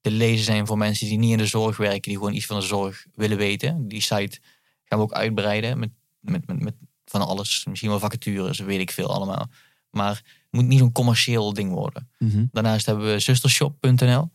te 0.00 0.10
lezen 0.10 0.44
zijn 0.44 0.66
voor 0.66 0.78
mensen 0.78 1.06
die 1.08 1.18
niet 1.18 1.30
in 1.32 1.38
de 1.38 1.46
zorg 1.46 1.76
werken. 1.76 2.00
Die 2.02 2.16
gewoon 2.16 2.32
iets 2.34 2.46
van 2.46 2.60
de 2.60 2.66
zorg 2.66 3.06
willen 3.14 3.36
weten. 3.36 3.88
Die 3.88 4.00
site 4.00 4.38
gaan 4.84 4.98
we 4.98 5.04
ook 5.04 5.12
uitbreiden 5.12 5.78
met, 5.78 5.90
met, 6.20 6.46
met, 6.46 6.60
met 6.62 6.74
van 7.04 7.26
alles. 7.26 7.64
Misschien 7.68 7.90
wel 7.90 7.98
vacatures, 7.98 8.58
weet 8.58 8.80
ik 8.80 8.90
veel 8.90 9.14
allemaal. 9.14 9.50
Maar 9.90 10.14
het 10.16 10.24
moet 10.50 10.66
niet 10.66 10.78
zo'n 10.78 10.92
commercieel 10.92 11.52
ding 11.52 11.72
worden. 11.72 12.10
Daarnaast 12.52 12.86
hebben 12.86 13.12
we 13.12 13.18
zustershop.nl. 13.18 14.30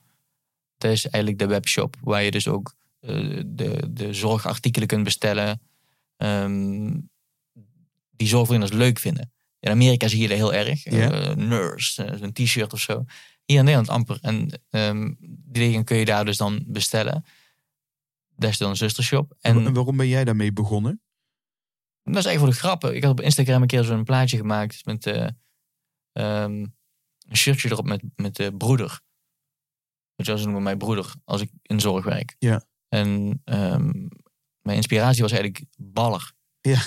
Dat 0.78 0.92
is 0.92 1.08
eigenlijk 1.08 1.40
de 1.40 1.48
webshop 1.48 1.96
waar 2.02 2.24
je 2.24 2.32
dus 2.32 2.48
ook 2.48 2.74
eh, 2.78 2.85
de, 3.56 3.88
de 3.90 4.14
zorgartikelen 4.14 4.88
kunt 4.88 5.04
bestellen. 5.04 5.62
ehm, 6.18 7.00
die 8.12 8.28
zorgverleners 8.28 8.72
leuk 8.72 9.00
vinden. 9.00 9.34
In 9.60 9.72
Amerika 9.72 10.08
zie 10.08 10.22
je 10.22 10.28
dat 10.28 10.38
heel 10.38 10.54
erg. 10.54 10.86
Eh, 10.86 11.36
nurse, 11.36 12.04
eh, 12.04 12.22
een 12.22 12.34
t-shirt 12.34 12.74
of 12.74 12.80
zo. 12.80 13.06
Hier 13.46 13.58
in 13.58 13.64
Nederland 13.64 13.90
amper. 13.90 14.18
En 14.22 14.62
ehm, 14.70 15.14
die 15.20 15.64
dingen 15.64 15.84
kun 15.84 15.98
je 15.98 16.06
daar 16.06 16.26
dus 16.26 16.38
dan 16.38 16.64
bestellen. 16.68 17.26
Dat 18.36 18.50
is 18.50 18.58
dan 18.58 18.76
zustershop. 18.76 19.34
En 19.40 19.66
En 19.66 19.74
waarom 19.74 19.98
ben 19.98 20.08
jij 20.08 20.24
daarmee 20.24 20.54
begonnen? 20.54 21.02
dat 22.04 22.16
is 22.16 22.26
eigenlijk 22.26 22.40
voor 22.40 22.54
de 22.54 22.68
grappen. 22.68 22.96
Ik 22.96 23.04
had 23.04 23.12
op 23.12 23.22
Instagram 23.22 23.62
een 23.62 23.68
keer 23.68 23.84
zo'n 23.84 24.04
plaatje 24.04 24.38
gemaakt 24.38 24.86
met 24.86 25.06
eh, 25.06 25.28
ehm, 26.12 26.66
een 27.28 27.38
shirtje 27.38 27.70
erop 27.72 27.86
met, 27.86 28.04
met 28.16 28.36
de 28.36 28.54
broeder. 28.58 29.02
Weet 30.16 30.26
je 30.26 30.32
wel, 30.32 30.38
ze 30.38 30.44
noemen 30.46 30.64
mij 30.64 30.78
broeder 30.78 31.14
als 31.24 31.42
ik 31.42 31.52
in 31.62 31.80
zorg 31.80 32.06
werk. 32.06 32.36
Ja. 32.40 32.64
En 32.90 33.42
ehm, 33.44 33.92
mijn 34.62 34.78
inspiratie 34.78 35.22
was 35.22 35.32
eigenlijk 35.32 35.66
baller. 35.78 36.32
Ja. 36.62 36.82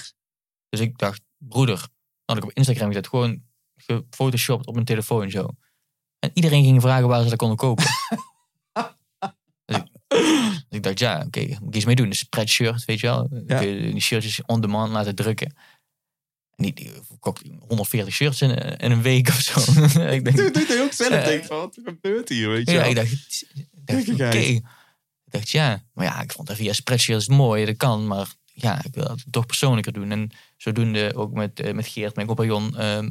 Dus 0.68 0.80
ik 0.80 0.98
dacht, 0.98 1.20
broeder, 1.38 1.88
had 2.24 2.36
ik 2.36 2.44
op 2.44 2.52
Instagram 2.52 2.86
gezet, 2.88 3.08
gewoon 3.08 3.42
gefotoshopt 3.76 4.66
op 4.66 4.74
mijn 4.74 4.86
telefoon 4.86 5.30
zo. 5.30 5.48
En 6.18 6.30
iedereen 6.34 6.64
ging 6.64 6.80
vragen 6.80 7.08
waar 7.08 7.22
ze 7.22 7.28
dat 7.28 7.38
konden 7.38 7.56
kopen. 7.56 7.84
dus, 9.64 9.76
ik, 9.76 9.84
dus 10.08 10.64
ik 10.68 10.82
dacht, 10.82 10.98
ja, 10.98 11.22
oké, 11.26 11.40
moet 11.40 11.68
ik 11.68 11.74
iets 11.74 11.84
mee 11.84 11.94
doen. 11.94 12.06
Een 12.06 12.12
spreadshirt, 12.14 12.84
weet 12.84 13.00
je 13.00 13.06
wel. 13.06 13.28
Dan 13.28 13.42
Ja. 13.46 13.58
kun 13.58 13.68
je 13.68 13.92
die 13.92 14.00
shirtjes 14.00 14.42
on 14.46 14.60
demand 14.60 14.92
laten 14.92 15.14
drukken. 15.14 15.54
En 16.56 16.64
die, 16.64 16.72
die 16.74 16.90
verkocht 17.06 17.42
140 17.58 18.14
shirts 18.14 18.40
in, 18.40 18.50
in 18.78 18.90
een 18.90 19.02
week 19.02 19.28
of 19.28 19.40
zo. 19.40 19.60
ik 20.16 20.24
denk, 20.24 20.54
Dat 20.54 20.68
je 20.68 20.82
ook 20.84 20.92
zelf 20.92 21.10
Eh, 21.12 21.24
denkt 21.24 21.46
van, 21.46 21.56
wat 21.58 21.78
gebeurt 21.84 22.28
hier, 22.28 22.48
weet 22.48 22.66
je 22.68 22.74
ja, 22.74 22.80
wel? 22.80 22.88
ik 22.88 22.94
dacht, 22.94 24.08
ik 24.08 24.12
oké. 24.12 24.60
Ik 25.28 25.34
dacht, 25.34 25.50
ja. 25.50 25.82
Maar 25.92 26.04
ja, 26.04 26.20
ik 26.20 26.32
vond 26.32 26.48
dat 26.48 26.56
via 26.56 26.72
spreadsheets 26.72 27.28
mooi, 27.28 27.64
dat 27.64 27.76
kan. 27.76 28.06
Maar 28.06 28.26
ja, 28.44 28.84
ik 28.84 28.94
wil 28.94 29.04
het 29.04 29.24
toch 29.30 29.46
persoonlijker 29.46 29.92
doen. 29.92 30.10
En 30.10 30.30
zodoende 30.56 31.14
ook 31.14 31.32
met, 31.32 31.60
eh, 31.60 31.74
met 31.74 31.86
Geert, 31.86 32.14
mijn 32.14 32.26
compagnon, 32.26 32.76
ehm, 32.76 33.10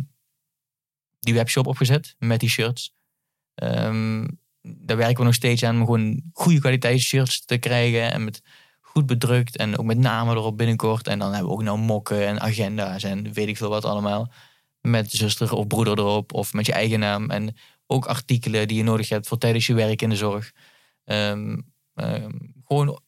die 1.19 1.33
webshop 1.33 1.67
opgezet 1.67 2.15
met 2.19 2.39
die 2.39 2.49
shirts. 2.49 2.93
Ehm, 3.55 4.27
daar 4.61 4.97
werken 4.97 5.17
we 5.17 5.23
nog 5.23 5.33
steeds 5.33 5.63
aan 5.63 5.75
om 5.75 5.85
gewoon 5.85 6.21
goede 6.33 6.59
kwaliteit 6.59 6.99
shirts 6.99 7.45
te 7.45 7.57
krijgen. 7.57 8.11
En 8.11 8.23
met 8.23 8.41
goed 8.81 9.05
bedrukt 9.05 9.57
en 9.57 9.77
ook 9.77 9.85
met 9.85 9.97
namen 9.97 10.35
erop 10.35 10.57
binnenkort. 10.57 11.07
En 11.07 11.19
dan 11.19 11.31
hebben 11.31 11.47
we 11.47 11.53
ook 11.53 11.63
nou 11.63 11.77
mokken 11.77 12.27
en 12.27 12.39
agenda's 12.39 13.03
en 13.03 13.33
weet 13.33 13.47
ik 13.47 13.57
veel 13.57 13.69
wat 13.69 13.85
allemaal. 13.85 14.31
Met 14.81 15.11
zuster 15.11 15.53
of 15.53 15.67
broeder 15.67 15.97
erop 15.97 16.33
of 16.33 16.53
met 16.53 16.65
je 16.65 16.73
eigen 16.73 16.99
naam. 16.99 17.29
En 17.29 17.57
ook 17.87 18.05
artikelen 18.05 18.67
die 18.67 18.77
je 18.77 18.83
nodig 18.83 19.09
hebt 19.09 19.27
voor 19.27 19.37
tijdens 19.37 19.67
je 19.67 19.73
werk 19.73 20.01
in 20.01 20.09
de 20.09 20.15
zorg. 20.15 20.51
Ehm, 21.03 21.57
gewoon 22.63 23.01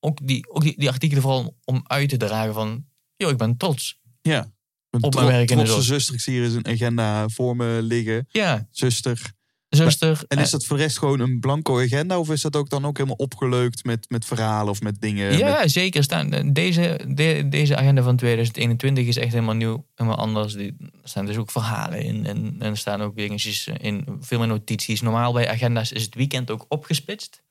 ook, 0.00 0.18
die, 0.26 0.50
ook 0.50 0.62
die, 0.62 0.74
die 0.78 0.88
artikelen 0.88 1.22
vooral 1.22 1.56
om 1.64 1.80
uit 1.84 2.08
te 2.08 2.16
dragen 2.16 2.54
van... 2.54 2.84
joh, 3.16 3.30
ik 3.30 3.36
ben 3.36 3.56
trots. 3.56 4.00
Ja. 4.22 4.54
Een 4.90 5.02
Op 5.02 5.14
mijn 5.14 5.26
werk 5.26 5.50
in 5.50 5.56
de 5.58 5.62
trotse 5.64 5.82
zorg. 5.82 5.84
zuster, 5.98 6.14
ik 6.14 6.20
zie 6.20 6.32
hier 6.34 6.44
eens 6.44 6.54
een 6.54 6.66
agenda 6.66 7.28
voor 7.28 7.56
me 7.56 7.78
liggen. 7.82 8.26
Ja, 8.30 8.68
Zuster, 8.70 9.32
zuster. 9.68 10.24
En 10.28 10.36
eh, 10.38 10.44
is 10.44 10.50
dat 10.50 10.64
voor 10.64 10.76
de 10.76 10.82
rest 10.82 10.98
gewoon 10.98 11.20
een 11.20 11.40
blanco 11.40 11.80
agenda? 11.80 12.18
Of 12.18 12.30
is 12.30 12.40
dat 12.42 12.56
ook 12.56 12.70
dan 12.70 12.84
ook 12.86 12.96
helemaal 12.96 13.16
opgeleukt 13.16 13.84
met, 13.84 14.10
met 14.10 14.24
verhalen 14.24 14.70
of 14.70 14.80
met 14.80 15.00
dingen? 15.00 15.38
ja, 15.38 15.58
met- 15.60 15.70
zeker. 15.70 16.02
Staan, 16.02 16.52
deze, 16.52 17.00
de- 17.08 17.46
deze 17.48 17.76
agenda 17.76 18.02
van 18.02 18.16
2021 18.16 19.06
is 19.06 19.16
echt 19.16 19.32
helemaal 19.32 19.54
nieuw, 19.54 19.86
helemaal 19.94 20.18
anders. 20.18 20.52
Die, 20.54 20.76
er 20.78 21.08
staan 21.08 21.26
dus 21.26 21.36
ook 21.36 21.50
verhalen 21.50 22.02
in 22.02 22.26
en, 22.26 22.44
en 22.58 22.70
er 22.70 22.76
staan 22.76 23.02
ook 23.02 23.16
dingetjes 23.16 23.66
in, 23.66 24.04
veel 24.20 24.38
meer 24.38 24.48
notities. 24.48 25.00
Normaal 25.00 25.32
bij 25.32 25.48
agenda's 25.50 25.92
is 25.92 26.02
het 26.02 26.14
weekend 26.14 26.50
ook 26.50 26.64
opgesplitst. 26.68 27.44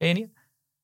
Ken 0.00 0.08
je 0.08 0.14
niet? 0.14 0.30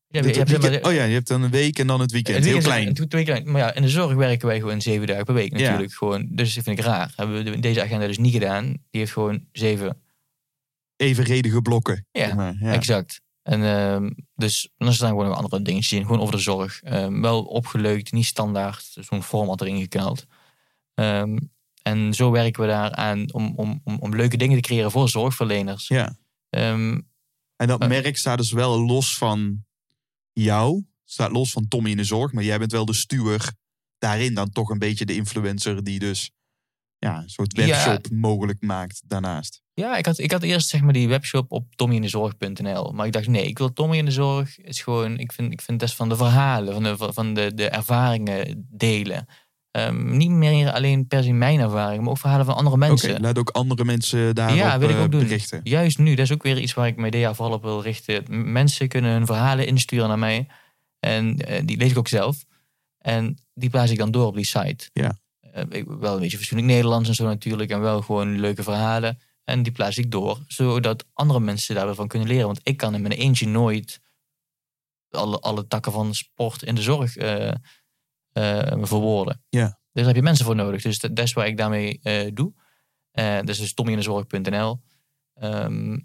Je 0.08 0.18
hebt- 0.18 0.24
het 0.26 0.34
je 0.34 0.40
hebt 0.40 0.50
zeg 0.50 0.60
maar 0.60 0.70
weekend- 0.70 0.84
de- 0.84 0.88
oh 0.90 0.94
ja, 0.94 1.04
je 1.04 1.14
hebt 1.14 1.28
dan 1.28 1.42
een 1.42 1.50
week 1.50 1.78
en 1.78 1.86
dan 1.86 2.00
het 2.00 2.10
weekend. 2.12 2.36
het 2.36 2.44
Heel 2.44 2.54
weekend 2.62 2.92
klein. 2.94 3.08
twee 3.08 3.24
klein. 3.24 3.50
Maar 3.50 3.60
ja, 3.60 3.74
in 3.74 3.82
de 3.82 3.88
zorg 3.88 4.14
werken 4.14 4.46
wij 4.46 4.58
gewoon 4.60 4.80
zeven 4.80 5.06
dagen 5.06 5.24
per 5.24 5.34
week 5.34 5.58
Ja. 5.58 5.58
natuurlijk. 5.70 5.92
Gewoon, 5.92 6.26
dus 6.30 6.54
dat 6.54 6.64
vind 6.64 6.78
ik 6.78 6.84
raar. 6.84 7.12
Hebben 7.16 7.36
we 7.44 7.50
de- 7.50 7.60
deze 7.60 7.82
agenda 7.82 8.06
dus 8.06 8.18
niet 8.18 8.32
gedaan. 8.32 8.64
Die 8.64 9.00
heeft 9.00 9.12
gewoon 9.12 9.44
zeven 9.52 10.00
Evenredige 10.96 11.62
blokken. 11.62 12.06
Ja, 12.12 12.24
zeg 12.26 12.34
maar. 12.34 12.56
ja. 12.60 12.72
Exact. 12.72 13.20
En 13.42 13.62
ehm, 13.62 14.10
dus 14.34 14.68
dan 14.76 14.92
staan 14.92 15.08
gewoon 15.08 15.26
nog 15.28 15.36
andere 15.36 15.62
dingetjes 15.62 15.92
in, 15.98 16.02
gewoon 16.06 16.20
over 16.20 16.34
de 16.34 16.40
zorg. 16.40 16.82
Ehm, 16.82 17.20
wel 17.20 17.42
opgeleukt, 17.44 18.12
niet 18.12 18.24
standaard, 18.26 18.96
zo'n 19.00 19.22
format 19.22 19.60
erin 19.60 19.80
geknald. 19.80 20.26
Ehm, 20.94 21.36
en 21.82 22.14
zo 22.14 22.30
werken 22.30 22.62
we 22.62 22.68
daar 22.68 22.92
aan 22.94 23.32
om, 23.32 23.52
om, 23.56 23.80
om, 23.84 23.96
om 24.00 24.14
leuke 24.16 24.36
dingen 24.36 24.56
te 24.56 24.62
creëren 24.68 24.90
voor 24.90 25.08
zorgverleners. 25.08 25.88
ja. 25.88 26.16
En 27.56 27.66
dat 27.66 27.80
Eh. 27.82 27.88
merk 27.88 28.16
staat 28.16 28.38
dus 28.38 28.52
wel 28.52 28.80
los 28.86 29.16
van 29.18 29.64
jou. 30.32 30.84
Staat 31.04 31.30
los 31.30 31.52
van 31.52 31.68
Tommy 31.68 31.90
in 31.90 31.96
de 31.96 32.04
zorg. 32.04 32.32
Maar 32.32 32.44
jij 32.44 32.58
bent 32.58 32.72
wel 32.72 32.84
de 32.84 32.92
stuur 32.94 33.52
daarin 33.98 34.34
dan 34.34 34.50
toch 34.50 34.68
een 34.70 34.78
beetje 34.78 35.06
de 35.06 35.14
influencer 35.14 35.84
die 35.84 35.98
dus 35.98 36.30
ja, 36.98 37.22
een 37.22 37.28
soort 37.28 37.56
Ja. 37.56 37.66
webshop 37.66 38.10
mogelijk 38.10 38.62
maakt 38.62 39.02
daarnaast. 39.06 39.62
ja, 39.74 39.96
ik 39.96 40.06
had, 40.06 40.18
ik 40.18 40.30
had 40.30 40.42
eerst 40.42 40.68
zeg 40.68 40.80
maar 40.80 40.92
die 40.92 41.08
webshop 41.08 41.52
op 41.52 41.74
tommyindezorg.nl. 41.74 42.92
Maar 42.92 43.06
ik 43.06 43.12
dacht, 43.12 43.26
nee, 43.26 43.46
ik 43.46 43.58
wil 43.58 43.72
Tommy 43.72 43.96
in 43.96 44.04
de 44.04 44.10
zorg. 44.10 44.58
is 44.58 44.80
gewoon, 44.82 45.18
ik 45.18 45.32
vind, 45.32 45.52
ik 45.52 45.60
vind 45.62 45.80
het 45.80 45.92
van 45.92 46.08
de 46.08 46.16
verhalen, 46.16 46.72
van 46.74 46.82
de, 46.82 46.96
van 47.12 47.34
de, 47.34 47.54
de 47.54 47.68
ervaringen 47.68 48.66
delen. 48.70 49.26
Ehm, 49.76 50.16
niet 50.16 50.30
meer 50.30 50.72
alleen 50.72 51.06
per 51.06 51.22
se 51.22 51.32
mijn 51.32 51.60
ervaringen, 51.60 52.02
maar 52.02 52.10
ook 52.10 52.18
verhalen 52.18 52.46
van 52.46 52.54
andere 52.54 52.76
mensen. 52.76 53.20
laat 53.20 53.38
ook 53.38 53.50
andere 53.50 53.84
mensen 53.84 54.34
daarop 54.34 54.56
Ja, 54.56 54.78
wil 54.78 54.88
ik 54.88 54.96
eh, 54.96 55.02
ook 55.02 55.10
doen. 55.10 55.20
berichten. 55.20 55.60
Juist 55.62 55.98
nu, 55.98 56.14
dat 56.14 56.24
is 56.24 56.32
ook 56.32 56.42
weer 56.42 56.58
iets 56.58 56.74
waar 56.74 56.86
ik 56.86 56.96
mijn 56.96 57.12
DA 57.12 57.34
vooral 57.34 57.54
op 57.54 57.62
wil 57.62 57.82
richten. 57.82 58.52
Mensen 58.52 58.88
kunnen 58.88 59.10
hun 59.10 59.26
verhalen 59.26 59.66
insturen 59.66 60.08
naar 60.08 60.18
mij. 60.18 60.46
En 61.00 61.38
eh, 61.38 61.62
die 61.64 61.76
lees 61.76 61.90
ik 61.90 61.98
ook 61.98 62.08
zelf. 62.08 62.44
En 62.98 63.38
die 63.54 63.70
plaats 63.70 63.90
ik 63.90 63.98
dan 63.98 64.10
door 64.10 64.26
op 64.26 64.34
die 64.34 64.46
site. 64.46 64.90
Ja. 64.92 65.18
Eh, 65.40 65.82
wel 65.86 66.14
een 66.14 66.20
beetje 66.20 66.36
fatsoenlijk 66.36 66.68
Nederlands 66.70 67.08
en 67.08 67.14
zo 67.14 67.24
natuurlijk. 67.24 67.70
En 67.70 67.80
wel 67.80 68.02
gewoon 68.02 68.40
leuke 68.40 68.62
verhalen. 68.62 69.18
En 69.44 69.62
die 69.62 69.72
plaats 69.72 69.98
ik 69.98 70.10
door. 70.10 70.38
Zodat 70.46 71.04
andere 71.12 71.40
mensen 71.40 71.74
daar 71.74 71.86
weer 71.86 71.94
van 71.94 72.08
kunnen 72.08 72.28
leren. 72.28 72.46
Want 72.46 72.60
ik 72.62 72.76
kan 72.76 72.94
in 72.94 73.02
mijn 73.02 73.14
eentje 73.14 73.46
nooit 73.46 74.00
alle, 75.10 75.40
alle 75.40 75.66
takken 75.66 75.92
van 75.92 76.14
sport 76.14 76.62
in 76.62 76.74
de 76.74 76.82
zorg 76.82 77.16
eh, 77.16 77.48
eh, 77.48 77.54
verwoorden. 78.86 79.44
Ja. 79.48 79.64
Dus 79.66 79.76
daar 79.92 80.06
heb 80.06 80.16
je 80.16 80.22
mensen 80.22 80.44
voor 80.44 80.54
nodig. 80.54 80.82
Dus 80.82 80.98
dat, 80.98 81.18
is 81.18 81.32
wat 81.32 81.46
ik 81.46 81.56
daarmee 81.56 82.00
eh, 82.02 82.30
doe. 82.34 82.52
Eh 83.10 83.40
dus 83.40 83.60
is 83.60 83.74
tommyindezorg.nl. 83.74 84.80
Ehm 85.34 85.96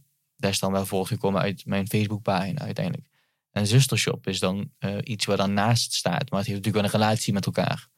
daar 0.41 0.51
is 0.51 0.59
dan 0.59 0.71
wel 0.71 0.85
voortgekomen 0.85 1.41
uit 1.41 1.65
mijn 1.65 1.87
Facebookpagina 1.87 2.61
uiteindelijk. 2.61 3.07
En 3.51 3.67
zustershop 3.67 4.27
is 4.27 4.39
dan 4.39 4.71
eh, 4.77 4.97
iets 5.03 5.25
waar 5.25 5.37
dan 5.37 5.53
naast 5.53 5.93
staat. 5.93 6.29
Maar 6.29 6.39
het 6.39 6.47
heeft 6.47 6.65
natuurlijk 6.65 6.75
wel 6.75 6.83
een 6.83 6.99
relatie 6.99 7.33
met 7.33 7.45
elkaar. 7.45 7.89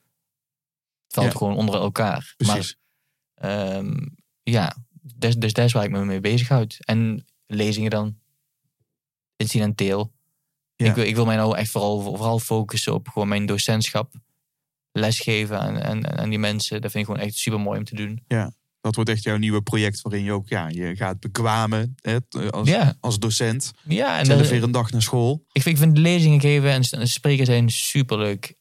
Het 1.03 1.13
valt 1.13 1.31
Ja. 1.31 1.37
gewoon 1.37 1.55
onder 1.55 1.75
elkaar. 1.75 2.33
Precies. 2.37 2.77
Maar 3.35 3.49
ehm, 3.49 4.07
ja, 4.43 4.75
dus, 5.01 5.35
dus 5.35 5.53
daar 5.53 5.65
is 5.65 5.71
waar 5.71 5.83
ik 5.83 5.91
me 5.91 6.05
mee 6.05 6.19
bezighoud. 6.19 6.77
En 6.79 7.25
lezingen 7.45 7.89
dan. 7.89 8.19
Incidenteel. 9.35 10.13
Ja. 10.75 10.89
Ik, 10.89 10.95
wil, 10.95 11.05
ik 11.05 11.15
wil 11.15 11.25
mij 11.25 11.35
nou 11.35 11.57
echt 11.57 11.71
vooral, 11.71 12.01
vooral 12.01 12.39
focussen 12.39 12.93
op 12.93 13.07
gewoon 13.07 13.27
mijn 13.27 13.45
docentschap. 13.45 14.13
Lesgeven 14.91 15.59
aan, 15.59 15.81
aan, 15.83 16.17
aan 16.17 16.29
die 16.29 16.39
mensen. 16.39 16.81
Dat 16.81 16.91
vind 16.91 17.07
ik 17.07 17.11
gewoon 17.13 17.27
echt 17.27 17.37
super 17.37 17.59
mooi 17.59 17.77
om 17.79 17.83
te 17.85 17.95
doen. 17.95 18.23
Dat 18.81 18.95
wordt 18.95 19.09
echt 19.09 19.23
jouw 19.23 19.37
nieuwe 19.37 19.61
project 19.61 20.01
waarin 20.01 20.23
je 20.23 20.31
ook 20.31 20.47
ja, 20.47 20.67
je 20.67 20.95
gaat 20.95 21.19
bekwamen 21.19 21.95
hè, 22.01 22.21
t- 22.21 22.51
als, 22.51 22.69
Ja. 22.69 22.93
als 22.99 23.19
docent. 23.19 23.71
Ja, 23.83 24.19
en 24.19 24.25
Zelf 24.25 24.49
weer 24.49 24.63
een 24.63 24.71
dag 24.71 24.91
naar 24.91 25.01
school. 25.01 25.43
Ik 25.51 25.61
vind, 25.61 25.75
ik 25.77 25.81
vind 25.83 25.97
lezingen 25.97 26.39
geven 26.39 26.69
en, 26.71 26.81
en 26.81 27.07
spreken 27.07 27.45
zijn 27.45 27.69
superleuk. 27.69 28.55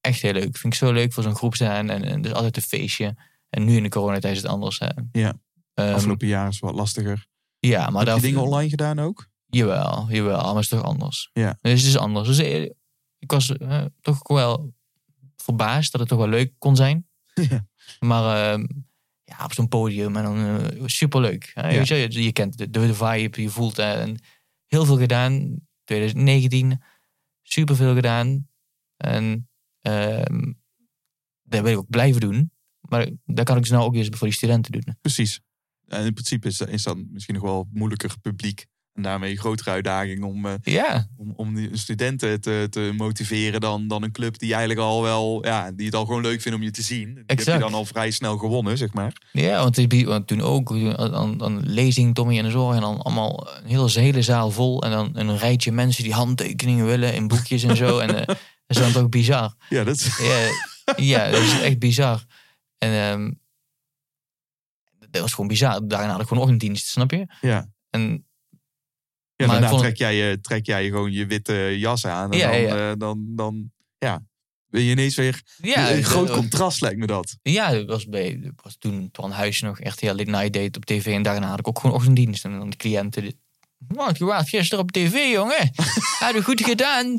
Echt 0.00 0.22
heel 0.22 0.32
leuk. 0.32 0.56
Vind 0.56 0.72
ik 0.72 0.78
zo 0.78 0.92
leuk 0.92 1.12
voor 1.12 1.22
zo'n 1.22 1.34
groep 1.36 1.54
staan. 1.54 1.90
En, 1.90 2.04
en 2.04 2.22
dus 2.22 2.32
altijd 2.32 2.56
een 2.56 2.62
feestje. 2.62 3.16
En 3.50 3.64
nu 3.64 3.76
in 3.76 3.82
de 3.82 3.88
coronatijd 3.88 4.36
is 4.36 4.42
het 4.42 4.50
anders. 4.50 4.78
Hè. 4.78 4.88
Ja. 5.12 5.34
Ehm, 5.74 5.94
Afgelopen 5.94 6.26
jaar 6.26 6.48
is 6.48 6.58
wat 6.58 6.74
lastiger. 6.74 7.26
ja, 7.58 7.90
maar 7.90 8.06
Heb 8.06 8.14
je 8.16 8.20
dingen 8.22 8.40
online 8.42 8.68
gedaan 8.70 8.98
ook? 8.98 9.27
Jawel, 9.50 10.06
jawel, 10.10 10.42
maar 10.42 10.54
het 10.54 10.62
is 10.62 10.68
toch 10.68 10.82
anders. 10.82 11.30
Ja. 11.32 11.58
Dus 11.60 11.80
het 11.80 11.88
is 11.88 11.96
anders. 11.96 12.28
Dus 12.28 12.38
eh, 12.38 12.62
ik 13.18 13.30
was 13.30 13.56
eh, 13.56 13.84
toch 14.00 14.28
wel 14.28 14.74
verbaasd 15.36 15.92
dat 15.92 16.00
het 16.00 16.10
toch 16.10 16.18
wel 16.18 16.28
leuk 16.28 16.52
kon 16.58 16.76
zijn. 16.76 17.06
Ja. 17.48 17.66
Maar 18.00 18.52
ehm, 18.52 18.66
ja, 19.24 19.44
op 19.44 19.52
zo'n 19.52 19.68
podium 19.68 20.16
en 20.16 20.22
dan 20.22 20.36
eh, 20.36 20.82
superleuk. 20.86 21.50
Hè? 21.54 21.68
Ja. 21.68 21.76
Weet 21.76 21.88
je, 21.88 21.94
je, 21.94 22.22
je 22.22 22.32
kent 22.32 22.58
de, 22.58 22.70
de 22.70 22.94
vibe, 22.94 23.42
je 23.42 23.48
voelt 23.48 23.76
het. 23.76 23.96
En 23.96 24.18
heel 24.66 24.84
veel 24.84 24.98
gedaan. 24.98 25.60
2019, 25.84 26.82
superveel 27.42 27.94
gedaan. 27.94 28.48
En 28.96 29.48
ehm 29.80 30.52
dat 31.48 31.62
wil 31.62 31.72
ik 31.72 31.78
ook 31.78 31.90
blijven 31.90 32.20
doen. 32.20 32.52
Maar 32.80 33.08
dat 33.24 33.44
kan 33.44 33.56
ik 33.56 33.62
dus 33.62 33.70
nou 33.70 33.84
ook 33.84 33.94
eens 33.94 34.08
voor 34.10 34.26
die 34.26 34.36
studenten 34.36 34.72
doen. 34.72 34.96
Precies. 35.00 35.40
En 35.86 36.04
in 36.04 36.12
principe 36.12 36.48
is, 36.48 36.60
is 36.60 36.82
dat 36.82 36.96
misschien 36.96 37.34
nog 37.34 37.42
wel 37.42 37.68
moeilijker 37.70 38.14
publiek. 38.20 38.66
Daarmee 39.02 39.30
een 39.30 39.36
grotere 39.36 39.70
uitdaging 39.70 40.22
om, 40.24 40.46
eh, 40.46 40.52
Ja, 40.62 41.08
om, 41.16 41.32
om 41.36 41.54
die 41.54 41.68
studenten 41.76 42.40
te, 42.40 42.66
te 42.70 42.92
motiveren 42.96 43.60
dan, 43.60 43.88
dan 43.88 44.02
een 44.02 44.12
club 44.12 44.38
die 44.38 44.50
eigenlijk 44.50 44.80
al 44.80 45.02
wel, 45.02 45.46
ja, 45.46 45.72
die 45.72 45.86
het 45.86 45.94
al 45.94 46.04
gewoon 46.04 46.22
leuk 46.22 46.40
vindt 46.40 46.58
om 46.58 46.64
je 46.64 46.70
te 46.70 46.82
zien. 46.82 47.14
Die 47.14 47.22
heb 47.26 47.38
je 47.40 47.58
dan 47.58 47.74
al 47.74 47.84
vrij 47.84 48.10
snel 48.10 48.36
gewonnen, 48.38 48.78
zeg 48.78 48.92
maar. 48.92 49.12
Ja, 49.32 49.62
want, 49.62 49.76
het- 49.76 50.02
want 50.04 50.26
toen 50.26 50.40
ook, 50.40 50.68
dan, 50.96 51.38
dan 51.38 51.60
lezing 51.66 52.14
Tommy 52.14 52.38
en 52.38 52.44
de 52.44 52.50
Zorg 52.50 52.74
en 52.74 52.80
dan 52.80 53.02
allemaal 53.02 53.48
een 53.62 53.66
hele, 53.68 53.90
hele 54.00 54.22
zaal 54.22 54.50
vol. 54.50 54.82
En 54.82 54.90
dan 54.90 55.10
een 55.12 55.36
rijtje 55.38 55.72
mensen 55.72 56.02
die 56.04 56.12
handtekeningen 56.12 56.86
willen 56.86 57.14
in 57.14 57.28
boekjes 57.28 57.62
en 57.62 57.76
zo. 57.76 57.98
En 58.08 58.16
eh, 58.20 58.26
dat 58.26 58.36
is 58.66 58.78
dan 58.78 58.92
toch 58.92 59.08
bizar. 59.08 59.54
Ja, 59.68 59.84
dat 59.84 59.94
is, 59.96 60.18
Ja, 60.18 60.48
ja, 60.96 61.30
dat 61.30 61.40
is 61.40 61.60
echt 61.60 61.78
bizar. 61.78 62.24
En 62.78 62.92
ehm, 62.92 63.30
dat 65.10 65.20
was 65.20 65.32
gewoon 65.32 65.48
bizar. 65.48 65.86
Daarna 65.88 66.12
had 66.12 66.20
ik 66.20 66.26
gewoon 66.28 66.42
ochtenddienst, 66.42 66.86
snap 66.86 67.10
je? 67.10 67.26
ja. 67.40 67.68
En 67.90 68.26
Ja, 69.38 69.46
Maar 69.46 69.54
daarna 69.54 69.68
vond 69.68 69.80
trek, 69.80 69.96
jij, 69.96 70.14
je- 70.16 70.40
trek 70.40 70.66
jij 70.66 70.84
je 70.84 70.90
gewoon 70.90 71.12
je 71.12 71.26
witte 71.26 71.78
jas 71.78 72.06
aan. 72.06 72.32
En 72.32 72.38
Ja, 72.38 72.50
dan, 72.50 72.60
ja. 72.60 72.90
eh, 72.90 72.96
dan, 72.98 73.26
dan, 73.36 73.70
ja, 73.98 74.22
ben 74.68 74.82
je 74.82 74.90
ineens 74.90 75.14
weer 75.14 75.42
ja, 75.62 75.90
een 75.92 76.04
groot 76.04 76.26
dat- 76.26 76.36
contrast, 76.36 76.80
lijkt 76.80 76.98
me 76.98 77.06
dat. 77.06 77.36
Ja, 77.42 77.70
dat 77.72 77.86
was, 77.86 78.06
bij, 78.06 78.52
was 78.62 78.76
toen 78.78 79.08
Twan 79.12 79.30
Huis 79.30 79.60
nog 79.60 79.80
echt 79.80 80.00
heel 80.00 80.14
late 80.14 80.30
night 80.30 80.52
date 80.52 80.78
op 80.78 80.84
tv. 80.84 81.06
En 81.06 81.22
daarna 81.22 81.48
had 81.48 81.58
ik 81.58 81.68
ook 81.68 81.78
gewoon 81.78 81.96
ochtenddienst. 81.96 82.44
En 82.44 82.58
dan 82.58 82.70
de 82.70 82.76
cliënten. 82.76 83.32
Wat, 83.78 84.18
je 84.18 84.24
was 84.24 84.48
gisteren 84.48 84.84
op 84.84 84.90
tv, 84.92 85.32
jongen. 85.32 85.70
Had 86.18 86.34
je 86.34 86.42
goed 86.42 86.62
gedaan. 86.64 87.18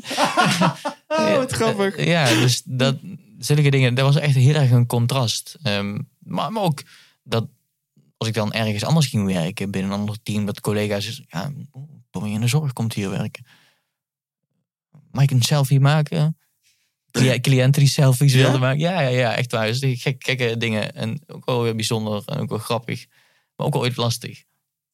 Oh, 1.08 1.36
wat 1.36 1.52
grappig. 1.52 1.96
Eh, 1.96 2.06
Ja, 2.06 2.24
dus 2.40 2.62
dat, 2.64 2.96
zulke 3.38 3.70
dingen, 3.70 3.94
dat 3.94 4.04
was 4.14 4.22
echt 4.22 4.34
heel 4.34 4.54
erg 4.54 4.70
een 4.70 4.86
contrast. 4.86 5.56
Ehm, 5.62 5.98
maar, 6.18 6.52
maar 6.52 6.62
ook 6.62 6.82
dat 7.22 7.48
als 8.16 8.28
ik 8.28 8.34
dan 8.34 8.52
ergens 8.52 8.84
anders 8.84 9.06
ging 9.06 9.26
werken 9.26 9.70
binnen 9.70 9.90
een 9.92 9.98
ander 9.98 10.22
team, 10.22 10.44
dat 10.46 10.60
collega's, 10.60 11.22
ja, 11.28 11.52
Tommy 12.10 12.30
in 12.30 12.40
de 12.40 12.46
zorg 12.48 12.72
komt 12.72 12.92
hier 12.94 13.10
werken. 13.10 13.44
Mag 15.10 15.22
ik 15.22 15.30
een 15.30 15.42
selfie 15.42 15.80
maken? 15.80 16.38
Cli- 17.10 17.40
Cliënten 17.40 17.80
die 17.82 17.90
selfies 17.90 18.32
Ja? 18.32 18.38
wilden 18.42 18.60
maken. 18.60 18.78
Ja, 18.80 19.00
ja, 19.00 19.08
ja, 19.08 19.34
echt 19.36 19.52
waar. 19.52 19.66
Dus 19.66 19.80
die 19.80 19.96
gek, 19.96 20.24
gekke 20.24 20.56
dingen. 20.56 20.94
En 20.94 21.20
ook 21.26 21.44
wel 21.44 21.62
weer 21.62 21.74
bijzonder 21.74 22.22
en 22.26 22.38
ook 22.38 22.48
wel 22.48 22.58
grappig. 22.58 23.06
Maar 23.56 23.66
ook 23.66 23.72
wel 23.72 23.82
ooit 23.82 23.96
lastig. 23.96 24.42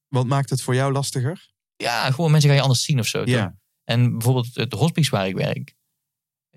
Wat 0.09 0.27
maakt 0.27 0.51
het 0.51 0.63
voor 0.63 0.75
jou 0.75 0.93
lastiger? 0.93 1.51
Ja, 1.77 2.11
gewoon 2.11 2.31
mensen 2.31 2.51
ga 2.51 2.57
je 2.57 2.63
anders 2.63 2.85
zien 2.85 2.99
of 2.99 3.07
zo. 3.07 3.19
toch? 3.19 3.35
Ja. 3.35 3.57
En 3.85 4.11
bijvoorbeeld 4.13 4.55
het 4.55 4.73
hospice 4.73 5.11
waar 5.11 5.29
ik 5.29 5.35
werk, 5.37 5.75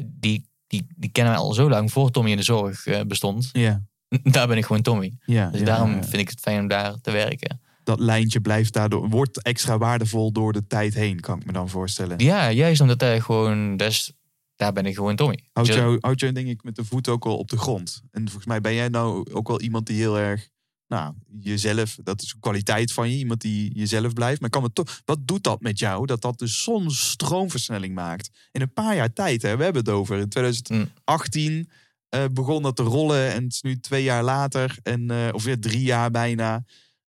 die, 0.04 0.50
die, 0.68 0.88
die 0.96 1.10
kennen 1.10 1.34
wij 1.34 1.42
al 1.42 1.54
zo 1.54 1.70
lang 1.70 1.92
voor 1.92 2.12
Tommy 2.12 2.32
in 2.32 2.38
de 2.38 2.44
zorg 2.44 2.86
eh, 2.86 3.02
bestond. 3.02 3.50
Ja. 3.52 3.84
Daar 4.24 4.48
ben 4.48 4.58
ik 4.58 4.66
gewoon 4.66 4.82
Tommy. 4.82 5.14
ja 5.26 5.50
Dus 5.50 5.60
ja, 5.60 5.66
daarom 5.66 5.92
ja. 5.96 6.02
vind 6.04 6.22
ik 6.22 6.30
het 6.30 6.40
fijn 6.40 6.60
om 6.60 6.68
daar 6.68 7.02
te 7.02 7.12
werken. 7.12 7.62
Dat 7.90 8.00
lijntje 8.00 8.42
blijft 8.42 8.74
daardoor, 8.74 9.10
wordt 9.10 9.42
extra 9.42 9.78
waardevol 9.78 10.32
door 10.32 10.54
de 10.54 10.68
tijd 10.68 10.94
heen, 10.94 11.20
kan 11.20 11.40
ik 11.40 11.46
me 11.46 11.52
dan 11.52 11.70
voorstellen. 11.70 12.20
Ja, 12.20 12.52
juist 12.52 12.82
omdat 12.82 13.02
hij 13.02 13.20
gewoon, 13.22 13.78
dus, 13.78 14.14
daar 14.56 14.74
ben 14.74 14.86
ik 14.86 14.96
gewoon 14.96 15.16
Tommy. 15.16 15.44
Houdt 15.54 15.70
Dus- 15.70 15.80
jou, 15.80 15.98
houdt 16.00 16.20
jou 16.20 16.34
denk 16.34 16.48
ik 16.48 16.64
met 16.64 16.76
de 16.76 16.86
voet 16.86 17.08
ook 17.08 17.26
al 17.26 17.38
op 17.38 17.50
de 17.50 17.58
grond. 17.58 18.02
En 18.12 18.22
volgens 18.24 18.46
mij 18.46 18.62
ben 18.62 18.74
jij 18.74 18.90
nou 18.90 19.32
ook 19.32 19.48
wel 19.48 19.62
iemand 19.62 19.86
die 19.86 19.98
heel 19.98 20.20
erg, 20.20 20.50
nou, 20.88 21.14
jezelf, 21.40 21.98
dat 22.04 22.22
is 22.22 22.34
een 22.34 22.40
kwaliteit 22.40 22.94
van 22.94 23.10
je, 23.10 23.18
iemand 23.18 23.42
die 23.42 23.74
jezelf 23.74 24.14
blijft. 24.14 24.42
Maar 24.42 24.50
kan 24.50 24.64
het 24.64 24.76
toch, 24.76 25.02
wat 25.06 25.28
doet 25.28 25.44
dat 25.44 25.62
met 25.62 25.80
jou? 25.80 26.06
Dat 26.06 26.22
dat 26.22 26.40
dus 26.40 26.64
zo'n 26.64 26.92
stroomversnelling 26.92 27.94
maakt. 27.96 28.30
In 28.52 28.62
een 28.62 28.74
paar 28.74 28.96
jaar 28.96 29.14
tijd, 29.14 29.42
hè, 29.42 29.58
we 29.58 29.64
hebben 29.64 29.82
het 29.82 29.92
over. 29.92 30.18
In 30.18 30.30
2018 30.30 31.70
eh, 32.10 32.26
begon 32.32 32.62
dat 32.64 32.76
te 32.76 32.84
rollen 32.84 33.34
en 33.34 33.44
het 33.44 33.54
is 33.54 33.62
nu 33.62 33.80
twee 33.80 34.04
jaar 34.04 34.24
later, 34.24 34.78
en, 34.84 35.12
eh, 35.12 35.28
of 35.32 35.44
weer 35.44 35.60
drie 35.60 35.84
jaar 35.84 36.12
bijna. 36.12 36.64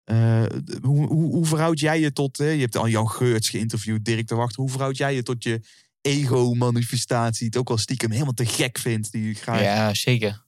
Eh, 0.04 0.44
hoe, 0.82 1.06
hoe, 1.06 1.32
hoe 1.32 1.46
verhoud 1.46 1.80
jij 1.80 2.00
je 2.00 2.12
tot... 2.12 2.38
hè, 2.38 2.48
je 2.48 2.60
hebt 2.60 2.76
al 2.76 2.88
Jan 2.88 3.10
Geurts 3.10 3.48
geïnterviewd, 3.48 4.04
Dirk 4.04 4.28
de 4.28 4.34
Wachter. 4.34 4.60
Hoe 4.60 4.70
verhoud 4.70 4.96
jij 4.96 5.14
je 5.14 5.22
tot 5.22 5.42
je 5.42 5.60
ego-manifestatie? 6.00 7.38
Die 7.38 7.48
het 7.48 7.56
ook 7.56 7.70
al 7.70 7.78
stiekem 7.78 8.10
helemaal 8.10 8.32
te 8.32 8.46
gek 8.46 8.78
vindt. 8.78 9.12
Die 9.12 9.34
graag... 9.34 9.62
Ja, 9.62 9.94
zeker. 9.94 10.42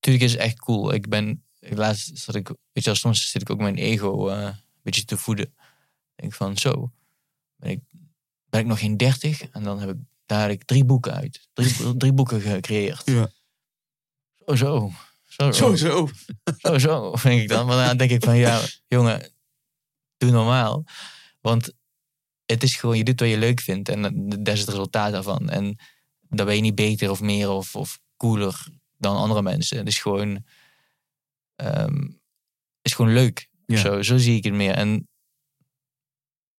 Tuurlijk 0.00 0.24
is 0.24 0.32
het 0.32 0.40
echt 0.40 0.58
cool. 0.58 0.94
Ik 0.94 1.08
ben, 1.08 1.42
laatst 1.58 2.18
zat 2.18 2.34
ik, 2.34 2.48
weet 2.48 2.58
je 2.72 2.82
wel, 2.84 2.94
soms 2.94 3.30
zit 3.30 3.42
ik 3.42 3.50
ook 3.50 3.60
mijn 3.60 3.76
ego 3.76 4.28
eh, 4.28 4.42
een 4.42 4.54
beetje 4.82 5.04
te 5.04 5.16
voeden. 5.16 5.44
Ik 5.44 6.20
denk 6.22 6.32
van, 6.32 6.56
zo, 6.56 6.92
ben 7.56 7.70
ik, 7.70 7.80
ben 8.50 8.60
ik 8.60 8.66
nog 8.66 8.78
geen 8.78 8.96
dertig 8.96 9.42
en 9.48 9.62
dan 9.62 9.80
heb 9.80 9.88
ik, 9.88 9.96
daar 10.26 10.50
ik 10.50 10.64
drie 10.64 10.84
boeken 10.84 11.14
uit. 11.14 11.48
Drie, 11.52 11.96
drie 11.96 12.12
boeken 12.12 12.40
gecreëerd. 12.40 13.02
Ja. 13.04 13.30
Zo, 14.46 14.54
zo. 14.54 14.92
Zo, 15.36 15.52
Zo, 15.52 15.76
zo. 15.76 16.08
zo, 16.78 17.14
denk 17.22 17.40
ik 17.40 17.48
dan. 17.48 17.66
Maar 17.66 17.86
dan 17.86 17.96
denk 17.96 18.10
ik 18.10 18.24
van, 18.24 18.36
ja, 18.36 18.60
jongen, 18.86 19.32
doe 20.16 20.30
normaal. 20.30 20.84
Want 21.40 21.72
het 22.44 22.62
is 22.62 22.76
gewoon, 22.76 22.96
je 22.96 23.04
doet 23.04 23.20
wat 23.20 23.28
je 23.28 23.38
leuk 23.38 23.60
vindt 23.60 23.88
en 23.88 24.02
dat 24.42 24.54
is 24.54 24.60
het 24.60 24.68
resultaat 24.68 25.12
daarvan. 25.12 25.48
En 25.48 25.76
dan 26.20 26.46
ben 26.46 26.54
je 26.54 26.60
niet 26.60 26.74
beter 26.74 27.10
of 27.10 27.20
meer 27.20 27.50
of, 27.50 27.76
of 27.76 28.00
cooler 28.16 28.66
dan 28.96 29.16
andere 29.16 29.42
mensen. 29.42 29.78
Het 29.78 29.88
is 29.88 29.98
gewoon, 29.98 30.44
ehm, 31.54 32.08
is 32.82 32.94
gewoon 32.94 33.12
leuk. 33.12 33.48
Ja. 33.66 33.76
Zo, 33.76 34.02
zo 34.02 34.16
zie 34.16 34.36
ik 34.36 34.44
het 34.44 34.54
meer. 34.54 34.74
En 34.74 35.08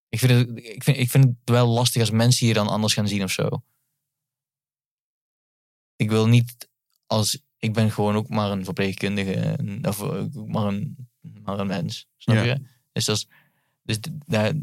ik 0.10 0.20
vind, 0.20 0.32
het, 0.32 0.66
ik, 0.66 0.84
vind, 0.84 0.98
ik 0.98 1.10
vind 1.10 1.24
het 1.24 1.36
wel 1.44 1.68
lastig 1.68 2.02
als 2.02 2.12
mensen 2.12 2.48
je 2.48 2.54
dan 2.54 2.68
anders 2.68 2.94
gaan 2.94 3.08
zien 3.08 3.24
of 3.24 3.32
zo. 3.32 3.64
Ik 5.96 6.10
wil 6.10 6.28
niet 6.28 6.70
als 7.06 7.42
ik 7.64 7.74
ben 7.74 7.92
gewoon 7.92 8.16
ook 8.16 8.30
maar 8.30 8.52
een 8.52 8.64
verpleegkundige 8.64 9.58
of 9.82 10.02
ook 10.02 10.48
maar 10.48 10.66
een, 10.68 11.08
maar 11.44 11.60
een 11.60 11.68
mens. 11.68 12.08
Snap 12.18 12.36
Ja. 12.36 12.44
je? 12.44 12.62
Dus, 12.92 13.06
dat, 13.06 13.16
is, 13.18 13.28
dus 13.84 14.00
dat, 14.26 14.56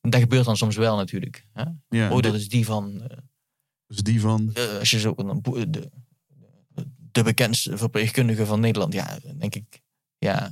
dat 0.00 0.20
gebeurt 0.20 0.44
dan 0.44 0.56
soms 0.56 0.76
wel 0.76 0.96
natuurlijk. 0.96 1.46
Hè? 1.52 1.64
Ja, 1.88 2.12
oh, 2.12 2.20
dat 2.20 2.34
is 2.34 2.48
die 2.48 2.64
van. 2.64 3.02
eh, 3.02 3.16
dus 3.86 3.96
die 4.02 4.20
van... 4.20 4.50
eh, 4.54 4.78
als 4.78 4.90
je 4.90 4.98
zo 4.98 5.14
de, 5.14 5.90
de 7.12 7.22
bekendste 7.22 7.76
verpleegkundige 7.78 8.46
van 8.46 8.60
Nederland. 8.60 8.92
Ja, 8.92 9.18
denk 9.36 9.54
ik. 9.54 9.82
Ja, 10.18 10.46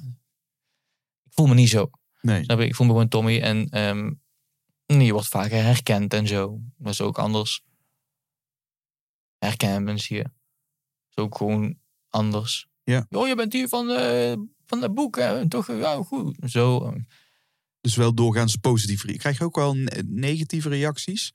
ik 1.24 1.32
voel 1.32 1.46
me 1.46 1.54
niet 1.54 1.68
zo. 1.68 1.90
Nee. 2.20 2.44
Snap 2.44 2.58
je? 2.58 2.66
Ik 2.66 2.74
voel 2.74 2.86
me 2.86 2.92
gewoon 2.92 3.08
Tommy 3.08 3.40
en 3.40 3.68
ehm, 3.68 4.12
je 5.04 5.12
wordt 5.12 5.28
vaker 5.28 5.62
herkend 5.62 6.14
en 6.14 6.26
zo. 6.26 6.60
Dat 6.76 6.92
is 6.92 7.00
ook 7.00 7.18
anders. 7.18 7.62
Herkennen 9.38 9.84
mensen 9.84 10.14
hier. 10.14 10.24
Dat 10.24 10.32
is 11.08 11.16
ook 11.24 11.36
gewoon 11.36 11.79
anders. 12.10 12.66
Ja. 12.84 13.06
Oh, 13.10 13.28
je 13.28 13.34
bent 13.34 13.52
hier 13.52 13.68
van, 13.68 13.90
eh 13.90 14.32
van 14.66 14.82
het 14.82 14.94
boek, 14.94 15.16
hè? 15.16 15.48
toch? 15.48 15.66
Ja, 15.66 15.94
goed. 16.02 16.36
Zo. 16.46 16.84
eh, 16.84 16.92
Dus 17.80 17.96
wel 17.96 18.14
doorgaans 18.14 18.56
positief. 18.56 19.04
Krijg 19.16 19.38
je 19.38 19.44
ook 19.44 19.56
wel 19.56 19.74
ne- 19.74 20.02
negatieve 20.06 20.68
reacties? 20.68 21.32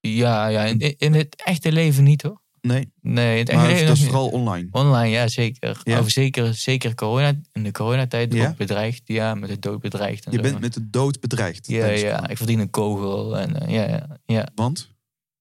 Ja, 0.00 0.46
ja 0.46 0.64
in, 0.64 0.78
in 0.98 1.14
het 1.14 1.42
echte 1.44 1.72
leven 1.72 2.04
niet 2.04 2.22
hoor. 2.22 2.40
Nee, 2.60 2.92
Nee, 3.00 3.32
in 3.32 3.38
het 3.38 3.48
echte 3.48 3.62
maar 3.62 3.70
leven 3.70 3.86
dat 3.86 3.96
is 3.96 4.02
vooral 4.04 4.28
online. 4.28 4.68
Online, 4.70 5.08
ja, 5.08 5.28
zeker. 5.28 5.80
Ja. 5.82 6.08
Zeker, 6.08 6.54
zeker 6.54 6.94
corona, 6.94 7.40
in 7.52 7.62
de 7.62 7.70
coronatijd 7.72 8.32
Ja? 8.32 8.48
ook 8.48 8.56
bedreigd. 8.56 9.02
Ja, 9.04 9.34
met 9.34 9.48
de 9.48 9.58
dood 9.58 9.80
bedreigd. 9.80 10.24
En 10.24 10.30
Je 10.32 10.36
zo. 10.36 10.42
bent 10.42 10.60
met 10.60 10.74
de 10.74 10.90
dood 10.90 11.20
bedreigd. 11.20 11.66
Ja, 11.66 11.86
ja, 11.86 12.28
ik 12.28 12.36
verdien 12.36 12.58
een 12.58 12.70
kogel. 12.70 13.38
En, 13.38 13.60
eh, 13.60 13.74
ja, 13.74 14.18
ja. 14.26 14.48
Want? 14.54 14.90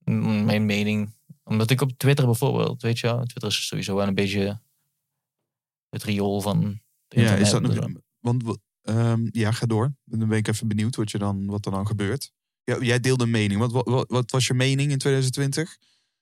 Mijn 0.04 0.66
mening. 0.66 1.14
Omdat 1.44 1.70
ik 1.70 1.82
op 1.82 1.92
Twitter 1.98 2.26
bijvoorbeeld, 2.26 2.82
weet 2.82 3.00
je 3.00 3.08
wel, 3.08 3.26
Twitter 3.26 3.48
is 3.52 3.68
sowieso 3.68 3.96
wel 3.96 4.08
een 4.08 4.16
beetje 4.16 4.60
het 5.92 6.04
riool 6.04 6.42
van 6.42 6.82
Ja, 7.08 7.36
is 7.36 7.50
dat 7.50 7.62
nog, 7.62 7.88
want 8.20 8.44
we- 8.44 8.60
ehm, 8.82 9.28
ja, 9.32 9.52
ga 9.52 9.66
door. 9.66 9.94
Dan 10.04 10.28
ben 10.28 10.38
ik 10.38 10.48
even 10.48 10.68
benieuwd 10.68 10.96
wat, 10.96 11.12
je 11.12 11.18
dan, 11.18 11.46
wat 11.46 11.66
er 11.66 11.72
dan 11.72 11.88
gebeurt. 11.88 12.32
Ja, 12.64 12.78
jij 12.80 13.00
deelde 13.00 13.24
een 13.24 13.32
mening. 13.32 13.60
Wat, 13.60 13.72
wat, 13.72 14.10
wat 14.10 14.32
was 14.32 14.48
je 14.48 14.54
mening 14.54 14.92
in 14.92 14.98
2020? 14.98 15.78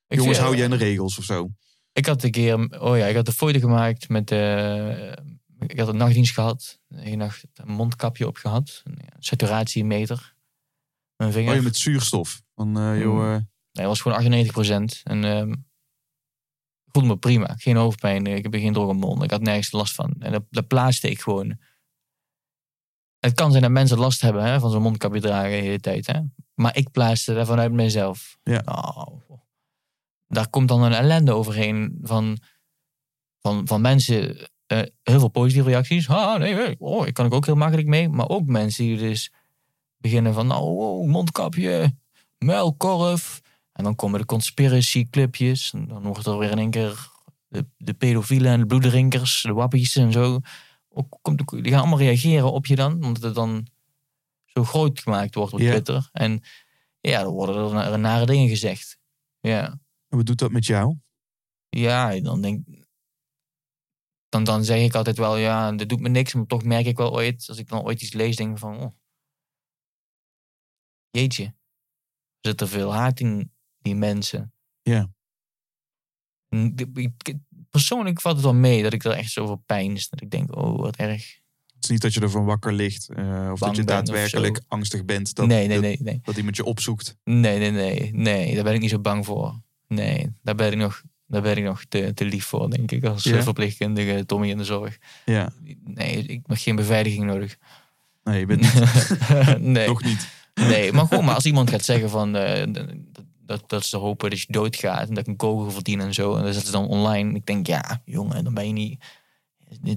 Ik 0.06 0.18
Jongens, 0.18 0.38
hou 0.38 0.54
jij 0.56 0.64
aan 0.64 0.70
de 0.70 0.76
regels 0.76 1.18
of 1.18 1.24
zo? 1.24 1.50
Ik 1.92 2.06
had 2.06 2.22
een 2.22 2.30
keer, 2.30 2.80
oh 2.80 2.96
ja, 2.96 3.06
ik 3.06 3.14
had 3.16 3.26
een 3.26 3.32
foto 3.32 3.58
gemaakt 3.58 4.08
met, 4.08 4.30
eh, 4.30 5.12
ik 5.58 5.78
had 5.78 5.88
een 5.88 5.96
nachtdienst 5.96 6.34
gehad. 6.34 6.78
Een 6.88 7.18
nacht 7.18 7.44
een 7.54 7.72
mondkapje 7.72 8.26
op 8.26 8.36
gehad. 8.36 8.82
Een 8.84 8.98
saturatiemeter. 9.18 10.34
Mijn 11.16 11.32
vinger. 11.32 11.50
Oh, 11.50 11.56
je 11.56 11.62
met 11.62 11.76
zuurstof. 11.76 12.42
Van, 12.54 12.78
eh, 12.78 13.00
joh, 13.00 13.34
eh, 13.34 13.40
Nee, 13.72 13.86
was 13.86 14.00
gewoon 14.00 14.16
98% 14.18 15.00
En 15.04 15.24
ehm, 15.24 15.54
voelde 16.92 17.08
me 17.08 17.16
prima. 17.16 17.54
Geen 17.56 17.76
hoofdpijn. 17.76 18.26
Ik 18.26 18.42
heb 18.42 18.54
geen 18.54 18.72
droge 18.72 18.92
mond. 18.92 19.22
Ik 19.22 19.30
had 19.30 19.40
nergens 19.40 19.72
last 19.72 19.94
van. 19.94 20.14
En 20.18 20.32
dat, 20.32 20.42
dat 20.50 20.66
plaatste 20.66 21.10
ik 21.10 21.20
gewoon. 21.20 21.58
Het 23.18 23.34
kan 23.34 23.50
zijn 23.50 23.62
dat 23.62 23.72
mensen 23.72 23.98
last 23.98 24.20
hebben 24.20 24.44
hè, 24.44 24.60
van 24.60 24.70
zo'n 24.70 24.82
mondkapje 24.82 25.20
dragen 25.20 25.50
de 25.50 25.56
hele 25.56 25.80
tijd. 25.80 26.06
Hè? 26.06 26.20
Maar 26.54 26.76
ik 26.76 26.90
plaatste 26.90 27.34
dat 27.34 27.46
vanuit 27.46 27.72
mezelf. 27.72 28.38
Ja. 28.42 28.62
Nou, 28.64 29.20
daar 30.26 30.48
komt 30.48 30.68
dan 30.68 30.82
een 30.82 30.92
ellende 30.92 31.32
overheen 31.32 31.98
van, 32.02 32.38
van, 33.40 33.66
van 33.66 33.80
mensen. 33.80 34.36
eh, 34.66 34.82
heel 35.02 35.18
veel 35.18 35.28
positieve 35.28 35.68
reacties. 35.68 36.08
Ah, 36.08 36.38
nee, 36.38 36.54
nee, 36.54 36.76
oh, 36.78 37.06
ik 37.06 37.14
kan 37.14 37.26
ik 37.26 37.34
ook 37.34 37.46
heel 37.46 37.54
makkelijk 37.54 37.88
mee. 37.88 38.08
Maar 38.08 38.28
ook 38.28 38.46
mensen 38.46 38.84
die 38.84 38.98
dus 38.98 39.32
beginnen 39.96 40.34
van... 40.34 40.46
Nou, 40.46 40.62
oh, 40.62 41.08
mondkapje, 41.08 41.96
muilkorf. 42.38 43.40
En 43.80 43.86
dan 43.86 43.94
komen 43.94 44.20
de 44.20 44.26
conspiracy 44.26 45.10
clubjes. 45.10 45.72
En 45.72 45.88
dan 45.88 46.02
wordt 46.02 46.26
er 46.26 46.38
weer 46.38 46.50
in 46.50 46.58
één 46.58 46.70
keer 46.70 47.10
de, 47.48 47.66
de 47.76 47.94
pedofielen 47.94 48.52
en 48.52 48.60
de 48.60 48.66
bloeddrinkers, 48.66 49.42
de 49.42 49.52
wappies 49.52 49.96
en 49.96 50.12
zo. 50.12 50.40
Ook, 50.88 51.18
komt, 51.22 51.48
die 51.48 51.70
gaan 51.72 51.80
allemaal 51.80 51.98
reageren 51.98 52.52
op 52.52 52.66
je 52.66 52.76
dan. 52.76 52.92
Omdat 52.92 53.22
het 53.22 53.34
dan 53.34 53.66
zo 54.44 54.64
groot 54.64 55.00
gemaakt 55.00 55.34
wordt 55.34 55.52
op. 55.52 55.58
Twitter. 55.58 56.08
En 56.12 56.42
ja, 57.00 57.22
dan 57.22 57.32
worden 57.32 57.64
er 57.64 57.72
na- 57.72 57.96
nare 57.96 58.26
dingen 58.26 58.48
gezegd. 58.48 58.98
Ja, 59.40 59.64
en 60.08 60.16
wat 60.16 60.26
doet 60.26 60.38
dat 60.38 60.50
met 60.50 60.66
jou? 60.66 60.96
ja 61.68 62.20
dan 62.20 62.40
denk 62.40 62.66
dan, 64.28 64.44
dan 64.44 64.64
zeg 64.64 64.84
ik 64.84 64.94
altijd 64.94 65.16
wel, 65.16 65.36
ja, 65.36 65.72
dit 65.72 65.88
doet 65.88 66.00
me 66.00 66.08
niks. 66.08 66.34
Maar 66.34 66.46
toch 66.46 66.62
merk 66.62 66.86
ik 66.86 66.96
wel 66.96 67.12
ooit, 67.12 67.44
als 67.48 67.58
ik 67.58 67.68
dan 67.68 67.82
ooit 67.82 68.02
iets 68.02 68.12
lees, 68.12 68.36
denk 68.36 68.52
ik 68.52 68.58
van... 68.58 68.80
Oh, 68.80 68.92
jeetje, 71.10 71.44
er 71.44 71.54
zit 72.40 72.60
er 72.60 72.68
veel 72.68 72.92
haat 72.92 73.20
in 73.20 73.52
die 73.82 73.94
mensen. 73.94 74.52
Ja. 74.82 75.08
Persoonlijk 77.70 78.20
valt 78.20 78.34
het 78.36 78.44
wel 78.44 78.54
mee 78.54 78.82
dat 78.82 78.92
ik 78.92 79.04
er 79.04 79.10
echt 79.10 79.32
zo 79.32 79.42
over 79.42 79.58
pijns. 79.66 80.08
Dat 80.08 80.20
ik 80.20 80.30
denk, 80.30 80.56
oh, 80.56 80.78
wat 80.80 80.96
erg. 80.96 81.38
Het 81.74 81.84
is 81.84 81.88
niet 81.90 82.00
dat 82.00 82.14
je 82.14 82.20
ervan 82.20 82.44
wakker 82.44 82.72
ligt. 82.72 83.08
eh, 83.08 83.48
of 83.52 83.58
dat 83.58 83.76
je 83.76 83.84
daadwerkelijk 83.84 84.60
angstig 84.68 85.04
bent. 85.04 85.34
Dat, 85.34 85.46
nee, 85.46 85.66
nee, 85.68 85.78
nee, 85.78 85.98
nee. 86.02 86.20
dat 86.24 86.36
iemand 86.36 86.56
je 86.56 86.64
opzoekt. 86.64 87.16
Nee, 87.24 87.58
nee, 87.58 87.70
nee. 87.70 88.10
Nee, 88.14 88.54
daar 88.54 88.64
ben 88.64 88.74
ik 88.74 88.80
niet 88.80 88.90
zo 88.90 88.98
bang 88.98 89.24
voor. 89.24 89.60
Nee, 89.88 90.32
daar 90.42 90.54
ben 90.54 90.72
ik 90.72 90.78
nog, 90.78 91.02
daar 91.26 91.42
ben 91.42 91.56
ik 91.56 91.64
nog 91.64 91.84
te, 91.88 92.14
te 92.14 92.24
lief 92.24 92.44
voor, 92.44 92.70
denk 92.70 92.90
ik. 92.90 93.04
Als 93.04 93.22
Ja? 93.22 93.42
verpleegkundige 93.42 94.26
Tommy 94.26 94.48
in 94.48 94.56
de 94.56 94.64
zorg. 94.64 94.98
Ja. 95.24 95.52
Nee, 95.84 96.22
ik 96.22 96.40
heb 96.46 96.56
geen 96.58 96.76
beveiliging 96.76 97.24
nodig. 97.24 97.56
Nee, 98.24 98.38
je 98.38 98.46
bent 98.46 98.60
niet, 98.60 99.58
nee. 99.74 99.86
nog 99.88 100.02
niet. 100.02 100.28
nee, 100.54 100.92
maar 100.92 101.06
gewoon, 101.06 101.24
maar 101.24 101.34
als 101.34 101.46
iemand 101.46 101.70
gaat 101.70 101.84
zeggen 101.84 102.10
van... 102.10 102.36
eh, 102.36 102.66
dat, 103.50 103.68
dat 103.68 103.84
ze 103.84 103.96
hopen 103.96 104.30
dat 104.30 104.40
je 104.40 104.52
doodgaat 104.52 105.08
en 105.08 105.14
dat 105.14 105.22
ik 105.22 105.26
een 105.26 105.36
kogel 105.36 105.70
verdien 105.70 106.00
en 106.00 106.14
zo. 106.14 106.36
En 106.36 106.42
dat 106.42 106.54
zetten 106.54 106.72
ze 106.72 106.78
dan 106.78 106.88
online. 106.88 107.34
Ik 107.34 107.46
denk, 107.46 107.66
ja, 107.66 108.02
jongen, 108.04 108.44
dan 108.44 108.54
ben 108.54 108.66
je 108.66 108.72
niet... 108.72 109.04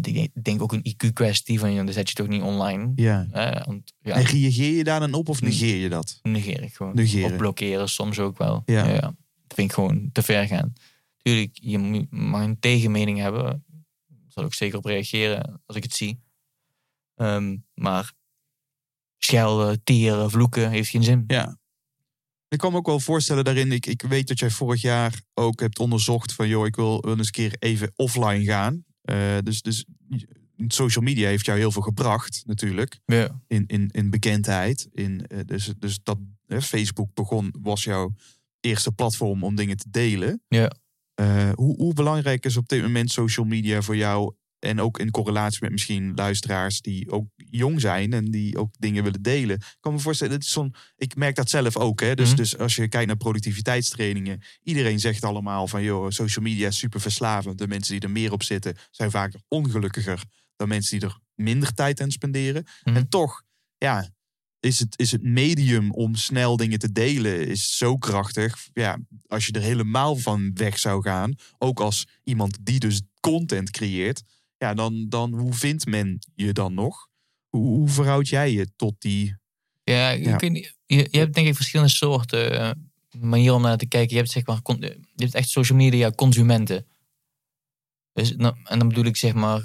Ik 0.03 0.43
denk 0.43 0.61
ook 0.61 0.71
een 0.73 0.85
IQ-kwestie 0.89 1.59
van, 1.59 1.75
dan 1.75 1.93
zet 1.93 2.09
je 2.09 2.15
toch 2.15 2.27
niet 2.27 2.41
online. 2.41 2.91
Ja. 2.95 3.27
Want, 3.65 3.93
ja, 4.01 4.15
En 4.15 4.23
reageer 4.23 4.77
je 4.77 4.83
daar 4.83 4.99
dan 4.99 5.13
op 5.13 5.29
of 5.29 5.41
negeer 5.41 5.75
je 5.75 5.89
dat? 5.89 6.19
negeer 6.21 6.63
ik 6.63 6.73
gewoon. 6.73 6.95
Negeren. 6.95 7.31
Of 7.31 7.37
blokkeren 7.37 7.89
soms 7.89 8.19
ook 8.19 8.37
wel. 8.37 8.63
Ja. 8.65 8.87
Ja. 8.87 8.99
Dat 8.99 9.53
vind 9.55 9.69
ik 9.69 9.73
gewoon 9.73 10.09
te 10.11 10.21
ver 10.23 10.47
gaan. 10.47 10.73
Tuurlijk, 11.21 11.57
je 11.61 12.07
mag 12.09 12.43
een 12.43 12.59
tegenmening 12.59 13.19
hebben. 13.19 13.43
Daar 13.43 13.63
zal 14.27 14.45
ik 14.45 14.53
zeker 14.53 14.77
op 14.77 14.85
reageren 14.85 15.61
als 15.65 15.77
ik 15.77 15.83
het 15.83 15.93
zie. 15.93 16.19
Ehm, 17.15 17.57
maar 17.73 18.13
schelden, 19.17 19.83
tieren, 19.83 20.29
vloeken 20.29 20.69
heeft 20.69 20.89
geen 20.89 21.03
zin. 21.03 21.23
Ja. 21.27 21.57
Ik 22.53 22.59
kan 22.59 22.71
me 22.71 22.77
ook 22.77 22.85
wel 22.85 22.99
voorstellen 22.99 23.43
daarin. 23.43 23.71
Ik, 23.71 23.85
ik 23.85 24.01
weet 24.01 24.27
dat 24.27 24.39
jij 24.39 24.49
vorig 24.49 24.81
jaar 24.81 25.21
ook 25.33 25.59
hebt 25.59 25.79
onderzocht 25.79 26.33
van 26.33 26.47
joh, 26.47 26.65
ik 26.65 26.75
wil 26.75 27.03
eens 27.07 27.25
een 27.25 27.31
keer 27.31 27.55
even 27.59 27.91
offline 27.95 28.43
gaan. 28.43 28.83
Eh, 29.01 29.37
dus, 29.43 29.61
dus 29.61 29.85
social 30.67 31.03
media 31.03 31.27
heeft 31.27 31.45
jou 31.45 31.59
heel 31.59 31.71
veel 31.71 31.81
gebracht, 31.81 32.43
natuurlijk. 32.45 32.99
Ja. 33.05 33.41
In, 33.47 33.63
in, 33.67 33.89
in 33.91 34.09
bekendheid. 34.09 34.87
In, 34.91 35.27
eh, 35.27 35.39
dus, 35.45 35.73
dus 35.79 35.99
dat 36.03 36.17
Facebook 36.47 37.13
begon, 37.13 37.53
was 37.61 37.83
jouw 37.83 38.13
eerste 38.59 38.91
platform 38.91 39.43
om 39.43 39.55
dingen 39.55 39.77
te 39.77 39.89
delen. 39.89 40.41
Ja. 40.47 40.71
Eh, 41.13 41.51
hoe, 41.53 41.75
hoe 41.75 41.93
belangrijk 41.93 42.45
is 42.45 42.57
op 42.57 42.67
dit 42.67 42.81
moment 42.81 43.11
social 43.11 43.45
media 43.45 43.81
voor 43.81 43.95
jou? 43.95 44.33
En 44.63 44.79
ook 44.81 44.99
in 44.99 45.11
correlatie 45.11 45.59
met 45.61 45.71
misschien 45.71 46.11
luisteraars 46.15 46.81
die 46.81 47.11
ook 47.11 47.27
jong 47.35 47.81
zijn 47.81 48.13
en 48.13 48.25
die 48.31 48.57
ook 48.57 48.75
dingen 48.79 49.03
willen 49.03 49.21
delen. 49.21 49.55
Ik 49.55 49.77
kan 49.79 49.93
me 49.93 49.99
voorstellen, 49.99 50.33
het 50.33 50.43
is 50.43 50.51
zo'n, 50.51 50.75
ik 50.95 51.15
merk 51.15 51.35
dat 51.35 51.49
zelf 51.49 51.77
ook. 51.77 52.01
Hè? 52.01 52.15
Dus, 52.15 52.27
Mhm. 52.27 52.37
dus 52.37 52.57
als 52.57 52.75
je 52.75 52.87
kijkt 52.87 53.07
naar 53.07 53.17
productiviteitstrainingen, 53.17 54.41
iedereen 54.63 54.99
zegt 54.99 55.23
allemaal 55.23 55.67
van 55.67 55.83
joh, 55.83 56.09
social 56.09 56.45
media 56.45 56.67
is 56.67 56.77
super 56.77 57.01
verslavend. 57.01 57.57
De 57.57 57.67
mensen 57.67 57.93
die 57.93 58.01
er 58.01 58.09
meer 58.11 58.31
op 58.31 58.43
zitten 58.43 58.75
zijn 58.91 59.11
vaak 59.11 59.33
ongelukkiger 59.47 60.23
dan 60.55 60.67
mensen 60.67 60.99
die 60.99 61.09
er 61.09 61.17
minder 61.35 61.73
tijd 61.73 62.01
aan 62.01 62.11
spenderen. 62.11 62.65
Mhm. 62.83 62.95
En 62.95 63.09
toch, 63.09 63.43
ja, 63.77 64.09
is 64.59 64.79
het, 64.79 64.99
is 64.99 65.11
het 65.11 65.23
medium 65.23 65.91
om 65.91 66.15
snel 66.15 66.57
dingen 66.57 66.79
te 66.79 66.91
delen 66.91 67.47
is 67.47 67.77
zo 67.77 67.97
krachtig. 67.97 68.67
Ja, 68.73 68.97
als 69.27 69.45
je 69.45 69.51
er 69.51 69.61
helemaal 69.61 70.15
van 70.15 70.51
weg 70.53 70.79
zou 70.79 71.01
gaan, 71.01 71.35
ook 71.57 71.79
als 71.79 72.07
iemand 72.23 72.57
die 72.61 72.79
dus 72.79 73.01
content 73.19 73.69
creëert, 73.71 74.23
ja, 74.63 74.73
dan, 74.73 75.05
dan 75.09 75.33
hoe 75.33 75.53
vindt 75.53 75.85
men 75.85 76.19
je 76.35 76.51
dan 76.53 76.73
nog? 76.73 77.07
Hoe, 77.49 77.65
hoe 77.67 77.89
verhoud 77.89 78.27
jij 78.27 78.51
je 78.51 78.67
tot 78.75 78.95
die... 78.97 79.37
Ja, 79.83 80.13
niet, 80.39 80.75
je, 80.85 81.07
je 81.11 81.17
hebt 81.17 81.33
denk 81.33 81.47
ik 81.47 81.55
verschillende 81.55 81.91
soorten 81.91 82.59
eh, 82.59 82.71
manieren 83.21 83.55
om 83.55 83.61
naar 83.61 83.77
te 83.77 83.87
kijken. 83.87 84.09
Je 84.09 84.17
hebt 84.21 84.31
zeg 84.31 84.45
maar, 84.45 84.61
con- 84.61 84.81
je 84.81 84.99
hebt 85.15 85.35
echt 85.35 85.49
social 85.49 85.77
media 85.77 86.11
consumenten. 86.11 86.87
Dus, 88.13 88.35
nou, 88.35 88.55
en 88.63 88.79
dan 88.79 88.87
bedoel 88.87 89.05
ik 89.05 89.17
zeg 89.17 89.33
maar 89.33 89.61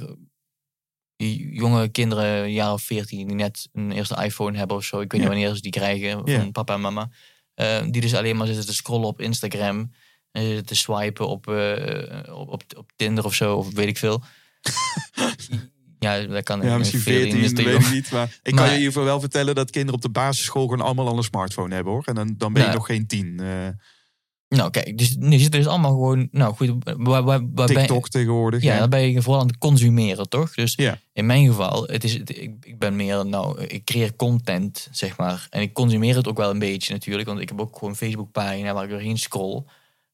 jonge 1.52 1.88
kinderen, 1.88 2.42
een 2.44 2.52
jaar 2.52 2.72
of 2.72 2.82
veertien, 2.82 3.26
die 3.26 3.36
net 3.36 3.68
een 3.72 3.92
eerste 3.92 4.24
iPhone 4.24 4.58
hebben 4.58 4.76
of 4.76 4.84
zo. 4.84 5.00
Ik 5.00 5.12
weet 5.12 5.20
Ja. 5.20 5.28
niet 5.28 5.36
wanneer 5.36 5.54
ze 5.56 5.62
die 5.62 5.70
krijgen 5.70 6.22
Ja. 6.24 6.38
van 6.40 6.52
papa 6.52 6.74
en 6.74 6.80
mama. 6.80 7.10
Eh, 7.54 7.82
die 7.90 8.00
dus 8.00 8.14
alleen 8.14 8.36
maar 8.36 8.46
zitten 8.46 8.66
te 8.66 8.74
scrollen 8.74 9.06
op 9.08 9.20
Instagram. 9.20 9.92
En 10.30 10.42
zitten 10.42 10.66
te 10.66 10.74
swipen 10.74 11.28
op, 11.28 11.48
eh, 11.48 12.34
op, 12.38 12.48
op, 12.48 12.62
op 12.76 12.92
Tinder 12.96 13.24
of 13.24 13.34
zo, 13.34 13.56
of 13.56 13.72
weet 13.74 13.88
ik 13.88 13.96
veel. 13.98 14.22
ja, 15.98 16.20
dat 16.26 16.42
kan. 16.42 16.62
Ja, 16.62 16.78
misschien 16.78 17.00
14, 17.00 17.38
is 17.40 17.52
te 17.52 17.62
weet 17.62 17.80
ik 17.80 17.90
niet. 17.92 18.10
Maar 18.10 18.38
ik 18.42 18.54
kan 18.54 18.64
je 18.64 18.70
in 18.70 18.76
ieder 18.78 18.92
geval 18.92 19.06
wel 19.08 19.20
vertellen 19.20 19.54
dat 19.54 19.70
kinderen 19.70 19.94
op 19.96 20.02
de 20.02 20.10
basisschool 20.10 20.62
gewoon 20.68 20.84
allemaal 20.86 21.08
al 21.08 21.16
een 21.16 21.22
smartphone 21.22 21.74
hebben 21.74 21.92
hoor. 21.92 22.04
En 22.04 22.14
dan, 22.14 22.34
dan 22.38 22.52
ben 22.52 22.62
je 22.62 22.68
Ja. 22.68 22.74
nog 22.74 22.86
geen 22.86 23.06
tien. 23.06 23.40
Eh, 23.40 23.68
Nou, 24.48 24.70
kijk, 24.70 24.98
dus 24.98 25.16
nu 25.18 25.38
zitten 25.38 25.60
dus 25.60 25.68
allemaal 25.68 25.90
gewoon. 25.90 26.28
Nou, 26.30 26.54
goed, 26.54 26.72
waar, 26.84 27.22
waar, 27.22 27.40
waar 27.54 27.66
TikTok 27.66 28.08
tegenwoordig. 28.08 28.62
ja, 28.62 28.72
ja. 28.72 28.78
dan 28.78 28.90
ben 28.90 29.10
je 29.10 29.22
vooral 29.22 29.40
aan 29.40 29.46
het 29.46 29.58
consumeren, 29.58 30.28
toch? 30.28 30.54
Dus 30.54 30.74
Ja. 30.76 30.98
in 31.12 31.26
mijn 31.26 31.46
geval, 31.46 31.82
het 31.86 32.04
is, 32.04 32.12
het- 32.14 32.38
ik, 32.38 32.50
ik 32.60 32.78
ben 32.78 32.96
meer, 32.96 33.26
nou, 33.26 33.62
ik 33.64 33.84
creëer 33.84 34.16
content, 34.16 34.88
zeg 34.90 35.16
maar. 35.16 35.46
En 35.50 35.60
ik 35.62 35.72
consumeer 35.72 36.16
het 36.16 36.28
ook 36.28 36.36
wel 36.36 36.50
een 36.50 36.58
beetje 36.58 36.92
natuurlijk, 36.92 37.28
want 37.28 37.40
ik 37.40 37.48
heb 37.48 37.60
ook 37.60 37.74
gewoon 37.74 37.90
een 37.90 37.96
Facebookpagina 37.96 38.72
waar 38.74 38.84
ik 38.84 38.90
doorheen 38.90 39.18
scroll. 39.18 39.62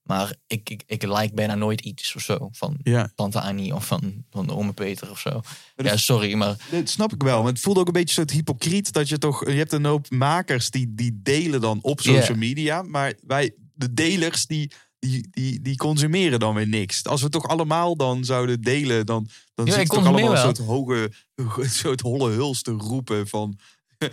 Maar 0.04 0.34
ik, 0.46 0.70
ik, 0.70 0.82
ik 0.86 1.02
like 1.02 1.34
bijna 1.34 1.54
nooit 1.54 1.80
iets 1.80 2.14
of 2.14 2.22
zo 2.22 2.48
van 2.52 2.76
Ja. 2.82 3.12
Tante 3.14 3.40
Annie 3.40 3.74
of 3.74 3.86
van, 3.86 4.24
van 4.30 4.50
ome 4.50 4.72
Peter 4.72 5.10
of 5.10 5.18
zo. 5.20 5.30
dat- 5.30 5.86
Ja, 5.86 5.96
sorry, 5.96 6.34
maar 6.34 6.56
Dat 6.70 6.88
snap 6.88 7.12
ik 7.12 7.22
wel. 7.22 7.42
Maar 7.42 7.52
het 7.52 7.60
voelt 7.60 7.78
ook 7.78 7.86
een 7.86 7.92
beetje 7.92 8.14
soort 8.14 8.30
hypocriet 8.30 8.92
dat 8.92 9.08
je 9.08 9.18
toch. 9.18 9.46
Je 9.46 9.52
hebt 9.56 9.72
een 9.72 9.84
hoop 9.84 10.10
makers 10.10 10.70
die, 10.70 10.94
die 10.94 11.20
delen 11.22 11.60
dan 11.60 11.78
op 11.82 12.00
social 12.00 12.36
media. 12.36 12.82
Maar 12.82 13.14
wij, 13.26 13.54
de 13.74 13.94
delers, 13.94 14.46
die, 14.46 14.72
die, 14.98 15.28
die, 15.30 15.60
die 15.60 15.76
consumeren 15.76 16.38
dan 16.40 16.54
weer 16.54 16.68
niks. 16.68 17.04
Als 17.04 17.22
we 17.22 17.28
toch 17.28 17.48
allemaal 17.48 17.96
dan 17.96 18.24
zouden 18.24 18.60
delen, 18.60 19.06
dan, 19.06 19.28
dan 19.54 19.66
Ja, 19.66 19.72
zit 19.72 19.88
toch 19.88 20.06
allemaal 20.06 20.30
een 20.32 20.38
soort 20.38 20.58
hoge, 20.58 21.12
een 21.62 21.70
soort 21.70 22.00
holle 22.00 22.30
huls 22.30 22.62
te 22.62 22.70
roepen 22.70 23.28
van. 23.28 23.58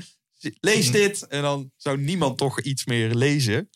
Lees 0.59 0.83
Mhm. 0.85 0.93
dit. 0.93 1.27
En 1.27 1.41
dan 1.41 1.71
zou 1.77 1.97
niemand 2.01 2.37
toch 2.37 2.61
iets 2.61 2.85
meer 2.85 3.15
lezen. 3.15 3.69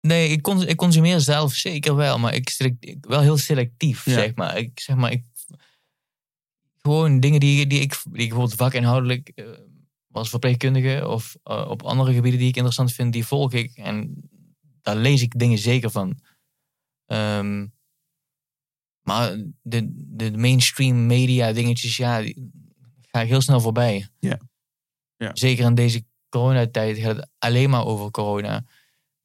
Nee, 0.00 0.28
ik, 0.28 0.42
cons- 0.42 0.64
ik 0.64 0.76
consumeer 0.76 1.20
zelf 1.20 1.54
zeker 1.54 1.94
wel, 1.94 2.18
maar 2.18 2.34
ik, 2.34 2.96
wel 3.00 3.20
heel 3.20 3.36
selectief, 3.36 4.04
Ja. 4.04 4.12
zeg 4.12 4.34
maar. 4.34 4.58
Ik 4.58 4.80
zeg 4.80 4.96
maar, 4.96 5.12
ik, 5.12 5.24
gewoon 6.78 7.20
dingen 7.20 7.40
die, 7.40 7.66
die, 7.66 7.80
ik, 7.80 7.90
die 8.04 8.12
ik 8.22 8.28
bijvoorbeeld 8.28 8.54
vakinhoudelijk 8.54 9.28
eh, 9.28 9.46
als 10.12 10.28
verpleegkundige 10.30 11.08
of 11.08 11.36
eh, 11.42 11.66
op 11.68 11.82
andere 11.82 12.12
gebieden 12.14 12.40
die 12.40 12.48
ik 12.48 12.56
interessant 12.56 12.92
vind, 12.92 13.12
die 13.12 13.26
volg 13.26 13.52
ik. 13.52 13.76
En 13.76 14.14
daar 14.82 14.96
lees 14.96 15.22
ik 15.22 15.38
dingen 15.38 15.58
zeker 15.58 15.90
van. 15.90 16.20
Ehm, 17.06 17.66
maar 19.02 19.36
de, 19.62 19.88
de 19.92 20.36
mainstream 20.36 21.06
media 21.06 21.52
dingetjes, 21.52 21.96
ja, 21.96 22.20
die 22.20 22.50
ga 23.00 23.20
ik 23.20 23.28
heel 23.28 23.40
snel 23.40 23.60
voorbij. 23.60 24.08
Ja. 24.18 24.38
Ja. 25.16 25.30
Zeker 25.34 25.64
in 25.64 25.74
deze 25.74 26.04
coronatijd 26.28 26.98
gaat 26.98 27.16
het 27.16 27.28
alleen 27.38 27.70
maar 27.70 27.84
over 27.84 28.10
corona. 28.10 28.64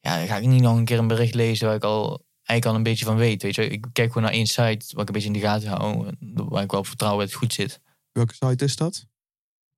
Ja, 0.06 0.18
dan 0.18 0.28
ga 0.28 0.38
ik 0.38 0.46
niet 0.48 0.62
nog 0.62 0.78
een 0.78 0.86
keer 0.86 0.98
een 1.00 1.08
bericht 1.08 1.34
lezen 1.34 1.68
waar 1.68 1.76
ik 1.76 1.84
al 1.84 2.26
eigenlijk 2.36 2.66
al 2.66 2.76
een 2.76 2.84
beetje 2.84 3.06
van 3.06 3.16
weet. 3.16 3.42
Weet 3.44 3.56
je? 3.56 3.68
Ik 3.68 3.86
kijk 3.94 4.08
gewoon 4.08 4.24
naar 4.24 4.32
één 4.32 4.46
site 4.46 4.86
waar 4.90 5.02
ik 5.02 5.08
een 5.08 5.14
beetje 5.14 5.28
in 5.28 5.34
de 5.34 5.40
gaten 5.40 5.68
hou. 5.70 6.10
Waar 6.34 6.64
ik 6.64 6.72
wel 6.72 6.80
op 6.80 6.88
vertrouw 6.88 7.12
dat 7.18 7.22
het 7.28 7.34
goed 7.34 7.54
zit. 7.54 7.80
Welke 8.12 8.34
site 8.34 8.64
is 8.64 8.76
dat? 8.76 9.06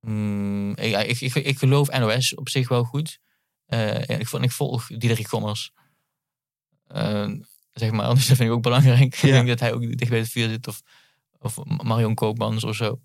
Mm, 0.00 0.70
ik, 0.70 0.90
ja, 0.90 0.98
ik, 0.98 1.20
ik, 1.20 1.34
ik 1.34 1.58
geloof 1.58 1.98
NOS 1.98 2.34
op 2.34 2.48
zich 2.48 2.68
wel 2.68 2.84
goed. 2.84 3.18
Ja, 3.66 4.06
ik, 4.06 4.26
vond- 4.28 4.44
ik 4.44 4.50
volg 4.52 4.86
Diederik 4.86 5.28
Gommers. 5.28 5.72
Eh, 6.86 7.30
zeg 7.72 7.90
maar, 7.90 8.06
dat 8.14 8.18
vind 8.18 8.40
ik 8.40 8.50
ook 8.50 8.62
belangrijk. 8.62 9.14
Ja. 9.14 9.28
ik 9.28 9.34
denk 9.34 9.48
dat 9.48 9.60
hij 9.60 9.72
ook 9.72 9.96
dicht 9.98 10.10
bij 10.10 10.18
het 10.18 10.28
vuur 10.28 10.48
zit. 10.48 10.66
Of, 10.66 10.82
of 11.38 11.64
Marion 11.64 12.14
Koopmans 12.14 12.64
of 12.64 12.76
zo. 12.76 13.00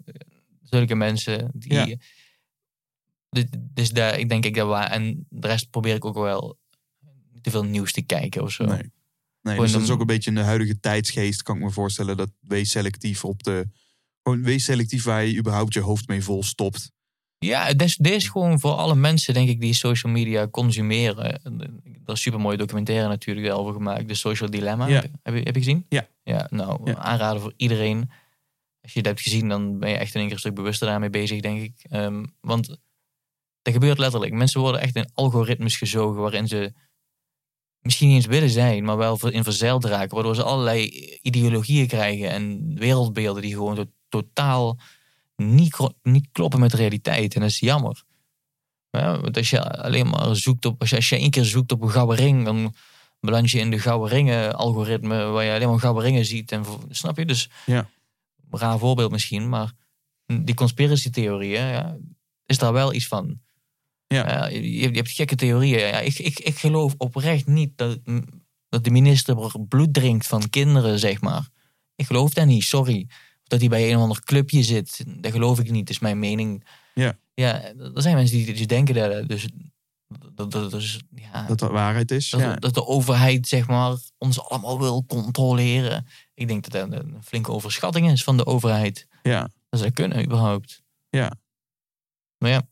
Zulke 0.62 0.96
mensen. 0.96 1.52
Die, 1.54 1.74
Ja. 1.74 1.96
dus, 3.74 3.90
daar, 3.90 4.20
ik 4.20 4.30
denk 4.30 4.46
ik 4.46 4.56
dat 4.56 4.68
waar. 4.68 4.90
En 4.92 5.26
de 5.30 5.48
rest 5.48 5.70
probeer 5.70 5.96
ik 5.96 6.06
ook 6.06 6.16
wel 6.18 6.58
te 7.42 7.50
veel 7.50 7.64
nieuws 7.66 7.92
te 7.92 8.02
kijken 8.02 8.42
of 8.42 8.52
zo. 8.52 8.66
Nee. 8.66 8.92
Nee, 9.42 9.60
dus 9.60 9.72
dat 9.72 9.82
is 9.82 9.88
een- 9.88 9.94
ook 9.94 10.00
een 10.00 10.06
beetje 10.08 10.30
in 10.30 10.36
de 10.36 10.42
huidige 10.44 10.80
tijdsgeest, 10.80 11.44
kan 11.44 11.56
ik 11.58 11.64
me 11.64 11.70
voorstellen. 11.70 12.18
Dat 12.18 12.30
wees 12.40 12.72
selectief 12.72 13.26
op 13.26 13.44
de. 13.44 13.68
Gewoon 14.24 14.44
wees 14.44 14.66
selectief 14.66 15.04
waar 15.04 15.26
je 15.26 15.38
überhaupt 15.38 15.74
je 15.74 15.80
hoofd 15.80 16.08
mee 16.08 16.24
vol 16.24 16.44
stopt. 16.44 16.92
Ja, 17.38 17.74
dit 17.74 17.98
is, 18.08 18.28
gewoon 18.28 18.60
voor 18.60 18.72
alle 18.72 18.96
mensen, 18.96 19.34
denk 19.34 19.50
ik, 19.50 19.62
die 19.62 19.74
social 19.74 20.12
media 20.14 20.48
consumeren. 20.48 21.42
Er 22.06 22.14
is 22.14 22.22
super 22.22 22.40
mooie 22.40 22.58
documentaire 22.58 23.08
natuurlijk 23.08 23.54
over 23.54 23.74
gemaakt. 23.74 24.08
De 24.08 24.14
Social 24.16 24.50
Dilemma. 24.50 24.88
Ja. 24.88 25.04
Heb, 25.24 25.34
je, 25.36 25.42
heb 25.42 25.56
je 25.56 25.62
gezien? 25.62 25.86
Ja. 25.90 26.08
Ja, 26.24 26.48
nou, 26.50 26.82
Ja. 26.92 26.96
aanraden 26.96 27.42
voor 27.42 27.54
iedereen. 27.58 28.10
Als 28.82 28.92
je 28.94 28.98
het 29.00 29.08
hebt 29.08 29.22
gezien, 29.22 29.48
dan 29.50 29.80
ben 29.80 29.90
je 29.90 29.96
echt 29.98 30.14
in 30.14 30.16
één 30.20 30.24
keer 30.26 30.34
een 30.34 30.40
stuk 30.42 30.56
bewuster 30.56 30.88
daarmee 30.88 31.10
bezig, 31.10 31.40
denk 31.42 31.62
ik. 31.62 31.74
Ehm, 31.90 32.26
want 32.42 32.68
dat 33.62 33.74
gebeurt 33.74 33.98
letterlijk. 33.98 34.34
Mensen 34.34 34.62
worden 34.62 34.82
echt 34.82 34.96
in 34.96 35.10
algoritmes 35.14 35.78
gezogen 35.78 36.22
waarin 36.22 36.48
ze 36.48 36.74
misschien 37.82 38.08
niet 38.08 38.16
eens 38.18 38.26
willen 38.26 38.50
zijn, 38.50 38.84
maar 38.84 38.98
wel 38.98 39.20
in 39.30 39.44
verzeild 39.44 39.86
raken. 39.86 40.16
Waardoor 40.16 40.36
ze 40.36 40.44
allerlei 40.44 40.86
ideologieën 41.22 41.88
krijgen 41.88 42.30
en 42.30 42.74
wereldbeelden 42.76 43.42
die 43.42 43.54
gewoon 43.54 43.76
to- 43.76 43.92
totaal 44.10 44.80
niet, 45.36 45.78
niet 46.04 46.28
kloppen 46.32 46.60
met 46.60 46.72
de 46.72 46.78
realiteit. 46.78 47.34
En 47.36 47.42
dat 47.42 47.50
is 47.50 47.60
jammer. 47.60 48.04
Ja, 48.90 49.20
want 49.22 49.38
als 49.38 49.50
je 49.50 49.78
alleen 49.84 50.10
maar 50.10 50.36
zoekt 50.36 50.66
op, 50.66 50.80
als 50.82 50.90
je, 50.90 50.96
als 50.96 51.10
je 51.10 51.16
één 51.18 51.30
keer 51.30 51.46
zoekt 51.46 51.72
op 51.72 51.82
een 51.82 51.90
gouden 51.92 52.16
ring, 52.16 52.46
dan 52.46 52.74
beland 53.20 53.52
je 53.52 53.60
in 53.60 53.72
de 53.72 53.80
gouden 53.80 54.10
ringen 54.10 54.56
algoritme, 54.56 55.26
waar 55.26 55.44
je 55.44 55.54
alleen 55.54 55.70
maar 55.70 55.80
gouden 55.80 56.04
ringen 56.04 56.26
ziet. 56.26 56.52
En, 56.52 56.64
snap 56.90 57.18
je? 57.18 57.26
Dus, 57.26 57.50
Ja. 57.66 57.90
raar 58.50 58.80
voorbeeld 58.80 59.12
misschien, 59.12 59.50
maar 59.50 59.72
die 60.26 60.56
conspiracy 60.56 61.10
theorieën, 61.10 61.66
ja, 61.68 61.98
is 62.46 62.58
daar 62.58 62.74
wel 62.74 62.94
iets 62.94 63.08
van. 63.08 63.40
Ja. 64.12 64.28
Ja, 64.30 64.48
je, 64.48 64.72
je 64.92 64.96
hebt 64.98 65.10
gekke 65.12 65.36
theorieën. 65.36 65.80
Ja, 65.80 66.00
ik, 66.00 66.20
ik, 66.20 66.40
ik 66.40 66.58
geloof 66.58 66.94
oprecht 66.98 67.46
niet 67.48 67.78
dat, 67.78 68.00
dat 68.70 68.84
de 68.84 68.92
minister 68.92 69.66
bloed 69.68 69.94
drinkt 69.94 70.28
van 70.28 70.50
kinderen, 70.50 71.00
zeg 71.00 71.22
maar. 71.22 71.48
Ik 71.96 72.06
geloof 72.06 72.34
dat 72.34 72.46
niet, 72.46 72.64
sorry. 72.64 73.08
Dat 73.44 73.60
hij 73.60 73.70
bij 73.70 73.90
een 73.90 73.96
of 73.96 74.02
ander 74.02 74.24
clubje 74.24 74.64
zit, 74.64 75.04
dat 75.22 75.32
geloof 75.32 75.60
ik 75.60 75.72
niet, 75.72 75.90
is 75.90 76.00
mijn 76.00 76.20
mening. 76.20 76.64
Ja. 76.94 77.18
Ja, 77.34 77.64
er 77.64 78.02
zijn 78.02 78.16
mensen 78.16 78.38
die, 78.38 78.54
die 78.54 78.68
denken 78.68 78.96
dat, 78.96 79.28
dus, 79.30 79.48
dat, 80.34 80.52
dat, 80.52 80.72
dus, 80.72 81.02
ja, 81.16 81.48
Dat 81.48 81.60
dat 81.60 81.72
waarheid 81.72 82.12
is. 82.12 82.30
dat, 82.30 82.40
Ja. 82.40 82.56
dat 82.56 82.74
de 82.74 82.86
overheid, 82.86 83.48
zeg 83.48 83.68
maar, 83.68 83.98
ons 84.18 84.42
allemaal 84.42 84.80
wil 84.80 85.06
controleren. 85.06 86.08
Ik 86.34 86.48
denk 86.48 86.70
dat 86.70 86.90
dat 86.90 87.00
een 87.00 87.24
flinke 87.24 87.52
overschatting 87.52 88.12
is 88.12 88.24
van 88.24 88.38
de 88.38 88.46
overheid. 88.46 89.08
Ja. 89.24 89.50
Dat 89.70 89.80
zou 89.80 89.92
kunnen, 89.92 90.24
überhaupt. 90.24 90.82
Ja. 91.10 91.34
Maar 92.38 92.50
ja, 92.50 92.68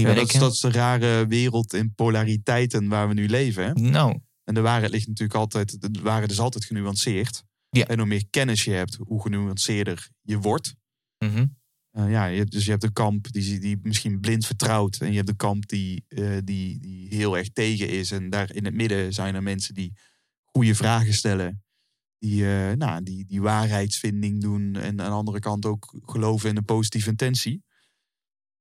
Ja, 0.00 0.14
dat, 0.14 0.34
is, 0.34 0.40
dat 0.40 0.52
is 0.52 0.60
de 0.60 0.70
rare 0.70 1.26
wereld 1.26 1.72
in 1.74 1.94
polariteiten 1.94 2.88
waar 2.88 3.08
we 3.08 3.14
nu 3.14 3.28
leven. 3.28 3.64
Hè? 3.64 3.72
Nou, 3.72 4.18
En 4.44 4.54
de 4.54 4.60
waarheid 4.60 4.92
ligt 4.92 5.06
natuurlijk 5.06 5.38
altijd, 5.38 5.92
de 5.92 6.00
waarheid 6.02 6.30
is 6.30 6.38
altijd 6.40 6.64
genuanceerd. 6.64 7.44
Ja. 7.70 7.86
En 7.86 7.98
hoe 7.98 8.06
meer 8.06 8.24
kennis 8.30 8.64
je 8.64 8.70
hebt, 8.70 8.98
hoe 9.00 9.22
genuanceerder 9.22 10.08
je 10.22 10.38
wordt. 10.38 10.74
mhm. 11.18 11.46
Eh, 11.90 12.10
ja, 12.10 12.24
je, 12.24 12.44
dus 12.44 12.64
je 12.64 12.70
hebt 12.70 12.82
een 12.82 12.92
kamp 12.92 13.32
die, 13.32 13.58
die 13.58 13.78
misschien 13.82 14.20
blind 14.20 14.46
vertrouwt. 14.46 14.96
En 14.96 15.10
je 15.10 15.16
hebt 15.16 15.28
een 15.28 15.36
kamp 15.36 15.68
die, 15.68 16.04
eh, 16.08 16.36
die, 16.44 16.78
die 16.80 17.08
heel 17.08 17.36
erg 17.38 17.50
tegen 17.50 17.88
is. 17.88 18.10
En 18.10 18.30
daar 18.30 18.54
in 18.54 18.64
het 18.64 18.74
midden 18.74 19.12
zijn 19.12 19.34
er 19.34 19.42
mensen 19.42 19.74
die 19.74 19.92
goede 20.44 20.74
vragen 20.74 21.14
stellen. 21.14 21.62
Die, 22.18 22.46
eh, 22.46 22.72
nou, 22.72 23.02
die, 23.02 23.24
die 23.26 23.40
waarheidsvinding 23.40 24.40
doen. 24.40 24.74
En 24.74 25.00
aan 25.00 25.10
de 25.10 25.16
andere 25.16 25.38
kant 25.38 25.66
ook 25.66 25.94
geloven 26.04 26.48
in 26.48 26.56
een 26.56 26.64
positieve 26.64 27.10
intentie. 27.10 27.62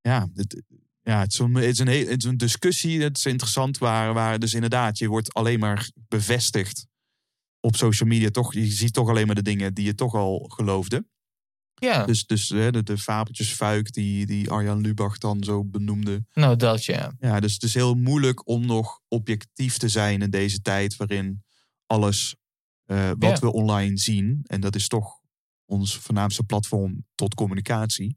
Ja, 0.01 0.29
het, 0.33 0.63
ja, 1.09 1.19
het, 1.19 1.31
is 1.33 1.39
een, 1.39 1.53
het, 1.55 1.63
is 1.63 1.79
een 1.79 1.87
heel, 1.87 2.07
het 2.07 2.23
is 2.23 2.29
een 2.29 2.37
discussie. 2.37 3.01
Het 3.01 3.17
is 3.17 3.25
interessant 3.25 3.77
waar, 3.77 4.13
waar 4.13 4.39
dus 4.39 4.53
inderdaad 4.53 4.97
je 4.97 5.07
wordt 5.07 5.33
alleen 5.33 5.59
maar 5.59 5.89
bevestigd 6.07 6.85
op 7.59 7.75
social 7.75 8.09
media. 8.09 8.29
Toch, 8.29 8.53
je 8.53 8.65
ziet 8.65 8.93
toch 8.93 9.09
alleen 9.09 9.25
maar 9.25 9.35
de 9.35 9.41
dingen 9.41 9.73
die 9.73 9.85
je 9.85 9.95
toch 9.95 10.13
al 10.15 10.39
geloofde. 10.47 11.07
ja, 11.73 12.05
Dus, 12.05 12.25
dus 12.25 12.47
de, 12.47 12.83
de 12.83 12.97
fabeltjesfuik 12.97 13.91
die, 13.93 14.25
die 14.25 14.49
Arjan 14.49 14.81
Lubach 14.81 15.17
dan 15.17 15.43
zo 15.43 15.65
benoemde. 15.65 16.25
nou 16.33 16.55
dat 16.55 16.85
ja. 16.85 17.13
Ja, 17.19 17.39
dus 17.39 17.53
het 17.53 17.63
is 17.63 17.73
heel 17.73 17.95
moeilijk 17.95 18.47
om 18.47 18.65
nog 18.65 18.99
objectief 19.07 19.77
te 19.77 19.87
zijn 19.89 20.21
in 20.21 20.29
deze 20.29 20.61
tijd 20.61 20.95
waarin 20.95 21.43
alles 21.85 22.35
eh, 22.85 23.09
wat 23.17 23.39
Ja. 23.39 23.39
we 23.39 23.51
online 23.51 23.97
zien, 23.97 24.39
en 24.43 24.61
dat 24.61 24.75
is 24.75 24.87
toch 24.87 25.19
ons 25.65 25.97
voornaamste 25.97 26.43
platform 26.43 27.05
tot 27.15 27.33
communicatie. 27.35 28.15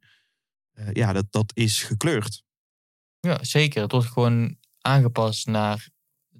eh, 0.72 0.88
ja, 0.92 1.12
dat, 1.12 1.26
dat 1.30 1.50
is 1.54 1.82
gekleurd. 1.82 2.42
Ja, 3.26 3.38
zeker. 3.44 3.82
Het 3.82 3.92
wordt 3.92 4.06
gewoon 4.06 4.56
aangepast 4.80 5.46
naar, 5.46 5.88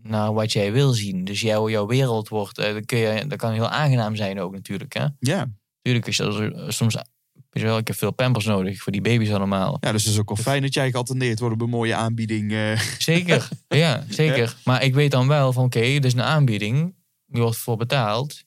naar 0.03 0.33
wat 0.33 0.53
jij 0.53 0.73
wil 0.73 0.93
zien. 0.93 1.25
Dus 1.25 1.41
jouw, 1.41 1.69
jouw 1.69 1.87
wereld 1.87 2.29
wordt, 2.29 2.59
eh, 2.59 2.73
dat, 2.73 2.85
kun 2.87 2.99
je, 2.99 3.27
dat 3.27 3.39
kan 3.39 3.53
heel 3.53 3.69
aangenaam 3.69 4.17
zijn 4.17 4.41
ook 4.41 4.53
natuurlijk. 4.53 4.93
Hè? 4.93 5.07
Ja, 5.19 5.51
Natuurlijk, 5.83 6.15
je, 6.17 6.25
als 6.25 6.37
er- 6.39 6.73
soms, 6.73 6.95
weet 6.95 7.63
je 7.63 7.63
wel, 7.65 7.79
ik 7.79 7.87
heb 7.87 7.97
veel 7.97 8.13
pampers 8.13 8.45
nodig 8.45 8.83
voor 8.83 8.93
die 8.93 9.01
baby's 9.01 9.31
allemaal. 9.31 9.77
ja 9.81 9.93
dus 9.93 10.05
het 10.05 10.13
is 10.13 10.19
ook 10.19 10.29
wel 10.29 10.37
fijn 10.45 10.63
dat 10.63 10.75
jij 10.75 10.91
geattendeerd 10.91 11.39
wordt 11.39 11.55
op 11.55 11.61
een 11.61 11.69
mooie 11.69 11.95
aanbieding. 11.95 12.53
eh. 12.53 12.79
Zeker, 12.99 13.49
ja, 13.69 14.05
zeker. 14.09 14.57
Maar 14.65 14.83
ik 14.83 14.95
weet 14.95 15.11
dan 15.11 15.29
wel 15.29 15.53
van, 15.53 15.65
oké, 15.65 15.81
dit 15.81 16.05
is 16.05 16.13
een 16.13 16.23
aanbieding. 16.23 16.95
Je 17.27 17.41
wordt 17.41 17.57
voor 17.57 17.77
betaald. 17.77 18.43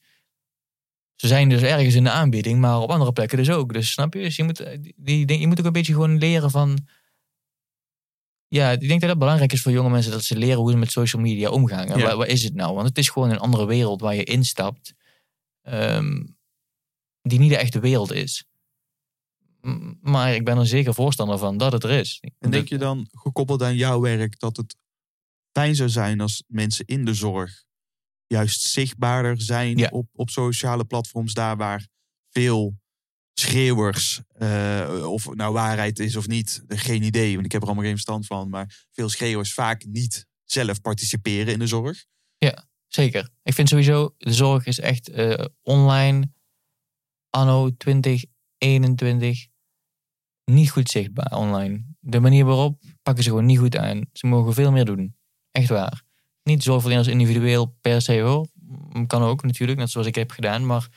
Ze 1.16 1.28
zijn 1.28 1.50
dus 1.50 1.62
ergens 1.62 1.96
in 1.96 2.04
de 2.04 2.10
aanbieding, 2.10 2.60
maar 2.60 2.80
op 2.80 2.90
andere 2.90 3.14
plekken 3.14 3.38
dus 3.38 3.50
ook. 3.50 3.74
Dus 3.74 3.92
snap 3.92 4.14
je? 4.14 4.20
Dus 4.22 4.36
je 4.36 4.44
moet, 4.44 4.66
die, 4.96 5.26
die, 5.26 5.40
je 5.40 5.48
moet 5.48 5.60
ook 5.60 5.66
een 5.66 5.72
beetje 5.72 5.94
gewoon 5.94 6.18
leren 6.18 6.52
van... 6.52 6.78
Ja, 8.56 8.72
ik 8.72 8.88
denk 8.88 9.02
dat 9.02 9.10
het 9.10 9.20
belangrijk 9.20 9.54
is 9.54 9.62
voor 9.62 9.72
jonge 9.72 9.90
mensen 9.90 10.12
dat 10.12 10.24
ze 10.24 10.38
leren 10.38 10.58
hoe 10.58 10.72
ze 10.72 10.78
met 10.78 10.92
social 10.92 11.22
media 11.22 11.50
omgaan. 11.50 11.88
En 11.88 12.00
Ja. 12.00 12.26
Is 12.26 12.44
het 12.44 12.54
nou? 12.54 12.74
Want 12.76 12.88
het 12.88 12.98
is 12.98 13.10
gewoon 13.10 13.30
een 13.30 13.40
andere 13.40 13.66
wereld 13.66 14.02
waar 14.02 14.16
je 14.16 14.24
instapt. 14.24 14.94
ehm, 15.62 16.24
die 17.22 17.40
niet 17.40 17.50
de 17.50 17.58
echte 17.58 17.80
wereld 17.80 18.12
is. 18.12 18.46
Maar 20.02 20.36
ik 20.36 20.46
ben 20.46 20.58
er 20.58 20.68
zeker 20.68 20.94
voorstander 20.94 21.38
van 21.38 21.58
dat 21.58 21.72
het 21.72 21.84
er 21.84 21.90
is. 21.90 22.22
En 22.40 22.52
denk 22.52 22.68
je 22.68 22.78
dan, 22.78 23.08
gekoppeld 23.12 23.62
aan 23.64 23.76
jouw 23.76 24.00
werk, 24.02 24.40
dat 24.40 24.58
het 24.58 24.76
fijn 25.52 25.76
zou 25.76 25.90
zijn 25.90 26.22
als 26.22 26.44
mensen 26.48 26.86
in 26.86 27.06
de 27.06 27.14
zorg 27.14 27.64
juist 28.28 28.62
zichtbaarder 28.62 29.42
zijn 29.42 29.78
Ja. 29.78 29.90
op, 29.92 30.08
op 30.14 30.30
sociale 30.30 30.86
platforms, 30.86 31.34
daar 31.34 31.58
waar 31.58 31.88
veel 32.30 32.76
schreeuwers, 33.40 34.22
eh, 34.34 35.06
of 35.12 35.34
nou 35.34 35.54
waarheid 35.54 36.00
is 36.00 36.16
of 36.16 36.28
niet, 36.28 36.64
geen 36.68 37.04
idee, 37.04 37.34
want 37.34 37.46
ik 37.46 37.52
heb 37.52 37.62
er 37.62 37.68
allemaal 37.68 37.86
geen 37.86 37.94
verstand 37.94 38.26
van, 38.26 38.50
maar 38.50 38.86
veel 38.92 39.10
schreeuwers 39.10 39.54
vaak 39.54 39.86
niet 39.86 40.28
zelf 40.44 40.82
participeren 40.82 41.54
in 41.54 41.60
de 41.60 41.68
zorg. 41.68 42.06
Zeker. 42.96 43.30
Ik 43.44 43.54
vind 43.54 43.70
sowieso, 43.70 44.16
de 44.18 44.34
zorg 44.34 44.66
is 44.66 44.80
echt 44.80 45.10
eh, 45.10 45.46
online, 45.62 46.32
anno 47.30 47.76
2021, 47.78 49.48
niet 50.46 50.70
goed 50.70 50.90
zichtbaar 50.90 51.32
online. 51.38 51.86
De 52.00 52.20
manier 52.20 52.46
waarop 52.46 52.82
pakken 53.02 53.24
ze 53.24 53.30
gewoon 53.30 53.46
niet 53.46 53.60
goed 53.60 53.78
aan. 53.78 54.06
Ze 54.14 54.28
mogen 54.28 54.54
veel 54.54 54.72
meer 54.72 54.86
doen. 54.86 55.16
Echt 55.52 55.70
waar. 55.70 56.04
Niet 56.44 56.64
zorgverleners 56.64 57.08
individueel 57.08 57.76
per 57.82 58.02
se 58.02 58.20
hoor. 58.20 58.48
Kan 59.08 59.22
ook 59.22 59.44
natuurlijk, 59.44 59.80
net 59.80 59.90
zoals 59.90 60.08
ik 60.08 60.16
heb 60.16 60.32
gedaan. 60.32 60.66
Maar 60.66 60.88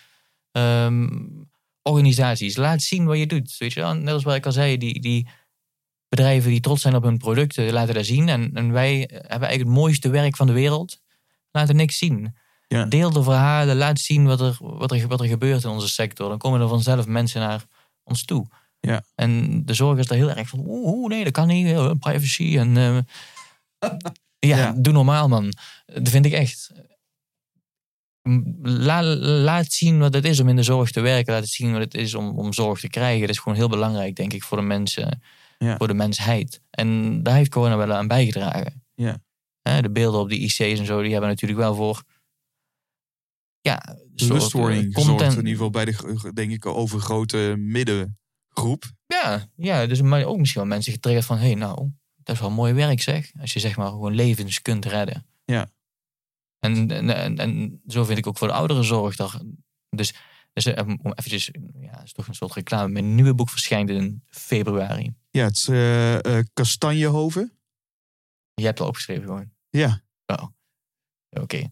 ehm, 0.53 1.09
organisaties, 1.89 2.57
laat 2.57 2.83
zien 2.83 3.05
wat 3.05 3.19
je 3.19 3.27
doet. 3.27 3.57
Weet 3.59 3.73
je 3.73 3.81
wel? 3.81 3.95
Net 3.95 4.15
als 4.15 4.23
wat 4.23 4.35
ik 4.35 4.47
al 4.47 4.53
zei, 4.53 4.77
die, 4.79 5.01
die 5.01 5.29
bedrijven 6.09 6.51
die 6.51 6.61
trots 6.61 6.83
zijn 6.83 6.95
op 6.95 7.03
hun 7.03 7.19
producten, 7.19 7.73
laten 7.73 7.95
dat 7.95 8.07
zien. 8.07 8.29
En, 8.29 8.51
en 8.55 8.73
wij 8.73 8.99
hebben 8.99 9.29
eigenlijk 9.29 9.59
het 9.59 9.69
mooiste 9.69 10.09
werk 10.11 10.37
van 10.37 10.47
de 10.47 10.53
wereld. 10.53 11.01
Laten 11.51 11.77
niks 11.77 11.99
zien. 11.99 12.35
Ja. 12.69 12.85
Deel 12.85 13.11
de 13.11 13.23
verhalen, 13.23 13.77
laat 13.77 13.99
zien 13.99 14.27
wat 14.27 14.41
er, 14.41 14.57
wat, 14.61 14.93
er, 14.93 15.07
wat 15.07 15.21
er 15.21 15.27
gebeurt 15.27 15.65
in 15.65 15.71
onze 15.71 15.89
sector. 15.89 16.29
Dan 16.29 16.39
komen 16.39 16.61
er 16.61 16.69
vanzelf 16.69 17.07
mensen 17.07 17.41
naar 17.41 17.65
ons 18.05 18.25
toe. 18.25 18.47
Ja. 18.81 19.03
En 19.15 19.63
de 19.65 19.75
zorg 19.75 19.99
is 19.99 20.07
daar 20.07 20.19
heel 20.19 20.31
erg 20.31 20.49
van, 20.49 20.63
oeh, 20.67 21.09
nee, 21.09 21.25
dat 21.25 21.33
kan 21.33 21.47
niet, 21.47 21.67
eh, 21.67 21.91
privacy. 21.99 22.59
En, 22.59 22.77
eh, 22.77 22.99
ja, 24.51 24.57
Ja. 24.57 24.75
doe 24.77 24.93
normaal 24.93 25.29
man. 25.29 25.53
Dat 25.87 26.09
vind 26.09 26.27
ik 26.27 26.33
echt. 26.33 26.73
La, 28.63 29.03
laat 29.17 29.73
zien 29.73 29.99
wat 29.99 30.15
het 30.15 30.25
is 30.25 30.41
om 30.41 30.49
in 30.49 30.57
de 30.57 30.63
zorg 30.63 30.91
te 30.91 31.01
werken. 31.01 31.33
Laat 31.33 31.43
het 31.43 31.53
zien 31.53 31.73
wat 31.73 31.81
het 31.81 31.95
is 31.95 32.15
om, 32.15 32.39
om 32.39 32.53
zorg 32.53 32.81
te 32.81 32.89
krijgen. 32.89 33.21
Dat 33.21 33.31
is 33.31 33.39
gewoon 33.39 33.59
heel 33.59 33.69
belangrijk, 33.69 34.17
denk 34.17 34.33
ik, 34.33 34.43
voor 34.43 34.57
de 34.57 34.63
mensen, 34.63 35.23
Ja. 35.59 35.77
voor 35.77 35.87
de 35.87 35.95
mensheid. 35.95 36.61
En 36.71 37.23
daar 37.23 37.35
heeft 37.35 37.51
corona 37.51 37.77
wel 37.77 37.93
aan 37.93 38.09
bijgedragen. 38.09 38.83
Ja. 38.95 39.19
Hè, 39.63 39.83
de 39.83 39.91
beelden 39.91 40.21
op 40.21 40.29
die 40.29 40.39
IC's 40.41 40.59
en 40.59 40.87
zo, 40.87 41.03
die 41.03 41.11
hebben 41.13 41.29
natuurlijk 41.31 41.61
wel 41.61 41.75
voor. 41.75 42.03
Ja, 43.61 43.97
Bewustwording 44.15 44.93
content. 44.95 45.33
in 45.33 45.37
ieder 45.39 45.53
geval 45.53 45.71
bij 45.71 45.85
de, 45.85 46.31
denk 46.35 46.51
ik, 46.51 46.67
overgrote 46.67 47.55
middengroep. 47.59 48.85
Ja, 49.07 49.47
ja, 49.57 49.87
dus 49.87 50.01
maar 50.03 50.25
ook 50.25 50.39
misschien 50.39 50.61
wel 50.61 50.71
mensen 50.71 50.93
getriggerd 50.93 51.27
van: 51.27 51.37
hé, 51.39 51.45
hey, 51.47 51.55
nou, 51.55 51.91
dat 52.17 52.35
is 52.35 52.41
wel 52.41 52.51
mooi 52.51 52.73
werk 52.73 53.03
zeg. 53.03 53.31
Als 53.41 53.53
je 53.53 53.61
zeg 53.61 53.77
maar 53.77 53.89
gewoon 53.89 54.15
levens 54.15 54.63
kunt 54.63 54.85
redden. 54.85 55.27
Ja. 55.45 55.71
En, 56.59 56.91
en, 56.91 57.11
en, 57.11 57.39
en 57.39 57.81
zo 57.87 58.05
vind 58.05 58.19
ik 58.19 58.27
ook 58.27 58.39
voor 58.39 58.49
de 58.49 58.55
ouderenzorg. 58.55 59.17
Dat, 59.17 59.43
dus, 59.89 60.15
dus 60.53 60.65
eh, 60.67 60.87
om 60.87 61.13
eventjes, 61.15 61.51
ja, 61.81 61.91
het 61.91 62.05
is 62.05 62.13
toch 62.13 62.29
een 62.29 62.35
soort 62.35 62.53
reclame. 62.55 62.93
Mijn 62.93 63.15
nieuwe 63.15 63.35
boek 63.35 63.51
verschijnt 63.51 63.91
in 63.91 64.23
februari. 64.27 65.15
Ja, 65.31 65.45
het 65.45 65.57
is 65.57 65.69
eh, 65.69 66.39
eh, 66.39 66.45
Kastanjehoven. 66.53 67.59
Je 68.55 68.65
hebt 68.65 68.79
het 68.79 68.81
al 68.81 68.89
opgeschreven 68.89 69.25
gewoon. 69.25 69.51
Ja. 69.71 70.03
Oh, 70.27 70.45
oké. 71.31 71.69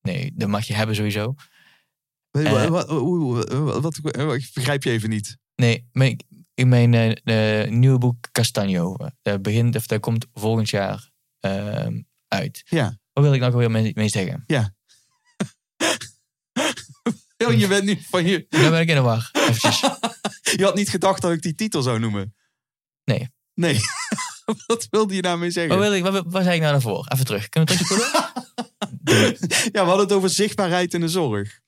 Nee, 0.00 0.32
dat 0.34 0.48
mag 0.48 0.66
je 0.66 0.74
hebben 0.74 0.96
sowieso. 0.96 1.34
Wat, 2.30 2.68
wat, 2.68 2.88
wat, 2.88 3.66
wat, 3.68 3.98
wat- 3.98 4.34
ik 4.34 4.50
begrijp 4.54 4.82
je 4.82 4.90
even 4.90 5.08
niet. 5.08 5.38
Nee, 5.54 5.88
mijn, 5.92 6.24
in 6.54 6.68
mijn 6.68 7.20
nieuwe 7.78 7.98
boek 7.98 8.28
Castagno. 8.32 8.96
Dat, 9.22 9.42
begint, 9.42 9.76
of 9.76 9.86
dat 9.86 10.00
komt 10.00 10.26
volgend 10.32 10.70
jaar 10.70 11.10
ehm, 11.40 12.02
uit. 12.28 12.62
Ja. 12.64 12.98
Wat 13.14 13.24
wil 13.24 13.32
ik 13.32 13.40
nou 13.40 13.56
weer 13.56 13.70
mee, 13.70 13.92
mee 13.94 14.08
zeggen? 14.08 14.44
Oh, 17.46 17.52
je 17.58 17.66
bent 17.66 17.84
nu 17.84 17.98
van 18.10 18.26
je. 18.26 18.46
Dan 18.48 18.70
ben 18.70 18.80
ik 18.80 18.88
in 18.88 18.94
de 18.94 19.00
war. 19.00 19.30
Eventjes. 19.32 19.80
Je 20.56 20.64
had 20.64 20.74
niet 20.74 20.90
gedacht 20.90 21.22
dat 21.22 21.32
ik 21.32 21.42
die 21.42 21.54
titel 21.54 21.82
zou 21.82 21.98
noemen. 21.98 22.34
Nee. 23.04 23.28
Nee. 23.54 23.80
wat 24.66 24.86
wilde 24.90 25.14
je 25.14 25.22
daarmee 25.22 25.50
zeggen? 25.50 25.78
Wat, 25.78 25.86
wil 25.88 25.94
ik, 25.94 26.02
wat, 26.02 26.24
wat 26.26 26.42
zei 26.42 26.54
ik 26.54 26.60
nou 26.60 26.72
daarvoor? 26.72 27.06
Even 27.08 27.24
terug. 27.24 27.48
Kunnen 27.48 27.76
we 27.76 27.84
terugspoelen? 27.84 28.32
Ja, 29.72 29.82
we 29.82 29.88
hadden 29.88 30.06
het 30.06 30.12
over 30.12 30.30
zichtbaarheid 30.30 30.94
in 30.94 31.00
de 31.00 31.08
zorg. 31.08 31.60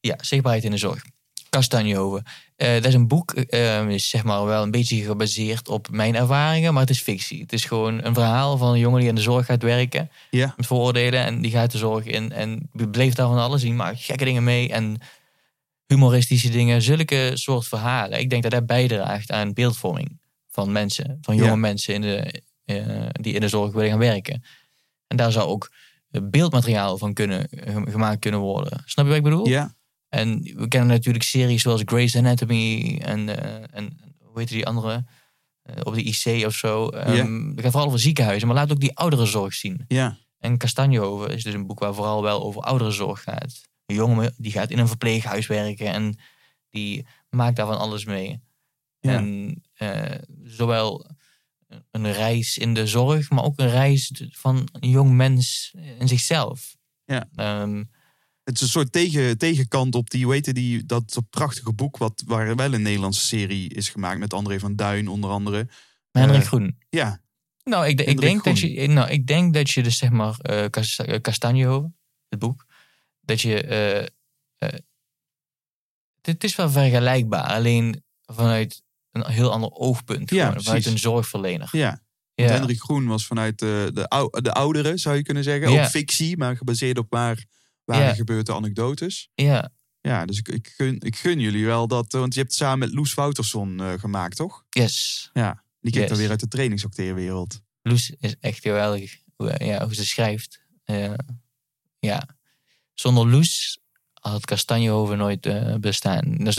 ja, 0.00 0.18
zichtbaarheid 0.20 0.64
in 0.64 0.70
de 0.70 0.76
zorg. 0.76 1.04
Castagno. 1.50 2.20
Eh 2.56 2.72
dat 2.74 2.84
is 2.84 2.94
een 2.94 3.08
boek, 3.08 3.34
is 3.88 4.08
zeg 4.08 4.24
maar 4.24 4.44
wel 4.44 4.62
een 4.62 4.70
beetje 4.70 5.02
gebaseerd 5.02 5.68
op 5.68 5.88
mijn 5.90 6.14
ervaringen, 6.14 6.72
maar 6.72 6.82
het 6.82 6.90
is 6.90 7.00
fictie. 7.00 7.40
Het 7.40 7.52
is 7.52 7.64
gewoon 7.64 8.04
een 8.04 8.14
verhaal 8.14 8.56
van 8.56 8.72
een 8.72 8.78
jongen 8.78 9.00
die 9.00 9.08
in 9.08 9.14
de 9.14 9.20
zorg 9.20 9.46
gaat 9.46 9.62
werken. 9.62 10.10
Ja. 10.30 10.54
Met 10.56 10.66
vooroordelen 10.66 11.24
en 11.24 11.40
die 11.40 11.50
gaat 11.50 11.72
de 11.72 11.78
zorg 11.78 12.04
in 12.04 12.32
en 12.32 12.68
beleeft 12.72 13.16
daar 13.16 13.28
van 13.28 13.38
alles. 13.38 13.62
Die 13.62 13.72
maakt 13.72 14.00
gekke 14.00 14.24
dingen 14.24 14.44
mee 14.44 14.68
en 14.68 14.98
humoristische 15.86 16.50
dingen. 16.50 16.82
Zulke 16.82 17.30
soort 17.34 17.66
verhalen. 17.66 18.20
Ik 18.20 18.30
denk 18.30 18.42
dat 18.42 18.52
dat 18.52 18.66
bijdraagt 18.66 19.30
aan 19.30 19.52
beeldvorming 19.52 20.18
van 20.50 20.72
mensen, 20.72 21.18
van 21.20 21.36
jonge 21.36 21.56
mensen 21.56 21.94
in 21.94 22.00
de, 22.00 22.42
eh, 22.64 23.06
die 23.12 23.34
in 23.34 23.40
de 23.40 23.48
zorg 23.48 23.72
willen 23.72 23.90
gaan 23.90 23.98
werken. 23.98 24.44
En 25.06 25.16
daar 25.16 25.32
zou 25.32 25.48
ook 25.48 25.70
beeldmateriaal 26.10 26.98
van 26.98 27.12
kunnen, 27.12 27.48
gemaakt 27.84 28.20
kunnen 28.20 28.40
worden. 28.40 28.82
Snap 28.84 29.04
je 29.04 29.10
wat 29.10 29.18
ik 29.18 29.24
bedoel? 29.24 29.48
Ja. 29.48 29.74
En 30.10 30.42
we 30.42 30.68
kennen 30.68 30.88
natuurlijk 30.88 31.24
series 31.24 31.62
zoals 31.62 31.82
Grey's 31.84 32.16
Anatomy 32.16 32.98
en, 33.04 33.42
eh, 33.42 33.78
en 33.78 33.98
hoe 34.18 34.38
heet 34.38 34.48
die 34.48 34.66
andere? 34.66 35.04
Eh, 35.62 35.74
op 35.82 35.94
de 35.94 36.02
IC 36.02 36.46
of 36.46 36.54
zo. 36.54 36.90
Um, 36.94 37.50
Het 37.50 37.60
gaat 37.60 37.70
vooral 37.70 37.88
over 37.88 38.00
ziekenhuizen, 38.00 38.48
maar 38.48 38.56
laat 38.56 38.72
ook 38.72 38.80
die 38.80 38.96
ouderenzorg 38.96 39.54
zien. 39.54 39.84
Ja. 39.88 40.18
En 40.38 40.58
Castanjehoven 40.58 41.30
is 41.30 41.42
dus 41.42 41.54
een 41.54 41.66
boek 41.66 41.78
waar 41.78 41.94
vooral 41.94 42.22
wel 42.22 42.42
over 42.42 42.62
ouderenzorg 42.62 43.22
gaat. 43.22 43.68
Een 43.86 43.94
jongen 43.94 44.34
die 44.36 44.52
gaat 44.52 44.70
in 44.70 44.78
een 44.78 44.88
verpleeghuis 44.88 45.46
werken 45.46 45.86
en 45.86 46.18
die 46.70 47.06
maakt 47.28 47.56
daarvan 47.56 47.78
alles 47.78 48.04
mee. 48.04 48.40
En 49.00 49.54
eh, 49.74 50.18
zowel 50.44 51.06
een 51.90 52.12
reis 52.12 52.58
in 52.58 52.74
de 52.74 52.86
zorg, 52.86 53.30
maar 53.30 53.44
ook 53.44 53.58
een 53.58 53.70
reis 53.70 54.24
van 54.30 54.68
een 54.72 54.88
jong 54.88 55.10
mens 55.12 55.74
in 55.98 56.08
zichzelf. 56.08 56.76
Ja. 57.04 57.28
Ehm, 57.34 57.84
Het 58.50 58.58
is 58.58 58.64
een 58.64 58.72
soort 58.80 58.92
tegen, 58.92 59.38
tegenkant 59.38 59.94
op 59.94 60.10
die, 60.10 60.24
hoe 60.24 60.32
heette 60.32 60.52
die, 60.52 60.84
dat 60.86 61.18
prachtige 61.30 61.72
boek... 61.72 61.96
Wat, 61.96 62.22
waar 62.26 62.56
wel 62.56 62.72
een 62.74 62.82
Nederlandse 62.82 63.26
serie 63.26 63.68
is 63.74 63.88
gemaakt 63.88 64.18
met 64.18 64.32
André 64.34 64.58
van 64.58 64.76
Duin 64.76 65.08
onder 65.08 65.30
andere. 65.30 65.68
Hendrik 66.10 66.40
Eh, 66.40 66.46
Groen. 66.46 66.78
Ja, 66.88 67.20
Nou, 67.64 67.86
ik, 67.86 68.00
ik, 68.00 68.20
denk 68.20 68.44
dat 68.44 68.58
je, 68.58 68.86
nou, 68.88 69.10
ik 69.10 69.26
denk 69.26 69.54
dat 69.54 69.70
je 69.70 69.82
dus 69.82 69.98
zeg 69.98 70.10
maar 70.10 70.38
eh 70.38 70.64
Cas- 70.70 70.96
eh, 70.96 71.20
Castanjehoven, 71.20 71.96
het 72.28 72.38
boek, 72.38 72.66
dat 73.20 73.40
je, 73.40 73.62
eh, 73.62 73.98
eh, 74.00 74.08
het, 74.58 74.82
het 76.22 76.44
is 76.44 76.56
wel 76.56 76.70
vergelijkbaar, 76.70 77.42
alleen 77.44 78.04
vanuit 78.22 78.82
een 79.10 79.26
heel 79.26 79.52
ander 79.52 79.70
oogpunt, 79.70 80.30
Ja, 80.30 80.46
gewoon, 80.46 80.62
vanuit 80.62 80.82
precies. 80.82 80.92
een 80.92 81.10
zorgverlener. 81.10 81.68
ja. 81.72 82.02
Ja, 82.34 82.46
Hendrik 82.46 82.80
Groen 82.80 83.06
was 83.06 83.26
vanuit 83.26 83.58
de, 83.58 83.90
de, 83.94 84.08
ou- 84.08 84.40
de 84.40 84.52
ouderen, 84.52 84.98
zou 84.98 85.16
je 85.16 85.22
kunnen 85.22 85.44
zeggen. 85.44 85.72
Ja. 85.72 85.82
Ook 85.82 85.90
fictie, 85.90 86.36
maar 86.36 86.56
gebaseerd 86.56 86.98
op 86.98 87.06
waar, 87.10 87.44
waar 87.90 88.02
Ja. 88.06 88.14
gebeurde 88.14 88.52
anekdotes. 88.54 89.28
ja, 89.34 89.70
Ja, 90.00 90.24
dus 90.24 90.38
ik, 90.38 90.48
ik, 90.48 90.72
gun, 90.76 90.96
ik 91.00 91.16
gun 91.16 91.40
jullie 91.40 91.64
wel 91.66 91.86
dat... 91.88 92.14
eh, 92.14 92.20
Want 92.20 92.34
je 92.34 92.40
hebt 92.40 92.52
het 92.52 92.60
samen 92.62 92.78
met 92.78 92.92
Loes 92.92 93.14
Woutersson 93.14 93.80
eh, 93.80 93.92
gemaakt, 93.98 94.36
toch? 94.36 94.64
yes. 94.70 95.30
Ja, 95.32 95.64
die 95.80 95.90
kent 95.92 96.02
Yes. 96.02 96.08
dan 96.12 96.18
weer 96.18 96.30
uit 96.30 96.40
de 96.40 96.48
trainingsacteerwereld. 96.48 97.60
Loes 97.82 98.10
is 98.18 98.36
echt 98.40 98.60
geweldig, 98.62 99.16
hoe, 99.36 99.54
ja, 99.64 99.84
hoe 99.84 99.94
ze 99.94 100.04
schrijft. 100.06 100.60
Ja, 101.98 102.26
zonder 102.94 103.26
Loes 103.28 103.78
had 104.12 104.44
Kastanjehoven 104.44 105.18
nooit 105.18 105.46
eh, 105.46 105.74
bestaan. 105.74 106.34
Dus, 106.36 106.58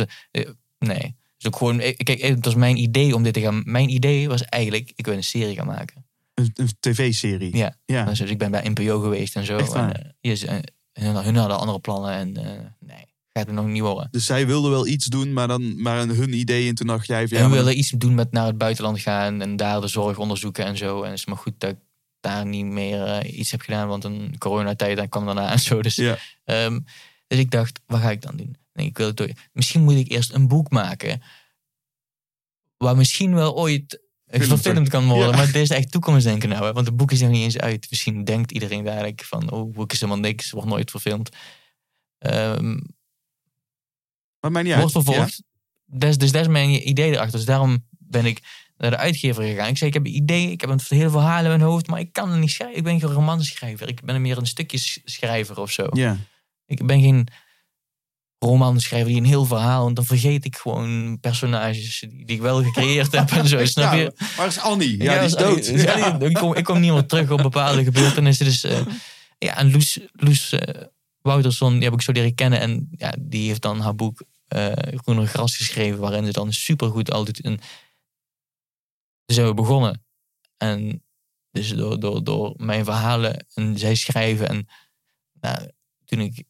nee. 0.79 1.15
Dus 1.37 1.47
ook 1.51 1.55
gewoon, 1.57 1.77
kijk, 1.77 2.21
het 2.21 2.45
was 2.45 2.55
mijn 2.55 2.77
idee 2.77 3.15
om 3.15 3.23
dit 3.23 3.33
te 3.33 3.41
gaan. 3.41 3.61
Mijn 3.65 3.89
idee 3.89 4.27
was 4.27 4.41
eigenlijk, 4.43 4.91
ik 4.95 5.05
wil 5.05 5.15
een 5.15 5.23
serie 5.23 5.55
gaan 5.55 5.65
maken. 5.67 6.05
Een, 6.33 6.51
een 6.55 6.69
tv-serie. 6.79 7.57
Ja. 7.57 7.77
ja. 7.85 8.05
Dus 8.05 8.19
ik 8.19 8.37
ben 8.37 8.51
bij 8.51 8.69
NPO 8.69 8.99
geweest 8.99 9.35
en 9.35 9.45
zo. 9.45 9.57
Echt 9.57 9.73
waar? 9.73 9.91
En, 9.95 10.15
is, 10.21 10.45
eh, 10.45 10.57
hun, 11.03 11.15
hun 11.15 11.35
hadden 11.35 11.59
andere 11.59 11.79
plannen 11.79 12.11
en 12.11 12.37
eh, 12.37 12.65
nee, 12.79 13.05
gaat 13.33 13.45
het 13.45 13.51
nog 13.55 13.65
niet 13.65 13.81
worden. 13.81 14.07
Dus 14.11 14.25
zij 14.25 14.47
wilden 14.47 14.71
wel 14.71 14.87
iets 14.87 15.05
doen, 15.05 15.33
maar 15.33 15.47
dan 15.47 15.81
maar 15.81 16.07
hun 16.07 16.33
idee. 16.33 16.67
En 16.69 16.75
toen 16.75 16.87
dacht 16.87 17.07
jij 17.07 17.27
van 17.27 17.37
en 17.37 17.51
ja, 17.51 17.63
we 17.63 17.75
iets 17.75 17.89
doen 17.89 18.15
met 18.15 18.31
naar 18.31 18.45
het 18.45 18.57
buitenland 18.57 18.99
gaan 18.99 19.41
en 19.41 19.55
daar 19.55 19.81
de 19.81 19.87
zorg 19.87 20.17
onderzoeken 20.17 20.65
en 20.65 20.77
zo. 20.77 21.01
En 21.01 21.09
het 21.09 21.19
is 21.19 21.25
maar 21.25 21.37
goed 21.37 21.53
dat 21.57 21.69
ik 21.69 21.77
daar 22.19 22.45
niet 22.45 22.65
meer 22.65 23.03
eh, 23.03 23.37
iets 23.37 23.51
heb 23.51 23.61
gedaan, 23.61 23.87
want 23.87 24.03
een 24.03 24.35
coronatijd 24.37 24.97
dan 24.97 25.09
kwam 25.09 25.25
daarna 25.25 25.51
en 25.51 25.59
zo. 25.59 25.81
Dus, 25.81 25.95
Ja. 25.95 26.17
ehm, 26.43 26.79
dus 27.27 27.39
ik 27.39 27.51
dacht, 27.51 27.79
wat 27.85 27.99
ga 27.99 28.11
ik 28.11 28.21
dan 28.21 28.35
doen? 28.35 28.55
Nee, 28.73 28.85
ik 28.85 28.97
wil 28.97 29.07
het 29.07 29.17
door. 29.17 29.29
Misschien 29.53 29.83
moet 29.83 29.95
ik 29.95 30.11
eerst 30.11 30.33
een 30.33 30.47
boek 30.47 30.69
maken, 30.69 31.21
waar 32.77 32.95
misschien 32.95 33.33
wel 33.33 33.57
ooit 33.57 34.01
Film 34.31 34.49
gefilmd 34.49 34.89
kan 34.89 35.07
worden. 35.07 35.29
Ja. 35.29 35.35
Maar 35.35 35.45
het 35.45 35.55
is 35.55 35.69
echt 35.69 35.91
toekomstdenken 35.91 36.49
nou, 36.49 36.65
hè, 36.65 36.73
want 36.73 36.85
het 36.85 36.95
boek 36.95 37.11
is 37.11 37.21
nog 37.21 37.29
niet 37.29 37.43
eens 37.43 37.57
uit. 37.57 37.87
Misschien 37.89 38.23
denkt 38.23 38.51
iedereen 38.51 38.83
dadelijk 38.83 39.23
van, 39.23 39.51
oh, 39.51 39.73
boek 39.73 39.91
is 39.91 39.99
helemaal 39.99 40.21
niks, 40.21 40.51
wordt 40.51 40.69
nooit 40.69 40.91
verfilmd. 40.91 41.29
Ehm, 42.17 42.79
maar 44.39 44.51
mij 44.51 44.63
niet 44.63 44.75
wordt 44.75 44.95
uit. 44.95 45.05
vervolgd. 45.05 45.43
Dus, 45.85 46.17
dus 46.17 46.31
dat 46.31 46.41
is 46.41 46.47
mijn 46.47 46.89
idee 46.89 47.11
erachter. 47.11 47.37
Dus 47.37 47.45
daarom 47.45 47.87
ben 47.89 48.25
ik 48.25 48.41
naar 48.77 48.89
de 48.89 48.97
uitgever 48.97 49.43
gegaan. 49.43 49.67
Ik 49.67 49.77
zei, 49.77 49.89
ik 49.89 49.95
heb 49.95 50.05
een 50.05 50.15
idee, 50.15 50.51
ik 50.51 50.61
heb 50.61 50.69
een 50.69 50.79
hele 50.87 51.09
verhaal 51.09 51.41
in 51.41 51.47
mijn 51.47 51.61
hoofd, 51.61 51.87
maar 51.87 51.99
ik 51.99 52.13
kan 52.13 52.31
het 52.31 52.39
niet 52.39 52.51
schrijven. 52.51 52.77
Ik 52.77 52.83
ben 52.83 52.99
geen 52.99 53.09
romanschrijver. 53.09 53.87
Ik 53.87 54.01
ben 54.01 54.21
meer 54.21 54.37
een 54.37 54.47
stukjeschrijver 54.47 55.59
of 55.59 55.71
zo. 55.71 55.87
Ja. 55.91 56.17
Ik 56.65 56.85
ben 56.85 57.01
geen 57.01 57.27
romanschrijver 58.43 59.07
die 59.09 59.17
een 59.17 59.25
heel 59.25 59.45
verhaal... 59.45 59.87
En 59.87 59.93
dan 59.93 60.05
vergeet 60.05 60.45
ik 60.45 60.55
gewoon 60.55 61.19
personages 61.19 61.99
die, 61.99 62.25
die 62.25 62.35
ik 62.35 62.41
wel 62.41 62.63
gecreëerd 62.63 63.11
heb 63.11 63.31
en 63.31 63.47
zo. 63.47 63.65
Snap 63.65 63.93
je? 63.93 64.13
Waar 64.37 64.47
is 64.47 64.59
Annie? 64.59 65.03
Ja, 65.03 65.13
die 65.13 65.25
is 65.25 65.33
dood. 65.33 65.65
Ja. 65.65 66.19
ik, 66.19 66.33
kom, 66.33 66.55
ik 66.55 66.63
kom 66.63 66.79
niet 66.79 66.91
meer 66.91 67.05
terug 67.05 67.31
op 67.31 67.41
bepaalde 67.41 67.83
gebeurtenissen. 67.83 68.45
Dus, 68.45 68.63
eh, 68.63 68.85
ja, 69.37 69.57
en 69.57 69.71
Loes, 69.71 69.99
Loes 70.11 70.51
eh, 70.51 70.83
Wouterson, 71.21 71.73
die 71.73 71.83
heb 71.83 71.93
ik 71.93 72.01
zo 72.01 72.11
leren 72.11 72.35
kennen. 72.35 72.59
En 72.59 72.89
ja, 72.97 73.13
die 73.19 73.47
heeft 73.47 73.61
dan 73.61 73.79
haar 73.79 73.95
boek 73.95 74.23
eh 74.47 74.71
Groener 74.95 75.27
Gras 75.27 75.57
geschreven. 75.57 75.99
Waarin 75.99 76.25
ze 76.25 76.31
dan 76.31 76.53
supergoed 76.53 77.11
altijd... 77.11 77.41
En, 77.41 77.59
dus 79.25 79.35
zijn 79.35 79.47
we 79.47 79.53
begonnen. 79.53 80.03
En 80.57 81.03
dus 81.51 81.69
door, 81.69 81.99
door, 81.99 82.23
door 82.23 82.53
mijn 82.57 82.85
verhalen 82.85 83.45
en 83.53 83.77
zij 83.77 83.95
schrijven. 83.95 84.49
En 84.49 84.67
nou, 85.41 85.71
toen, 86.05 86.19
ik, 86.19 86.43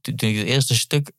toen 0.00 0.28
ik 0.28 0.36
het 0.36 0.46
eerste 0.46 0.74
stuk 0.74 1.12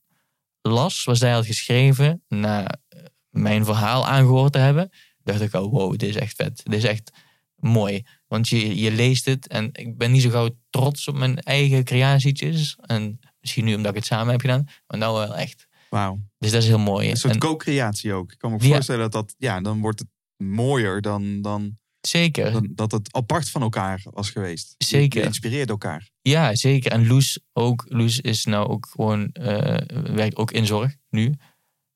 las, 0.68 1.04
wat 1.04 1.18
zij 1.18 1.32
had 1.32 1.46
geschreven... 1.46 2.24
na 2.28 2.68
eh, 2.88 3.00
mijn 3.30 3.66
verhaal 3.66 4.08
aangehoord 4.08 4.52
te 4.52 4.60
hebben 4.60 4.90
dacht 5.24 5.42
ik 5.42 5.54
al, 5.54 5.70
wow, 5.70 5.92
dit 5.92 6.10
is 6.10 6.16
echt 6.16 6.36
vet. 6.36 6.62
Dit 6.64 6.74
is 6.74 6.84
echt 6.84 7.12
mooi. 7.56 8.06
Want 8.28 8.50
je, 8.50 8.80
je 8.80 8.92
leest 8.92 9.26
het 9.26 9.48
en 9.48 9.70
ik 9.72 9.98
ben 9.98 10.12
niet 10.12 10.22
zo 10.22 10.30
gauw 10.30 10.50
trots 10.70 11.08
op 11.08 11.16
mijn 11.16 11.40
eigen 11.40 11.84
creatietjes. 11.84 12.78
En 12.82 13.20
misschien 13.40 13.66
nu 13.66 13.76
omdat 13.76 13.92
ik 13.92 13.98
het 13.98 14.06
samen 14.06 14.32
heb 14.32 14.42
gedaan, 14.42 14.68
maar 14.88 15.00
nou 15.00 15.18
wel 15.18 15.36
echt. 15.36 15.68
Wauw. 15.90 16.20
Dus 16.38 16.52
dat 16.52 16.62
is 16.62 16.68
heel 16.68 16.80
mooi. 16.80 17.10
Een 17.10 17.18
soort 17.18 17.38
co-creatie 17.38 18.14
ook. 18.14 18.32
Ik 18.32 18.38
kan 18.38 18.52
me 18.52 18.58
Ja. 18.64 18.74
voorstellen 18.74 19.02
dat 19.02 19.12
dat, 19.12 19.36
ja, 19.38 19.62
dan 19.62 19.80
wordt 19.82 20.00
het 20.00 20.08
mooier 20.38 21.02
dan, 21.02 21.42
dan, 21.42 21.78
zeker, 22.08 22.76
dat 22.76 22.92
het 22.92 23.14
apart 23.14 23.50
van 23.50 23.62
elkaar 23.62 24.02
was 24.04 24.30
geweest. 24.30 24.76
Zeker. 24.78 25.20
Je 25.22 25.26
inspireert 25.28 25.70
elkaar. 25.70 26.10
ja, 26.22 26.56
zeker. 26.56 26.92
En 26.92 27.08
Loes 27.08 27.40
ook. 27.54 27.86
Loes 27.88 28.20
is 28.20 28.46
nou 28.46 28.68
ook 28.68 28.88
gewoon, 28.92 29.32
eh, 29.32 29.78
werkt 30.16 30.36
ook 30.36 30.52
in 30.52 30.66
zorg 30.66 30.96
nu. 31.10 31.36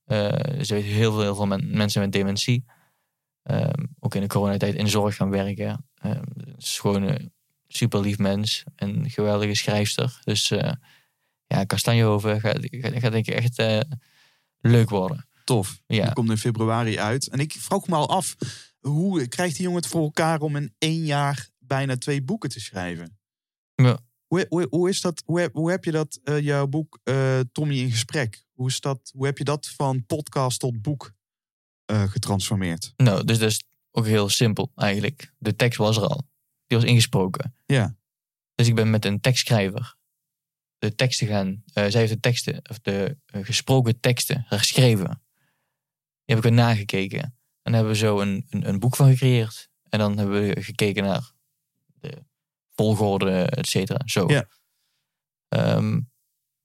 Eh, 0.06 0.28
ze 0.62 0.74
weet 0.74 0.84
heel 0.84 1.12
veel, 1.12 1.22
heel 1.22 1.36
veel 1.36 1.48
men- 1.48 1.78
mensen 1.78 2.02
met 2.02 2.12
dementie. 2.12 2.66
Ehm, 3.44 3.86
ook 4.00 4.16
in 4.16 4.22
de 4.22 4.28
coronatijd 4.28 4.76
in 4.76 4.88
zorg 4.90 5.16
gaan 5.16 5.30
werken. 5.30 5.86
Ehm, 5.96 6.24
het 6.38 6.62
is 6.64 6.80
gewoon 6.80 7.04
een 7.04 7.34
super 7.68 8.00
lief 8.02 8.18
mens. 8.18 8.64
En 8.76 9.10
geweldige 9.10 9.56
schrijfster. 9.56 10.20
Dus 10.24 10.52
eh 10.52 10.72
ja, 11.48 11.64
Kastanjehoven 11.64 12.40
gaat, 12.40 12.58
gaat, 12.62 12.94
gaat 12.96 13.12
denk 13.12 13.28
ik 13.28 13.36
echt 13.36 13.64
leuk 14.60 14.90
worden. 14.90 15.28
Tof. 15.44 15.82
Ja. 15.88 16.04
Die 16.06 16.14
komt 16.14 16.30
in 16.30 16.38
februari 16.38 17.00
uit. 17.00 17.28
En 17.28 17.40
ik 17.40 17.54
vroeg 17.60 17.88
me 17.88 17.96
al 17.96 18.10
af, 18.10 18.36
hoe 18.88 19.28
krijgt 19.28 19.56
die 19.56 19.64
jongen 19.64 19.82
het 19.82 19.92
voor 19.92 20.02
elkaar 20.02 20.42
om 20.42 20.56
in 20.56 20.76
één 20.78 21.06
jaar 21.06 21.50
bijna 21.60 21.98
twee 21.98 22.24
boeken 22.24 22.50
te 22.50 22.60
schrijven? 22.60 23.20
Ja. 23.76 24.00
Hoe, 24.28 24.46
hoe, 24.50 24.68
hoe 24.70 24.90
is 24.90 25.02
dat? 25.02 25.24
Hoe 25.26 25.40
heb, 25.40 25.54
hoe 25.54 25.70
heb 25.72 25.84
je 25.84 25.92
dat, 25.92 26.20
eh, 26.24 26.40
jouw 26.40 26.68
boek 26.68 27.00
eh, 27.04 27.40
Tommy 27.52 27.78
in 27.78 27.92
gesprek? 27.92 28.46
Hoe, 28.52 28.68
is 28.68 28.80
dat, 28.80 29.12
hoe 29.14 29.26
heb 29.26 29.38
je 29.38 29.44
dat 29.44 29.68
van 29.68 30.06
podcast 30.06 30.60
tot 30.60 30.82
boek 30.82 31.14
eh, 31.86 32.04
getransformeerd? 32.04 32.94
Nou, 32.96 33.24
dus 33.24 33.40
dat 33.40 33.50
is 33.50 33.64
ook 33.92 34.06
heel 34.06 34.30
simpel 34.30 34.72
eigenlijk. 34.76 35.34
De 35.38 35.56
tekst 35.56 35.78
was 35.78 35.98
er 35.98 36.08
al. 36.08 36.30
Die 36.68 36.78
was 36.78 36.88
ingesproken. 36.88 37.56
Ja. 37.66 37.98
Dus 38.56 38.68
ik 38.68 38.76
ben 38.76 38.90
met 38.90 39.06
een 39.06 39.20
tekstschrijver 39.20 40.00
de 40.82 40.96
teksten 40.96 41.28
gaan... 41.28 41.64
zij 41.74 41.92
heeft 41.92 42.14
de 42.14 42.20
teksten, 42.20 42.62
of 42.70 42.80
de 42.80 43.18
gesproken 43.26 44.00
teksten 44.00 44.46
geschreven. 44.48 45.08
Die 46.26 46.36
heb 46.36 46.38
ik 46.38 46.44
weer 46.44 46.52
nagekeken. 46.52 47.38
En 47.62 47.72
daar 47.72 47.82
hebben 47.82 47.92
we 47.92 47.98
zo 47.98 48.20
een, 48.20 48.46
een, 48.50 48.68
een 48.68 48.80
boek 48.80 48.96
van 48.96 49.10
gecreëerd. 49.10 49.70
En 49.90 50.00
dan 50.00 50.18
hebben 50.18 50.42
we 50.42 50.62
gekeken 50.62 51.04
naar 51.04 51.32
de 52.00 52.24
volgorde, 52.76 53.42
et 53.42 53.68
cetera. 53.68 54.00
Zo. 54.06 54.28
Ja. 54.28 54.48
Ehm, 55.48 56.00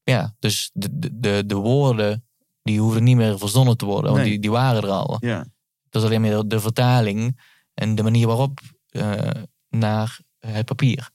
ja, 0.03 0.35
dus 0.39 0.71
de, 0.73 0.99
de, 0.99 1.21
de, 1.21 1.47
de 1.47 1.55
woorden, 1.55 2.27
die 2.63 2.81
hoeven 2.81 3.05
niet 3.05 3.17
meer 3.17 3.39
verzonnen 3.39 3.77
te 3.77 3.85
worden. 3.85 4.11
Want 4.11 4.23
Nee. 4.23 4.31
die, 4.31 4.41
die 4.41 4.51
waren 4.51 4.83
er 4.83 4.89
al. 4.91 5.17
Ja. 5.21 5.39
Het 5.85 5.95
was 5.95 6.05
alleen 6.05 6.21
meer 6.21 6.43
de 6.47 6.61
vertaling 6.61 7.41
en 7.75 7.95
de 7.95 8.03
manier 8.03 8.27
waarop 8.27 8.61
eh, 8.89 9.31
naar 9.69 10.21
het 10.39 10.67
papier. 10.67 11.11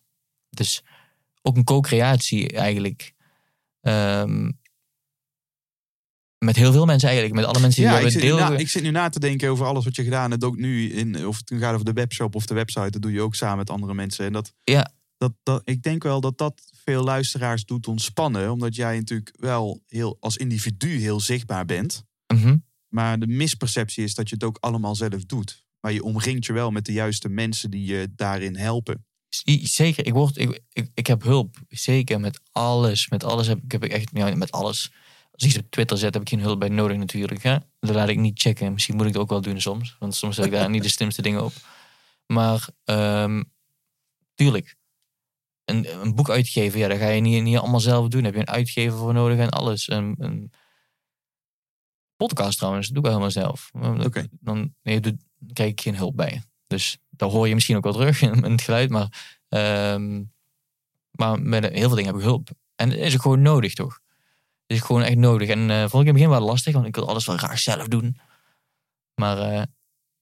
Dus 0.50 0.82
ook 1.42 1.56
een 1.58 1.64
co-creatie 1.64 2.50
eigenlijk. 2.52 3.14
Ehm, 3.82 4.52
met 6.46 6.56
heel 6.56 6.72
veel 6.72 6.86
mensen 6.86 7.08
eigenlijk. 7.10 7.40
Met 7.40 7.50
alle 7.50 7.60
mensen 7.60 7.82
die 7.82 7.92
Ja, 7.92 8.00
hebben 8.00 8.20
deel... 8.22 8.38
na, 8.38 8.58
ik 8.58 8.70
zit 8.70 8.84
nu 8.84 8.90
na 8.92 9.10
te 9.10 9.20
denken 9.20 9.50
over 9.50 9.66
alles 9.66 9.84
wat 9.86 9.96
je 9.96 10.04
gedaan 10.04 10.32
hebt. 10.32 10.44
Ook 10.44 10.58
nu, 10.58 10.92
in, 10.92 11.28
of 11.28 11.38
het 11.38 11.50
nu 11.50 11.60
gaat 11.60 11.74
over 11.74 11.86
de 11.86 11.94
webshop 11.94 12.36
of 12.36 12.46
de 12.46 12.54
website. 12.54 12.90
Dat 12.90 13.02
doe 13.02 13.12
je 13.12 13.22
ook 13.22 13.36
samen 13.36 13.58
met 13.58 13.70
andere 13.70 13.94
mensen. 13.94 14.26
En 14.26 14.34
dat, 14.34 14.54
Ja. 14.64 14.92
dat, 15.18 15.34
dat, 15.44 15.62
ik 15.66 15.84
denk 15.84 16.04
wel 16.04 16.22
dat 16.22 16.38
dat 16.38 16.62
veel 16.84 17.04
luisteraars 17.04 17.66
doet 17.66 17.88
ontspannen. 17.88 18.52
Omdat 18.52 18.76
jij 18.76 18.98
natuurlijk 18.98 19.34
wel 19.40 19.82
heel, 19.88 20.18
als 20.20 20.38
individu 20.38 20.90
heel 21.00 21.20
zichtbaar 21.20 21.66
bent. 21.66 22.04
Mhm. 22.34 22.58
Maar 22.88 23.20
de 23.20 23.28
misperceptie 23.28 24.04
is 24.04 24.14
dat 24.16 24.30
je 24.30 24.36
het 24.36 24.44
ook 24.44 24.58
allemaal 24.60 24.96
zelf 24.96 25.26
doet. 25.26 25.64
Maar 25.80 25.92
je 25.94 26.04
omringt 26.04 26.46
je 26.46 26.54
wel 26.54 26.72
met 26.72 26.86
de 26.86 26.94
juiste 26.94 27.30
mensen 27.30 27.72
die 27.72 27.86
je 27.86 28.12
daarin 28.16 28.56
helpen. 28.56 29.06
Zeker, 29.64 30.06
ik, 30.06 30.14
word, 30.14 30.38
ik, 30.38 30.60
ik, 30.74 30.90
ik 30.94 31.08
heb 31.08 31.24
hulp. 31.24 31.56
Zeker 31.70 32.20
met 32.20 32.40
alles. 32.52 33.10
Met 33.10 33.24
alles 33.24 33.48
heb, 33.48 33.64
ik 33.64 33.72
heb 33.72 33.84
ik 33.84 33.92
echt, 33.92 34.10
ja, 34.14 34.36
met 34.36 34.52
alles. 34.52 34.92
Als 35.32 35.44
ik 35.44 35.50
iets 35.50 35.58
op 35.58 35.72
Twitter 35.72 35.98
zet, 35.98 36.14
heb 36.14 36.22
ik 36.24 36.30
geen 36.30 36.40
hulp 36.40 36.60
bij 36.60 36.70
nodig 36.70 36.98
natuurlijk. 36.98 37.44
Hè? 37.44 37.58
Dat 37.80 37.96
laat 37.96 38.10
ik 38.10 38.18
niet 38.18 38.42
checken. 38.42 38.74
Misschien 38.74 38.96
moet 38.96 39.06
ik 39.06 39.14
het 39.14 39.22
ook 39.22 39.30
wel 39.30 39.42
doen 39.42 39.62
soms. 39.62 39.96
Want 40.00 40.16
soms 40.16 40.36
zet 40.36 40.46
ik 40.46 40.52
daar 40.52 40.70
niet 40.76 40.84
de 40.84 40.90
slimste 40.90 41.22
dingen 41.22 41.44
op. 41.44 41.54
Maar 42.26 42.68
ehm, 42.84 43.44
tuurlijk. 44.36 44.76
Een, 45.66 46.02
een 46.02 46.16
boek 46.16 46.30
uitgeven, 46.30 46.80
ja, 46.80 46.88
dat 46.88 46.98
ga 46.98 47.08
je 47.08 47.22
niet, 47.22 47.44
niet 47.44 47.58
allemaal 47.58 47.80
zelf 47.80 48.08
doen. 48.08 48.24
Daar 48.24 48.32
heb 48.32 48.42
je 48.42 48.48
een 48.48 48.56
uitgever 48.56 48.98
voor 48.98 49.14
nodig 49.14 49.38
en 49.38 49.50
alles. 49.50 49.90
Een, 49.90 50.16
een 50.18 50.52
podcast 52.16 52.58
trouwens, 52.58 52.88
dat 52.88 52.96
doe 52.96 53.04
ik 53.04 53.10
wel 53.10 53.20
helemaal 53.20 53.44
zelf. 53.44 53.72
Oké. 54.06 54.28
Dan, 54.32 54.74
nee, 54.82 55.00
doe- 55.00 55.18
krijg 55.54 55.72
ik 55.72 55.82
geen 55.82 55.96
hulp 55.96 56.16
bij. 56.16 56.44
Dus 56.68 56.98
daar 57.10 57.30
hoor 57.30 57.48
je 57.48 57.54
misschien 57.54 57.76
ook 57.76 57.84
wel 57.84 57.94
terug 57.94 58.22
in 58.44 58.44
het 58.44 58.62
geluid. 58.62 58.90
Maar, 58.90 59.38
ehm, 59.48 60.24
maar 61.12 61.42
met 61.42 61.64
heel 61.64 61.88
veel 61.88 61.96
dingen 61.96 62.12
heb 62.12 62.22
ik 62.22 62.28
hulp. 62.28 62.50
En 62.76 62.90
dat 62.90 63.00
is 63.00 63.14
ook 63.14 63.22
gewoon 63.22 63.42
nodig, 63.42 63.74
toch? 63.74 64.01
Is 64.72 64.80
gewoon 64.82 65.02
echt 65.02 65.18
nodig. 65.18 65.50
En 65.50 65.70
eh 65.70 65.80
vond 65.80 65.94
ik 65.94 66.00
in 66.00 66.06
het 66.06 66.14
begin 66.14 66.30
wel 66.30 66.40
lastig, 66.42 66.74
want 66.74 66.86
ik 66.86 66.96
wil 66.96 67.08
alles 67.08 67.26
wel 67.26 67.38
graag 67.38 67.60
zelf 67.60 67.88
doen. 67.88 68.18
Maar 69.16 69.38
eh, 69.38 69.64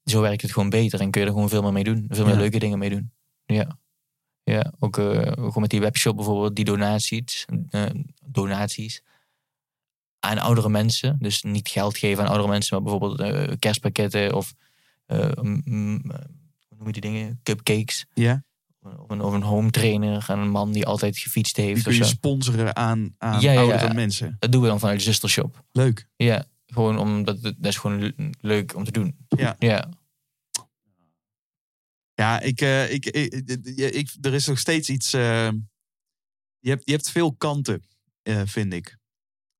zo 0.03 0.21
werkt 0.21 0.41
het 0.41 0.51
gewoon 0.51 0.69
beter 0.69 0.99
en 0.99 1.11
kun 1.11 1.21
je 1.21 1.27
er 1.27 1.33
gewoon 1.33 1.49
veel 1.49 1.61
meer 1.61 1.71
mee 1.71 1.83
doen. 1.83 2.05
Veel 2.09 2.25
meer 2.25 2.33
Ja. 2.33 2.39
leuke 2.39 2.59
dingen 2.59 2.79
mee 2.79 2.89
doen. 2.89 3.11
Ja. 3.45 3.77
Ja, 4.43 4.73
ook 4.79 4.97
eh, 4.97 5.21
gewoon 5.31 5.61
met 5.61 5.69
die 5.69 5.79
webshop 5.79 6.15
bijvoorbeeld, 6.15 6.55
die 6.55 6.65
donaties, 6.65 7.45
donaties 8.25 9.01
aan 10.19 10.37
oudere 10.37 10.69
mensen. 10.69 11.17
Dus 11.19 11.41
niet 11.43 11.67
geld 11.69 11.97
geven 11.97 12.23
aan 12.23 12.29
oudere 12.29 12.49
mensen, 12.49 12.81
maar 12.83 12.91
bijvoorbeeld 12.91 13.59
kerstpakketten 13.59 14.35
of 14.35 14.53
hoe 15.05 15.33
noem 16.77 16.85
je 16.85 16.91
die 16.91 17.01
dingen? 17.01 17.39
Cupcakes. 17.43 18.05
Ja? 18.13 18.43
Of 18.81 19.09
een, 19.09 19.21
of 19.21 19.33
een 19.33 19.41
home 19.43 19.69
trainer 19.71 20.25
en 20.29 20.39
een 20.39 20.49
man 20.49 20.71
die 20.71 20.85
altijd 20.85 21.17
gefietst 21.17 21.55
heeft. 21.57 21.73
Die 21.75 21.83
kun 21.83 21.91
of 21.91 21.97
je 21.97 22.03
zo. 22.03 22.09
sponsoren 22.09 22.75
aan, 22.75 23.15
aan 23.17 23.41
Ja, 23.41 23.51
ja, 23.51 23.61
ja. 23.61 23.67
oudere 23.69 23.93
mensen. 23.93 24.35
Dat 24.39 24.51
doen 24.51 24.61
we 24.61 24.67
dan 24.67 24.79
vanuit 24.79 24.97
de 24.97 25.03
zustershop. 25.05 25.63
Leuk. 25.71 26.07
Ja, 26.15 26.45
gewoon 26.65 26.97
omdat 26.97 27.41
het- 27.41 27.55
dat 27.57 27.71
is 27.71 27.77
gewoon 27.77 27.99
le- 28.01 28.29
leuk 28.41 28.75
om 28.75 28.83
te 28.83 28.91
doen. 28.91 29.17
Ja. 29.27 29.55
Ja, 29.59 29.89
Ja, 32.13 32.39
ik, 32.39 32.61
eh, 32.61 32.93
ik, 32.93 33.05
ik, 33.05 33.33
ik- 33.33 33.93
ik- 33.93 34.15
er 34.21 34.33
is 34.33 34.47
nog 34.47 34.59
steeds 34.59 34.89
iets. 34.89 35.13
eh, 35.13 35.49
je, 36.59 36.69
hebt, 36.69 36.85
je 36.85 36.91
hebt 36.91 37.09
veel 37.09 37.33
kanten, 37.33 37.83
eh, 38.21 38.41
vind 38.45 38.73
ik. 38.73 38.97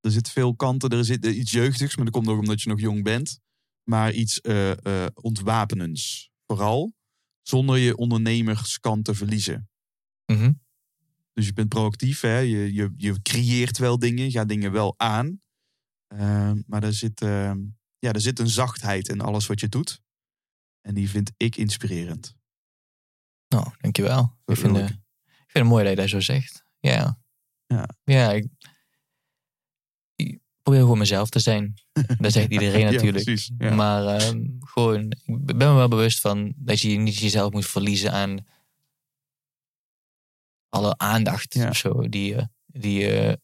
Er 0.01 0.11
zit 0.11 0.29
veel 0.29 0.55
kanten. 0.55 0.89
Er 0.89 1.05
zit 1.05 1.25
iets 1.25 1.51
jeugdigs, 1.51 1.95
maar 1.95 2.05
dat 2.05 2.13
komt 2.13 2.27
ook 2.27 2.39
omdat 2.39 2.61
je 2.61 2.69
nog 2.69 2.79
jong 2.79 3.03
bent. 3.03 3.39
Maar 3.83 4.11
iets 4.13 4.41
ontwapenends. 5.13 6.29
Vooral 6.47 6.93
zonder 7.49 7.77
je 7.77 7.97
ondernemerskant 7.97 9.05
te 9.05 9.13
verliezen. 9.13 9.69
Mhm. 10.25 10.51
Dus 11.33 11.45
je 11.45 11.53
bent 11.53 11.69
proactief, 11.69 12.21
hè? 12.21 12.37
Je, 12.37 12.73
je, 12.73 12.93
je 12.95 13.21
creëert 13.21 13.77
wel 13.77 13.99
dingen, 13.99 14.25
je 14.25 14.31
gaat 14.31 14.49
dingen 14.49 14.71
wel 14.71 14.93
aan. 14.97 15.41
Eh, 16.07 16.51
maar 16.67 16.83
er 16.83 16.93
zit, 16.93 17.21
eh, 17.21 17.53
ja, 17.99 18.11
er 18.11 18.21
zit 18.21 18.39
een 18.39 18.49
zachtheid 18.49 19.07
in 19.07 19.21
alles 19.21 19.47
wat 19.47 19.59
je 19.59 19.69
doet. 19.69 20.01
En 20.81 20.93
die 20.93 21.09
vind 21.09 21.31
ik 21.37 21.55
inspirerend. 21.55 22.35
Nou, 23.47 23.67
dankjewel. 23.77 24.37
Ik 24.45 24.57
vind, 24.57 24.77
eh, 24.77 24.83
ik. 24.83 24.87
vind 24.87 24.99
het 25.51 25.63
mooi 25.63 25.83
dat 25.83 25.93
je 25.93 25.99
dat 25.99 26.09
zo 26.09 26.19
zegt. 26.19 26.65
Ja. 26.79 27.21
Ja. 27.65 27.89
Ja, 28.03 28.31
ik 28.31 28.47
probeer 30.69 30.83
gewoon 30.83 30.97
mezelf 30.97 31.29
te 31.29 31.39
zijn. 31.39 31.73
Dat 32.19 32.31
zegt 32.31 32.51
iedereen 32.51 32.79
Ja, 32.79 32.91
natuurlijk. 32.91 33.23
precies, 33.23 33.51
ja. 33.57 33.75
Maar 33.75 34.05
ehm, 34.05 34.43
gewoon, 34.59 35.01
ik 35.25 35.57
ben 35.57 35.67
me 35.67 35.73
wel 35.73 35.87
bewust 35.87 36.19
van 36.19 36.53
dat 36.55 36.79
je 36.79 36.97
niet 36.97 37.17
jezelf 37.17 37.51
moet 37.51 37.65
verliezen 37.65 38.11
aan 38.11 38.37
alle 40.69 40.97
aandacht 40.97 41.53
Ja. 41.53 41.69
of 41.69 41.77
zo 41.77 42.09
die 42.09 42.35
je, 42.35 42.49
die 42.65 42.99
je 42.99 43.39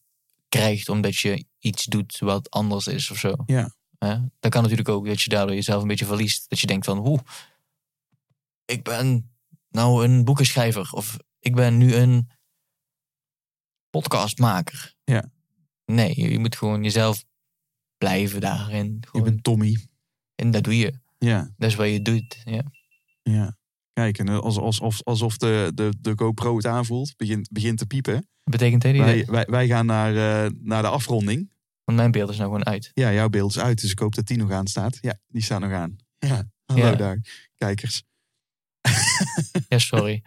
krijgt 0.49 0.89
omdat 0.89 1.15
je 1.17 1.45
iets 1.59 1.83
doet 1.85 2.19
wat 2.19 2.49
anders 2.49 2.87
is 2.87 3.11
of 3.11 3.17
zo. 3.17 3.35
Ja. 3.45 3.73
Dat 4.39 4.51
kan 4.51 4.61
natuurlijk 4.61 4.89
ook 4.89 5.05
dat 5.05 5.21
je 5.21 5.29
daardoor 5.29 5.55
jezelf 5.55 5.81
een 5.81 5.87
beetje 5.87 6.05
verliest. 6.05 6.49
Dat 6.49 6.59
je 6.59 6.67
denkt 6.67 6.85
van, 6.85 7.07
oeh, 7.07 7.19
ik 8.65 8.83
ben 8.83 9.35
nou 9.69 10.03
een 10.05 10.23
boekenschrijver 10.23 10.89
of 10.91 11.17
ik 11.39 11.55
ben 11.55 11.77
nu 11.77 11.95
een 11.95 12.29
podcastmaker. 13.89 14.93
Ja. 15.03 15.33
Nee, 15.85 16.31
je, 16.31 16.39
moet 16.39 16.55
gewoon 16.55 16.83
jezelf 16.83 17.23
blijven 17.97 18.41
daarin. 18.41 19.03
Je 19.11 19.21
bent 19.21 19.43
Tommy. 19.43 19.85
En 20.35 20.51
dat 20.51 20.63
doe 20.63 20.77
je. 20.77 20.99
Ja, 21.17 21.53
Dat 21.57 21.69
is 21.69 21.75
wat 21.75 21.87
je 21.87 22.01
doet. 22.01 22.41
Ja. 22.43 22.63
ja. 23.21 23.57
Kijk, 23.93 24.17
en 24.17 24.27
als, 24.29 24.41
als, 24.43 24.81
alsof, 24.81 25.03
alsof 25.03 25.37
de, 25.37 25.71
de, 25.73 25.93
de 26.01 26.13
GoPro 26.15 26.55
het 26.55 26.65
aanvoelt, 26.65 27.17
begint, 27.17 27.51
begint 27.51 27.77
te 27.77 27.85
piepen. 27.85 28.27
Betekent 28.43 28.81
dat 28.81 28.95
Wij, 28.95 29.25
wij, 29.25 29.45
wij 29.45 29.67
gaan 29.67 29.85
naar, 29.85 30.15
eh, 30.45 30.51
naar 30.61 30.81
de 30.81 30.87
afronding. 30.87 31.53
Want 31.83 31.97
mijn 31.97 32.11
beeld 32.11 32.29
is 32.29 32.37
nou 32.37 32.49
gewoon 32.49 32.65
uit. 32.65 32.91
Ja, 32.93 33.13
jouw 33.13 33.29
beeld 33.29 33.49
is 33.49 33.59
uit, 33.59 33.81
dus 33.81 33.91
ik 33.91 33.99
hoop 33.99 34.15
dat 34.15 34.27
die 34.27 34.37
nog 34.37 34.51
aan 34.51 34.67
staat. 34.67 34.97
Ja, 35.01 35.19
die 35.27 35.41
staat 35.43 35.59
nog 35.59 35.71
aan. 35.71 35.95
Ja, 36.17 36.49
hallo 36.65 36.85
Ja. 36.85 36.95
daar, 36.95 37.19
kijkers. 37.57 38.03
Ja, 39.67 39.77
sorry. 39.77 40.23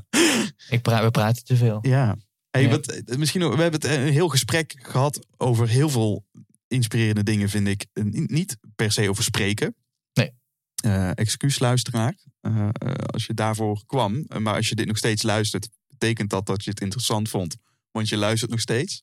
Ik 0.68 0.82
pra 0.82 1.04
we 1.04 1.10
praten 1.10 1.44
te 1.44 1.56
veel. 1.56 1.78
Ja. 1.82 2.16
Hey, 2.52 2.62
Ja. 2.62 2.68
Wat, 2.70 2.86
eh, 2.86 3.16
misschien, 3.16 3.40
we 3.40 3.46
hebben 3.62 3.80
het 3.80 3.84
een 3.84 4.12
heel 4.12 4.28
gesprek 4.28 4.74
gehad 4.82 5.26
over 5.36 5.68
heel 5.68 5.88
veel 5.88 6.24
inspirerende 6.66 7.22
dingen, 7.22 7.48
vind 7.48 7.68
ik. 7.68 7.86
Eh, 7.92 8.04
ni- 8.04 8.24
Niet 8.26 8.56
per 8.74 8.92
se 8.92 9.08
over 9.08 9.24
spreken. 9.24 9.74
Nee. 10.12 10.30
Eh, 10.84 11.10
excuus, 11.14 11.58
luisteraar. 11.58 12.14
Eh, 12.40 12.68
eh, 12.72 12.92
als 12.94 13.26
je 13.26 13.34
daarvoor 13.34 13.82
kwam. 13.86 14.24
Eh, 14.28 14.38
Maar 14.38 14.54
als 14.54 14.68
je 14.68 14.74
dit 14.74 14.86
nog 14.86 14.96
steeds 14.96 15.22
luistert, 15.22 15.68
betekent 15.88 16.30
dat 16.30 16.46
dat 16.46 16.64
je 16.64 16.70
het 16.70 16.80
interessant 16.80 17.28
vond. 17.28 17.56
Want 17.90 18.08
je 18.08 18.16
luistert 18.16 18.50
nog 18.50 18.60
steeds. 18.60 19.02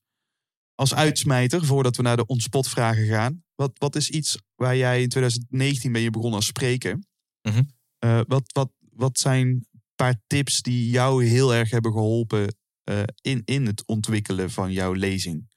Als 0.74 0.94
uitsmijter, 0.94 1.64
voordat 1.64 1.96
we 1.96 2.02
naar 2.02 2.16
de 2.16 2.26
onspot-vragen 2.26 3.06
gaan. 3.06 3.44
Wat, 3.54 3.70
wat 3.78 3.96
is 3.96 4.10
iets 4.10 4.38
waar 4.54 4.76
jij 4.76 5.02
in 5.02 5.08
2019 5.08 5.92
ben 5.92 6.02
je 6.02 6.10
begonnen 6.10 6.36
als 6.38 6.46
spreken? 6.46 7.06
Mhm. 7.42 7.62
Eh, 7.98 8.20
wat, 8.26 8.42
wat, 8.52 8.70
wat 8.92 9.18
zijn 9.18 9.46
een 9.46 9.66
paar 9.94 10.20
tips 10.26 10.62
die 10.62 10.90
jou 10.90 11.24
heel 11.24 11.54
erg 11.54 11.70
hebben 11.70 11.92
geholpen 11.92 12.54
eh, 12.90 13.02
in, 13.20 13.42
in 13.44 13.66
het 13.66 13.86
ontwikkelen 13.86 14.50
van 14.50 14.72
jouw 14.72 14.92
lezing? 14.92 15.48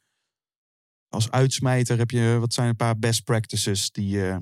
Als 1.10 1.31
uitsmijter 1.31 1.97
heb 1.97 2.11
je, 2.11 2.38
wat 2.39 2.53
zijn 2.53 2.68
een 2.69 2.76
paar 2.76 2.99
best 2.99 3.23
practices 3.23 3.91
die 3.91 4.10
ja, 4.10 4.41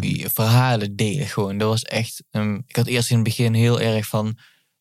die- 0.00 0.28
verhalen 0.28 0.96
delen 0.96 1.26
gewoon. 1.26 1.58
Dat 1.58 1.68
was 1.68 1.82
echt... 1.82 2.22
ik 2.66 2.76
had 2.76 2.86
eerst 2.86 3.10
in 3.10 3.14
het 3.14 3.24
begin 3.24 3.54
heel 3.54 3.80
erg 3.80 4.06
van... 4.06 4.38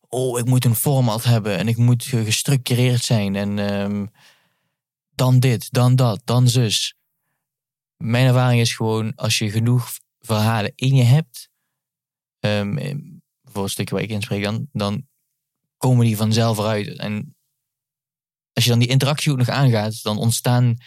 Oh, 0.08 0.40
ik 0.40 0.46
moet 0.46 0.66
een 0.66 0.76
format 0.76 1.24
hebben. 1.24 1.58
En 1.58 1.68
ik 1.68 1.78
moet 1.78 2.04
ge- 2.04 2.24
gestructureerd 2.24 3.04
zijn. 3.04 3.36
En 3.36 3.60
ehm, 3.60 4.06
dan 5.10 5.40
dit, 5.40 5.72
dan 5.72 5.96
dat, 5.96 6.22
dan 6.26 6.48
zus. 6.48 6.96
Mijn 7.98 8.28
ervaring 8.28 8.62
is 8.62 8.76
gewoon... 8.76 9.16
Als 9.16 9.38
je 9.38 9.52
genoeg 9.52 9.90
verhalen 10.20 10.72
in 10.76 10.96
je 10.96 11.04
hebt... 11.04 11.50
eh, 12.40 12.96
voor 13.44 13.64
een 13.64 13.70
stukje 13.70 13.96
waar 13.96 14.04
ik 14.04 14.10
inspreek. 14.10 14.44
Dan 14.72 15.08
komen 15.80 16.06
die 16.06 16.18
vanzelf 16.18 16.58
eruit. 16.58 16.98
En 16.98 17.36
als 18.54 18.64
je 18.64 18.70
dan 18.70 18.80
die 18.80 18.88
interactie 18.88 19.32
ook 19.32 19.38
nog 19.38 19.50
aangaat... 19.50 20.04
Dan 20.04 20.18
ontstaan... 20.18 20.78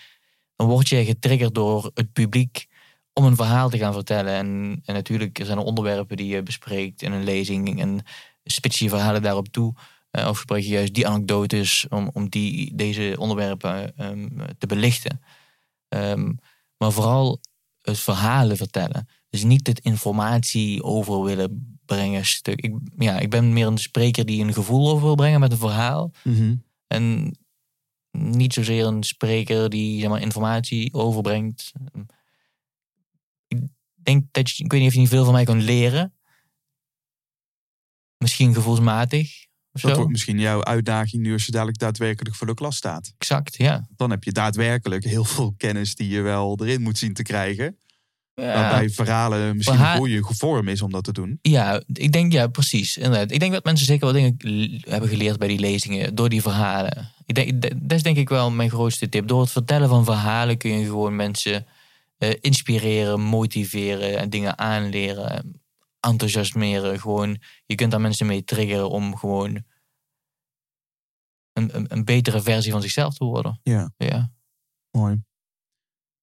Dan 0.56 0.66
word 0.66 0.88
je 0.88 1.04
getriggerd 1.04 1.54
door 1.54 1.90
het 1.94 2.12
publiek 2.12 2.66
om 3.12 3.24
een 3.24 3.36
verhaal 3.36 3.68
te 3.68 3.78
gaan 3.78 3.92
vertellen. 3.92 4.32
En, 4.32 4.80
en 4.84 4.94
natuurlijk 4.94 5.40
zijn 5.42 5.58
er 5.58 5.64
onderwerpen 5.64 6.16
die 6.16 6.26
je 6.26 6.42
bespreekt 6.42 7.02
in 7.02 7.12
een 7.12 7.24
lezing 7.24 7.80
en 7.80 8.04
spits 8.44 8.78
je 8.78 8.88
verhalen 8.88 9.22
daarop 9.22 9.48
toe. 9.48 9.74
Eh, 10.10 10.28
of 10.28 10.38
gebruik 10.38 10.62
je 10.62 10.68
juist 10.68 10.94
die 10.94 11.06
anekdotes 11.06 11.86
om, 11.88 12.10
om 12.12 12.28
die, 12.28 12.74
deze 12.74 13.14
onderwerpen 13.18 13.96
ehm, 13.96 14.28
te 14.58 14.66
belichten. 14.66 15.22
Ehm, 15.88 16.32
maar 16.76 16.92
vooral 16.92 17.40
het 17.82 17.98
verhalen 17.98 18.56
vertellen. 18.56 19.08
Dus 19.28 19.42
niet 19.42 19.66
het 19.66 19.80
informatie 19.80 20.82
over 20.82 21.22
willen 21.22 21.71
brengen 21.94 22.26
stuk. 22.26 22.60
Ik, 22.60 22.74
ja, 22.98 23.18
ik 23.18 23.30
ben 23.30 23.52
meer 23.52 23.66
een 23.66 23.78
spreker 23.78 24.26
die 24.26 24.44
een 24.44 24.52
gevoel 24.52 24.88
over 24.90 25.02
wil 25.02 25.14
brengen 25.14 25.40
met 25.40 25.52
een 25.52 25.58
verhaal. 25.58 26.12
Mhm. 26.24 26.54
En 26.86 27.36
niet 28.10 28.52
zozeer 28.52 28.86
een 28.86 29.02
spreker 29.02 29.70
die 29.70 30.00
zeg 30.00 30.08
maar, 30.08 30.20
informatie 30.20 30.94
overbrengt. 30.94 31.72
Ik 33.48 33.58
denk 33.94 34.26
dat 34.30 34.50
je, 34.50 34.64
ik 34.64 34.70
weet 34.70 34.80
niet 34.80 34.88
of 34.88 34.94
je 34.94 35.00
niet 35.00 35.08
veel 35.08 35.24
van 35.24 35.32
mij 35.32 35.44
kan 35.44 35.62
leren. 35.62 36.14
Misschien 38.18 38.54
gevoelsmatig. 38.54 39.46
Dat 39.72 39.96
wordt 39.96 40.10
misschien 40.10 40.38
jouw 40.38 40.64
uitdaging 40.64 41.22
nu 41.22 41.32
als 41.32 41.46
je 41.46 41.52
dadelijk 41.52 41.78
daadwerkelijk 41.78 42.36
voor 42.36 42.46
de 42.46 42.54
klas 42.54 42.76
staat. 42.76 43.14
Exact, 43.18 43.56
ja. 43.56 43.86
Dan 43.96 44.10
heb 44.10 44.24
je 44.24 44.32
daadwerkelijk 44.32 45.04
heel 45.04 45.24
veel 45.24 45.54
kennis 45.56 45.94
die 45.94 46.08
je 46.08 46.20
wel 46.20 46.58
erin 46.60 46.82
moet 46.82 46.98
zien 46.98 47.14
te 47.14 47.22
krijgen. 47.22 47.78
Ja, 48.34 48.54
Waarbij 48.54 48.90
verhalen 48.90 49.56
misschien 49.56 49.80
een 49.80 49.96
goede 49.96 50.22
vorm 50.22 50.68
is 50.68 50.82
om 50.82 50.90
dat 50.90 51.04
te 51.04 51.12
doen. 51.12 51.38
ja, 51.42 51.82
ik 51.86 52.12
denk, 52.12 52.32
ja, 52.32 52.46
precies. 52.46 52.96
Inderdaad. 52.96 53.30
Ik 53.30 53.40
denk 53.40 53.52
dat 53.52 53.64
mensen 53.64 53.86
zeker 53.86 54.04
wel 54.04 54.14
dingen 54.14 54.36
hebben 54.88 55.08
geleerd 55.08 55.38
bij 55.38 55.48
die 55.48 55.58
lezingen. 55.58 56.14
Door 56.14 56.28
die 56.28 56.42
verhalen. 56.42 57.12
Ik 57.26 57.34
denk, 57.34 57.62
dat 57.62 57.92
is 57.92 58.02
denk 58.02 58.16
ik 58.16 58.28
wel 58.28 58.50
mijn 58.50 58.70
grootste 58.70 59.08
tip. 59.08 59.28
Door 59.28 59.40
het 59.40 59.50
vertellen 59.50 59.88
van 59.88 60.04
verhalen 60.04 60.58
kun 60.58 60.78
je 60.78 60.84
gewoon 60.84 61.16
mensen 61.16 61.66
eh, 62.18 62.30
inspireren, 62.40 63.20
motiveren 63.20 64.18
en 64.18 64.30
dingen 64.30 64.58
aanleren. 64.58 65.60
Enthousiasmeren. 66.00 67.00
Gewoon, 67.00 67.42
je 67.66 67.74
kunt 67.74 67.90
daar 67.90 68.00
mensen 68.00 68.26
mee 68.26 68.44
triggeren 68.44 68.90
om 68.90 69.16
gewoon 69.16 69.64
een, 71.52 71.76
een, 71.76 71.86
een 71.88 72.04
betere 72.04 72.42
versie 72.42 72.72
van 72.72 72.82
zichzelf 72.82 73.14
te 73.14 73.24
worden. 73.24 73.60
Ja. 73.62 73.92
Ja, 73.96 74.30
Mooi. 74.90 75.22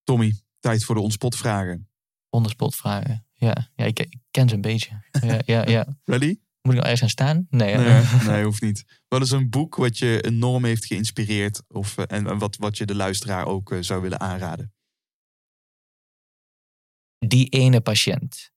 Tommy, 0.03 0.33
tijd 0.59 0.83
voor 0.83 0.95
de 0.95 1.01
onspot-vragen. 1.01 1.88
Onderspot 2.29 2.75
vragen. 2.75 3.25
Ja, 3.33 3.69
ja 3.75 3.85
ik, 3.85 3.99
ik 3.99 4.17
ken 4.31 4.49
ze 4.49 4.55
een 4.55 4.61
beetje. 4.61 5.01
Ja, 5.21 5.39
ja, 5.45 5.67
ja. 5.67 5.97
Ready? 6.03 6.39
Moet 6.61 6.73
ik 6.73 6.79
nou 6.79 6.91
ergens 6.91 6.99
gaan 6.99 7.09
staan? 7.09 7.47
Nee. 7.49 7.75
Nee, 7.75 8.03
nee, 8.27 8.43
hoeft 8.43 8.61
niet. 8.61 9.01
Wat 9.07 9.21
is 9.21 9.31
een 9.31 9.49
boek 9.49 9.75
wat 9.75 9.97
je 9.97 10.21
enorm 10.21 10.65
heeft 10.65 10.85
geïnspireerd? 10.85 11.61
Of, 11.67 11.97
eh, 11.97 12.17
en 12.17 12.27
en 12.27 12.37
wat, 12.37 12.55
wat 12.55 12.77
je 12.77 12.85
de 12.85 12.95
luisteraar 12.95 13.45
ook 13.45 13.71
eh, 13.71 13.81
zou 13.81 14.01
willen 14.01 14.19
aanraden? 14.19 14.73
Die 17.17 17.49
ene 17.49 17.81
patiënt. 17.81 18.51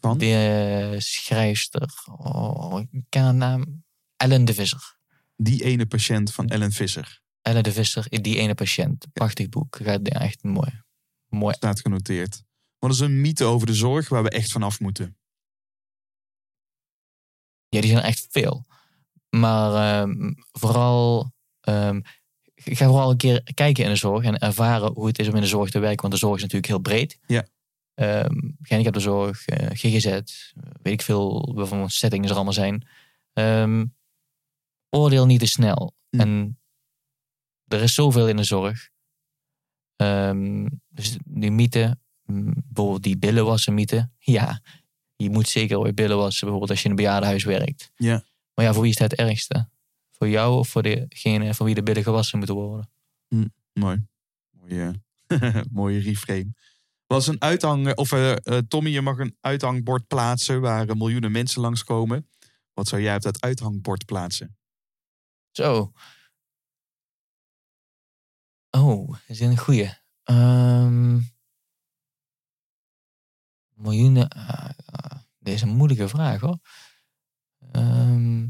Van? 0.00 0.18
De 0.18 0.94
schrijfster. 0.98 1.88
Oh, 2.18 2.80
ik 2.80 3.04
ken 3.08 3.22
haar 3.22 3.34
naam. 3.34 3.84
Ellen 4.16 4.44
de 4.44 4.54
Visser. 4.54 4.96
Die 5.36 5.64
ene 5.64 5.86
patiënt 5.86 6.32
van 6.32 6.48
Ellen 6.48 6.72
Visser. 6.72 7.20
Ellen 7.42 7.62
de 7.62 7.72
Visser, 7.72 8.06
die 8.22 8.38
ene 8.38 8.54
patiënt. 8.54 9.06
Prachtig 9.12 9.48
boek. 9.48 9.78
Gaat 9.82 10.00
ja, 10.02 10.20
echt 10.20 10.42
mooi. 10.42 10.82
Mooi. 11.28 11.54
Staat 11.54 11.80
genoteerd. 11.80 12.42
Wat 12.78 12.90
is 12.90 13.00
een 13.00 13.20
mythe 13.20 13.44
over 13.44 13.66
de 13.66 13.74
zorg 13.74 14.08
waar 14.08 14.22
we 14.22 14.30
echt 14.30 14.52
vanaf 14.52 14.80
moeten? 14.80 15.16
Ja, 17.68 17.80
die 17.80 17.90
zijn 17.90 18.02
echt 18.02 18.26
veel. 18.30 18.66
Maar 19.30 20.00
ehm, 20.00 20.32
vooral. 20.52 21.32
ehm, 21.60 22.00
ga 22.54 22.86
vooral 22.86 23.10
een 23.10 23.16
keer 23.16 23.42
kijken 23.54 23.84
in 23.84 23.90
de 23.90 23.96
zorg 23.96 24.24
en 24.24 24.38
ervaren 24.38 24.92
hoe 24.92 25.06
het 25.06 25.18
is 25.18 25.28
om 25.28 25.34
in 25.34 25.40
de 25.40 25.46
zorg 25.46 25.70
te 25.70 25.78
werken. 25.78 26.00
Want 26.00 26.12
de 26.12 26.18
zorg 26.18 26.36
is 26.36 26.42
natuurlijk 26.42 26.72
heel 26.72 26.78
breed. 26.78 27.18
Ja. 27.26 27.46
Ehm 27.94 28.50
gehandicaptenzorg, 28.62 29.46
eh, 29.46 29.68
GGZ, 29.72 30.04
weet 30.82 30.92
ik 30.92 31.02
veel, 31.02 31.54
welke 31.54 31.90
settings 31.90 32.28
er 32.28 32.34
allemaal 32.34 32.52
zijn. 32.52 32.86
Oordeel 34.90 35.26
niet 35.26 35.40
te 35.40 35.46
snel. 35.46 35.94
Hm. 36.10 36.20
En 36.20 36.60
er 37.66 37.82
is 37.82 37.94
zoveel 37.94 38.28
in 38.28 38.36
de 38.36 38.44
zorg. 38.44 38.88
Ehm, 39.98 40.66
dus 40.88 41.16
die 41.24 41.50
mythe, 41.50 41.98
bijvoorbeeld 42.24 43.02
die 43.02 43.18
billen 43.18 43.44
wassen 43.44 43.74
mythe. 43.74 44.10
Ja, 44.18 44.60
je 45.16 45.30
moet 45.30 45.48
zeker 45.48 45.78
ooit 45.78 45.94
billen 45.94 46.16
wassen, 46.16 46.40
bijvoorbeeld 46.40 46.70
als 46.70 46.78
je 46.78 46.84
in 46.84 46.90
een 46.90 46.96
bejaardenhuis 46.96 47.44
werkt. 47.44 47.90
Ja. 47.96 48.24
Maar 48.54 48.64
ja, 48.64 48.72
voor 48.72 48.82
wie 48.82 48.90
is 48.90 48.96
dat 48.96 49.10
het 49.10 49.20
ergste? 49.20 49.68
Voor 50.10 50.28
jou 50.28 50.58
of 50.58 50.68
voor 50.68 50.82
degene 50.82 51.54
van 51.54 51.66
wie 51.66 51.74
de 51.74 51.82
bidden 51.82 52.02
gewassen 52.02 52.38
moeten 52.38 52.56
worden. 52.56 52.90
Mooi. 53.72 54.06
Mooie, 54.50 54.94
mooie 55.70 56.00
reframe. 56.00 56.52
Was 57.06 57.26
een 57.26 57.40
uithang, 57.40 57.94
of 57.94 58.12
eh, 58.12 58.32
eh, 58.32 58.58
Tommy, 58.68 58.90
je 58.90 59.00
mag 59.00 59.18
een 59.18 59.36
uithangbord 59.40 60.06
plaatsen 60.06 60.60
waar 60.60 60.88
eh, 60.88 60.96
miljoenen 60.96 61.32
mensen 61.32 61.60
langskomen. 61.60 62.28
Wat 62.74 62.88
zou 62.88 63.02
jij 63.02 63.16
op 63.16 63.22
dat 63.22 63.40
uithangbord 63.40 64.04
plaatsen? 64.04 64.56
Zo. 65.50 65.92
Oh, 68.70 69.16
is 69.26 69.40
een 69.40 69.58
goeie. 69.58 69.90
Ehm 70.22 71.20
miljoenen. 73.78 74.28
ah, 74.28 74.70
ah, 74.86 75.20
dit 75.38 75.54
is 75.54 75.62
een 75.62 75.76
moeilijke 75.76 76.08
vraag 76.08 76.40
hoor. 76.40 76.58
Ehm 77.72 78.42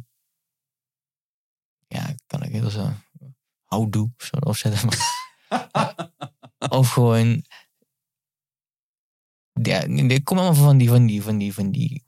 ja, 1.87 2.15
kan 2.27 2.43
ik 2.43 2.53
heel 2.53 2.71
zo. 2.71 2.91
Houdoe 3.65 4.11
of 4.19 4.25
zo 4.25 4.37
opzetten. 4.37 4.89
Maar. 5.49 6.13
of 6.69 6.91
gewoon. 6.91 7.45
Ja, 9.63 9.83
ik 9.85 10.25
kom 10.25 10.39
allemaal 10.39 10.65
van 10.65 10.79
die, 10.79 10.89
van 10.89 11.07
die, 11.07 11.23
van 11.23 11.39
die, 11.39 11.55
van 11.55 11.71
die 11.71 12.05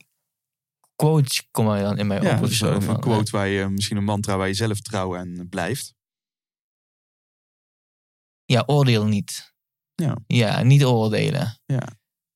quotes 0.97 1.49
komen 1.51 1.82
dan 1.82 1.99
in 1.99 2.07
mij 2.07 2.20
Ja, 2.20 2.37
op. 2.37 2.43
Of 2.43 2.49
dus 2.49 2.59
zo, 2.59 2.73
een, 2.73 3.01
quote 3.01 3.31
waar 3.31 3.49
je, 3.49 3.69
misschien 3.69 3.97
een 3.97 4.05
mantra 4.05 4.37
waar 4.37 4.47
je 4.47 4.55
zelf 4.55 4.81
trouw 4.81 5.16
aan 5.16 5.47
blijft. 5.49 5.95
Ja, 8.51 8.62
oordeel 8.66 9.06
niet. 9.06 9.52
Ja. 9.94 10.16
Ja, 10.27 10.62
niet 10.62 10.85
oordelen. 10.85 11.59
Ja. 11.66 11.89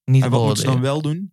Niet 0.04 0.22
En 0.22 0.30
wat 0.30 0.46
moet 0.46 0.58
ze 0.58 0.66
oordelen. 0.66 0.82
dan 0.82 0.92
wel 0.92 1.02
doen? 1.02 1.32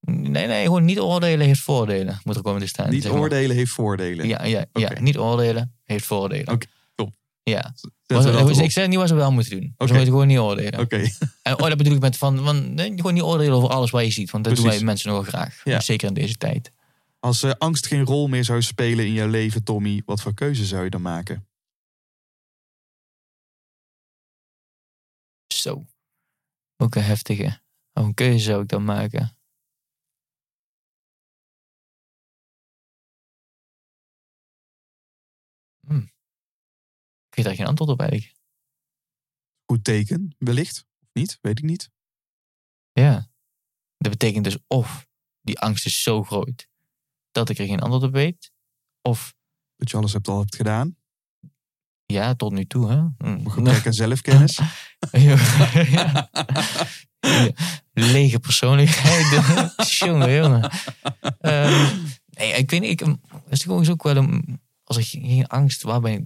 Nee, 0.00 0.46
nee, 0.46 0.64
gewoon 0.64 0.84
niet 0.84 0.98
oordelen 1.00 1.46
heeft 1.46 1.60
voordelen. 1.60 2.20
Moet 2.24 2.36
er 2.36 2.42
komen 2.42 2.60
te 2.60 2.66
staan. 2.66 2.90
Niet 2.90 3.02
zeg 3.02 3.12
maar. 3.12 3.20
oordelen 3.20 3.56
heeft 3.56 3.70
voordelen. 3.70 4.28
Ja, 4.28 4.44
ja, 4.44 4.66
ja, 4.72 5.00
niet 5.00 5.18
oordelen 5.18 5.74
heeft 5.84 6.06
voordelen. 6.06 6.54
Oké, 6.54 6.66
top. 6.94 7.14
Ja. 7.42 7.74
Was, 8.06 8.58
ik 8.58 8.70
zeg 8.70 8.88
niet 8.88 8.98
wat 8.98 9.08
ze 9.08 9.14
wel 9.14 9.32
moeten 9.32 9.50
doen. 9.50 9.74
Ze 9.78 9.84
moeten 9.84 10.04
gewoon 10.04 10.26
niet 10.26 10.38
oordelen. 10.38 10.80
Oké, 10.80 10.96
En 11.42 11.60
oh, 11.60 11.68
dat 11.68 11.76
bedoel 11.76 11.94
ik 11.94 12.00
met 12.00 12.16
van, 12.16 12.74
nee, 12.74 12.92
gewoon 12.96 13.14
niet 13.14 13.22
oordelen 13.22 13.54
over 13.54 13.68
alles 13.68 13.90
wat 13.90 14.04
je 14.04 14.10
ziet. 14.10 14.30
Want 14.30 14.44
dat 14.44 14.56
doen 14.56 14.64
wij 14.66 14.82
mensen 14.82 15.08
nogal 15.08 15.24
graag. 15.24 15.60
Ja. 15.64 15.80
Zeker 15.80 16.08
in 16.08 16.14
deze 16.14 16.36
tijd. 16.36 16.72
als 17.18 17.42
eh, 17.42 17.50
angst 17.58 17.86
geen 17.86 18.04
rol 18.04 18.28
meer 18.28 18.44
zou 18.44 18.62
spelen 18.62 19.06
in 19.06 19.12
jouw 19.12 19.28
leven, 19.28 19.64
Tommy, 19.64 20.02
wat 20.04 20.20
voor 20.20 20.34
keuze 20.34 20.64
zou 20.64 20.84
je 20.84 20.90
dan 20.90 21.02
maken? 21.02 21.48
Zo. 25.60 25.86
Ook 26.76 26.94
een 26.94 27.02
heftige. 27.02 27.60
Of 27.92 28.04
een 28.04 28.14
keuze 28.14 28.44
zou 28.44 28.62
ik 28.62 28.68
dan 28.68 28.84
maken. 28.84 29.36
Hm. 35.86 35.96
Ik 37.28 37.36
weet 37.36 37.44
daar 37.44 37.54
geen 37.54 37.66
antwoord 37.66 37.90
op 37.90 38.00
eigenlijk. 38.00 38.34
Goed 39.64 39.84
teken, 39.84 40.34
wellicht. 40.38 40.86
Of 41.00 41.08
niet, 41.12 41.38
weet 41.40 41.58
ik 41.58 41.64
niet. 41.64 41.90
Ja. 42.92 43.28
Dat 43.96 44.10
betekent 44.10 44.44
dus 44.44 44.58
of 44.66 45.08
die 45.40 45.58
angst 45.58 45.86
is 45.86 46.02
zo 46.02 46.22
groot 46.22 46.68
dat 47.30 47.48
ik 47.48 47.58
er 47.58 47.66
geen 47.66 47.80
antwoord 47.80 48.02
op 48.02 48.12
weet. 48.12 48.52
Of 49.02 49.34
Dat 49.76 49.90
je 49.90 49.96
alles 49.96 50.12
hebt 50.12 50.28
al 50.28 50.38
hebt 50.38 50.56
gedaan. 50.56 50.96
ja, 52.06 52.34
tot 52.34 52.52
nu 52.52 52.66
toe. 52.66 52.90
Hè? 52.90 52.96
Hm. 53.18 53.46
Gebrek 53.48 53.86
aan 53.86 53.92
zelfkennis. 53.92 54.58
Ja. 55.10 55.36
Lege 57.92 58.38
persoonlijkheid. 58.38 59.26
jongen, 59.98 60.32
jongen. 60.34 60.70
Ehm, 61.40 61.96
nee, 62.26 62.52
ik 62.52 62.70
weet 62.70 62.80
niet. 62.80 63.00
Ik, 63.00 63.16
is 63.48 63.68
ook 63.90 64.02
wel 64.02 64.16
een. 64.16 64.60
Als 64.84 64.96
ik 64.96 65.04
geen 65.04 65.46
angst, 65.46 65.82
waar 65.82 66.00
ben 66.00 66.12
ik? 66.12 66.24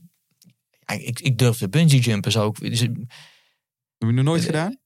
Ik, 1.03 1.21
ik 1.21 1.39
durf 1.39 1.59
de 1.59 1.69
bungee 1.69 2.01
jumpen. 2.01 2.33
Zou 2.33 2.49
ik, 2.49 2.71
dus, 2.71 2.81
Heb 2.81 2.91
je 3.99 4.13
nog 4.13 4.25
nooit 4.25 4.45
gedaan? 4.45 4.77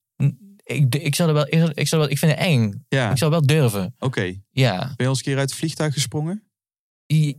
ik, 0.64 0.94
ik, 0.94 1.14
zou 1.14 1.28
er 1.28 1.34
wel, 1.34 1.46
ik, 1.46 1.58
zou- 1.58 1.70
ik, 1.74 1.88
zou 1.88 2.00
wel, 2.02 2.10
ik 2.10 2.18
vind 2.18 2.32
het 2.32 2.40
eng. 2.40 2.84
Ja, 2.88 3.10
Ik 3.10 3.18
zou 3.18 3.30
wel 3.30 3.46
durven. 3.46 3.94
oké. 3.98 4.20
Ben 4.22 4.44
Ja. 4.50 4.92
je 4.96 5.02
al 5.04 5.08
eens 5.08 5.18
een 5.18 5.24
keer 5.24 5.38
uit 5.38 5.50
het 5.50 5.58
vliegtuig 5.58 5.92
gesprongen? 5.92 6.42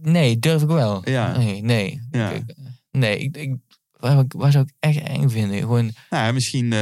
Nee, 0.01 0.39
durf 0.39 0.61
ik 0.61 0.67
wel. 0.67 1.09
Ja. 1.09 1.37
Nee, 1.37 1.61
nee. 1.63 2.01
Ja. 2.11 2.29
Ik- 2.31 2.55
nee, 2.91 3.17
ik, 3.19 3.37
ik, 3.37 3.55
waar, 3.99 4.25
waar 4.27 4.51
zou 4.51 4.63
ik 4.65 4.73
echt 4.79 4.99
eng 5.07 5.29
vinden? 5.29 5.59
Gewoon, 5.59 5.91
Nou, 6.09 6.33
misschien, 6.33 6.67
n- 6.67 6.73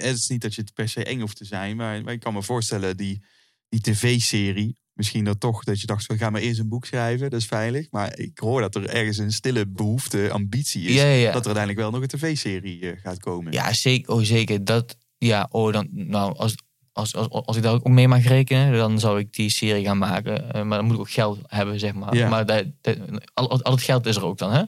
het 0.00 0.16
is 0.16 0.28
niet 0.28 0.40
dat 0.42 0.54
je 0.54 0.60
het 0.60 0.74
per 0.74 0.88
se 0.88 1.04
eng 1.04 1.20
hoeft 1.20 1.36
te 1.36 1.44
zijn, 1.44 1.76
maar, 1.76 2.02
maar 2.02 2.12
ik 2.12 2.20
kan 2.20 2.32
me 2.32 2.42
voorstellen, 2.42 2.96
die, 2.96 3.22
die 3.68 3.80
tv-serie, 3.80 4.76
misschien 4.92 5.24
dat 5.24 5.40
toch, 5.40 5.64
dat 5.64 5.80
je 5.80 5.86
dacht, 5.86 6.06
we 6.06 6.16
gaan 6.16 6.32
maar 6.32 6.40
eerst 6.40 6.60
een 6.60 6.68
boek 6.68 6.84
schrijven, 6.86 7.30
dat 7.30 7.40
is 7.40 7.46
veilig. 7.46 7.90
Maar 7.90 8.18
ik 8.18 8.38
hoor 8.38 8.60
dat 8.60 8.74
er 8.74 8.88
ergens 8.88 9.18
een 9.18 9.32
stille 9.32 9.66
behoefte, 9.68 10.30
ambitie 10.30 10.82
is, 10.82 10.94
ja, 10.94 11.02
ja, 11.04 11.10
ja. 11.12 11.32
dat 11.32 11.46
er 11.46 11.54
uiteindelijk 11.56 11.78
wel 11.78 11.90
nog 11.90 12.02
een 12.02 12.18
tv-serie 12.18 12.90
eh, 12.90 13.00
gaat 13.02 13.18
komen. 13.18 13.52
Ja, 13.52 13.72
zeker. 13.72 14.12
Oh, 14.14 14.22
zeker. 14.22 14.64
Dat, 14.64 14.96
ja, 15.18 15.48
oh, 15.50 15.72
dan, 15.72 15.88
nou, 15.90 16.36
als, 16.36 16.54
als, 16.92 17.14
als, 17.14 17.28
als 17.28 17.56
ik 17.56 17.62
daar 17.62 17.72
ook 17.72 17.88
mee 17.88 18.08
mag 18.08 18.24
rekenen, 18.24 18.72
dan 18.72 19.00
zou 19.00 19.18
ik 19.18 19.32
die 19.32 19.50
serie 19.50 19.84
gaan 19.84 19.98
maken. 19.98 20.52
Eh, 20.52 20.62
maar 20.62 20.78
dan 20.78 20.86
moet 20.86 20.94
ik 20.94 21.00
ook 21.00 21.10
geld 21.10 21.38
hebben, 21.46 21.78
zeg 21.78 21.94
maar. 21.94 22.14
Ja. 22.14 22.28
Maar 22.28 22.46
dat, 22.46 22.66
dat, 22.80 22.98
al, 23.34 23.62
al 23.62 23.72
het 23.72 23.82
geld 23.82 24.06
is 24.06 24.16
er 24.16 24.24
ook 24.24 24.38
dan, 24.38 24.52
hè? 24.52 24.62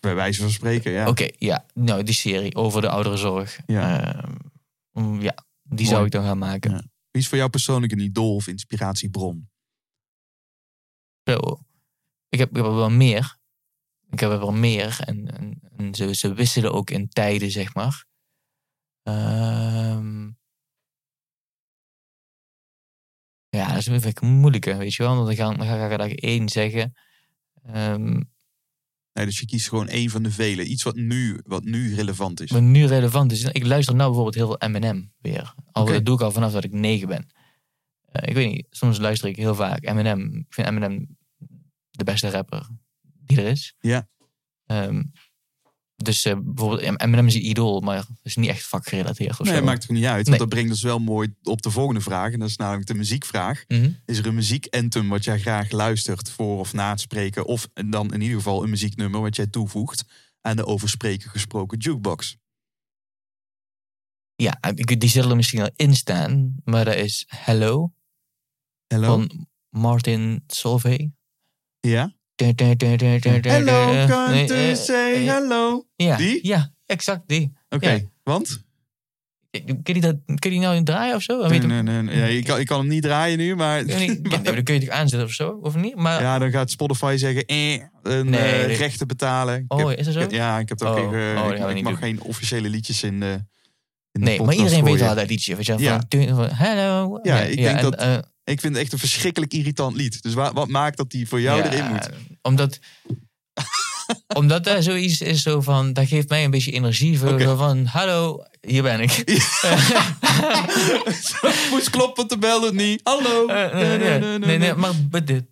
Bij 0.00 0.14
wijze 0.14 0.40
van 0.40 0.50
spreken, 0.50 0.92
ja. 0.92 1.08
Oké, 1.08 1.28
ja. 1.38 1.64
Nou, 1.74 2.02
die 2.02 2.14
serie 2.14 2.54
over 2.54 2.80
de 2.80 2.88
ouderenzorg. 2.88 3.60
Ja. 3.66 4.14
Ehm, 4.14 4.32
mm, 4.92 5.20
ja, 5.20 5.34
die 5.62 5.76
Mooi. 5.76 5.88
zou 5.88 6.04
ik 6.04 6.10
dan 6.10 6.24
gaan 6.24 6.38
maken. 6.38 6.70
Ja. 6.70 6.82
Wie 7.10 7.22
is 7.22 7.28
voor 7.28 7.38
jou 7.38 7.50
persoonlijk 7.50 7.92
een 7.92 8.00
idool 8.00 8.34
of 8.34 8.46
inspiratiebron? 8.46 9.48
Zo. 11.24 11.60
Ik 12.28 12.38
heb, 12.38 12.50
ik 12.50 12.56
heb 12.56 12.66
er 12.66 12.74
wel 12.74 12.90
meer. 12.90 13.36
Ik 14.10 14.20
heb 14.20 14.30
er 14.30 14.38
wel 14.38 14.52
meer. 14.52 14.98
En, 15.04 15.36
en, 15.36 15.60
en 15.76 15.94
ze, 15.94 16.14
ze 16.14 16.34
wisselen 16.34 16.72
ook 16.72 16.90
in 16.90 17.08
tijden, 17.08 17.50
zeg 17.50 17.74
maar. 17.74 18.04
Ehm 19.02 20.25
ja, 23.56 23.68
dat 23.68 23.76
is 23.76 23.84
vind 23.84 24.04
ik 24.04 24.20
moeilijker, 24.20 24.78
weet 24.78 24.94
je 24.94 25.02
wel. 25.02 25.14
Want 25.14 25.26
dan 25.26 25.36
ga, 25.36 25.56
dan 25.56 25.66
ga 25.66 25.84
ik 25.84 26.00
er 26.00 26.18
één 26.18 26.48
zeggen. 26.48 26.94
Ehm 27.72 28.20
Nee, 29.16 29.26
dus 29.26 29.38
je 29.38 29.46
kiest 29.46 29.68
gewoon 29.68 29.88
één 29.88 30.10
van 30.10 30.22
de 30.22 30.30
vele. 30.30 30.64
Iets 30.64 30.82
wat 30.82 30.94
nu, 30.94 31.40
wat 31.44 31.64
nu 31.64 31.94
relevant 31.94 32.40
is. 32.40 32.50
wat 32.50 32.62
nu 32.62 32.86
relevant 32.86 33.32
is. 33.32 33.44
Ik 33.44 33.66
luister 33.66 33.94
nou 33.94 34.06
bijvoorbeeld 34.06 34.34
heel 34.34 34.46
veel 34.46 34.68
Eminem 34.68 35.12
weer. 35.20 35.54
Al. 35.72 35.84
Dat 35.84 36.04
doe 36.04 36.14
ik 36.14 36.20
al 36.20 36.32
vanaf 36.32 36.52
dat 36.52 36.64
ik 36.64 36.72
negen 36.72 37.08
ben. 37.08 37.26
Eh, 38.04 38.28
ik 38.28 38.34
weet 38.34 38.52
niet, 38.52 38.66
soms 38.70 38.98
luister 38.98 39.28
ik 39.28 39.36
heel 39.36 39.54
vaak 39.54 39.84
Eminem. 39.84 40.36
Ik 40.36 40.54
vind 40.54 40.66
Eminem 40.66 41.16
de 41.90 42.04
beste 42.04 42.30
rapper 42.30 42.68
die 43.02 43.40
er 43.40 43.46
is. 43.46 43.74
Ja. 43.80 44.08
Ehm, 44.66 45.02
dus 45.96 46.24
eh, 46.24 46.36
bijvoorbeeld 46.44 47.00
Eminem 47.00 47.26
is 47.26 47.34
een 47.34 47.46
idool, 47.48 47.80
maar 47.80 48.06
is 48.22 48.36
niet 48.36 48.48
echt 48.48 48.66
vakgerelateerd 48.66 49.38
Nee, 49.38 49.56
zo. 49.56 49.62
maakt 49.64 49.82
het 49.82 49.90
niet 49.90 50.04
uit. 50.04 50.14
Want 50.16 50.28
Nee. 50.28 50.38
dat 50.38 50.48
brengt 50.48 50.70
ons 50.70 50.82
wel 50.82 50.98
mooi 50.98 51.34
op 51.42 51.62
de 51.62 51.70
volgende 51.70 52.00
vraag. 52.00 52.32
En 52.32 52.38
dat 52.38 52.48
is 52.48 52.56
namelijk 52.56 52.86
de 52.86 52.94
muziekvraag. 52.94 53.64
Mhm. 53.68 53.90
Is 54.06 54.18
er 54.18 54.26
een 54.26 54.34
muziekanthem 54.34 55.08
wat 55.08 55.24
jij 55.24 55.38
graag 55.40 55.70
luistert 55.70 56.30
voor 56.30 56.58
of 56.58 56.72
na 56.72 56.90
het 56.90 57.00
spreken? 57.00 57.46
Of 57.46 57.68
dan 57.74 58.12
in 58.14 58.20
ieder 58.20 58.36
geval 58.36 58.62
een 58.62 58.70
muzieknummer 58.70 59.20
wat 59.20 59.36
jij 59.36 59.46
toevoegt 59.46 60.04
aan 60.40 60.56
de 60.56 60.66
over 60.66 60.88
spreken 60.88 61.30
gesproken 61.30 61.78
jukebox? 61.78 62.36
Ja, 64.34 64.58
ik- 64.74 65.00
die 65.00 65.08
zullen 65.10 65.30
er 65.30 65.36
misschien 65.36 65.60
al 65.60 65.70
in 65.76 65.94
staan, 65.94 66.54
maar 66.64 66.84
dat 66.84 66.94
is 66.94 67.24
Hello 67.28 67.92
Hello? 68.86 69.06
van 69.06 69.46
Martin 69.68 70.44
Solveig. 70.46 71.06
ja? 71.80 72.14
Hello, 72.36 74.06
come 74.06 74.44
to 74.46 74.74
say 74.74 75.24
hello. 75.26 75.86
Ja, 75.96 76.16
Die? 76.16 76.38
ja, 76.46 76.72
exact 76.86 77.22
die. 77.28 77.52
Oké, 77.68 77.90
Ja. 77.90 77.98
want? 78.22 78.64
Kun 79.82 79.94
je, 79.94 80.00
dat, 80.00 80.16
kun 80.24 80.36
je 80.40 80.50
die 80.50 80.58
nou 80.60 80.82
draaien 80.82 81.14
of 81.14 81.22
zo? 81.22 81.46
Nee, 81.46 81.58
nee, 81.60 81.82
nee, 81.82 82.02
nee. 82.02 82.16
Ja, 82.18 82.24
ik, 82.24 82.44
kan, 82.44 82.60
ik 82.60 82.66
kan 82.66 82.78
hem 82.78 82.88
niet 82.88 83.02
draaien 83.02 83.38
nu, 83.38 83.54
maar... 83.54 83.86
Je 83.86 83.94
niet- 84.06 84.44
Dan 84.44 84.62
kun 84.62 84.74
je 84.74 84.80
het 84.80 84.90
aanzetten 84.90 85.28
of 85.28 85.34
zo, 85.34 85.58
of 85.62 85.76
niet? 85.76 85.94
Maar, 85.94 86.20
Ja, 86.22 86.38
dan 86.38 86.50
gaat 86.50 86.70
Spotify 86.70 87.14
zeggen, 87.18 87.44
eh, 87.46 87.72
een 88.02 88.30
Nee, 88.30 88.40
eh, 88.40 88.66
nee. 88.66 88.76
rechten 88.76 89.06
betalen. 89.06 89.60
Ik 89.60 89.72
oh, 89.72 89.88
heb- 89.88 89.98
is 89.98 90.04
dat 90.04 90.14
zo? 90.14 90.26
ja, 90.30 90.58
ik 90.58 90.68
heb 90.68 90.78
het 90.78 90.88
ook 90.88 90.96
Oh, 90.98 91.02
even, 91.04 91.42
oh, 91.42 91.70
ik, 91.70 91.76
ik 91.76 91.82
mag 91.82 91.92
doen. 91.92 92.02
geen 92.02 92.20
officiële 92.22 92.68
liedjes 92.68 93.02
in 93.02 93.20
de, 93.20 93.26
in 93.26 93.40
de 94.12 94.18
nee, 94.20 94.26
maar 94.26 94.36
podcast 94.46 94.58
iedereen 94.58 94.84
weet 94.84 95.00
wel 95.00 95.14
dat 95.14 95.28
liedje. 95.28 95.56
Weet 95.56 95.66
je, 95.66 95.74
Ja. 95.78 96.00
van, 96.08 96.48
hello. 96.50 97.18
Ja, 97.22 97.38
ik 97.40 97.56
denk 97.56 97.76
en, 97.76 97.82
dat- 97.82 97.94
eh, 97.94 98.18
Ik 98.46 98.60
vind 98.60 98.74
het 98.74 98.82
echt 98.82 98.92
een 98.92 98.98
verschrikkelijk 98.98 99.52
irritant 99.52 99.96
lied. 99.96 100.22
Dus 100.22 100.34
wa- 100.34 100.52
wat 100.52 100.68
maakt 100.68 100.96
dat 100.96 101.10
die 101.10 101.28
voor 101.28 101.40
jou 101.40 101.58
ja, 101.62 101.70
erin 101.72 101.84
moet? 101.92 102.08
Omdat, 102.42 102.78
omdat 104.38 104.64
dat 104.64 104.84
zoiets 104.84 105.20
is 105.20 105.42
zo 105.42 105.60
van, 105.60 105.92
dat 105.92 106.06
geeft 106.08 106.28
mij 106.28 106.44
een 106.44 106.50
beetje 106.50 106.72
energie. 106.72 107.18
Voor, 107.18 107.56
van, 107.56 107.84
hallo, 107.86 108.44
hier 108.60 108.82
ben 108.82 109.00
ik. 109.00 109.10
Moest 111.70 111.90
kloppen, 111.90 112.28
de 112.28 112.38
bel 112.38 112.62
het 112.62 112.74
niet. 112.74 113.00
Hallo. 113.04 113.46
Eh, 113.46 113.74
nee, 113.74 113.98
nee, 113.98 114.18
nee, 114.18 114.38
nee, 114.38 114.58
nee, 114.58 114.74
maar 114.74 115.24
dit- 115.24 115.44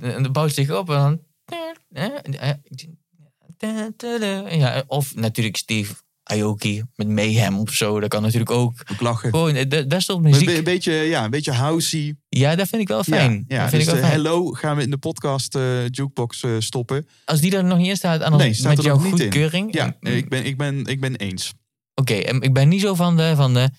en 0.00 0.22
dan 0.22 0.32
bouwt 0.32 0.54
zich 0.54 0.70
op 0.70 0.90
en 0.90 0.96
dan. 0.96 1.20
eh, 1.92 2.54
eh, 3.58 4.58
Ja, 4.58 4.84
of 4.86 5.14
natuurlijk 5.14 5.56
Steve 5.56 5.94
Aoki 6.28 6.82
met 6.94 7.08
Mayhem 7.08 7.58
of 7.58 7.70
zo. 7.70 8.00
Dat 8.00 8.08
kan 8.08 8.22
natuurlijk 8.22 8.50
ook. 8.50 8.72
Ook 8.92 9.00
lachen. 9.00 9.30
Gewoon, 9.30 9.54
eh, 9.54 9.98
soort 9.98 10.08
Een, 10.18 10.22
muziek. 10.22 10.48
een 10.48 10.64
beetje, 10.64 10.92
ja, 10.92 11.24
een 11.24 11.30
beetje 11.30 11.52
housey. 11.52 12.16
Ja, 12.28 12.54
dat 12.56 12.68
vind 12.68 12.82
ik 12.82 12.88
wel 12.88 13.02
fijn. 13.04 13.44
Ja, 13.48 13.56
ja 13.56 13.68
vind 13.68 13.70
dus 13.70 13.80
ik 13.80 13.86
wel 13.86 13.96
fijn. 14.08 14.12
Hello 14.12 14.50
gaan 14.52 14.76
we 14.76 14.82
in 14.82 14.90
de 14.90 14.98
podcast 14.98 15.54
eh, 15.54 15.88
jukebox 15.88 16.42
eh, 16.42 16.50
stoppen. 16.58 17.08
Als 17.24 17.40
die 17.40 17.56
er 17.56 17.64
nog 17.64 17.78
niet 17.78 17.88
in 17.88 17.96
staat, 17.96 18.36
Nee, 18.36 18.54
staat 18.54 18.76
met 18.76 18.84
jouw 18.84 18.98
goedkeuring. 18.98 19.74
Ja, 19.74 19.96
en- 20.00 20.16
ik, 20.16 20.28
ben, 20.28 20.44
ik, 20.44 20.56
ben, 20.56 20.84
ik 20.84 21.00
ben 21.00 21.16
eens. 21.16 21.54
Oké, 21.94 22.14
en 22.14 22.40
ik 22.40 22.52
ben 22.52 22.68
niet 22.68 22.80
zo 22.80 22.94
van 22.94 23.16
de, 23.16 23.32
van, 23.36 23.54
de, 23.54 23.70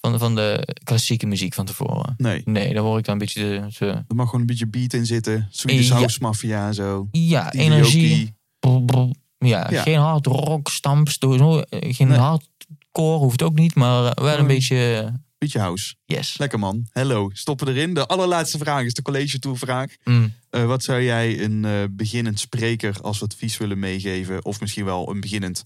van, 0.00 0.12
de, 0.12 0.18
van 0.18 0.34
de 0.34 0.74
klassieke 0.84 1.26
muziek 1.26 1.54
van 1.54 1.66
tevoren. 1.66 2.14
Nee, 2.16 2.42
Nee, 2.44 2.74
daar 2.74 2.82
word 2.82 2.98
ik 2.98 3.04
dan 3.04 3.12
een 3.14 3.20
beetje 3.20 3.66
de, 3.78 3.86
er 4.08 4.14
mag 4.14 4.24
gewoon 4.26 4.40
een 4.40 4.46
beetje 4.46 4.66
beat 4.68 4.92
in 4.92 5.06
zitten. 5.06 5.48
Swedish 5.50 5.88
Ja. 5.88 5.94
House 5.94 6.18
Mafia 6.20 6.66
en 6.66 6.74
zo. 6.74 7.08
Ja, 7.10 7.52
energie. 7.52 8.34
Aoki. 8.60 8.84
Brr, 8.84 8.84
brr. 8.84 9.10
Ja, 9.38 9.66
Ja. 9.70 9.82
geen 9.82 9.98
hard 9.98 10.26
rock, 10.26 10.68
stamps, 10.68 11.18
eh, 11.18 11.60
geen 11.70 12.08
Nee. 12.08 12.18
hardcore 12.18 13.18
hoeft 13.18 13.42
ook 13.42 13.54
niet, 13.54 13.74
maar 13.74 14.04
eh, 14.04 14.24
wel 14.24 14.38
een 14.38 14.46
beetje 14.46 15.02
eh, 15.06 15.12
Beetje 15.38 15.58
house. 15.58 15.94
yes. 16.04 16.38
Lekker 16.38 16.58
man. 16.58 16.86
Hello. 16.92 17.30
Stoppen 17.32 17.68
erin. 17.68 17.94
De 17.94 18.06
allerlaatste 18.06 18.58
vraag 18.58 18.84
is 18.84 18.94
de 18.94 19.02
college 19.02 19.38
tour 19.38 19.56
vraag. 19.58 19.90
Mm. 20.04 20.32
Wat 20.50 20.82
zou 20.82 21.02
jij 21.02 21.40
een 21.42 21.88
beginnend 21.96 22.40
spreker 22.40 23.00
als 23.00 23.22
advies 23.22 23.56
willen 23.56 23.78
meegeven? 23.78 24.44
Of 24.44 24.60
misschien 24.60 24.84
wel 24.84 25.10
een 25.10 25.20
beginnend... 25.20 25.62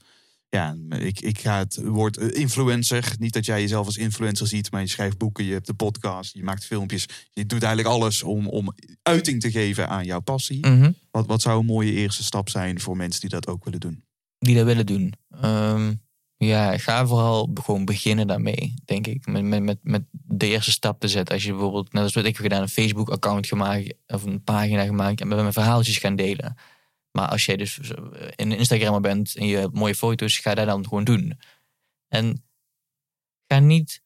Ja, 0.55 0.77
ik, 0.89 1.21
ik 1.21 1.39
ga 1.39 1.59
het 1.59 1.81
woord 1.85 2.17
eh, 2.17 2.41
influencer. 2.41 3.15
Niet 3.19 3.33
dat 3.33 3.45
jij 3.45 3.61
jezelf 3.61 3.87
als 3.87 3.97
influencer 3.97 4.47
ziet, 4.47 4.71
maar 4.71 4.81
je 4.81 4.87
schrijft 4.87 5.19
boeken, 5.19 5.45
je 5.45 5.53
hebt 5.53 5.67
de 5.67 5.75
podcast, 5.75 6.35
je 6.35 6.43
maakt 6.43 6.65
filmpjes. 6.65 7.07
Je 7.33 7.47
doet 7.47 7.63
eigenlijk 7.63 7.95
alles 7.95 8.23
om, 8.23 8.49
om 8.49 8.75
uiting 9.03 9.41
te 9.41 9.51
geven 9.51 9.89
aan 9.89 10.05
jouw 10.05 10.21
passie. 10.21 10.67
Mhm. 10.67 10.91
Wat, 11.11 11.27
wat 11.27 11.43
zou 11.43 11.61
een 11.61 11.67
mooie 11.67 11.93
eerste 11.93 12.23
stap 12.23 12.49
zijn 12.49 12.81
voor 12.81 12.97
mensen 12.97 13.21
die 13.21 13.31
dat 13.31 13.47
ook 13.47 13.65
willen 13.65 13.81
doen? 13.81 14.05
Die 14.39 14.55
dat 14.55 14.65
willen 14.65 14.87
doen. 14.87 15.13
Ehm, 15.41 15.93
ja, 16.37 16.79
ga 16.79 17.07
vooral 17.07 17.51
gewoon 17.55 17.85
beginnen 17.85 18.27
daarmee, 18.27 18.75
denk 18.85 19.07
ik. 19.07 19.27
Met, 19.27 19.45
met, 19.45 19.63
met, 19.63 19.79
met 19.83 20.03
de 20.11 20.47
eerste 20.47 20.71
stap 20.71 21.01
te 21.01 21.09
zetten. 21.09 21.35
Als 21.35 21.45
je 21.45 21.51
bijvoorbeeld, 21.51 21.93
net 21.93 22.03
als 22.03 22.15
wat 22.15 22.25
ik 22.25 22.37
heb 22.37 22.43
gedaan, 22.43 22.63
een 22.63 22.69
Facebook-account 22.69 23.47
gemaakt 23.47 23.95
of 24.07 24.25
een 24.25 24.43
pagina 24.43 24.85
gemaakt 24.85 25.21
en 25.21 25.29
met 25.29 25.39
mijn 25.39 25.53
verhaaltjes 25.53 25.99
gaan 25.99 26.17
delen. 26.17 26.57
Maar 27.13 27.29
als 27.29 27.45
jij 27.45 27.57
dus 27.57 27.79
een 28.37 28.53
Instagrammer 28.53 29.01
bent 29.01 29.37
en 29.37 29.47
je 29.47 29.57
hebt 29.57 29.75
mooie 29.75 29.95
foto's, 29.95 30.39
ga 30.39 30.55
dat 30.55 30.67
dan 30.67 30.85
gewoon 30.85 31.05
doen. 31.05 31.41
En 32.09 32.45
ga 33.47 33.59
niet, 33.59 34.03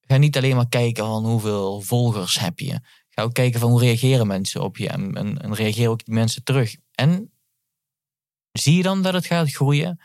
ga 0.00 0.16
niet 0.16 0.36
alleen 0.36 0.56
maar 0.56 0.68
kijken 0.68 1.04
van 1.04 1.24
hoeveel 1.24 1.80
volgers 1.80 2.38
heb 2.38 2.58
je. 2.58 2.80
Ga 3.08 3.22
ook 3.22 3.34
kijken 3.34 3.60
van 3.60 3.70
hoe 3.70 3.80
reageren 3.80 4.26
mensen 4.26 4.62
op 4.62 4.76
je 4.76 4.88
en, 4.88 5.14
en, 5.14 5.38
en 5.38 5.54
reageer 5.54 5.88
ook 5.88 6.04
die 6.04 6.14
mensen 6.14 6.44
terug. 6.44 6.76
En 6.94 7.32
zie 8.52 8.76
je 8.76 8.82
dan 8.82 9.02
dat 9.02 9.14
het 9.14 9.26
gaat 9.26 9.52
groeien, 9.52 10.00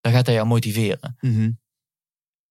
dan 0.00 0.12
gaat 0.12 0.24
dat 0.24 0.34
jou 0.34 0.46
motiveren. 0.46 1.16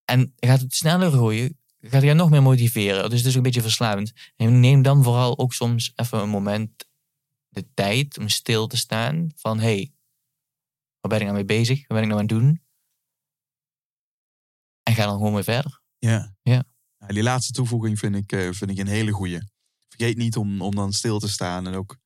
En 0.05 0.33
gaat 0.35 0.61
het 0.61 0.73
sneller 0.73 1.11
groeien, 1.11 1.59
gaat 1.81 1.91
het 1.91 2.03
jou 2.03 2.15
nog 2.15 2.29
meer 2.29 2.41
motiveren. 2.41 3.09
Dus 3.09 3.19
het 3.19 3.27
is 3.27 3.35
een 3.35 3.41
beetje 3.41 3.61
verslavend. 3.61 4.13
En 4.35 4.59
neem 4.59 4.81
dan 4.81 5.03
vooral 5.03 5.37
ook 5.37 5.53
soms 5.53 5.91
even 5.95 6.19
een 6.19 6.29
moment 6.29 6.89
de 7.51 7.73
tijd 7.73 8.17
om 8.17 8.29
stil 8.29 8.67
te 8.67 8.77
staan 8.77 9.31
van 9.35 9.59
hé, 9.59 9.63
hey, 9.65 9.93
waar 10.99 11.09
ben 11.11 11.19
ik 11.19 11.23
nou 11.23 11.35
mee 11.35 11.45
bezig? 11.45 11.77
Wat 11.79 11.87
ben 11.87 12.01
ik 12.01 12.07
nou 12.07 12.21
aan 12.21 12.27
het 12.27 12.37
doen? 12.37 12.61
En 14.83 14.93
ga 14.93 15.05
dan 15.05 15.17
gewoon 15.17 15.33
weer 15.33 15.43
verder. 15.43 15.81
Ja. 15.97 16.35
Ja. 16.41 16.63
Ja, 16.97 17.07
die 17.07 17.23
laatste 17.23 17.51
toevoeging 17.51 17.99
vind 17.99 18.15
ik, 18.15 18.31
eh, 18.31 18.51
vind 18.51 18.71
ik 18.71 18.77
een 18.77 18.87
hele 18.87 19.11
goeie. 19.11 19.39
Vergeet 19.87 20.17
niet 20.17 20.37
om, 20.37 20.61
om 20.61 20.75
dan 20.75 20.93
stil 20.93 21.19
te 21.19 21.29
staan 21.29 21.67
en 21.67 21.73
ook 21.73 21.97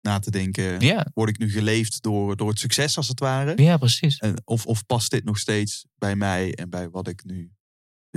na 0.00 0.18
te 0.18 0.30
denken. 0.30 0.80
Ja, 0.80 1.06
Word 1.14 1.28
ik 1.28 1.38
nu 1.38 1.50
geleefd 1.50 2.02
door, 2.02 2.36
door 2.36 2.48
het 2.48 2.58
succes 2.58 2.96
als 2.96 3.08
het 3.08 3.20
ware? 3.20 3.62
ja 3.62 3.76
precies. 3.76 4.18
En, 4.18 4.42
of, 4.44 4.66
of 4.66 4.86
past 4.86 5.10
dit 5.10 5.24
nog 5.24 5.38
steeds 5.38 5.86
bij 5.94 6.16
mij 6.16 6.54
en 6.54 6.70
bij 6.70 6.90
wat 6.90 7.08
ik 7.08 7.24
nu 7.24 7.52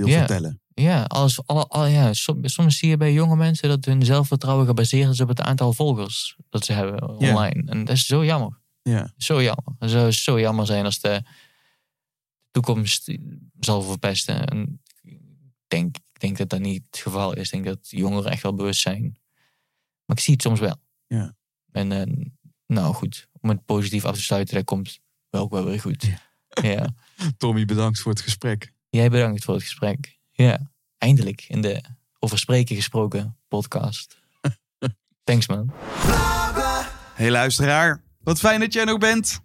wil 0.04 0.14
Ja. 0.14 0.18
vertellen? 0.18 0.60
Ja, 0.74 1.02
alles, 1.02 1.46
al, 1.46 1.68
al, 1.68 1.86
ja 1.86 2.12
soms, 2.12 2.52
soms 2.54 2.78
zie 2.78 2.88
je 2.88 2.96
bij 2.96 3.12
jonge 3.12 3.36
mensen 3.36 3.68
dat 3.68 3.84
hun 3.84 4.04
zelfvertrouwen 4.04 4.66
gebaseerd 4.66 5.10
is 5.10 5.20
op 5.20 5.28
het 5.28 5.40
aantal 5.40 5.72
volgers 5.72 6.36
dat 6.48 6.64
ze 6.64 6.72
hebben 6.72 7.16
Ja. 7.18 7.30
online. 7.30 7.70
En 7.70 7.84
dat 7.84 7.96
is 7.96 8.06
zo 8.06 8.24
jammer. 8.24 8.60
Ja. 8.82 9.12
Zo 9.16 9.42
jammer. 9.42 9.74
Het 9.78 9.90
zou 9.90 10.12
zo 10.12 10.40
jammer 10.40 10.66
zijn 10.66 10.84
als 10.84 11.00
de 11.00 11.22
toekomst 12.50 13.12
zal 13.60 13.82
verpesten. 13.82 14.46
En 14.46 14.80
ik 15.02 15.18
denk, 15.68 15.96
ik 15.96 16.20
denk 16.20 16.38
dat 16.38 16.48
dat 16.48 16.60
niet 16.60 16.82
het 16.90 17.00
geval 17.00 17.32
is. 17.34 17.44
Ik 17.44 17.50
denk 17.62 17.64
dat 17.64 17.90
jongeren 17.90 18.30
echt 18.30 18.42
wel 18.42 18.54
bewust 18.54 18.80
zijn. 18.80 19.02
Maar 20.04 20.16
ik 20.16 20.22
zie 20.22 20.32
het 20.32 20.42
soms 20.42 20.60
wel. 20.60 20.76
Ja. 21.06 21.34
En 21.72 21.92
eh, 21.92 22.26
nou 22.66 22.94
goed, 22.94 23.28
om 23.40 23.48
het 23.48 23.64
positief 23.64 24.04
af 24.04 24.14
te 24.14 24.22
sluiten, 24.22 24.54
dat 24.54 24.64
komt 24.64 25.00
wel 25.30 25.42
ook 25.42 25.50
wel 25.50 25.64
weer 25.64 25.80
goed. 25.80 26.10
Ja. 26.62 26.94
Tommy, 27.36 27.64
bedankt 27.64 28.00
voor 28.00 28.12
het 28.12 28.20
gesprek. 28.20 28.71
Jij 28.92 29.08
bedankt 29.08 29.44
voor 29.44 29.54
het 29.54 29.62
gesprek. 29.62 30.18
Ja, 30.32 30.70
eindelijk 30.98 31.44
in 31.48 31.60
de 31.60 31.82
over 32.18 32.38
spreken 32.38 32.76
gesproken 32.76 33.38
podcast. 33.48 34.18
Thanks 35.24 35.48
man. 35.48 35.72
Hey 37.14 37.30
luisteraar, 37.30 38.02
wat 38.18 38.38
fijn 38.38 38.60
dat 38.60 38.72
jij 38.72 38.82
er 38.82 38.88
nog 38.88 38.98
bent. 38.98 39.40